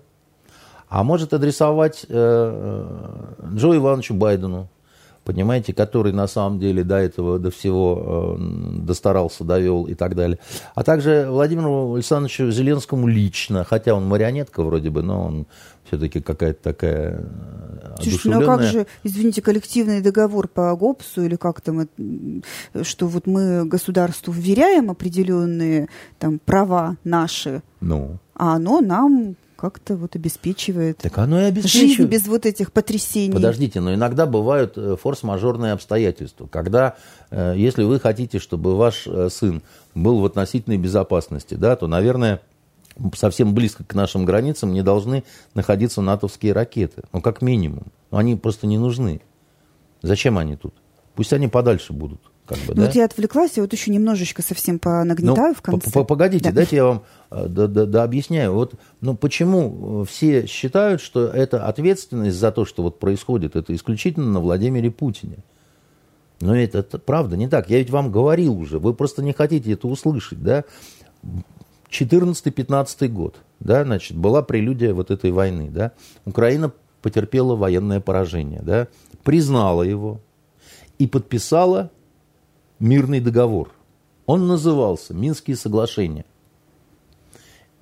а 0.88 1.04
может 1.04 1.34
адресовать 1.34 2.06
э, 2.08 2.08
э 2.10 3.56
Джо 3.56 3.76
Ивановичу 3.76 4.14
Байдену, 4.14 4.70
понимаете, 5.24 5.74
который 5.74 6.14
на 6.14 6.28
самом 6.28 6.60
деле 6.60 6.84
до 6.84 6.96
этого, 6.96 7.40
до 7.40 7.52
всего 7.52 8.38
э, 8.38 8.82
достарался, 8.82 9.44
довел 9.44 9.86
и 9.86 9.94
так 9.94 10.16
далее. 10.16 10.40
А 10.76 10.84
также 10.84 11.28
Владимиру 11.30 11.94
Александровичу 11.94 12.52
Зеленскому 12.52 13.08
лично, 13.08 13.64
хотя 13.64 13.94
он 13.94 14.08
марионетка 14.08 14.64
вроде 14.64 14.90
бы, 14.90 15.04
но 15.04 15.26
он 15.26 15.48
все-таки 15.86 16.22
какая-то 16.22 16.62
такая 16.62 17.26
Слушай, 18.02 18.32
ну 18.32 18.42
а 18.42 18.46
как 18.46 18.64
же, 18.64 18.88
извините, 19.04 19.42
коллективный 19.42 20.02
договор 20.02 20.48
по 20.48 20.76
ГОПСу 20.76 21.24
или 21.24 21.36
как 21.36 21.62
там, 21.62 21.88
что 22.84 23.08
вот 23.08 23.28
мы 23.28 23.66
государству 23.66 24.32
вверяем 24.32 24.92
определенные 24.92 25.90
там 26.18 26.40
права 26.40 26.98
наши, 27.04 27.62
ну. 27.82 28.18
а 28.36 28.56
оно 28.56 28.82
нам 28.82 29.36
как-то 29.60 29.98
вот 29.98 30.16
обеспечивает, 30.16 31.00
так 31.00 31.18
оно 31.18 31.42
и 31.42 31.44
обеспечивает. 31.44 31.98
жизнь 31.98 32.10
без 32.10 32.28
вот 32.28 32.46
этих 32.46 32.72
потрясений. 32.72 33.34
Подождите, 33.34 33.82
но 33.82 33.94
иногда 33.94 34.26
бывают 34.26 34.78
э, 34.78 34.96
форс-мажорные 34.96 35.74
обстоятельства, 35.74 36.48
когда, 36.48 36.96
э, 37.30 37.56
если 37.58 37.84
вы 37.84 38.00
хотите, 38.00 38.40
чтобы 38.40 38.78
ваш 38.78 39.06
э, 39.06 39.28
сын 39.30 39.62
был 39.96 40.22
в 40.22 40.26
относительной 40.26 40.78
безопасности, 40.78 41.56
да, 41.56 41.76
то, 41.76 41.88
наверное, 41.88 42.42
совсем 43.16 43.54
близко 43.54 43.84
к 43.84 43.94
нашим 43.96 44.24
границам 44.24 44.72
не 44.72 44.82
должны 44.82 45.26
находиться 45.56 46.02
натовские 46.02 46.54
ракеты. 46.54 47.04
Ну, 47.12 47.20
как 47.20 47.42
минимум. 47.42 47.88
Но 48.12 48.18
они 48.18 48.38
просто 48.38 48.66
не 48.66 48.78
нужны. 48.78 49.20
Зачем 50.02 50.38
они 50.38 50.56
тут? 50.56 50.74
Пусть 51.16 51.34
они 51.34 51.50
подальше 51.50 51.92
будут. 51.92 52.22
Как 52.50 52.58
бы, 52.62 52.70
ну, 52.70 52.74
да? 52.74 52.86
вот 52.88 52.96
я 52.96 53.06
отвлеклась, 53.06 53.58
я 53.58 53.62
вот 53.62 53.72
еще 53.74 53.92
немножечко 53.92 54.42
совсем 54.42 54.80
понагнетаю 54.80 55.50
ну, 55.50 55.54
в 55.54 55.62
конце. 55.62 56.04
Погодите, 56.04 56.46
да. 56.46 56.56
дайте 56.56 56.78
я 56.78 56.86
вам 56.86 57.04
э, 57.30 57.46
да, 57.48 57.68
да, 57.68 57.86
да, 57.86 58.04
объясняю. 58.04 58.54
Вот, 58.54 58.74
ну, 59.02 59.16
почему 59.16 60.04
все 60.10 60.48
считают, 60.48 61.00
что 61.00 61.28
эта 61.28 61.68
ответственность 61.68 62.38
за 62.38 62.52
то, 62.52 62.66
что 62.66 62.82
вот 62.82 62.98
происходит, 62.98 63.56
это 63.56 63.76
исключительно 63.76 64.32
на 64.32 64.40
Владимире 64.40 64.90
Путине? 64.90 65.44
Но 66.42 66.56
это, 66.56 66.80
это 66.80 66.98
правда 66.98 67.38
не 67.38 67.48
так. 67.48 67.70
Я 67.70 67.78
ведь 67.78 67.92
вам 67.92 68.12
говорил 68.12 68.58
уже, 68.58 68.80
вы 68.80 68.96
просто 68.96 69.22
не 69.22 69.34
хотите 69.34 69.74
это 69.74 69.88
услышать, 69.88 70.42
да? 70.42 70.64
14-15 71.92 73.08
год, 73.10 73.36
да, 73.60 73.84
значит, 73.84 74.18
была 74.18 74.42
прелюдия 74.42 74.96
вот 74.96 75.12
этой 75.12 75.30
войны, 75.30 75.70
да. 75.70 75.92
Украина 76.26 76.72
потерпела 77.04 77.56
военное 77.56 78.00
поражение, 78.00 78.62
да, 78.64 78.88
признала 79.24 79.84
его 79.84 80.20
и 80.98 81.06
подписала 81.06 81.92
мирный 82.80 83.20
договор. 83.20 83.72
Он 84.26 84.48
назывался 84.48 85.14
«Минские 85.14 85.56
соглашения». 85.56 86.26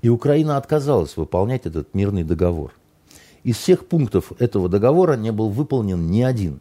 И 0.01 0.09
Украина 0.09 0.57
отказалась 0.57 1.17
выполнять 1.17 1.65
этот 1.65 1.93
мирный 1.93 2.23
договор. 2.23 2.73
Из 3.43 3.57
всех 3.57 3.87
пунктов 3.87 4.31
этого 4.39 4.69
договора 4.69 5.13
не 5.13 5.31
был 5.31 5.49
выполнен 5.49 6.07
ни 6.07 6.21
один. 6.21 6.59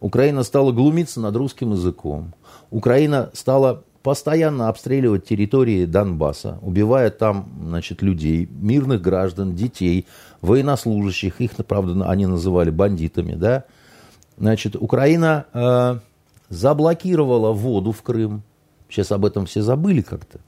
Украина 0.00 0.42
стала 0.42 0.72
глумиться 0.72 1.20
над 1.20 1.36
русским 1.36 1.72
языком. 1.72 2.34
Украина 2.70 3.30
стала 3.34 3.84
постоянно 4.02 4.68
обстреливать 4.68 5.26
территории 5.26 5.84
Донбасса, 5.84 6.58
убивая 6.62 7.10
там 7.10 7.50
значит, 7.62 8.02
людей, 8.02 8.48
мирных 8.50 9.02
граждан, 9.02 9.54
детей, 9.54 10.06
военнослужащих, 10.40 11.40
их, 11.40 11.52
правда, 11.66 12.08
они 12.08 12.26
называли 12.26 12.70
бандитами, 12.70 13.34
да. 13.34 13.64
Значит, 14.38 14.74
Украина 14.76 15.44
э, 15.52 15.98
заблокировала 16.50 17.52
воду 17.52 17.92
в 17.92 18.02
Крым. 18.02 18.42
Сейчас 18.90 19.10
об 19.12 19.24
этом 19.24 19.46
все 19.46 19.62
забыли 19.62 20.02
как-то. 20.02 20.40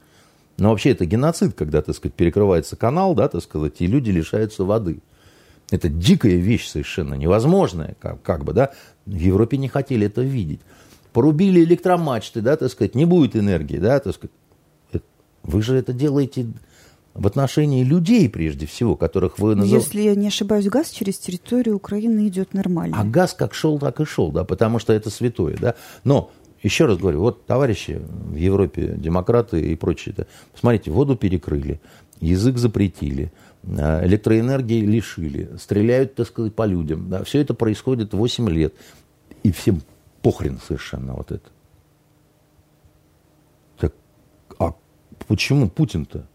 Но 0.57 0.69
вообще 0.69 0.91
это 0.91 1.05
геноцид, 1.05 1.55
когда, 1.55 1.81
так 1.81 1.95
сказать, 1.95 2.13
перекрывается 2.13 2.75
канал, 2.75 3.15
да, 3.15 3.27
так 3.27 3.41
сказать, 3.41 3.81
и 3.81 3.87
люди 3.87 4.11
лишаются 4.11 4.63
воды. 4.63 4.99
Это 5.71 5.89
дикая 5.89 6.35
вещь 6.35 6.67
совершенно, 6.67 7.15
невозможная, 7.15 7.95
как, 7.99 8.21
как 8.21 8.43
бы, 8.43 8.53
да. 8.53 8.71
В 9.07 9.17
Европе 9.17 9.57
не 9.57 9.67
хотели 9.67 10.05
это 10.05 10.21
видеть 10.21 10.59
порубили 11.13 11.63
электромачты, 11.63 12.41
да, 12.41 12.57
так 12.57 12.69
сказать, 12.69 12.95
не 12.95 13.05
будет 13.05 13.35
энергии, 13.35 13.77
да, 13.77 13.99
так 13.99 14.15
сказать. 14.15 14.31
Вы 15.43 15.61
же 15.61 15.75
это 15.75 15.93
делаете 15.93 16.47
в 17.13 17.27
отношении 17.27 17.83
людей, 17.83 18.27
прежде 18.27 18.65
всего, 18.65 18.95
которых 18.95 19.37
вы 19.39 19.55
называете. 19.55 19.85
Если 19.85 20.01
я 20.01 20.15
не 20.15 20.27
ошибаюсь, 20.27 20.65
газ 20.67 20.89
через 20.89 21.17
территорию 21.17 21.75
Украины 21.75 22.27
идет 22.27 22.53
нормально. 22.53 22.97
А 22.99 23.03
газ 23.03 23.33
как 23.33 23.53
шел, 23.53 23.77
так 23.79 23.99
и 23.99 24.05
шел, 24.05 24.31
да, 24.31 24.43
потому 24.43 24.79
что 24.79 24.93
это 24.93 25.09
святое, 25.09 25.55
да. 25.57 25.75
Но 26.03 26.31
еще 26.63 26.85
раз 26.85 26.97
говорю, 26.97 27.19
вот 27.19 27.45
товарищи 27.45 28.01
в 28.01 28.35
Европе, 28.35 28.95
демократы 28.97 29.61
и 29.61 29.75
прочие, 29.75 30.15
да, 30.17 30.25
посмотрите, 30.51 30.91
воду 30.91 31.15
перекрыли, 31.15 31.79
язык 32.19 32.57
запретили, 32.57 33.31
а, 33.65 34.05
электроэнергии 34.05 34.81
лишили, 34.81 35.49
стреляют, 35.59 36.15
так 36.15 36.27
сказать, 36.27 36.55
по 36.55 36.65
людям. 36.65 37.09
Да, 37.09 37.23
все 37.23 37.39
это 37.39 37.53
происходит 37.53 38.13
8 38.13 38.49
лет. 38.49 38.73
И 39.43 39.51
всем 39.51 39.81
похрен 40.21 40.59
совершенно 40.65 41.13
вот 41.13 41.31
это. 41.31 41.49
Так, 43.77 43.93
а 44.57 44.73
почему 45.27 45.69
Путин-то? 45.69 46.25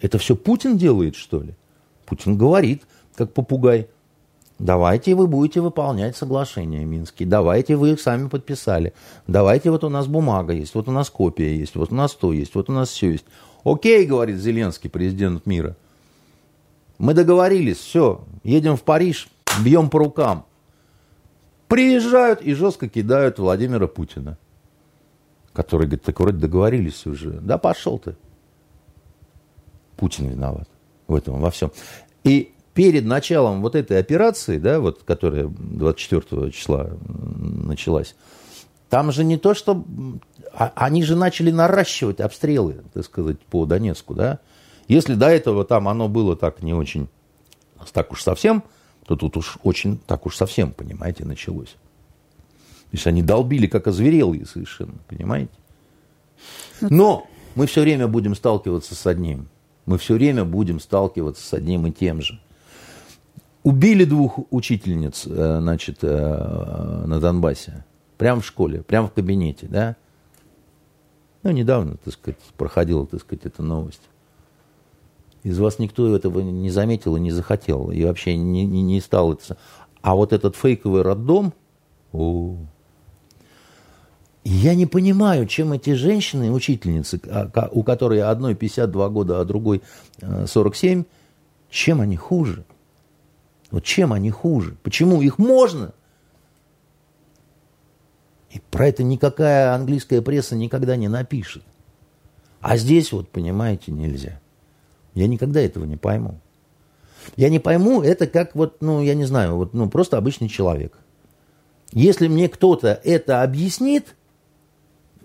Это 0.00 0.18
все 0.18 0.34
Путин 0.36 0.78
делает, 0.78 1.14
что 1.14 1.40
ли? 1.40 1.54
Путин 2.06 2.36
говорит, 2.36 2.82
как 3.14 3.32
попугай, 3.32 3.88
давайте 4.58 5.14
вы 5.14 5.26
будете 5.26 5.60
выполнять 5.60 6.16
соглашения 6.16 6.84
Минские, 6.84 7.28
давайте 7.28 7.76
вы 7.76 7.92
их 7.92 8.00
сами 8.00 8.28
подписали, 8.28 8.94
давайте 9.26 9.70
вот 9.70 9.84
у 9.84 9.88
нас 9.88 10.06
бумага 10.06 10.52
есть, 10.52 10.74
вот 10.74 10.88
у 10.88 10.92
нас 10.92 11.10
копия 11.10 11.56
есть, 11.56 11.76
вот 11.76 11.92
у 11.92 11.94
нас 11.94 12.14
то 12.14 12.32
есть, 12.32 12.54
вот 12.54 12.70
у 12.70 12.72
нас 12.72 12.88
все 12.88 13.12
есть. 13.12 13.24
Окей, 13.62 14.06
говорит 14.06 14.38
Зеленский, 14.38 14.88
президент 14.88 15.44
мира, 15.46 15.76
мы 16.98 17.14
договорились, 17.14 17.78
все, 17.78 18.24
едем 18.42 18.76
в 18.76 18.82
Париж, 18.82 19.28
бьем 19.62 19.90
по 19.90 19.98
рукам. 19.98 20.44
Приезжают 21.68 22.42
и 22.42 22.52
жестко 22.52 22.88
кидают 22.88 23.38
Владимира 23.38 23.86
Путина, 23.86 24.38
который 25.52 25.86
говорит, 25.86 26.02
так 26.02 26.18
вроде 26.18 26.38
договорились 26.38 27.06
уже. 27.06 27.30
Да 27.30 27.58
пошел 27.58 27.98
ты. 27.98 28.16
Путин 30.00 30.28
виноват 30.28 30.68
в 31.06 31.14
этом, 31.14 31.40
во 31.40 31.50
всем. 31.50 31.70
И 32.24 32.52
перед 32.72 33.04
началом 33.04 33.60
вот 33.60 33.74
этой 33.74 33.98
операции, 33.98 34.58
да, 34.58 34.80
вот, 34.80 35.02
которая 35.04 35.46
24 35.46 36.50
числа 36.50 36.90
началась, 37.06 38.16
там 38.88 39.12
же 39.12 39.22
не 39.24 39.36
то, 39.36 39.54
что... 39.54 39.84
А, 40.52 40.72
они 40.74 41.04
же 41.04 41.14
начали 41.14 41.50
наращивать 41.50 42.20
обстрелы, 42.20 42.82
так 42.94 43.04
сказать, 43.04 43.38
по 43.38 43.66
Донецку, 43.66 44.14
да. 44.14 44.40
Если 44.88 45.14
до 45.14 45.28
этого 45.28 45.64
там 45.64 45.86
оно 45.86 46.08
было 46.08 46.34
так 46.34 46.62
не 46.62 46.72
очень, 46.72 47.08
так 47.92 48.10
уж 48.10 48.22
совсем, 48.22 48.64
то 49.06 49.16
тут 49.16 49.36
уж 49.36 49.58
очень, 49.62 49.98
так 49.98 50.26
уж 50.26 50.36
совсем, 50.36 50.72
понимаете, 50.72 51.24
началось. 51.24 51.76
То 52.90 52.96
есть 52.96 53.06
они 53.06 53.22
долбили, 53.22 53.66
как 53.66 53.86
озверелые 53.86 54.46
совершенно, 54.46 54.94
понимаете. 55.06 55.52
Ну, 56.80 56.88
Но 56.90 57.26
мы 57.54 57.66
все 57.66 57.82
время 57.82 58.08
будем 58.08 58.34
сталкиваться 58.34 58.94
с 58.94 59.06
одним– 59.06 59.48
мы 59.86 59.98
все 59.98 60.14
время 60.14 60.44
будем 60.44 60.80
сталкиваться 60.80 61.46
с 61.46 61.52
одним 61.52 61.86
и 61.86 61.92
тем 61.92 62.20
же. 62.20 62.40
Убили 63.62 64.04
двух 64.04 64.38
учительниц, 64.50 65.26
э, 65.26 65.58
значит, 65.60 65.98
э, 66.02 67.04
на 67.06 67.20
Донбассе. 67.20 67.84
Прямо 68.16 68.40
в 68.40 68.46
школе, 68.46 68.82
прямо 68.82 69.08
в 69.08 69.12
кабинете, 69.12 69.66
да? 69.66 69.96
Ну, 71.42 71.50
недавно, 71.50 71.96
так 72.02 72.14
сказать, 72.14 72.38
проходила, 72.56 73.06
так 73.06 73.20
сказать, 73.20 73.46
эта 73.46 73.62
новость. 73.62 74.02
Из 75.42 75.58
вас 75.58 75.78
никто 75.78 76.14
этого 76.14 76.40
не 76.40 76.70
заметил 76.70 77.16
и 77.16 77.20
не 77.20 77.30
захотел, 77.30 77.90
и 77.90 78.04
вообще 78.04 78.36
не, 78.36 78.66
не, 78.66 78.82
не 78.82 79.00
стал 79.00 79.32
это. 79.32 79.56
А 80.02 80.14
вот 80.14 80.32
этот 80.32 80.56
фейковый 80.56 81.02
роддом, 81.02 81.54
о, 82.12 82.56
я 84.44 84.74
не 84.74 84.86
понимаю, 84.86 85.46
чем 85.46 85.72
эти 85.72 85.92
женщины, 85.92 86.50
учительницы, 86.50 87.20
а, 87.28 87.68
у 87.72 87.82
которой 87.82 88.22
одной 88.22 88.54
52 88.54 89.08
года, 89.10 89.40
а 89.40 89.44
другой 89.44 89.82
47, 90.46 91.02
э, 91.02 91.04
чем 91.68 92.00
они 92.00 92.16
хуже? 92.16 92.64
Вот 93.70 93.84
чем 93.84 94.12
они 94.12 94.30
хуже? 94.30 94.76
Почему 94.82 95.20
их 95.20 95.38
можно? 95.38 95.92
И 98.50 98.60
про 98.70 98.88
это 98.88 99.04
никакая 99.04 99.74
английская 99.74 100.22
пресса 100.22 100.56
никогда 100.56 100.96
не 100.96 101.08
напишет. 101.08 101.62
А 102.60 102.76
здесь 102.76 103.12
вот, 103.12 103.28
понимаете, 103.28 103.92
нельзя. 103.92 104.40
Я 105.14 105.28
никогда 105.28 105.60
этого 105.60 105.84
не 105.84 105.96
пойму. 105.96 106.40
Я 107.36 107.50
не 107.50 107.58
пойму, 107.58 108.02
это 108.02 108.26
как 108.26 108.54
вот, 108.54 108.80
ну, 108.80 109.02
я 109.02 109.14
не 109.14 109.24
знаю, 109.24 109.56
вот, 109.56 109.74
ну, 109.74 109.88
просто 109.88 110.16
обычный 110.16 110.48
человек. 110.48 110.98
Если 111.92 112.26
мне 112.26 112.48
кто-то 112.48 112.98
это 113.04 113.42
объяснит– 113.42 114.16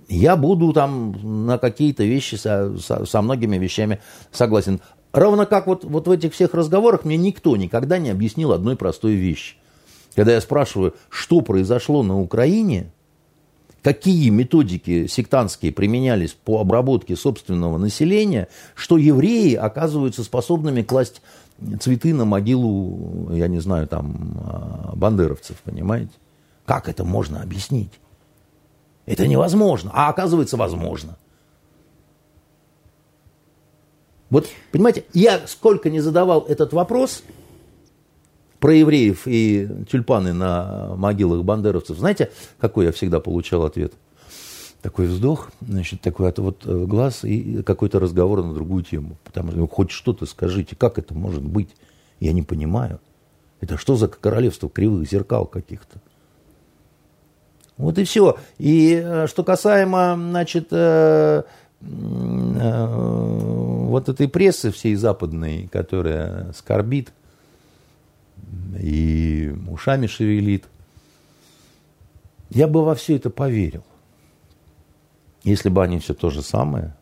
я 0.07 0.35
буду 0.35 0.73
там 0.73 1.45
на 1.45 1.57
какие-то 1.57 2.03
вещи 2.03 2.35
со, 2.35 2.77
со, 2.77 3.05
со 3.05 3.21
многими 3.21 3.57
вещами 3.57 3.99
согласен. 4.31 4.81
Равно 5.11 5.45
как 5.45 5.67
вот, 5.67 5.83
вот 5.83 6.07
в 6.07 6.11
этих 6.11 6.33
всех 6.33 6.53
разговорах 6.53 7.05
мне 7.05 7.17
никто 7.17 7.55
никогда 7.55 7.97
не 7.97 8.09
объяснил 8.09 8.51
одной 8.51 8.75
простой 8.75 9.13
вещи. 9.13 9.55
Когда 10.13 10.33
я 10.33 10.41
спрашиваю, 10.41 10.93
что 11.09 11.41
произошло 11.41 12.03
на 12.03 12.19
Украине, 12.19 12.91
какие 13.81 14.29
методики 14.29 15.07
сектантские 15.07 15.71
применялись 15.71 16.33
по 16.33 16.59
обработке 16.59 17.15
собственного 17.15 17.77
населения, 17.77 18.47
что 18.75 18.97
евреи 18.97 19.55
оказываются 19.55 20.23
способными 20.23 20.81
класть 20.81 21.21
цветы 21.79 22.13
на 22.13 22.25
могилу, 22.25 23.29
я 23.31 23.47
не 23.47 23.59
знаю, 23.59 23.87
там, 23.87 24.37
а, 24.43 24.93
бандеровцев, 24.95 25.57
понимаете? 25.63 26.11
Как 26.65 26.89
это 26.89 27.03
можно 27.03 27.41
объяснить? 27.41 27.91
Это 29.05 29.27
невозможно. 29.27 29.91
А 29.93 30.09
оказывается, 30.09 30.57
возможно. 30.57 31.17
Вот, 34.29 34.47
понимаете, 34.71 35.05
я 35.13 35.45
сколько 35.47 35.89
не 35.89 35.99
задавал 35.99 36.41
этот 36.41 36.73
вопрос 36.73 37.23
про 38.59 38.73
евреев 38.73 39.27
и 39.27 39.69
тюльпаны 39.89 40.33
на 40.33 40.95
могилах 40.95 41.43
бандеровцев, 41.43 41.97
знаете, 41.97 42.31
какой 42.57 42.85
я 42.85 42.91
всегда 42.91 43.19
получал 43.19 43.63
ответ? 43.63 43.93
Такой 44.81 45.07
вздох, 45.07 45.51
значит, 45.61 46.01
такой 46.01 46.29
от 46.29 46.39
вот 46.39 46.65
э, 46.65 46.85
глаз 46.85 47.23
и 47.23 47.63
какой-то 47.63 47.99
разговор 47.99 48.43
на 48.43 48.53
другую 48.53 48.83
тему. 48.83 49.17
Потому 49.23 49.49
что 49.49 49.59
ну, 49.59 49.67
хоть 49.67 49.91
что-то 49.91 50.25
скажите, 50.25 50.75
как 50.75 50.99
это 50.99 51.13
может 51.15 51.43
быть? 51.43 51.69
Я 52.19 52.33
не 52.33 52.43
понимаю. 52.43 52.99
Это 53.61 53.77
что 53.77 53.95
за 53.95 54.07
королевство 54.07 54.69
кривых 54.69 55.09
зеркал 55.09 55.45
каких-то? 55.45 55.99
Вот 57.77 57.97
и 57.97 58.03
все. 58.03 58.37
И 58.57 58.93
э, 59.03 59.27
что 59.27 59.43
касаемо, 59.43 60.15
значит, 60.17 60.67
э, 60.71 61.43
э, 61.81 62.85
вот 62.87 64.09
этой 64.09 64.29
прессы 64.29 64.71
всей 64.71 64.95
западной, 64.95 65.67
которая 65.67 66.51
скорбит 66.53 67.11
и 68.79 69.53
ушами 69.69 70.07
шевелит, 70.07 70.65
я 72.49 72.67
бы 72.67 72.85
во 72.85 72.95
все 72.95 73.17
это 73.17 73.29
поверил, 73.29 73.83
если 75.43 75.69
бы 75.69 75.83
они 75.83 75.99
все 75.99 76.13
то 76.13 76.29
же 76.29 76.41
самое 76.41 76.95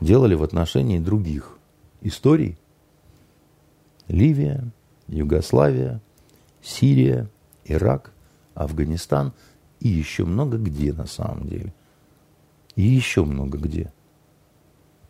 делали 0.00 0.34
в 0.34 0.42
отношении 0.42 0.98
других 0.98 1.58
историй. 2.00 2.56
Ливия, 4.06 4.64
Югославия, 5.08 6.00
Сирия, 6.62 7.28
Ирак, 7.66 8.12
Афганистан– 8.54 9.34
и 9.80 9.88
еще 9.88 10.24
много 10.24 10.56
где 10.58 10.92
на 10.92 11.06
самом 11.06 11.48
деле. 11.48 11.72
И 12.76 12.82
еще 12.82 13.24
много 13.24 13.58
где. 13.58 13.92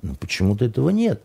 Но 0.03 0.15
почему-то 0.15 0.65
этого 0.65 0.91
нет. 0.91 1.23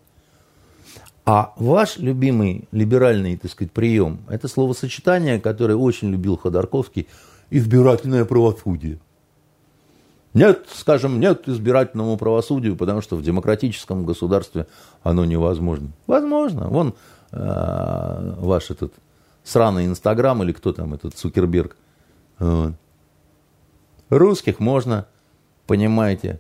А 1.26 1.54
ваш 1.56 1.98
любимый 1.98 2.68
либеральный, 2.72 3.38
так 3.38 3.52
сказать, 3.52 3.72
прием– 3.72 4.20
это 4.30 4.48
словосочетание, 4.48 5.40
которое 5.40 5.76
очень 5.76 6.10
любил 6.10 6.38
Ходорковский– 6.38 7.08
избирательное 7.54 8.26
правосудие. 8.26 9.00
Нет, 10.34 10.66
скажем, 10.74 11.20
нет 11.20 11.48
избирательному 11.48 12.18
правосудию, 12.18 12.76
потому 12.76 13.02
что 13.02 13.16
в 13.16 13.22
демократическом 13.22 14.06
государстве 14.06 14.66
оно 15.04 15.26
невозможно. 15.26 15.90
Возможно. 16.08 16.68
Вон 16.70 16.96
э, 17.32 18.34
ваш 18.40 18.72
этот 18.72 18.94
сраный 19.44 19.86
Инстаграм 19.86 20.42
или 20.42 20.52
кто 20.52 20.74
там, 20.74 20.96
этот 20.96 21.14
Цукерберг. 21.14 21.78
Вот. 22.40 22.74
Русских 24.14 24.60
можно, 24.60 25.08
понимаете, 25.66 26.40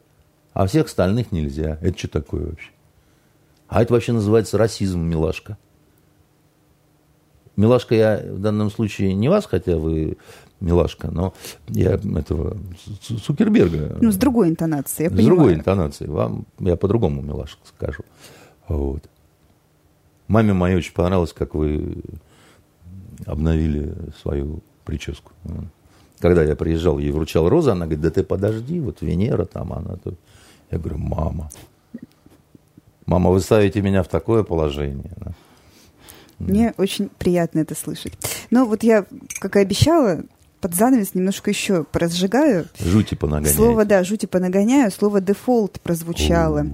а 0.53 0.67
всех 0.67 0.85
остальных 0.85 1.31
нельзя. 1.31 1.79
Это 1.81 1.97
что 1.97 2.07
такое 2.07 2.45
вообще? 2.45 2.69
А 3.67 3.81
это 3.81 3.93
вообще 3.93 4.11
называется 4.11 4.59
расизм, 4.59 4.99
милашка. 4.99 5.57
Милашка 7.55 7.95
я 7.95 8.17
в 8.23 8.39
данном 8.39 8.69
случае 8.69 9.15
не 9.15 9.27
вас, 9.27 9.47
хотя 9.47 9.77
вы 9.77 10.17
милашка, 10.59 11.09
но 11.09 11.33
я 11.67 11.93
этого 11.93 12.57
Цукерберга. 12.99 13.97
Ну, 13.99 14.11
с 14.11 14.17
другой 14.17 14.49
интонацией, 14.49 15.09
я 15.09 15.17
С 15.17 15.25
другой 15.25 15.55
интонацией. 15.55 16.11
Вам 16.11 16.45
я 16.59 16.75
по-другому 16.75 17.23
милашка 17.23 17.65
скажу. 17.65 18.03
Вот. 18.67 19.09
Маме 20.27 20.53
моей 20.53 20.75
очень 20.75 20.93
понравилось, 20.93 21.33
как 21.33 21.55
вы 21.55 22.03
обновили 23.25 23.95
свою 24.21 24.61
прическу 24.85 25.31
когда 26.23 26.41
я 26.41 26.55
приезжал, 26.55 26.99
ей 26.99 27.11
вручал 27.11 27.49
розы, 27.49 27.71
она 27.71 27.85
говорит, 27.85 28.01
да 28.01 28.09
ты 28.09 28.23
подожди, 28.23 28.79
вот 28.79 29.01
Венера 29.01 29.43
там, 29.43 29.73
она 29.73 29.97
тут. 29.97 30.17
Я 30.71 30.77
говорю, 30.77 30.97
мама, 30.97 31.49
мама, 33.05 33.29
вы 33.29 33.41
ставите 33.41 33.81
меня 33.81 34.03
в 34.03 34.07
такое 34.07 34.43
положение. 34.43 35.11
Мне 36.39 36.73
очень 36.77 37.09
приятно 37.09 37.59
это 37.59 37.75
слышать. 37.75 38.13
Но 38.51 38.65
вот 38.65 38.83
я, 38.83 39.05
как 39.41 39.57
и 39.57 39.59
обещала, 39.59 40.23
под 40.61 40.73
занавес 40.73 41.13
немножко 41.13 41.49
еще 41.51 41.83
поразжигаю. 41.83 42.67
Жути 42.79 43.15
понагоняю. 43.15 43.53
Слово, 43.53 43.83
да, 43.83 44.05
жути 44.05 44.25
понагоняю. 44.25 44.91
Слово 44.91 45.19
дефолт 45.19 45.81
прозвучало. 45.81 46.65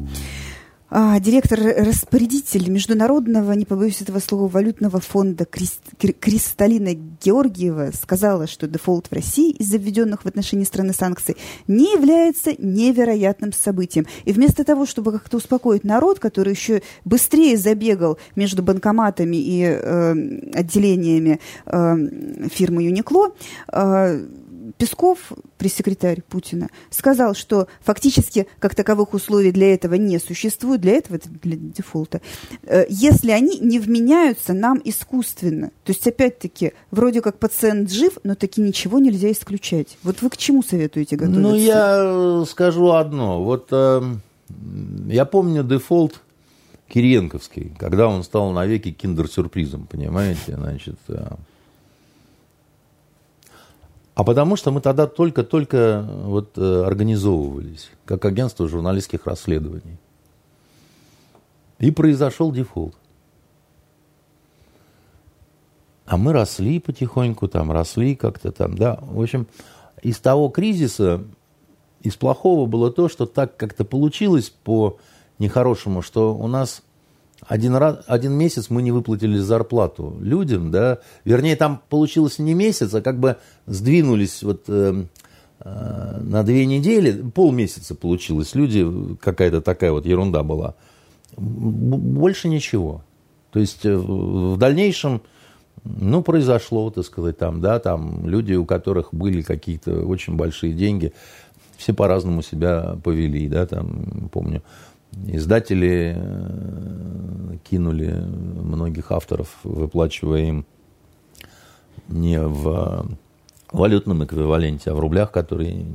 А, 0.91 1.19
директор-распорядитель 1.19 2.67
Международного, 2.69 3.51
не 3.53 3.65
побоюсь 3.65 4.01
этого 4.01 4.17
слова, 4.17 4.47
валютного 4.47 4.99
фонда 4.99 5.45
Кристалина 5.45 6.95
Георгиева 7.23 7.91
сказала, 7.93 8.47
что 8.47 8.67
дефолт 8.67 9.05
в 9.07 9.13
России 9.13 9.51
из-за 9.51 9.77
введенных 9.77 10.23
в 10.23 10.27
отношении 10.27 10.63
страны 10.63 10.93
санкций 10.93 11.37
не 11.67 11.93
является 11.93 12.53
невероятным 12.57 13.53
событием. 13.53 14.07
И 14.25 14.33
вместо 14.33 14.63
того, 14.63 14.87
чтобы 14.87 15.11
как-то 15.11 15.37
успокоить 15.37 15.83
народ, 15.83 16.17
который 16.17 16.53
еще 16.53 16.81
быстрее 17.05 17.55
забегал 17.57 18.17
между 18.35 18.63
банкоматами 18.63 19.37
и 19.37 19.63
э, 19.63 20.11
отделениями 20.55 21.39
э, 21.67 22.47
фирмы 22.49 22.83
Юникло, 22.83 23.31
э, 23.71 24.25
Песков, 24.80 25.34
пресс-секретарь 25.57 26.22
Путина, 26.22 26.69
сказал, 26.89 27.35
что 27.35 27.68
фактически 27.81 28.47
как 28.60 28.76
таковых 28.76 29.14
условий 29.14 29.51
для 29.51 29.73
этого 29.73 29.95
не 29.95 30.19
существует, 30.19 30.80
для 30.80 30.93
этого, 30.93 31.19
для 31.43 31.57
дефолта, 31.57 32.22
э, 32.64 32.85
если 32.88 33.31
они 33.31 33.60
не 33.60 33.77
вменяются 33.77 34.53
нам 34.53 34.81
искусственно. 34.85 35.72
То 35.84 35.91
есть, 35.91 36.07
опять-таки, 36.07 36.72
вроде 36.91 37.22
как 37.22 37.39
пациент 37.39 37.91
жив, 37.91 38.19
но 38.23 38.35
таки 38.35 38.61
ничего 38.61 38.99
нельзя 38.99 39.34
исключать. 39.34 39.97
Вот 40.01 40.22
вы 40.22 40.30
к 40.30 40.38
чему 40.38 40.64
советуете 40.64 41.18
готовиться? 41.18 41.41
Ну, 41.41 41.56
я 41.56 42.45
скажу 42.45 42.91
одно. 42.91 43.43
Вот 43.43 43.68
э, 43.72 44.01
я 45.07 45.26
помню 45.26 45.65
дефолт 45.65 46.22
Кириенковский, 46.88 47.73
когда 47.77 48.07
он 48.07 48.23
стал 48.23 48.51
навеки 48.51 48.91
киндер-сюрпризом, 48.93 49.88
понимаете, 49.88 50.56
значит, 50.56 50.97
э, 51.10 51.27
а 54.19 54.23
потому 54.25 54.57
что 54.57 54.71
мы 54.71 54.81
тогда 54.81 55.07
только-только 55.07 55.77
э, 55.77 56.23
вот 56.25 56.57
э, 56.57 56.83
организовывались, 56.83 57.89
как 58.03 58.25
агентство 58.25 58.67
журналистских 58.67 59.25
расследований. 59.25 59.97
И 61.77 61.89
произошел 61.89 62.51
дефолт. 62.51 62.95
А 66.05 66.17
мы 66.17 66.33
росли 66.33 66.81
потихоньку, 66.81 67.47
там 67.47 67.71
росли 67.71 68.13
как-то 68.13 68.51
там, 68.51 68.77
да. 68.77 68.99
В 69.03 69.21
общем, 69.21 69.47
из 70.01 70.19
того 70.19 70.49
кризиса, 70.49 71.23
из 72.01 72.17
плохого 72.17 72.65
было 72.65 72.91
то, 72.91 73.07
что 73.07 73.25
так 73.25 73.55
как-то 73.55 73.85
получилось 73.85 74.49
по 74.49 74.97
нехорошему, 75.37 76.01
что 76.01 76.35
у 76.35 76.47
нас 76.49 76.83
один, 77.49 77.76
раз, 77.76 78.03
один 78.05 78.34
месяц 78.34 78.69
мы 78.69 78.84
не 78.84 78.91
выплатили 78.91 79.39
зарплату 79.39 80.15
людям, 80.21 80.69
да, 80.69 80.99
вернее, 81.26 81.55
там 81.55 81.81
получилось 81.89 82.38
не 82.38 82.53
месяц, 82.53 82.93
а 82.93 83.01
как 83.01 83.19
бы 83.19 83.38
сдвинулись 83.65 84.43
вот 84.43 84.65
э, 84.67 85.05
э, 85.59 86.19
на 86.21 86.43
две 86.43 86.67
недели, 86.67 87.23
полмесяца 87.31 87.95
получилось, 87.95 88.53
люди, 88.53 88.88
какая-то 89.19 89.61
такая 89.61 89.91
вот 89.91 90.05
ерунда 90.05 90.43
была. 90.43 90.76
Больше 91.38 92.49
ничего. 92.49 93.01
То 93.51 93.59
есть 93.59 93.84
э, 93.84 93.95
в 93.95 94.55
дальнейшем, 94.57 95.23
ну, 95.84 96.21
произошло, 96.21 96.91
так 96.91 97.03
сказать, 97.03 97.39
там, 97.39 97.61
да, 97.61 97.80
там 97.80 98.30
люди, 98.30 98.53
у 98.53 98.65
которых 98.65 99.11
были 99.11 99.41
какие-то 99.41 100.05
очень 100.05 100.35
большие 100.35 100.73
деньги, 100.73 101.13
все 101.77 101.95
по-разному 101.95 102.43
себя 102.43 102.95
повели, 103.03 103.47
да, 103.47 103.65
там, 103.65 104.30
помню, 104.31 104.61
Издатели 105.11 106.15
э, 106.15 107.57
кинули 107.69 108.11
многих 108.11 109.11
авторов, 109.11 109.57
выплачивая 109.64 110.41
им 110.41 110.65
не 112.07 112.40
в 112.40 113.06
валютном 113.72 114.23
эквиваленте, 114.23 114.91
а 114.91 114.95
в 114.95 114.99
рублях, 114.99 115.31
которые 115.31 115.86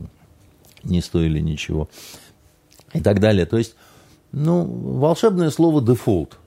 не 0.82 1.00
стоили 1.00 1.40
ничего 1.40 1.88
и 2.92 3.00
так 3.00 3.20
далее. 3.20 3.46
То 3.46 3.58
есть, 3.58 3.74
ну, 4.32 4.64
волшебное 4.64 5.50
слово 5.50 5.82
«дефолт» 5.82 6.38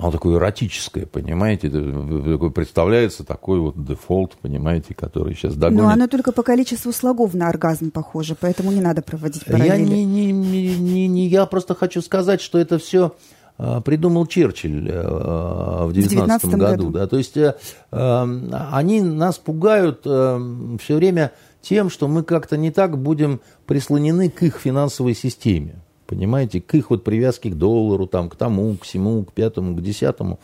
оно 0.00 0.12
такое 0.12 0.36
эротическое, 0.36 1.04
понимаете, 1.04 1.68
такое 1.68 2.50
представляется 2.50 3.22
такой 3.22 3.60
вот 3.60 3.84
дефолт, 3.84 4.36
понимаете, 4.40 4.94
который 4.94 5.34
сейчас 5.34 5.54
догонит. 5.54 5.82
Но 5.82 5.88
оно 5.90 6.08
только 6.08 6.32
по 6.32 6.42
количеству 6.42 6.90
слогов 6.92 7.34
на 7.34 7.48
оргазм 7.48 7.90
похоже, 7.90 8.34
поэтому 8.38 8.72
не 8.72 8.80
надо 8.80 9.02
проводить 9.02 9.44
параллели. 9.44 9.68
Я, 9.68 9.76
не, 9.76 10.04
не, 10.04 10.32
не, 10.32 11.06
не, 11.06 11.26
я 11.28 11.44
просто 11.44 11.74
хочу 11.74 12.00
сказать, 12.00 12.40
что 12.40 12.58
это 12.58 12.78
все 12.78 13.14
а, 13.58 13.82
придумал 13.82 14.24
Черчилль 14.24 14.90
а, 14.90 15.86
в 15.86 15.92
19 15.92 16.46
году. 16.46 16.58
году. 16.58 16.90
Да? 16.90 17.06
То 17.06 17.18
есть 17.18 17.36
э, 17.36 17.54
они 17.90 19.02
нас 19.02 19.36
пугают 19.36 20.00
э, 20.06 20.76
все 20.80 20.96
время 20.96 21.32
тем, 21.60 21.90
что 21.90 22.08
мы 22.08 22.22
как-то 22.22 22.56
не 22.56 22.70
так 22.70 22.96
будем 22.96 23.42
прислонены 23.66 24.30
к 24.30 24.42
их 24.44 24.56
финансовой 24.56 25.14
системе 25.14 25.82
понимаете, 26.10 26.60
к 26.60 26.74
их 26.74 26.90
вот 26.90 27.04
привязке 27.04 27.50
к 27.50 27.54
доллару, 27.54 28.08
там, 28.08 28.28
к 28.28 28.34
тому, 28.34 28.74
к 28.74 28.82
всему, 28.82 29.22
к 29.22 29.32
пятому, 29.32 29.76
к 29.76 29.80
десятому. 29.80 30.40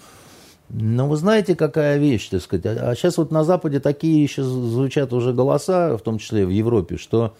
Но 0.68 1.08
вы 1.08 1.16
знаете, 1.16 1.56
какая 1.56 1.98
вещь, 1.98 2.28
так 2.28 2.40
сказать. 2.40 2.78
А 2.80 2.94
сейчас 2.94 3.18
вот 3.18 3.32
на 3.32 3.42
Западе 3.42 3.80
такие 3.80 4.22
еще 4.22 4.44
звучат 4.44 5.12
уже 5.12 5.32
голоса, 5.32 5.96
в 5.96 6.02
том 6.02 6.18
числе 6.18 6.46
в 6.46 6.50
Европе, 6.50 6.98
что 6.98 7.34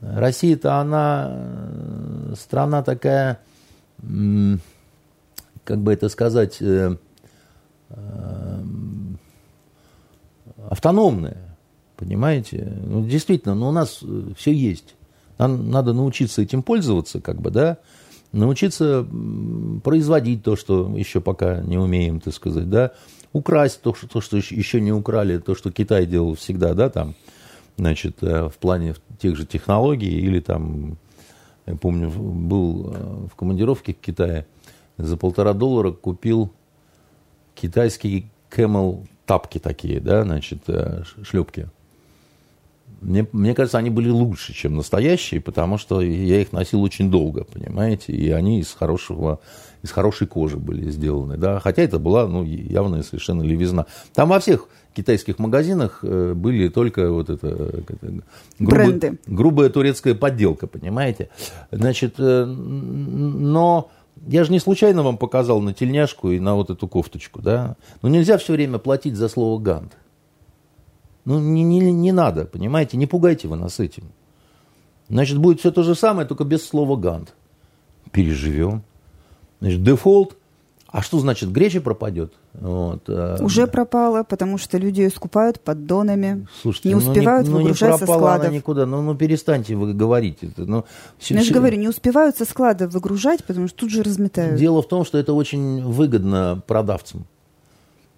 Россия-то 0.00 0.76
она 0.76 1.28
э, 1.30 2.34
страна 2.38 2.82
такая, 2.82 3.38
как 5.64 5.78
бы 5.82 5.92
это 5.92 6.08
сказать, 6.08 6.62
э, 6.62 6.96
э, 7.90 8.62
автономная, 10.70 11.56
понимаете? 11.98 12.72
Ну, 12.86 13.04
действительно, 13.04 13.54
но 13.54 13.68
у 13.68 13.72
нас 13.72 14.02
все 14.38 14.54
есть. 14.54 14.94
Нам 15.38 15.70
надо 15.70 15.92
научиться 15.92 16.42
этим 16.42 16.62
пользоваться, 16.62 17.20
как 17.20 17.40
бы, 17.40 17.50
да, 17.50 17.78
научиться 18.32 19.06
производить 19.84 20.42
то, 20.42 20.56
что 20.56 20.94
еще 20.96 21.20
пока 21.20 21.60
не 21.60 21.78
умеем, 21.78 22.20
так 22.20 22.34
сказать, 22.34 22.68
да, 22.68 22.92
украсть 23.32 23.80
то, 23.80 23.94
что, 23.94 24.08
то, 24.08 24.20
что 24.20 24.36
еще 24.36 24.80
не 24.80 24.92
украли, 24.92 25.38
то, 25.38 25.54
что 25.54 25.70
Китай 25.70 26.06
делал 26.06 26.34
всегда, 26.34 26.74
да, 26.74 26.90
там, 26.90 27.14
значит, 27.76 28.22
э, 28.22 28.48
в 28.48 28.58
плане 28.58 28.94
тех 29.20 29.36
же 29.36 29.46
технологий 29.46 30.20
или 30.20 30.40
там, 30.40 30.98
я 31.66 31.76
помню, 31.76 32.10
был 32.10 32.92
э, 32.92 33.26
в 33.32 33.36
командировке 33.36 33.94
в 33.94 33.98
Китае, 33.98 34.46
за 34.98 35.16
полтора 35.16 35.52
доллара 35.52 35.92
купил 35.92 36.52
китайские 37.54 38.30
Camel 38.50 39.06
тапки 39.26 39.58
такие, 39.58 40.00
да, 40.00 40.24
значит, 40.24 40.62
э, 40.66 41.04
шлепки. 41.22 41.68
Мне, 43.00 43.26
мне 43.32 43.54
кажется, 43.54 43.78
они 43.78 43.90
были 43.90 44.08
лучше, 44.08 44.52
чем 44.52 44.76
настоящие, 44.76 45.40
потому 45.40 45.78
что 45.78 46.00
я 46.00 46.40
их 46.40 46.52
носил 46.52 46.82
очень 46.82 47.10
долго, 47.10 47.44
понимаете, 47.44 48.12
и 48.12 48.30
они 48.30 48.60
из 48.60 48.72
хорошего, 48.72 49.40
из 49.82 49.90
хорошей 49.92 50.26
кожи 50.26 50.56
были 50.56 50.90
сделаны, 50.90 51.36
да, 51.36 51.60
хотя 51.60 51.82
это 51.82 51.98
была, 51.98 52.26
ну, 52.26 52.42
явная 52.42 53.02
совершенно 53.02 53.42
левизна. 53.42 53.86
Там 54.14 54.30
во 54.30 54.40
всех 54.40 54.68
китайских 54.94 55.38
магазинах 55.38 56.00
э, 56.02 56.32
были 56.34 56.68
только 56.68 57.12
вот 57.12 57.30
это, 57.30 57.48
это 57.48 58.22
грубая, 58.58 59.18
грубая 59.26 59.70
турецкая 59.70 60.14
подделка, 60.14 60.66
понимаете, 60.66 61.28
значит, 61.70 62.14
э, 62.18 62.44
но 62.44 63.90
я 64.26 64.42
же 64.42 64.50
не 64.50 64.58
случайно 64.58 65.04
вам 65.04 65.18
показал 65.18 65.60
на 65.60 65.72
тельняшку 65.72 66.30
и 66.30 66.40
на 66.40 66.56
вот 66.56 66.70
эту 66.70 66.88
кофточку, 66.88 67.40
да, 67.40 67.76
но 68.02 68.08
нельзя 68.08 68.38
все 68.38 68.54
время 68.54 68.78
платить 68.78 69.14
за 69.14 69.28
слово 69.28 69.60
«гант». 69.60 69.92
Ну, 71.28 71.38
не, 71.40 71.62
не, 71.62 71.92
не 71.92 72.10
надо, 72.10 72.46
понимаете, 72.46 72.96
не 72.96 73.06
пугайте 73.06 73.48
вы 73.48 73.56
нас 73.56 73.80
этим. 73.80 74.04
Значит, 75.10 75.36
будет 75.36 75.60
все 75.60 75.70
то 75.70 75.82
же 75.82 75.94
самое, 75.94 76.26
только 76.26 76.44
без 76.44 76.66
слова 76.66 76.96
«гант». 76.96 77.34
Переживем. 78.12 78.82
Значит, 79.60 79.82
дефолт. 79.82 80.36
А 80.86 81.02
что 81.02 81.18
значит, 81.18 81.52
греча 81.52 81.82
пропадет? 81.82 82.32
Вот. 82.54 83.02
А, 83.08 83.36
Уже 83.42 83.66
пропала, 83.66 84.22
потому 84.22 84.56
что 84.56 84.78
люди 84.78 85.02
ее 85.02 85.10
скупают 85.10 85.60
поддонами, 85.60 86.48
Слушайте, 86.62 86.88
не 86.88 86.94
успевают 86.94 87.46
ну, 87.46 87.58
не, 87.58 87.62
выгружать 87.64 87.90
ну, 87.90 87.94
не 87.96 87.98
со 87.98 88.04
складов. 88.06 88.46
Она 88.46 88.56
никуда. 88.56 88.86
Ну, 88.86 89.02
ну, 89.02 89.14
перестаньте 89.14 89.74
вы 89.74 89.92
говорить 89.92 90.38
это. 90.40 90.64
Ну, 90.64 90.86
все, 91.18 91.34
Я 91.34 91.42
же 91.42 91.52
говорю, 91.52 91.76
не 91.76 91.88
успевают 91.88 92.38
со 92.38 92.46
склада 92.46 92.88
выгружать, 92.88 93.44
потому 93.44 93.68
что 93.68 93.80
тут 93.80 93.90
же 93.90 94.02
разметают. 94.02 94.58
Дело 94.58 94.80
в 94.80 94.88
том, 94.88 95.04
что 95.04 95.18
это 95.18 95.34
очень 95.34 95.82
выгодно 95.82 96.62
продавцам. 96.66 97.26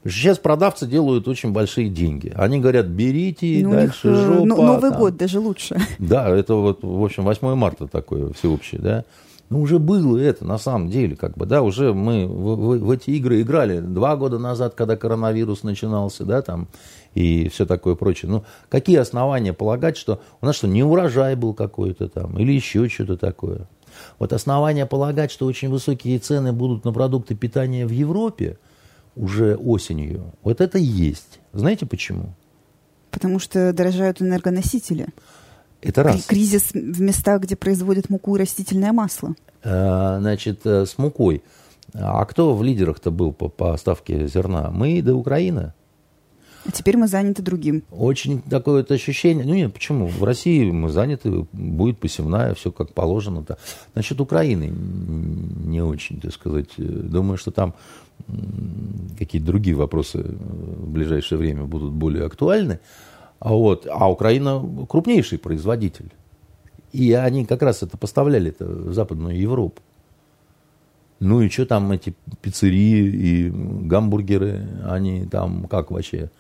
Сейчас 0.05 0.39
продавцы 0.39 0.87
делают 0.87 1.29
очень 1.29 1.53
большие 1.53 1.91
деньги. 1.91 2.33
Они 2.35 2.59
говорят, 2.59 2.87
берите, 2.87 3.61
ну, 3.63 3.73
дальше 3.73 4.09
них, 4.09 4.17
э, 4.17 4.27
жопа. 4.27 4.47
Новый 4.47 4.91
там. 4.91 4.99
год 4.99 5.17
даже 5.17 5.41
лучше. 5.41 5.77
Да, 5.99 6.29
это 6.29 6.55
вот, 6.55 6.83
в 6.83 7.05
общем, 7.05 7.25
8 7.25 7.55
марта 7.55 7.87
такое 7.87 8.33
всеобщее, 8.33 8.81
да. 8.81 9.05
Ну, 9.51 9.61
уже 9.61 9.79
было 9.79 10.17
это, 10.17 10.45
на 10.45 10.59
самом 10.59 10.89
деле, 10.89 11.17
как 11.17 11.37
бы, 11.37 11.45
да, 11.45 11.63
уже 11.63 11.93
мы 11.93 12.27
в, 12.27 12.55
в, 12.55 12.79
в 12.79 12.91
эти 12.91 13.11
игры 13.11 13.43
играли 13.43 13.81
два 13.81 14.17
года 14.17 14.39
назад, 14.39 14.75
когда 14.75 14.97
коронавирус 14.97 15.65
начинался, 15.65 16.25
да, 16.25 16.41
там, 16.41 16.69
и 17.15 17.49
все 17.49 17.67
такое 17.67 17.97
прочее. 17.97 18.31
Ну, 18.31 18.45
какие 18.69 18.97
основания 18.97 19.53
полагать, 19.53 19.97
что 19.97 20.23
у 20.41 20.47
нас 20.47 20.57
что, 20.57 20.69
не 20.69 20.85
урожай 20.85 21.35
был 21.35 21.53
какой-то 21.53 22.09
там, 22.09 22.39
или 22.39 22.53
еще 22.53 22.89
что-то 22.89 23.17
такое? 23.17 23.67
Вот 24.21 24.33
основания 24.33 24.87
полагать, 24.87 25.33
что 25.33 25.47
очень 25.47 25.69
высокие 25.69 26.19
цены 26.21 26.53
будут 26.53 26.85
на 26.85 26.93
продукты 26.93 27.35
питания 27.35 27.87
в 27.87 27.91
Европе– 27.91 28.57
уже 29.21 29.55
осенью. 29.57 30.33
Вот 30.43 30.61
это 30.61 30.79
есть. 30.79 31.41
Знаете 31.53 31.87
почему? 31.87 32.35
Потому 33.11 33.39
что 33.39 33.73
дорожают 33.73 34.23
энергоносители. 34.23 35.09
Это 35.83 36.03
раз. 36.03 36.25
Кризис 36.25 36.73
в 36.73 37.01
местах, 37.01 37.43
где 37.43 37.57
производят 37.57 38.09
муку 38.11 38.37
и 38.37 38.41
растительное 38.41 38.93
масло. 38.93 39.35
Э, 39.63 40.19
значит, 40.21 40.61
э, 40.65 40.87
с 40.87 40.97
мукой. 40.99 41.43
А 41.93 42.25
кто 42.25 42.55
в 42.55 42.63
лидерах-то 42.63 43.11
был 43.11 43.33
по 43.33 43.49
поставке 43.49 44.27
зерна? 44.29 44.71
Мы 44.71 45.03
да 45.03 45.15
Украина. 45.15 45.75
А 46.67 46.71
теперь 46.73 46.97
мы 46.97 47.09
заняты 47.09 47.43
другим. 47.43 47.83
Очень 47.91 48.43
такое 48.43 48.83
вот 48.83 48.91
ощущение. 48.91 49.45
Ну 49.45 49.55
нет, 49.55 49.73
почему? 49.73 50.07
В 50.07 50.23
России 50.23 50.71
мы 50.71 50.91
заняты, 50.91 51.47
будет 51.53 51.99
посевная, 51.99 52.55
все 52.55 52.71
как 52.71 52.93
положено-то. 52.93 53.59
Насчет 53.95 54.21
Украины 54.21 54.71
не 54.71 55.83
очень, 55.83 56.21
так 56.21 56.33
сказать. 56.33 56.69
Думаю, 56.77 57.39
что 57.39 57.51
там 57.51 57.75
какие-то 59.19 59.47
другие 59.47 59.77
вопросы 59.77 60.19
в 60.19 60.91
ближайшее 60.91 61.39
время 61.39 61.65
будут 61.65 61.93
более 61.93 62.25
актуальны. 62.25 62.81
А, 63.39 63.53
вот, 63.53 63.87
а 63.91 64.11
Украина 64.11 64.63
крупнейший 64.89 65.39
производитель. 65.39 66.13
И 66.93 67.13
они 67.13 67.47
как 67.47 67.63
раз 67.63 67.83
это 67.83 67.97
поставляли 67.97 68.51
-то 68.51 68.91
в 68.91 68.95
Западную 68.95 69.39
Европу. 69.39 69.81
Ну 71.21 71.43
и 71.43 71.51
что 71.51 71.67
там 71.67 71.93
эти 71.93 72.15
пиццерии 72.41 73.05
и 73.07 73.51
гамбургеры, 73.51 74.67
они 74.89 75.27
там 75.27 75.67
как 75.69 75.91
вообще? 75.91 76.31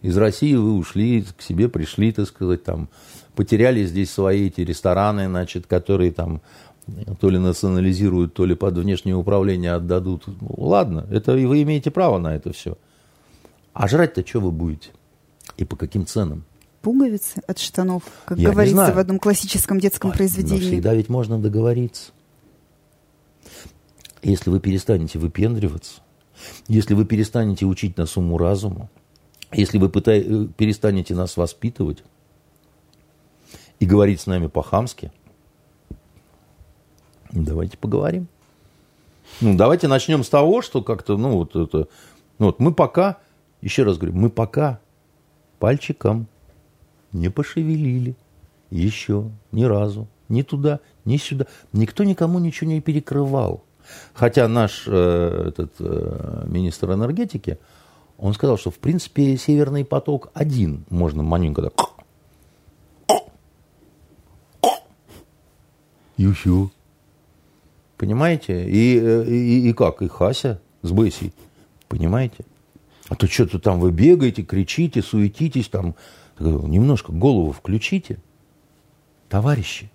Из 0.00 0.16
России 0.16 0.54
вы 0.54 0.72
ушли, 0.72 1.22
к 1.36 1.42
себе 1.42 1.68
пришли, 1.68 2.12
так 2.12 2.26
сказать, 2.26 2.64
там, 2.64 2.88
потеряли 3.36 3.84
здесь 3.84 4.10
свои 4.10 4.48
эти 4.48 4.62
рестораны, 4.62 5.28
значит, 5.28 5.66
которые 5.66 6.12
там 6.12 6.40
то 7.20 7.30
ли 7.30 7.38
национализируют, 7.38 8.34
то 8.34 8.44
ли 8.44 8.54
под 8.54 8.78
внешнее 8.78 9.16
управление 9.16 9.72
отдадут. 9.72 10.24
Ну, 10.26 10.54
ладно, 10.58 11.06
это 11.10 11.36
и 11.36 11.44
вы 11.46 11.62
имеете 11.62 11.90
право 11.90 12.18
на 12.18 12.34
это 12.34 12.52
все. 12.52 12.76
А 13.72 13.88
жрать-то 13.88 14.26
что 14.26 14.40
вы 14.40 14.50
будете? 14.50 14.90
И 15.56 15.64
по 15.64 15.76
каким 15.76 16.06
ценам? 16.06 16.44
Пуговицы 16.82 17.42
от 17.46 17.58
штанов, 17.58 18.02
как 18.24 18.38
Я 18.38 18.50
говорится 18.50 18.92
в 18.92 18.98
одном 18.98 19.18
классическом 19.18 19.78
детском 19.78 20.10
Ой, 20.10 20.16
произведении. 20.16 20.60
Но 20.60 20.66
всегда 20.66 20.94
ведь 20.94 21.08
можно 21.08 21.40
договориться. 21.40 22.12
Если 24.22 24.50
вы 24.50 24.60
перестанете 24.60 25.18
выпендриваться, 25.18 26.00
если 26.68 26.94
вы 26.94 27.04
перестанете 27.04 27.66
учить 27.66 27.96
нас 27.96 28.16
уму 28.16 28.36
разуму, 28.36 28.90
если 29.52 29.78
вы 29.78 29.88
пытай, 29.88 30.20
э, 30.20 30.46
перестанете 30.56 31.14
нас 31.14 31.36
воспитывать 31.36 32.02
и 33.78 33.86
говорить 33.86 34.20
с 34.20 34.26
нами 34.26 34.46
по-хамски, 34.46 35.12
давайте 37.32 37.76
поговорим. 37.76 38.28
Ну, 39.40 39.56
давайте 39.56 39.88
начнем 39.88 40.24
с 40.24 40.28
того, 40.28 40.62
что 40.62 40.82
как-то, 40.82 41.16
ну, 41.16 41.38
вот 41.38 41.56
это, 41.56 41.88
ну, 42.38 42.46
вот 42.46 42.60
мы 42.60 42.72
пока, 42.72 43.18
еще 43.60 43.82
раз 43.82 43.96
говорю, 43.96 44.16
мы 44.16 44.30
пока 44.30 44.80
пальчиком 45.58 46.26
не 47.12 47.30
пошевелили 47.30 48.16
еще 48.70 49.30
ни 49.52 49.64
разу, 49.64 50.08
ни 50.28 50.42
туда, 50.42 50.80
ни 51.04 51.16
сюда. 51.16 51.46
Никто 51.72 52.04
никому 52.04 52.38
ничего 52.38 52.70
не 52.70 52.80
перекрывал. 52.80 53.64
Хотя 54.14 54.48
наш 54.48 54.84
э, 54.86 55.44
этот, 55.48 55.72
э, 55.80 56.44
министр 56.46 56.92
энергетики, 56.92 57.58
он 58.16 58.32
сказал, 58.34 58.56
что 58.56 58.70
в 58.70 58.78
принципе 58.78 59.36
Северный 59.36 59.84
поток 59.84 60.30
один 60.32 60.84
можно 60.88 61.22
маленько 61.22 61.62
так. 61.62 61.72
И 66.16 66.32
все. 66.32 66.70
Понимаете? 68.02 68.68
И, 68.68 68.98
э, 69.00 69.24
и, 69.28 69.68
и 69.68 69.72
как? 69.72 70.02
И 70.02 70.08
Хася 70.08 70.60
с 70.82 70.90
Бесей. 70.90 71.32
Понимаете? 71.86 72.44
А 73.08 73.14
то 73.14 73.28
что-то 73.28 73.60
там 73.60 73.78
вы 73.78 73.92
бегаете, 73.92 74.42
кричите, 74.42 75.02
суетитесь, 75.02 75.68
там 75.68 75.94
немножко 76.40 77.12
голову 77.12 77.52
включите. 77.52 78.18
Товарищи, 79.28 79.88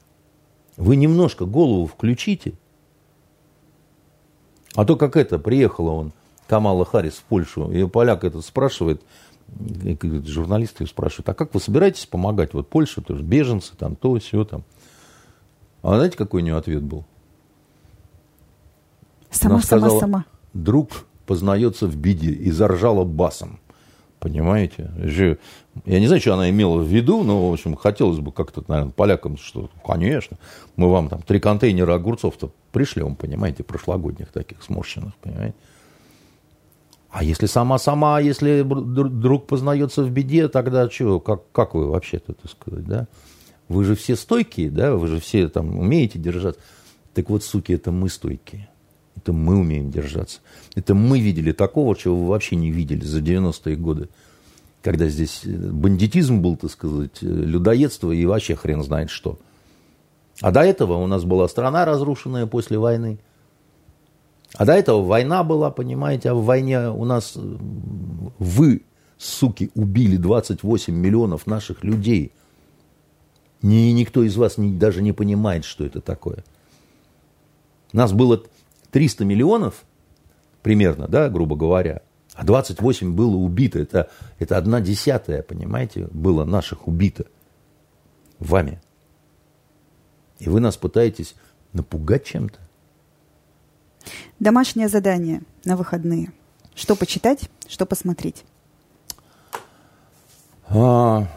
вы 0.77 0.95
немножко 0.95 1.43
голову 1.43 1.85
включите. 1.85 2.53
А 4.73 4.85
то 4.85 4.95
как 4.95 5.17
это, 5.17 5.37
приехала 5.37 5.91
он, 5.91 6.13
Камала 6.47 6.85
Харрис 6.85 7.15
в 7.15 7.23
Польшу, 7.23 7.69
и 7.73 7.85
поляк 7.89 8.23
этот 8.23 8.45
спрашивает, 8.45 9.01
журналисты 10.25 10.85
ее 10.85 10.87
спрашивают, 10.87 11.27
а 11.27 11.33
как 11.33 11.53
вы 11.53 11.59
собираетесь 11.59 12.05
помогать 12.05 12.53
вот 12.53 12.69
Польше, 12.69 13.01
тоже 13.01 13.21
беженцы, 13.21 13.75
там, 13.75 13.97
то, 13.97 14.17
все 14.17 14.45
там. 14.45 14.63
А 15.81 15.97
знаете, 15.97 16.15
какой 16.15 16.41
у 16.41 16.45
нее 16.45 16.55
ответ 16.55 16.83
был? 16.83 17.03
Сама, 19.29 19.55
Она 19.55 19.63
сказала, 19.63 19.89
сама, 19.89 19.99
сама. 19.99 20.25
Друг 20.53 21.05
познается 21.25 21.87
в 21.87 21.95
беде 21.95 22.31
и 22.31 22.51
заржала 22.51 23.03
басом. 23.03 23.59
Понимаете? 24.19 24.89
Я 25.85 25.99
не 25.99 26.07
знаю, 26.07 26.21
что 26.21 26.33
она 26.33 26.49
имела 26.49 26.79
в 26.79 26.87
виду, 26.87 27.23
но, 27.23 27.49
в 27.49 27.53
общем, 27.53 27.75
хотелось 27.75 28.19
бы 28.19 28.31
как-то, 28.31 28.63
наверное, 28.67 28.91
полякам, 28.91 29.37
что, 29.37 29.69
конечно, 29.85 30.37
мы 30.75 30.89
вам 30.89 31.07
там 31.09 31.21
три 31.21 31.39
контейнера 31.39 31.93
огурцов-то 31.93 32.51
пришлем, 32.71 33.15
понимаете, 33.15 33.63
прошлогодних 33.63 34.29
таких 34.31 34.63
сморщенных, 34.63 35.15
понимаете? 35.17 35.55
А 37.09 37.23
если 37.23 37.45
сама-сама, 37.45 38.19
если 38.19 38.63
друг 38.63 39.47
познается 39.47 40.03
в 40.03 40.09
беде, 40.09 40.47
тогда 40.47 40.89
что, 40.89 41.19
как, 41.19 41.51
как 41.51 41.75
вы 41.75 41.87
вообще-то, 41.87 42.33
так 42.33 42.51
сказать, 42.51 42.85
да? 42.85 43.07
Вы 43.69 43.83
же 43.83 43.95
все 43.95 44.15
стойкие, 44.15 44.71
да, 44.71 44.95
вы 44.95 45.07
же 45.07 45.19
все 45.19 45.47
там 45.47 45.77
умеете 45.77 46.17
держать. 46.17 46.55
Так 47.13 47.29
вот, 47.29 47.43
суки, 47.43 47.71
это 47.73 47.91
мы 47.91 48.09
стойкие. 48.09 48.69
Это 49.27 49.33
мы 49.33 49.57
умеем 49.57 49.91
держаться. 49.91 50.39
Это 50.73 50.95
мы 50.95 51.19
видели 51.19 51.51
такого, 51.51 51.97
чего 51.97 52.15
вы 52.15 52.27
вообще 52.27 52.55
не 52.55 52.71
видели 52.71 53.03
за 53.03 53.19
90-е 53.19 53.75
годы. 53.75 54.07
Когда 54.81 55.09
здесь 55.09 55.41
э, 55.43 55.49
бандитизм 55.49 56.41
был, 56.41 56.55
так 56.55 56.71
сказать, 56.71 57.17
э, 57.21 57.25
людоедство 57.25 58.13
и 58.13 58.25
вообще 58.25 58.55
хрен 58.55 58.81
знает 58.83 59.09
что. 59.09 59.37
А 60.39 60.51
до 60.51 60.61
этого 60.61 60.93
у 60.93 61.07
нас 61.07 61.25
была 61.25 61.49
страна 61.49 61.83
разрушенная 61.83 62.45
после 62.45 62.77
войны. 62.77 63.19
А 64.53 64.63
до 64.63 64.71
этого 64.71 65.01
война 65.03 65.43
была, 65.43 65.71
понимаете, 65.71 66.29
а 66.29 66.33
в 66.33 66.45
войне 66.45 66.89
у 66.89 67.03
нас 67.03 67.33
э, 67.35 67.39
вы, 68.39 68.83
суки, 69.17 69.71
убили 69.75 70.15
28 70.15 70.93
миллионов 70.93 71.47
наших 71.47 71.83
людей. 71.83 72.31
Ни, 73.61 73.91
никто 73.91 74.23
из 74.23 74.37
вас 74.37 74.57
не, 74.57 74.71
даже 74.71 75.01
не 75.01 75.11
понимает, 75.11 75.65
что 75.65 75.83
это 75.83 75.99
такое. 75.99 76.45
Нас 77.91 78.13
было 78.13 78.41
300 78.97 79.25
миллионов 79.25 79.85
примерно, 80.63 81.07
да, 81.07 81.29
грубо 81.29 81.55
говоря, 81.55 82.01
а 82.33 82.43
28 82.43 83.13
было 83.13 83.35
убито. 83.35 83.77
Это, 83.77 84.09
это 84.39 84.57
одна 84.57 84.81
десятая, 84.81 85.43
понимаете, 85.43 86.07
было 86.09 86.45
наших 86.45 86.87
убито 86.87 87.27
вами. 88.39 88.81
И 90.39 90.49
вы 90.49 90.61
нас 90.61 90.77
пытаетесь 90.77 91.35
напугать 91.73 92.25
чем-то. 92.25 92.57
Домашнее 94.39 94.87
задание 94.87 95.43
на 95.63 95.77
выходные. 95.77 96.31
Что 96.73 96.95
почитать, 96.95 97.51
что 97.67 97.85
посмотреть? 97.85 98.45
А, 100.69 101.27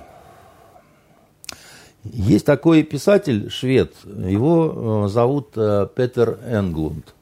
есть 2.05 2.47
такой 2.47 2.85
писатель, 2.85 3.51
швед, 3.51 3.95
его 4.05 5.05
э, 5.05 5.09
зовут 5.11 5.51
э, 5.57 5.87
Петер 5.95 6.39
Энглунд. 6.47 7.15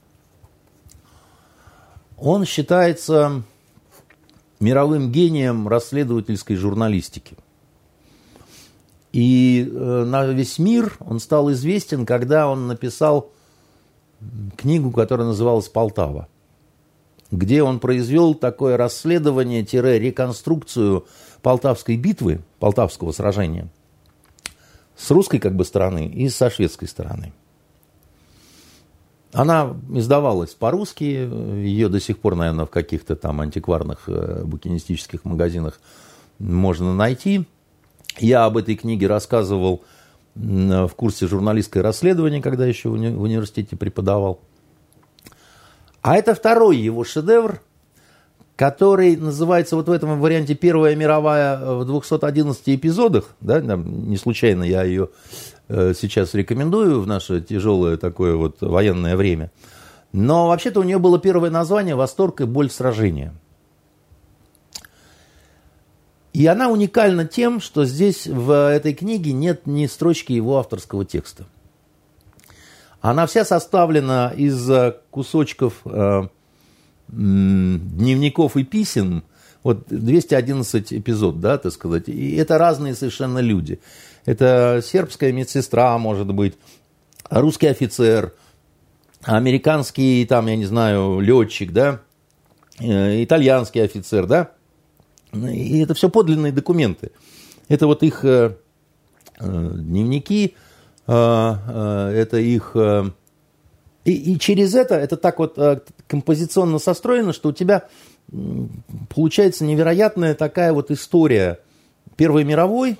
Он 2.20 2.44
считается 2.44 3.42
мировым 4.60 5.10
гением 5.12 5.68
расследовательской 5.68 6.56
журналистики. 6.56 7.36
И 9.12 9.70
э, 9.70 10.04
на 10.04 10.26
весь 10.26 10.58
мир 10.58 10.96
он 11.00 11.20
стал 11.20 11.52
известен, 11.52 12.04
когда 12.04 12.48
он 12.48 12.66
написал 12.66 13.30
книгу, 14.56 14.90
которая 14.90 15.28
называлась 15.28 15.68
«Полтава», 15.68 16.26
где 17.30 17.62
он 17.62 17.78
произвел 17.78 18.34
такое 18.34 18.76
расследование-реконструкцию 18.76 21.06
Полтавской 21.40 21.96
битвы, 21.96 22.40
Полтавского 22.58 23.12
сражения, 23.12 23.68
с 24.96 25.08
русской 25.10 25.38
как 25.38 25.54
бы 25.54 25.64
стороны 25.64 26.06
и 26.06 26.28
со 26.28 26.50
шведской 26.50 26.88
стороны. 26.88 27.32
Она 29.32 29.76
издавалась 29.90 30.54
по-русски, 30.54 31.04
ее 31.04 31.88
до 31.88 32.00
сих 32.00 32.18
пор, 32.18 32.34
наверное, 32.34 32.64
в 32.64 32.70
каких-то 32.70 33.14
там 33.14 33.40
антикварных 33.40 34.04
э, 34.08 34.42
букинистических 34.44 35.24
магазинах 35.24 35.80
можно 36.38 36.94
найти. 36.94 37.46
Я 38.18 38.46
об 38.46 38.56
этой 38.56 38.74
книге 38.74 39.06
рассказывал 39.06 39.82
в 40.34 40.90
курсе 40.96 41.26
журналистское 41.26 41.82
расследование, 41.82 42.40
когда 42.40 42.64
еще 42.64 42.90
в 42.90 42.92
университете 42.94 43.76
преподавал. 43.76 44.40
А 46.00 46.16
это 46.16 46.34
второй 46.34 46.76
его 46.76 47.02
шедевр, 47.04 47.60
который 48.54 49.16
называется 49.16 49.76
вот 49.76 49.88
в 49.88 49.92
этом 49.92 50.20
варианте 50.20 50.54
«Первая 50.54 50.94
мировая» 50.94 51.74
в 51.74 51.84
211 51.84 52.68
эпизодах. 52.68 53.34
Да, 53.40 53.60
не 53.60 54.16
случайно 54.16 54.62
я 54.62 54.84
ее 54.84 55.10
сейчас 55.68 56.34
рекомендую 56.34 57.00
в 57.00 57.06
наше 57.06 57.40
тяжелое 57.40 57.96
такое 57.96 58.36
вот 58.36 58.60
военное 58.60 59.16
время. 59.16 59.50
Но 60.12 60.48
вообще-то 60.48 60.80
у 60.80 60.82
нее 60.82 60.98
было 60.98 61.18
первое 61.18 61.50
название 61.50 61.94
«Восторг 61.94 62.40
и 62.40 62.44
боль 62.44 62.70
сражения». 62.70 63.34
И 66.32 66.46
она 66.46 66.68
уникальна 66.68 67.24
тем, 67.24 67.60
что 67.60 67.84
здесь 67.84 68.26
в 68.26 68.70
этой 68.70 68.94
книге 68.94 69.32
нет 69.32 69.66
ни 69.66 69.86
строчки 69.86 70.32
его 70.32 70.58
авторского 70.58 71.04
текста. 71.04 71.46
Она 73.00 73.26
вся 73.26 73.44
составлена 73.44 74.32
из 74.36 74.70
кусочков 75.10 75.80
э, 75.84 76.28
дневников 77.08 78.56
и 78.56 78.64
писем, 78.64 79.24
вот 79.68 79.88
211 79.88 80.94
эпизод, 80.94 81.40
да, 81.40 81.58
так 81.58 81.72
сказать, 81.72 82.08
и 82.08 82.36
это 82.36 82.56
разные 82.56 82.94
совершенно 82.94 83.38
люди. 83.38 83.80
Это 84.24 84.80
сербская 84.82 85.30
медсестра, 85.30 85.98
может 85.98 86.32
быть, 86.32 86.54
русский 87.28 87.66
офицер, 87.66 88.32
американский, 89.24 90.24
там, 90.24 90.46
я 90.46 90.56
не 90.56 90.64
знаю, 90.64 91.20
летчик, 91.20 91.72
да, 91.72 92.00
э, 92.80 93.22
итальянский 93.22 93.84
офицер, 93.84 94.26
да, 94.26 94.52
и 95.34 95.80
это 95.80 95.92
все 95.92 96.08
подлинные 96.08 96.52
документы. 96.52 97.10
Это 97.68 97.86
вот 97.86 98.02
их 98.02 98.24
э, 98.24 98.56
э, 99.38 99.70
дневники, 99.74 100.56
это 101.06 102.28
их... 102.32 102.76
И, 104.04 104.12
и 104.32 104.38
через 104.38 104.74
это, 104.74 104.94
это 104.94 105.18
так 105.18 105.38
вот 105.38 105.58
композиционно 106.06 106.78
состроено, 106.78 107.32
что 107.34 107.50
у 107.50 107.52
тебя 107.52 107.88
получается 109.08 109.64
невероятная 109.64 110.34
такая 110.34 110.72
вот 110.72 110.90
история 110.90 111.60
Первой 112.16 112.44
мировой 112.44 112.98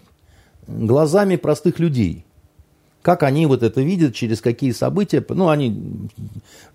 глазами 0.67 1.37
простых 1.37 1.79
людей. 1.79 2.25
Как 3.03 3.23
они 3.23 3.47
вот 3.47 3.63
это 3.63 3.81
видят, 3.81 4.15
через 4.15 4.41
какие 4.41 4.73
события. 4.73 5.25
Ну, 5.29 5.49
они 5.49 6.09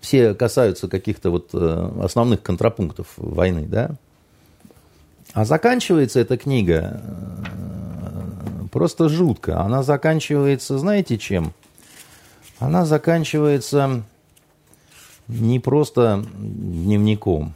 все 0.00 0.34
касаются 0.34 0.88
каких-то 0.88 1.30
вот 1.30 1.50
э, 1.52 1.90
основных 2.02 2.42
контрапунктов 2.42 3.06
войны, 3.16 3.66
да. 3.66 3.92
А 5.32 5.44
заканчивается 5.44 6.20
эта 6.20 6.36
книга 6.36 7.00
э, 7.02 8.66
просто 8.72 9.08
жутко. 9.08 9.60
Она 9.60 9.82
заканчивается, 9.82 10.78
знаете, 10.78 11.18
чем? 11.18 11.52
Она 12.58 12.84
заканчивается 12.84 14.02
не 15.28 15.60
просто 15.60 16.24
дневником 16.36 17.54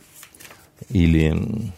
или 0.91 1.73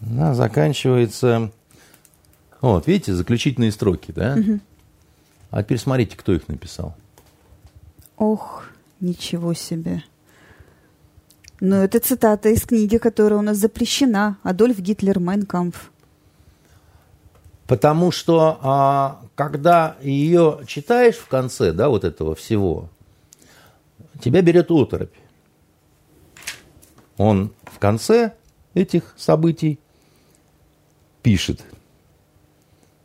она 0.00 0.34
заканчивается... 0.34 1.50
Вот, 2.60 2.86
видите, 2.88 3.14
заключительные 3.14 3.70
строки, 3.70 4.10
да? 4.10 4.34
Угу. 4.34 4.60
А 5.50 5.62
теперь 5.62 5.78
смотрите, 5.78 6.16
кто 6.16 6.32
их 6.32 6.48
написал. 6.48 6.94
Ох, 8.16 8.64
ничего 9.00 9.54
себе. 9.54 10.02
Но 11.60 11.76
это 11.76 12.00
цитата 12.00 12.48
из 12.48 12.62
книги, 12.64 12.96
которая 12.98 13.38
у 13.38 13.42
нас 13.42 13.58
запрещена. 13.58 14.38
Адольф 14.42 14.78
Гитлер 14.78 15.20
«Майнкампф». 15.20 15.92
Потому 17.66 18.10
что 18.10 18.58
а, 18.62 19.20
когда 19.34 19.96
ее 20.00 20.60
читаешь 20.66 21.16
в 21.16 21.28
конце, 21.28 21.72
да, 21.72 21.90
вот 21.90 22.04
этого 22.04 22.34
всего, 22.34 22.88
тебя 24.20 24.42
берет 24.42 24.70
оторопь. 24.70 25.14
Он 27.16 27.52
в 27.64 27.78
конце 27.78 28.34
этих 28.74 29.14
событий 29.16 29.78
пишет. 31.22 31.64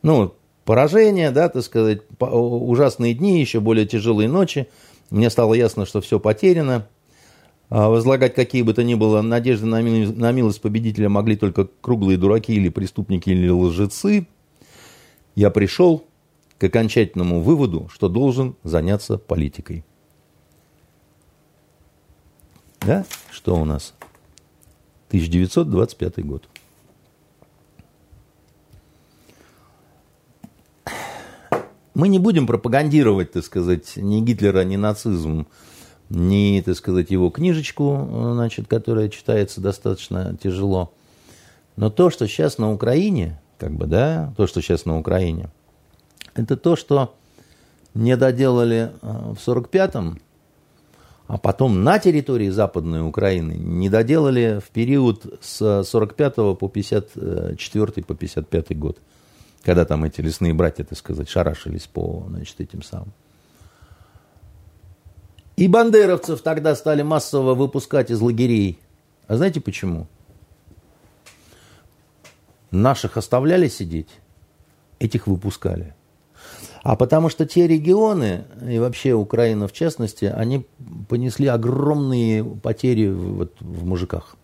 Ну, 0.02 0.34
поражение, 0.64 1.30
да, 1.30 1.48
так 1.48 1.62
сказать, 1.62 2.02
ужасные 2.20 3.14
дни, 3.14 3.40
еще 3.40 3.60
более 3.60 3.86
тяжелые 3.86 4.28
ночи. 4.28 4.68
Мне 5.10 5.30
стало 5.30 5.54
ясно, 5.54 5.86
что 5.86 6.00
все 6.00 6.20
потеряно. 6.20 6.88
А 7.70 7.88
возлагать 7.88 8.34
какие 8.34 8.62
бы 8.62 8.74
то 8.74 8.84
ни 8.84 8.94
было 8.94 9.22
надежды 9.22 9.66
на 9.66 10.32
милость 10.32 10.60
победителя 10.60 11.08
могли 11.08 11.36
только 11.36 11.68
круглые 11.80 12.18
дураки 12.18 12.54
или 12.54 12.68
преступники 12.68 13.30
или 13.30 13.48
лжецы. 13.48 14.26
Я 15.34 15.50
пришел 15.50 16.04
к 16.58 16.64
окончательному 16.64 17.40
выводу, 17.40 17.88
что 17.92 18.08
должен 18.08 18.54
заняться 18.62 19.18
политикой. 19.18 19.84
Да? 22.86 23.04
Что 23.30 23.56
у 23.56 23.64
нас? 23.64 23.94
1925 25.08 26.26
год. 26.26 26.48
Мы 31.94 32.08
не 32.08 32.18
будем 32.18 32.46
пропагандировать, 32.46 33.32
так 33.32 33.44
сказать, 33.44 33.96
ни 33.96 34.20
Гитлера, 34.20 34.64
ни 34.64 34.76
нацизм, 34.76 35.46
ни, 36.10 36.60
так 36.60 36.76
сказать, 36.76 37.10
его 37.10 37.30
книжечку, 37.30 38.08
значит, 38.34 38.66
которая 38.66 39.08
читается 39.08 39.60
достаточно 39.60 40.36
тяжело. 40.42 40.92
Но 41.76 41.90
то, 41.90 42.10
что 42.10 42.26
сейчас 42.26 42.58
на 42.58 42.72
Украине, 42.72 43.40
как 43.58 43.72
бы, 43.72 43.86
да, 43.86 44.34
то, 44.36 44.46
что 44.48 44.60
сейчас 44.60 44.84
на 44.84 44.98
Украине, 44.98 45.50
это 46.34 46.56
то, 46.56 46.74
что 46.74 47.14
не 47.94 48.16
доделали 48.16 48.90
э, 49.00 49.32
в 49.34 49.48
45-м, 49.48 50.20
а 51.26 51.38
потом 51.38 51.84
на 51.84 51.98
территории 51.98 52.50
Западной 52.50 53.06
Украины 53.06 53.52
не 53.52 53.88
доделали 53.88 54.60
в 54.64 54.70
период 54.70 55.38
с 55.40 55.84
45 55.84 56.34
по 56.34 56.68
54 56.68 58.04
по 58.04 58.14
55 58.14 58.78
год 58.78 58.98
когда 59.64 59.84
там 59.86 60.04
эти 60.04 60.20
лесные 60.20 60.52
братья, 60.52 60.84
так 60.84 60.98
сказать, 60.98 61.28
шарашились 61.28 61.86
по, 61.86 62.26
значит, 62.28 62.60
этим 62.60 62.82
самым. 62.82 63.12
И 65.56 65.68
бандеровцев 65.68 66.42
тогда 66.42 66.74
стали 66.74 67.02
массово 67.02 67.54
выпускать 67.54 68.10
из 68.10 68.20
лагерей. 68.20 68.78
А 69.26 69.36
знаете 69.36 69.60
почему? 69.60 70.06
Наших 72.70 73.16
оставляли 73.16 73.68
сидеть, 73.68 74.10
этих 74.98 75.26
выпускали. 75.26 75.94
А 76.84 76.96
потому 76.96 77.30
что 77.30 77.46
те 77.46 77.66
регионы, 77.66 78.44
и 78.68 78.78
вообще 78.78 79.14
Украина 79.14 79.66
в 79.66 79.72
частности, 79.72 80.26
они 80.26 80.66
понесли 81.08 81.46
огромные 81.46 82.44
потери 82.44 83.08
вот 83.08 83.54
в 83.58 83.86
мужиках. 83.86 84.36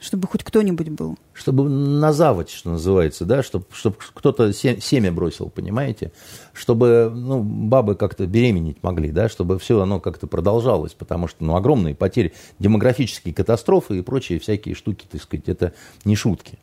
Чтобы 0.00 0.28
хоть 0.28 0.44
кто-нибудь 0.44 0.88
был. 0.88 1.18
Чтобы 1.34 1.68
на 1.68 2.14
заводь, 2.14 2.48
что 2.48 2.70
называется, 2.70 3.26
да, 3.26 3.42
чтобы, 3.42 3.66
чтобы 3.70 3.96
кто-то 4.14 4.50
семя 4.54 5.12
бросил, 5.12 5.50
понимаете? 5.50 6.10
Чтобы 6.54 7.12
ну, 7.14 7.42
бабы 7.42 7.96
как-то 7.96 8.26
беременеть 8.26 8.82
могли, 8.82 9.10
да, 9.10 9.28
чтобы 9.28 9.58
все 9.58 9.78
оно 9.82 10.00
как-то 10.00 10.26
продолжалось, 10.26 10.94
потому 10.94 11.28
что 11.28 11.44
ну, 11.44 11.54
огромные 11.54 11.94
потери, 11.94 12.32
демографические 12.58 13.34
катастрофы 13.34 13.98
и 13.98 14.02
прочие 14.02 14.38
всякие 14.38 14.74
штуки, 14.74 15.06
так 15.10 15.20
сказать, 15.20 15.50
это 15.50 15.74
не 16.06 16.16
шутки. 16.16 16.58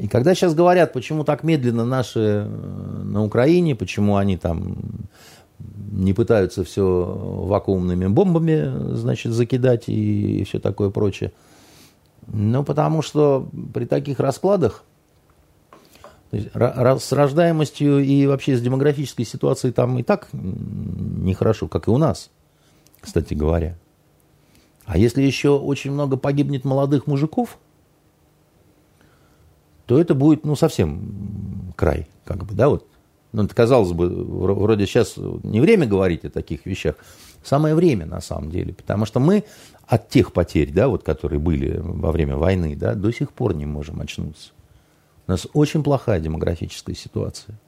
И 0.00 0.08
когда 0.08 0.34
сейчас 0.34 0.54
говорят, 0.54 0.92
почему 0.92 1.24
так 1.24 1.44
медленно 1.44 1.84
наши 1.84 2.20
э, 2.20 3.02
на 3.04 3.24
Украине, 3.24 3.74
почему 3.74 4.16
они 4.16 4.36
там 4.36 4.76
не 5.92 6.12
пытаются 6.12 6.64
все 6.64 6.84
вакуумными 7.46 8.06
бомбами, 8.06 8.94
значит, 8.94 9.32
закидать 9.32 9.84
и 9.88 10.44
все 10.44 10.58
такое 10.58 10.90
прочее– 10.90 11.32
ну, 12.32 12.62
потому 12.62 13.02
что 13.02 13.48
при 13.74 13.86
таких 13.86 14.20
раскладах 14.20 14.84
с 16.30 17.12
рождаемостью 17.12 17.98
и 18.04 18.26
вообще 18.26 18.56
с 18.56 18.60
демографической 18.60 19.24
ситуацией 19.24 19.72
там 19.72 19.98
и 19.98 20.04
так 20.04 20.28
нехорошо, 20.32 21.66
как 21.66 21.88
и 21.88 21.90
у 21.90 21.98
нас, 21.98 22.30
кстати 23.00 23.34
говоря. 23.34 23.76
А 24.84 24.96
если 24.96 25.22
еще 25.22 25.58
очень 25.58 25.90
много 25.90 26.16
погибнет 26.16 26.64
молодых 26.64 27.08
мужиков, 27.08 27.58
то 29.90 30.00
это 30.00 30.14
будет, 30.14 30.44
ну, 30.44 30.54
совсем 30.54 31.72
край, 31.74 32.06
как 32.24 32.44
бы, 32.44 32.54
да, 32.54 32.68
вот. 32.68 32.86
Ну, 33.32 33.42
это, 33.42 33.52
казалось 33.56 33.90
бы, 33.90 34.08
вроде 34.08 34.86
сейчас 34.86 35.14
не 35.16 35.60
время 35.60 35.84
говорить 35.84 36.24
о 36.24 36.30
таких 36.30 36.64
вещах, 36.64 36.94
самое 37.42 37.74
время 37.74 38.06
на 38.06 38.20
самом 38.20 38.52
деле, 38.52 38.72
потому 38.72 39.04
что 39.04 39.18
мы 39.18 39.42
от 39.88 40.08
тех 40.08 40.32
потерь, 40.32 40.70
да, 40.70 40.86
вот, 40.86 41.02
которые 41.02 41.40
были 41.40 41.80
во 41.82 42.12
время 42.12 42.36
войны, 42.36 42.76
да, 42.76 42.94
до 42.94 43.10
сих 43.10 43.32
пор 43.32 43.52
не 43.56 43.66
можем 43.66 44.00
очнуться. 44.00 44.52
У 45.26 45.32
нас 45.32 45.48
очень 45.54 45.82
плохая 45.82 46.20
демографическая 46.20 46.94
ситуация. 46.94 47.58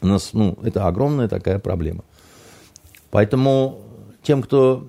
У 0.00 0.06
нас, 0.06 0.32
ну, 0.34 0.56
это 0.62 0.86
огромная 0.86 1.26
такая 1.26 1.58
проблема. 1.58 2.04
Поэтому 3.10 3.80
тем, 4.22 4.40
кто 4.40 4.86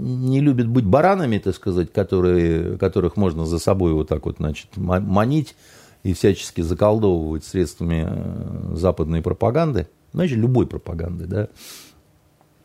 не 0.00 0.40
любит 0.40 0.68
быть 0.68 0.84
баранами, 0.84 1.38
так 1.38 1.54
сказать, 1.54 1.92
которые, 1.92 2.78
которых 2.78 3.16
можно 3.16 3.46
за 3.46 3.58
собой 3.58 3.92
вот 3.92 4.08
так 4.08 4.26
вот, 4.26 4.36
значит, 4.38 4.76
манить 4.76 5.54
и 6.02 6.12
всячески 6.12 6.60
заколдовывать 6.60 7.44
средствами 7.44 8.06
э, 8.08 8.76
западной 8.76 9.22
пропаганды, 9.22 9.88
значит, 10.12 10.38
любой 10.38 10.66
пропаганды, 10.66 11.26
да, 11.26 11.48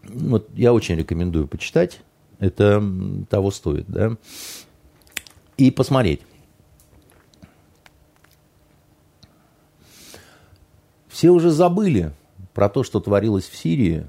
вот 0.03 0.49
я 0.53 0.73
очень 0.73 0.95
рекомендую 0.95 1.47
почитать 1.47 2.01
это 2.39 2.83
того 3.29 3.51
стоит, 3.51 3.85
да. 3.87 4.17
И 5.57 5.71
посмотреть. 5.71 6.21
Все 11.07 11.29
уже 11.29 11.49
забыли 11.49 12.11
про 12.53 12.67
то, 12.67 12.83
что 12.83 12.99
творилось 12.99 13.47
в 13.47 13.55
Сирии 13.55 14.05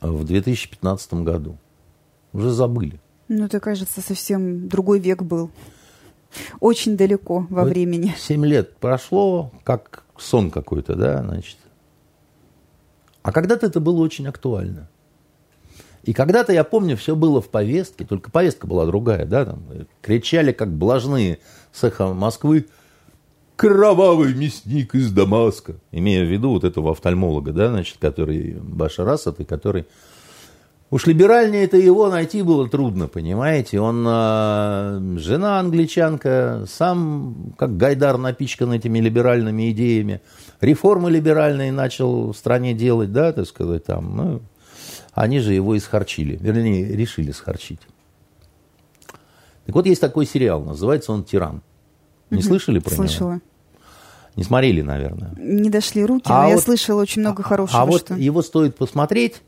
в 0.00 0.24
2015 0.24 1.14
году. 1.14 1.58
Уже 2.38 2.52
забыли. 2.52 3.00
Ну, 3.26 3.46
это, 3.46 3.58
кажется, 3.58 4.00
совсем 4.00 4.68
другой 4.68 5.00
век 5.00 5.22
был. 5.22 5.50
Очень 6.60 6.96
далеко 6.96 7.46
во 7.50 7.62
вот 7.62 7.70
времени. 7.70 8.14
Семь 8.16 8.46
лет 8.46 8.76
прошло, 8.76 9.50
как 9.64 10.04
сон 10.16 10.52
какой-то, 10.52 10.94
да, 10.94 11.22
значит. 11.24 11.56
А 13.22 13.32
когда-то 13.32 13.66
это 13.66 13.80
было 13.80 14.00
очень 14.02 14.28
актуально. 14.28 14.88
И 16.04 16.12
когда-то, 16.12 16.52
я 16.52 16.62
помню, 16.62 16.96
все 16.96 17.16
было 17.16 17.42
в 17.42 17.48
повестке, 17.48 18.04
только 18.04 18.30
повестка 18.30 18.68
была 18.68 18.86
другая, 18.86 19.26
да, 19.26 19.44
там 19.44 19.64
кричали, 20.00 20.52
как 20.52 20.72
блажные 20.72 21.40
с 21.72 21.82
эхом 21.82 22.16
Москвы, 22.16 22.66
кровавый 23.56 24.32
мясник 24.32 24.94
из 24.94 25.10
Дамаска, 25.10 25.74
имея 25.90 26.24
в 26.24 26.30
виду 26.30 26.50
вот 26.50 26.62
этого 26.62 26.92
офтальмолога, 26.92 27.52
да, 27.52 27.68
значит, 27.70 27.98
который 27.98 28.52
Башар 28.54 29.08
Асад, 29.08 29.40
и 29.40 29.44
который 29.44 29.86
Уж 30.90 31.06
либеральнее 31.06 31.64
это 31.64 31.76
его 31.76 32.08
найти 32.08 32.40
было 32.40 32.66
трудно, 32.66 33.08
понимаете. 33.08 33.78
Он, 33.78 34.06
э, 34.08 35.18
жена 35.18 35.60
англичанка, 35.60 36.64
сам, 36.66 37.52
как 37.58 37.76
Гайдар, 37.76 38.16
напичкан 38.16 38.72
этими 38.72 38.98
либеральными 38.98 39.70
идеями. 39.70 40.22
Реформы 40.62 41.10
либеральные 41.10 41.72
начал 41.72 42.32
в 42.32 42.36
стране 42.36 42.72
делать, 42.72 43.12
да, 43.12 43.32
так 43.32 43.46
сказать, 43.46 43.84
там. 43.84 44.16
Ну, 44.16 44.40
они 45.12 45.40
же 45.40 45.52
его 45.52 45.76
исхарчили, 45.76 46.38
вернее, 46.40 46.86
решили 46.96 47.32
схарчить. 47.32 47.80
Так 49.66 49.74
вот, 49.74 49.84
есть 49.84 50.00
такой 50.00 50.24
сериал, 50.24 50.64
называется 50.64 51.12
он 51.12 51.24
«Тиран». 51.24 51.60
Не 52.30 52.38
угу, 52.38 52.46
слышали 52.46 52.78
про 52.78 52.94
слышала. 52.94 53.32
него? 53.32 53.40
Не 54.36 54.44
смотрели, 54.44 54.80
наверное. 54.80 55.34
Не 55.36 55.68
дошли 55.68 56.02
руки, 56.04 56.30
а 56.30 56.44
но 56.44 56.44
вот, 56.44 56.50
я 56.50 56.58
слышала 56.58 57.02
очень 57.02 57.20
много 57.20 57.42
а, 57.42 57.46
хорошего. 57.46 57.82
А 57.82 57.84
вот 57.84 58.00
что... 58.02 58.14
его 58.14 58.40
стоит 58.40 58.76
посмотреть 58.76 59.42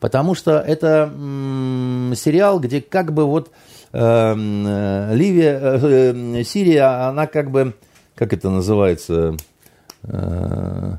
потому 0.00 0.34
что 0.34 0.58
это 0.58 1.12
м, 1.12 2.12
сериал, 2.16 2.60
где 2.60 2.80
как 2.80 3.12
бы 3.12 3.24
вот 3.24 3.50
э, 3.92 4.34
Ливия, 5.14 5.60
э, 5.60 6.42
Сирия, 6.44 7.08
она 7.08 7.26
как 7.26 7.50
бы, 7.50 7.74
как 8.14 8.32
это 8.32 8.50
называется, 8.50 9.36
э, 10.04 10.96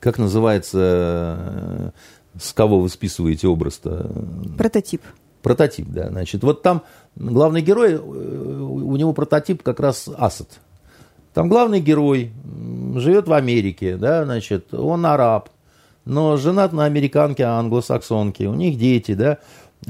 как 0.00 0.18
называется, 0.18 1.92
с 2.38 2.52
кого 2.52 2.80
вы 2.80 2.88
списываете 2.88 3.48
образ-то? 3.48 4.10
Прототип. 4.58 5.02
Прототип, 5.42 5.88
да. 5.88 6.08
Значит, 6.08 6.42
вот 6.42 6.62
там 6.62 6.82
главный 7.16 7.62
герой, 7.62 7.92
э, 7.92 7.98
у 7.98 8.96
него 8.96 9.12
прототип 9.12 9.62
как 9.62 9.80
раз 9.80 10.08
Асад. 10.16 10.48
Там 11.34 11.48
главный 11.48 11.80
герой 11.80 12.32
живет 12.94 13.26
в 13.26 13.32
Америке, 13.32 13.96
да, 13.96 14.24
значит, 14.24 14.72
он 14.72 15.04
араб, 15.04 15.50
но 16.04 16.36
женат 16.36 16.72
на 16.72 16.84
американке, 16.84 17.42
англосаксонке, 17.42 18.46
у 18.46 18.54
них 18.54 18.78
дети, 18.78 19.14
да, 19.14 19.38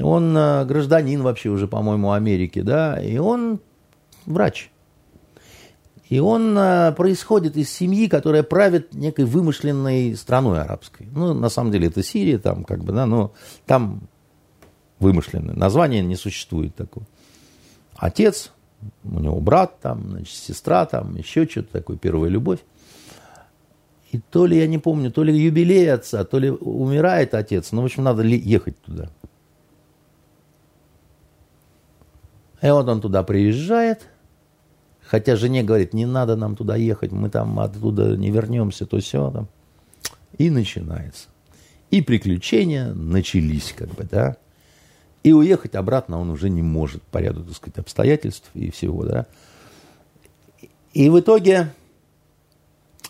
он 0.01 0.35
э, 0.35 0.65
гражданин 0.65 1.21
вообще 1.21 1.49
уже, 1.49 1.67
по-моему, 1.67 2.11
Америки, 2.11 2.61
да, 2.61 2.99
и 2.99 3.17
он 3.17 3.59
врач. 4.25 4.71
И 6.09 6.19
он 6.19 6.57
э, 6.57 6.91
происходит 6.93 7.57
из 7.57 7.71
семьи, 7.71 8.07
которая 8.07 8.41
правит 8.41 8.93
некой 8.93 9.25
вымышленной 9.25 10.15
страной 10.15 10.61
арабской. 10.61 11.07
Ну, 11.11 11.35
на 11.35 11.49
самом 11.49 11.71
деле, 11.71 11.87
это 11.87 12.01
Сирия, 12.01 12.39
там, 12.39 12.63
как 12.63 12.83
бы, 12.83 12.91
да, 12.91 13.05
но 13.05 13.33
там 13.67 14.01
вымышленное. 14.99 15.55
Название 15.55 16.01
не 16.01 16.15
существует 16.15 16.75
такого. 16.75 17.05
Отец 17.95 18.51
у 19.03 19.19
него 19.19 19.39
брат 19.39 19.79
там, 19.79 20.09
значит, 20.09 20.35
сестра 20.35 20.85
там, 20.85 21.15
еще 21.15 21.47
что-то 21.47 21.71
такое, 21.73 21.97
первая 21.97 22.29
любовь. 22.29 22.59
И 24.11 24.19
то 24.19 24.45
ли, 24.45 24.57
я 24.57 24.67
не 24.67 24.77
помню, 24.77 25.11
то 25.11 25.23
ли 25.23 25.37
юбилей 25.37 25.91
отца, 25.91 26.23
то 26.23 26.39
ли 26.39 26.49
умирает 26.49 27.33
отец, 27.33 27.71
ну, 27.71 27.81
в 27.81 27.85
общем, 27.85 28.03
надо 28.03 28.23
ехать 28.23 28.79
туда. 28.81 29.09
И 32.61 32.69
вот 32.69 32.87
он 32.87 33.01
туда 33.01 33.23
приезжает, 33.23 34.07
хотя 35.01 35.35
жене 35.35 35.63
говорит, 35.63 35.93
не 35.93 36.05
надо 36.05 36.35
нам 36.35 36.55
туда 36.55 36.75
ехать, 36.75 37.11
мы 37.11 37.29
там 37.29 37.59
оттуда 37.59 38.15
не 38.15 38.31
вернемся, 38.31 38.85
то 38.85 38.99
все 38.99 39.29
там. 39.31 39.47
И 40.37 40.49
начинается. 40.49 41.27
И 41.91 42.01
приключения 42.01 42.93
начались, 42.93 43.73
как 43.77 43.89
бы, 43.89 44.03
да. 44.03 44.37
И 45.25 45.33
уехать 45.33 45.73
обратно 45.73 46.19
он 46.19 46.29
уже 46.29 46.51
не 46.51 46.61
может 46.61 47.01
по 47.01 47.17
ряду, 47.17 47.43
так 47.43 47.55
сказать, 47.55 47.79
обстоятельств 47.79 48.51
и 48.53 48.69
всего, 48.69 49.03
да. 49.05 49.25
И 50.93 51.09
в 51.09 51.19
итоге... 51.19 51.73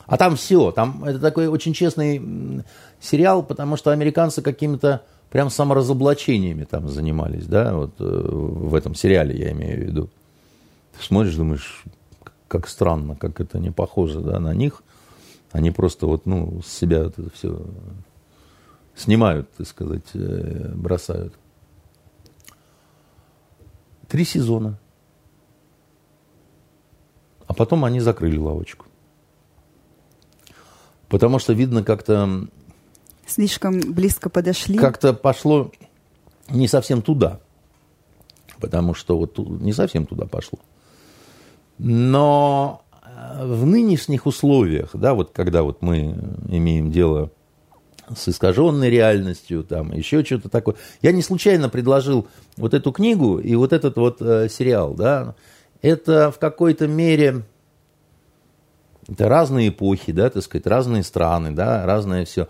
А 0.06 0.16
там 0.16 0.38
все, 0.38 0.72
там 0.72 1.04
это 1.04 1.20
такой 1.20 1.48
очень 1.48 1.74
честный 1.74 2.64
сериал, 3.02 3.44
потому 3.44 3.76
что 3.76 3.92
американцы 3.92 4.42
какими-то 4.42 5.02
прям 5.30 5.50
саморазоблачениями 5.50 6.64
там 6.64 6.88
занимались, 6.88 7.48
да, 7.48 7.76
вот 7.76 7.96
э, 8.00 8.06
в 8.06 8.74
этом 8.76 8.96
сериале 8.96 9.38
я 9.38 9.52
имею 9.52 9.78
в 9.78 9.86
виду. 9.86 10.10
Ты 10.98 11.04
смотришь, 11.04 11.36
думаешь, 11.36 11.84
как 12.48 12.70
странно, 12.70 13.18
как 13.18 13.42
это 13.42 13.60
не 13.60 13.72
похоже, 13.72 14.22
да, 14.22 14.40
на 14.40 14.54
них. 14.54 14.84
Они 15.52 15.70
просто 15.70 16.08
вот, 16.08 16.26
ну, 16.26 16.62
с 16.66 16.72
себя 16.72 17.00
это 17.00 17.30
все 17.32 17.60
снимают, 18.96 19.50
так 19.58 19.68
сказать, 19.68 20.06
э, 20.14 20.72
бросают. 20.76 21.34
Три 24.16 24.24
сезона. 24.24 24.80
А 27.48 27.54
потом 27.54 27.84
они 27.84 28.00
закрыли 28.00 28.38
лавочку. 28.38 28.86
Потому 31.10 31.38
что, 31.38 31.52
видно, 31.52 31.84
как-то... 31.84 32.48
Слишком 33.28 33.78
близко 33.92 34.30
подошли. 34.30 34.78
Как-то 34.78 35.14
пошло 35.14 35.70
не 36.48 36.70
совсем 36.70 37.02
туда. 37.02 37.42
Потому 38.62 38.94
что 38.94 39.18
вот 39.18 39.38
не 39.38 39.74
совсем 39.74 40.06
туда 40.06 40.26
пошло. 40.28 40.60
Но 41.78 42.84
э, 43.04 43.46
в 43.46 43.66
нынешних 43.66 44.28
условиях, 44.28 44.92
да, 44.94 45.14
вот 45.14 45.32
когда 45.32 45.62
вот 45.64 45.82
мы 45.82 46.18
имеем 46.48 46.90
дело 46.90 47.32
с 48.14 48.28
искаженной 48.28 48.90
реальностью, 48.90 49.64
там 49.64 49.92
еще 49.92 50.24
что-то 50.24 50.50
такое. 50.50 50.76
Я 51.02 51.12
не 51.12 51.22
случайно 51.22 51.70
предложил 51.70 52.28
вот 52.58 52.74
эту 52.74 52.92
книгу 52.92 53.40
и 53.40 53.56
вот 53.56 53.74
этот 53.74 53.98
вот 53.98 54.22
э, 54.22 54.50
сериал, 54.50 54.94
да. 54.94 55.36
Это 55.82 56.32
в 56.32 56.40
какой-то 56.40 56.88
мере 56.88 57.44
это 59.08 59.30
разные 59.30 59.70
эпохи, 59.70 60.12
да, 60.12 60.30
так 60.30 60.44
сказать, 60.44 60.66
разные 60.66 61.04
страны, 61.04 61.52
да, 61.52 61.86
разное 61.86 62.26
все. 62.26 62.48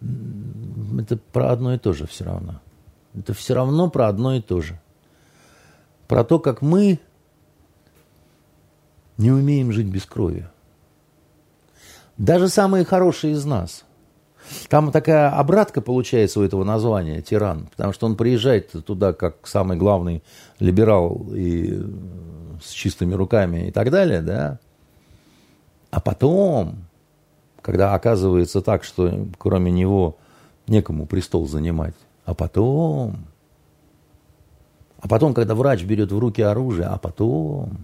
Это 0.00 1.16
про 1.16 1.50
одно 1.50 1.74
и 1.74 1.78
то 1.78 1.92
же 1.92 2.06
все 2.06 2.24
равно. 2.24 2.60
Это 3.14 3.34
все 3.34 3.54
равно 3.54 3.90
про 3.90 4.08
одно 4.08 4.36
и 4.36 4.40
то 4.40 4.60
же. 4.60 4.80
Про 6.06 6.24
то, 6.24 6.38
как 6.38 6.62
мы 6.62 7.00
не 9.16 9.32
умеем 9.32 9.72
жить 9.72 9.88
без 9.88 10.04
крови. 10.04 10.48
Даже 12.16 12.48
самые 12.48 12.84
хорошие 12.84 13.32
из 13.32 13.44
нас– 13.44 13.84
там 14.68 14.92
такая 14.92 15.30
обратка 15.30 15.80
получается 15.80 16.40
у 16.40 16.42
этого 16.42 16.64
названия 16.64 17.22
«Тиран», 17.22 17.68
потому 17.76 17.92
что 17.92 18.06
он 18.06 18.16
приезжает 18.16 18.72
туда 18.84 19.12
как 19.12 19.46
самый 19.46 19.76
главный 19.76 20.22
либерал 20.58 21.26
и 21.34 21.72
э, 21.72 21.82
с 22.62 22.70
чистыми 22.70 23.14
руками 23.14 23.68
и 23.68 23.70
так 23.70 23.90
далее, 23.90 24.20
да. 24.20 24.58
А 25.90 26.00
потом, 26.00 26.76
когда 27.62 27.94
оказывается 27.94 28.60
так, 28.60 28.84
что 28.84 29.26
кроме 29.38 29.70
него 29.70 30.16
некому 30.66 31.06
престол 31.06 31.46
занимать, 31.46 31.94
а 32.24 32.34
потом, 32.34 33.26
а 35.00 35.08
потом, 35.08 35.32
когда 35.32 35.54
врач 35.54 35.84
берет 35.84 36.12
в 36.12 36.18
руки 36.18 36.42
оружие, 36.42 36.86
а 36.88 36.98
потом, 36.98 37.78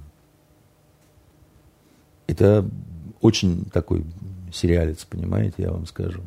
это 2.27 2.69
очень 3.21 3.65
такой 3.67 4.05
сериалец, 4.53 5.05
понимаете, 5.05 5.63
я 5.63 5.73
вам 5.73 5.87
скажу. 5.87 6.23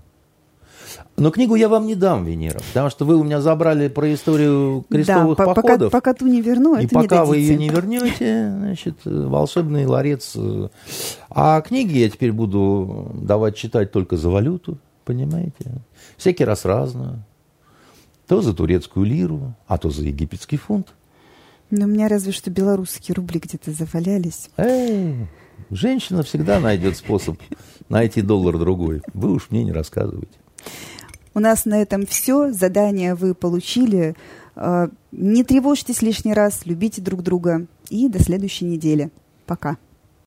Но 1.19 1.31
книгу 1.31 1.56
я 1.56 1.68
вам 1.68 1.88
не 1.88 1.95
дам, 1.95 2.26
Венера, 2.26 2.60
потому 2.68 2.91
что 2.91 3.03
вы 3.03 3.15
у 3.15 3.23
меня 3.23 3.41
забрали 3.41 3.88
про 3.88 4.14
историю 4.14 4.85
крестовых 4.88 5.35
да, 5.35 5.45
походов. 5.45 5.91
Пока, 5.91 6.11
пока 6.11 6.14
ту 6.14 6.27
не 6.27 6.41
верну, 6.41 6.77
и 6.80 6.85
пока 6.85 7.26
вы 7.26 7.38
ее 7.38 7.57
не 7.57 7.69
вернете, 7.69 8.53
значит, 8.56 8.98
волшебный 9.03 9.88
ларец. 9.88 10.38
А 11.31 11.61
книги 11.61 11.98
я 11.98 12.10
теперь 12.11 12.31
буду 12.31 13.11
давать 13.15 13.56
читать 13.56 13.91
только 13.91 14.15
за 14.15 14.30
валюту, 14.30 14.77
понимаете? 15.06 15.81
Всякий 16.18 16.45
раз 16.45 16.65
разную. 16.65 17.23
То 18.27 18.44
за 18.44 18.53
турецкую 18.53 19.07
лиру, 19.07 19.56
а 19.65 19.80
то 19.80 19.89
за 19.89 20.03
египетский 20.03 20.57
фунт. 20.57 20.94
Но 21.72 21.85
у 21.85 21.89
меня 21.89 22.10
разве 22.10 22.31
что 22.31 22.52
белорусские 22.52 23.15
рубли 23.15 23.39
где-то 23.39 23.72
завалялись. 23.72 24.52
Эй, 24.57 25.27
женщина 25.72 26.22
всегда 26.22 26.60
найдет 26.60 26.95
способ 26.95 27.39
найти 27.89 28.22
доллар 28.22 28.60
другой. 28.60 29.02
Вы 29.15 29.31
уж 29.31 29.48
мне 29.49 29.64
не 29.64 29.72
рассказывайте. 29.72 30.38
У 31.38 31.39
нас 31.39 31.65
на 31.65 31.80
этом 31.80 32.07
все. 32.07 32.51
Задание 32.51 33.14
вы 33.14 33.35
получили. 33.35 34.15
Э, 34.55 34.88
не 35.11 35.43
тревожьтесь 35.43 36.01
лишний 36.01 36.34
раз, 36.34 36.65
любите 36.65 36.99
друг 36.99 37.22
друга. 37.22 37.68
И 37.91 38.09
до 38.09 38.18
следующей 38.18 38.65
недели. 38.65 39.11
Пока. 39.45 39.77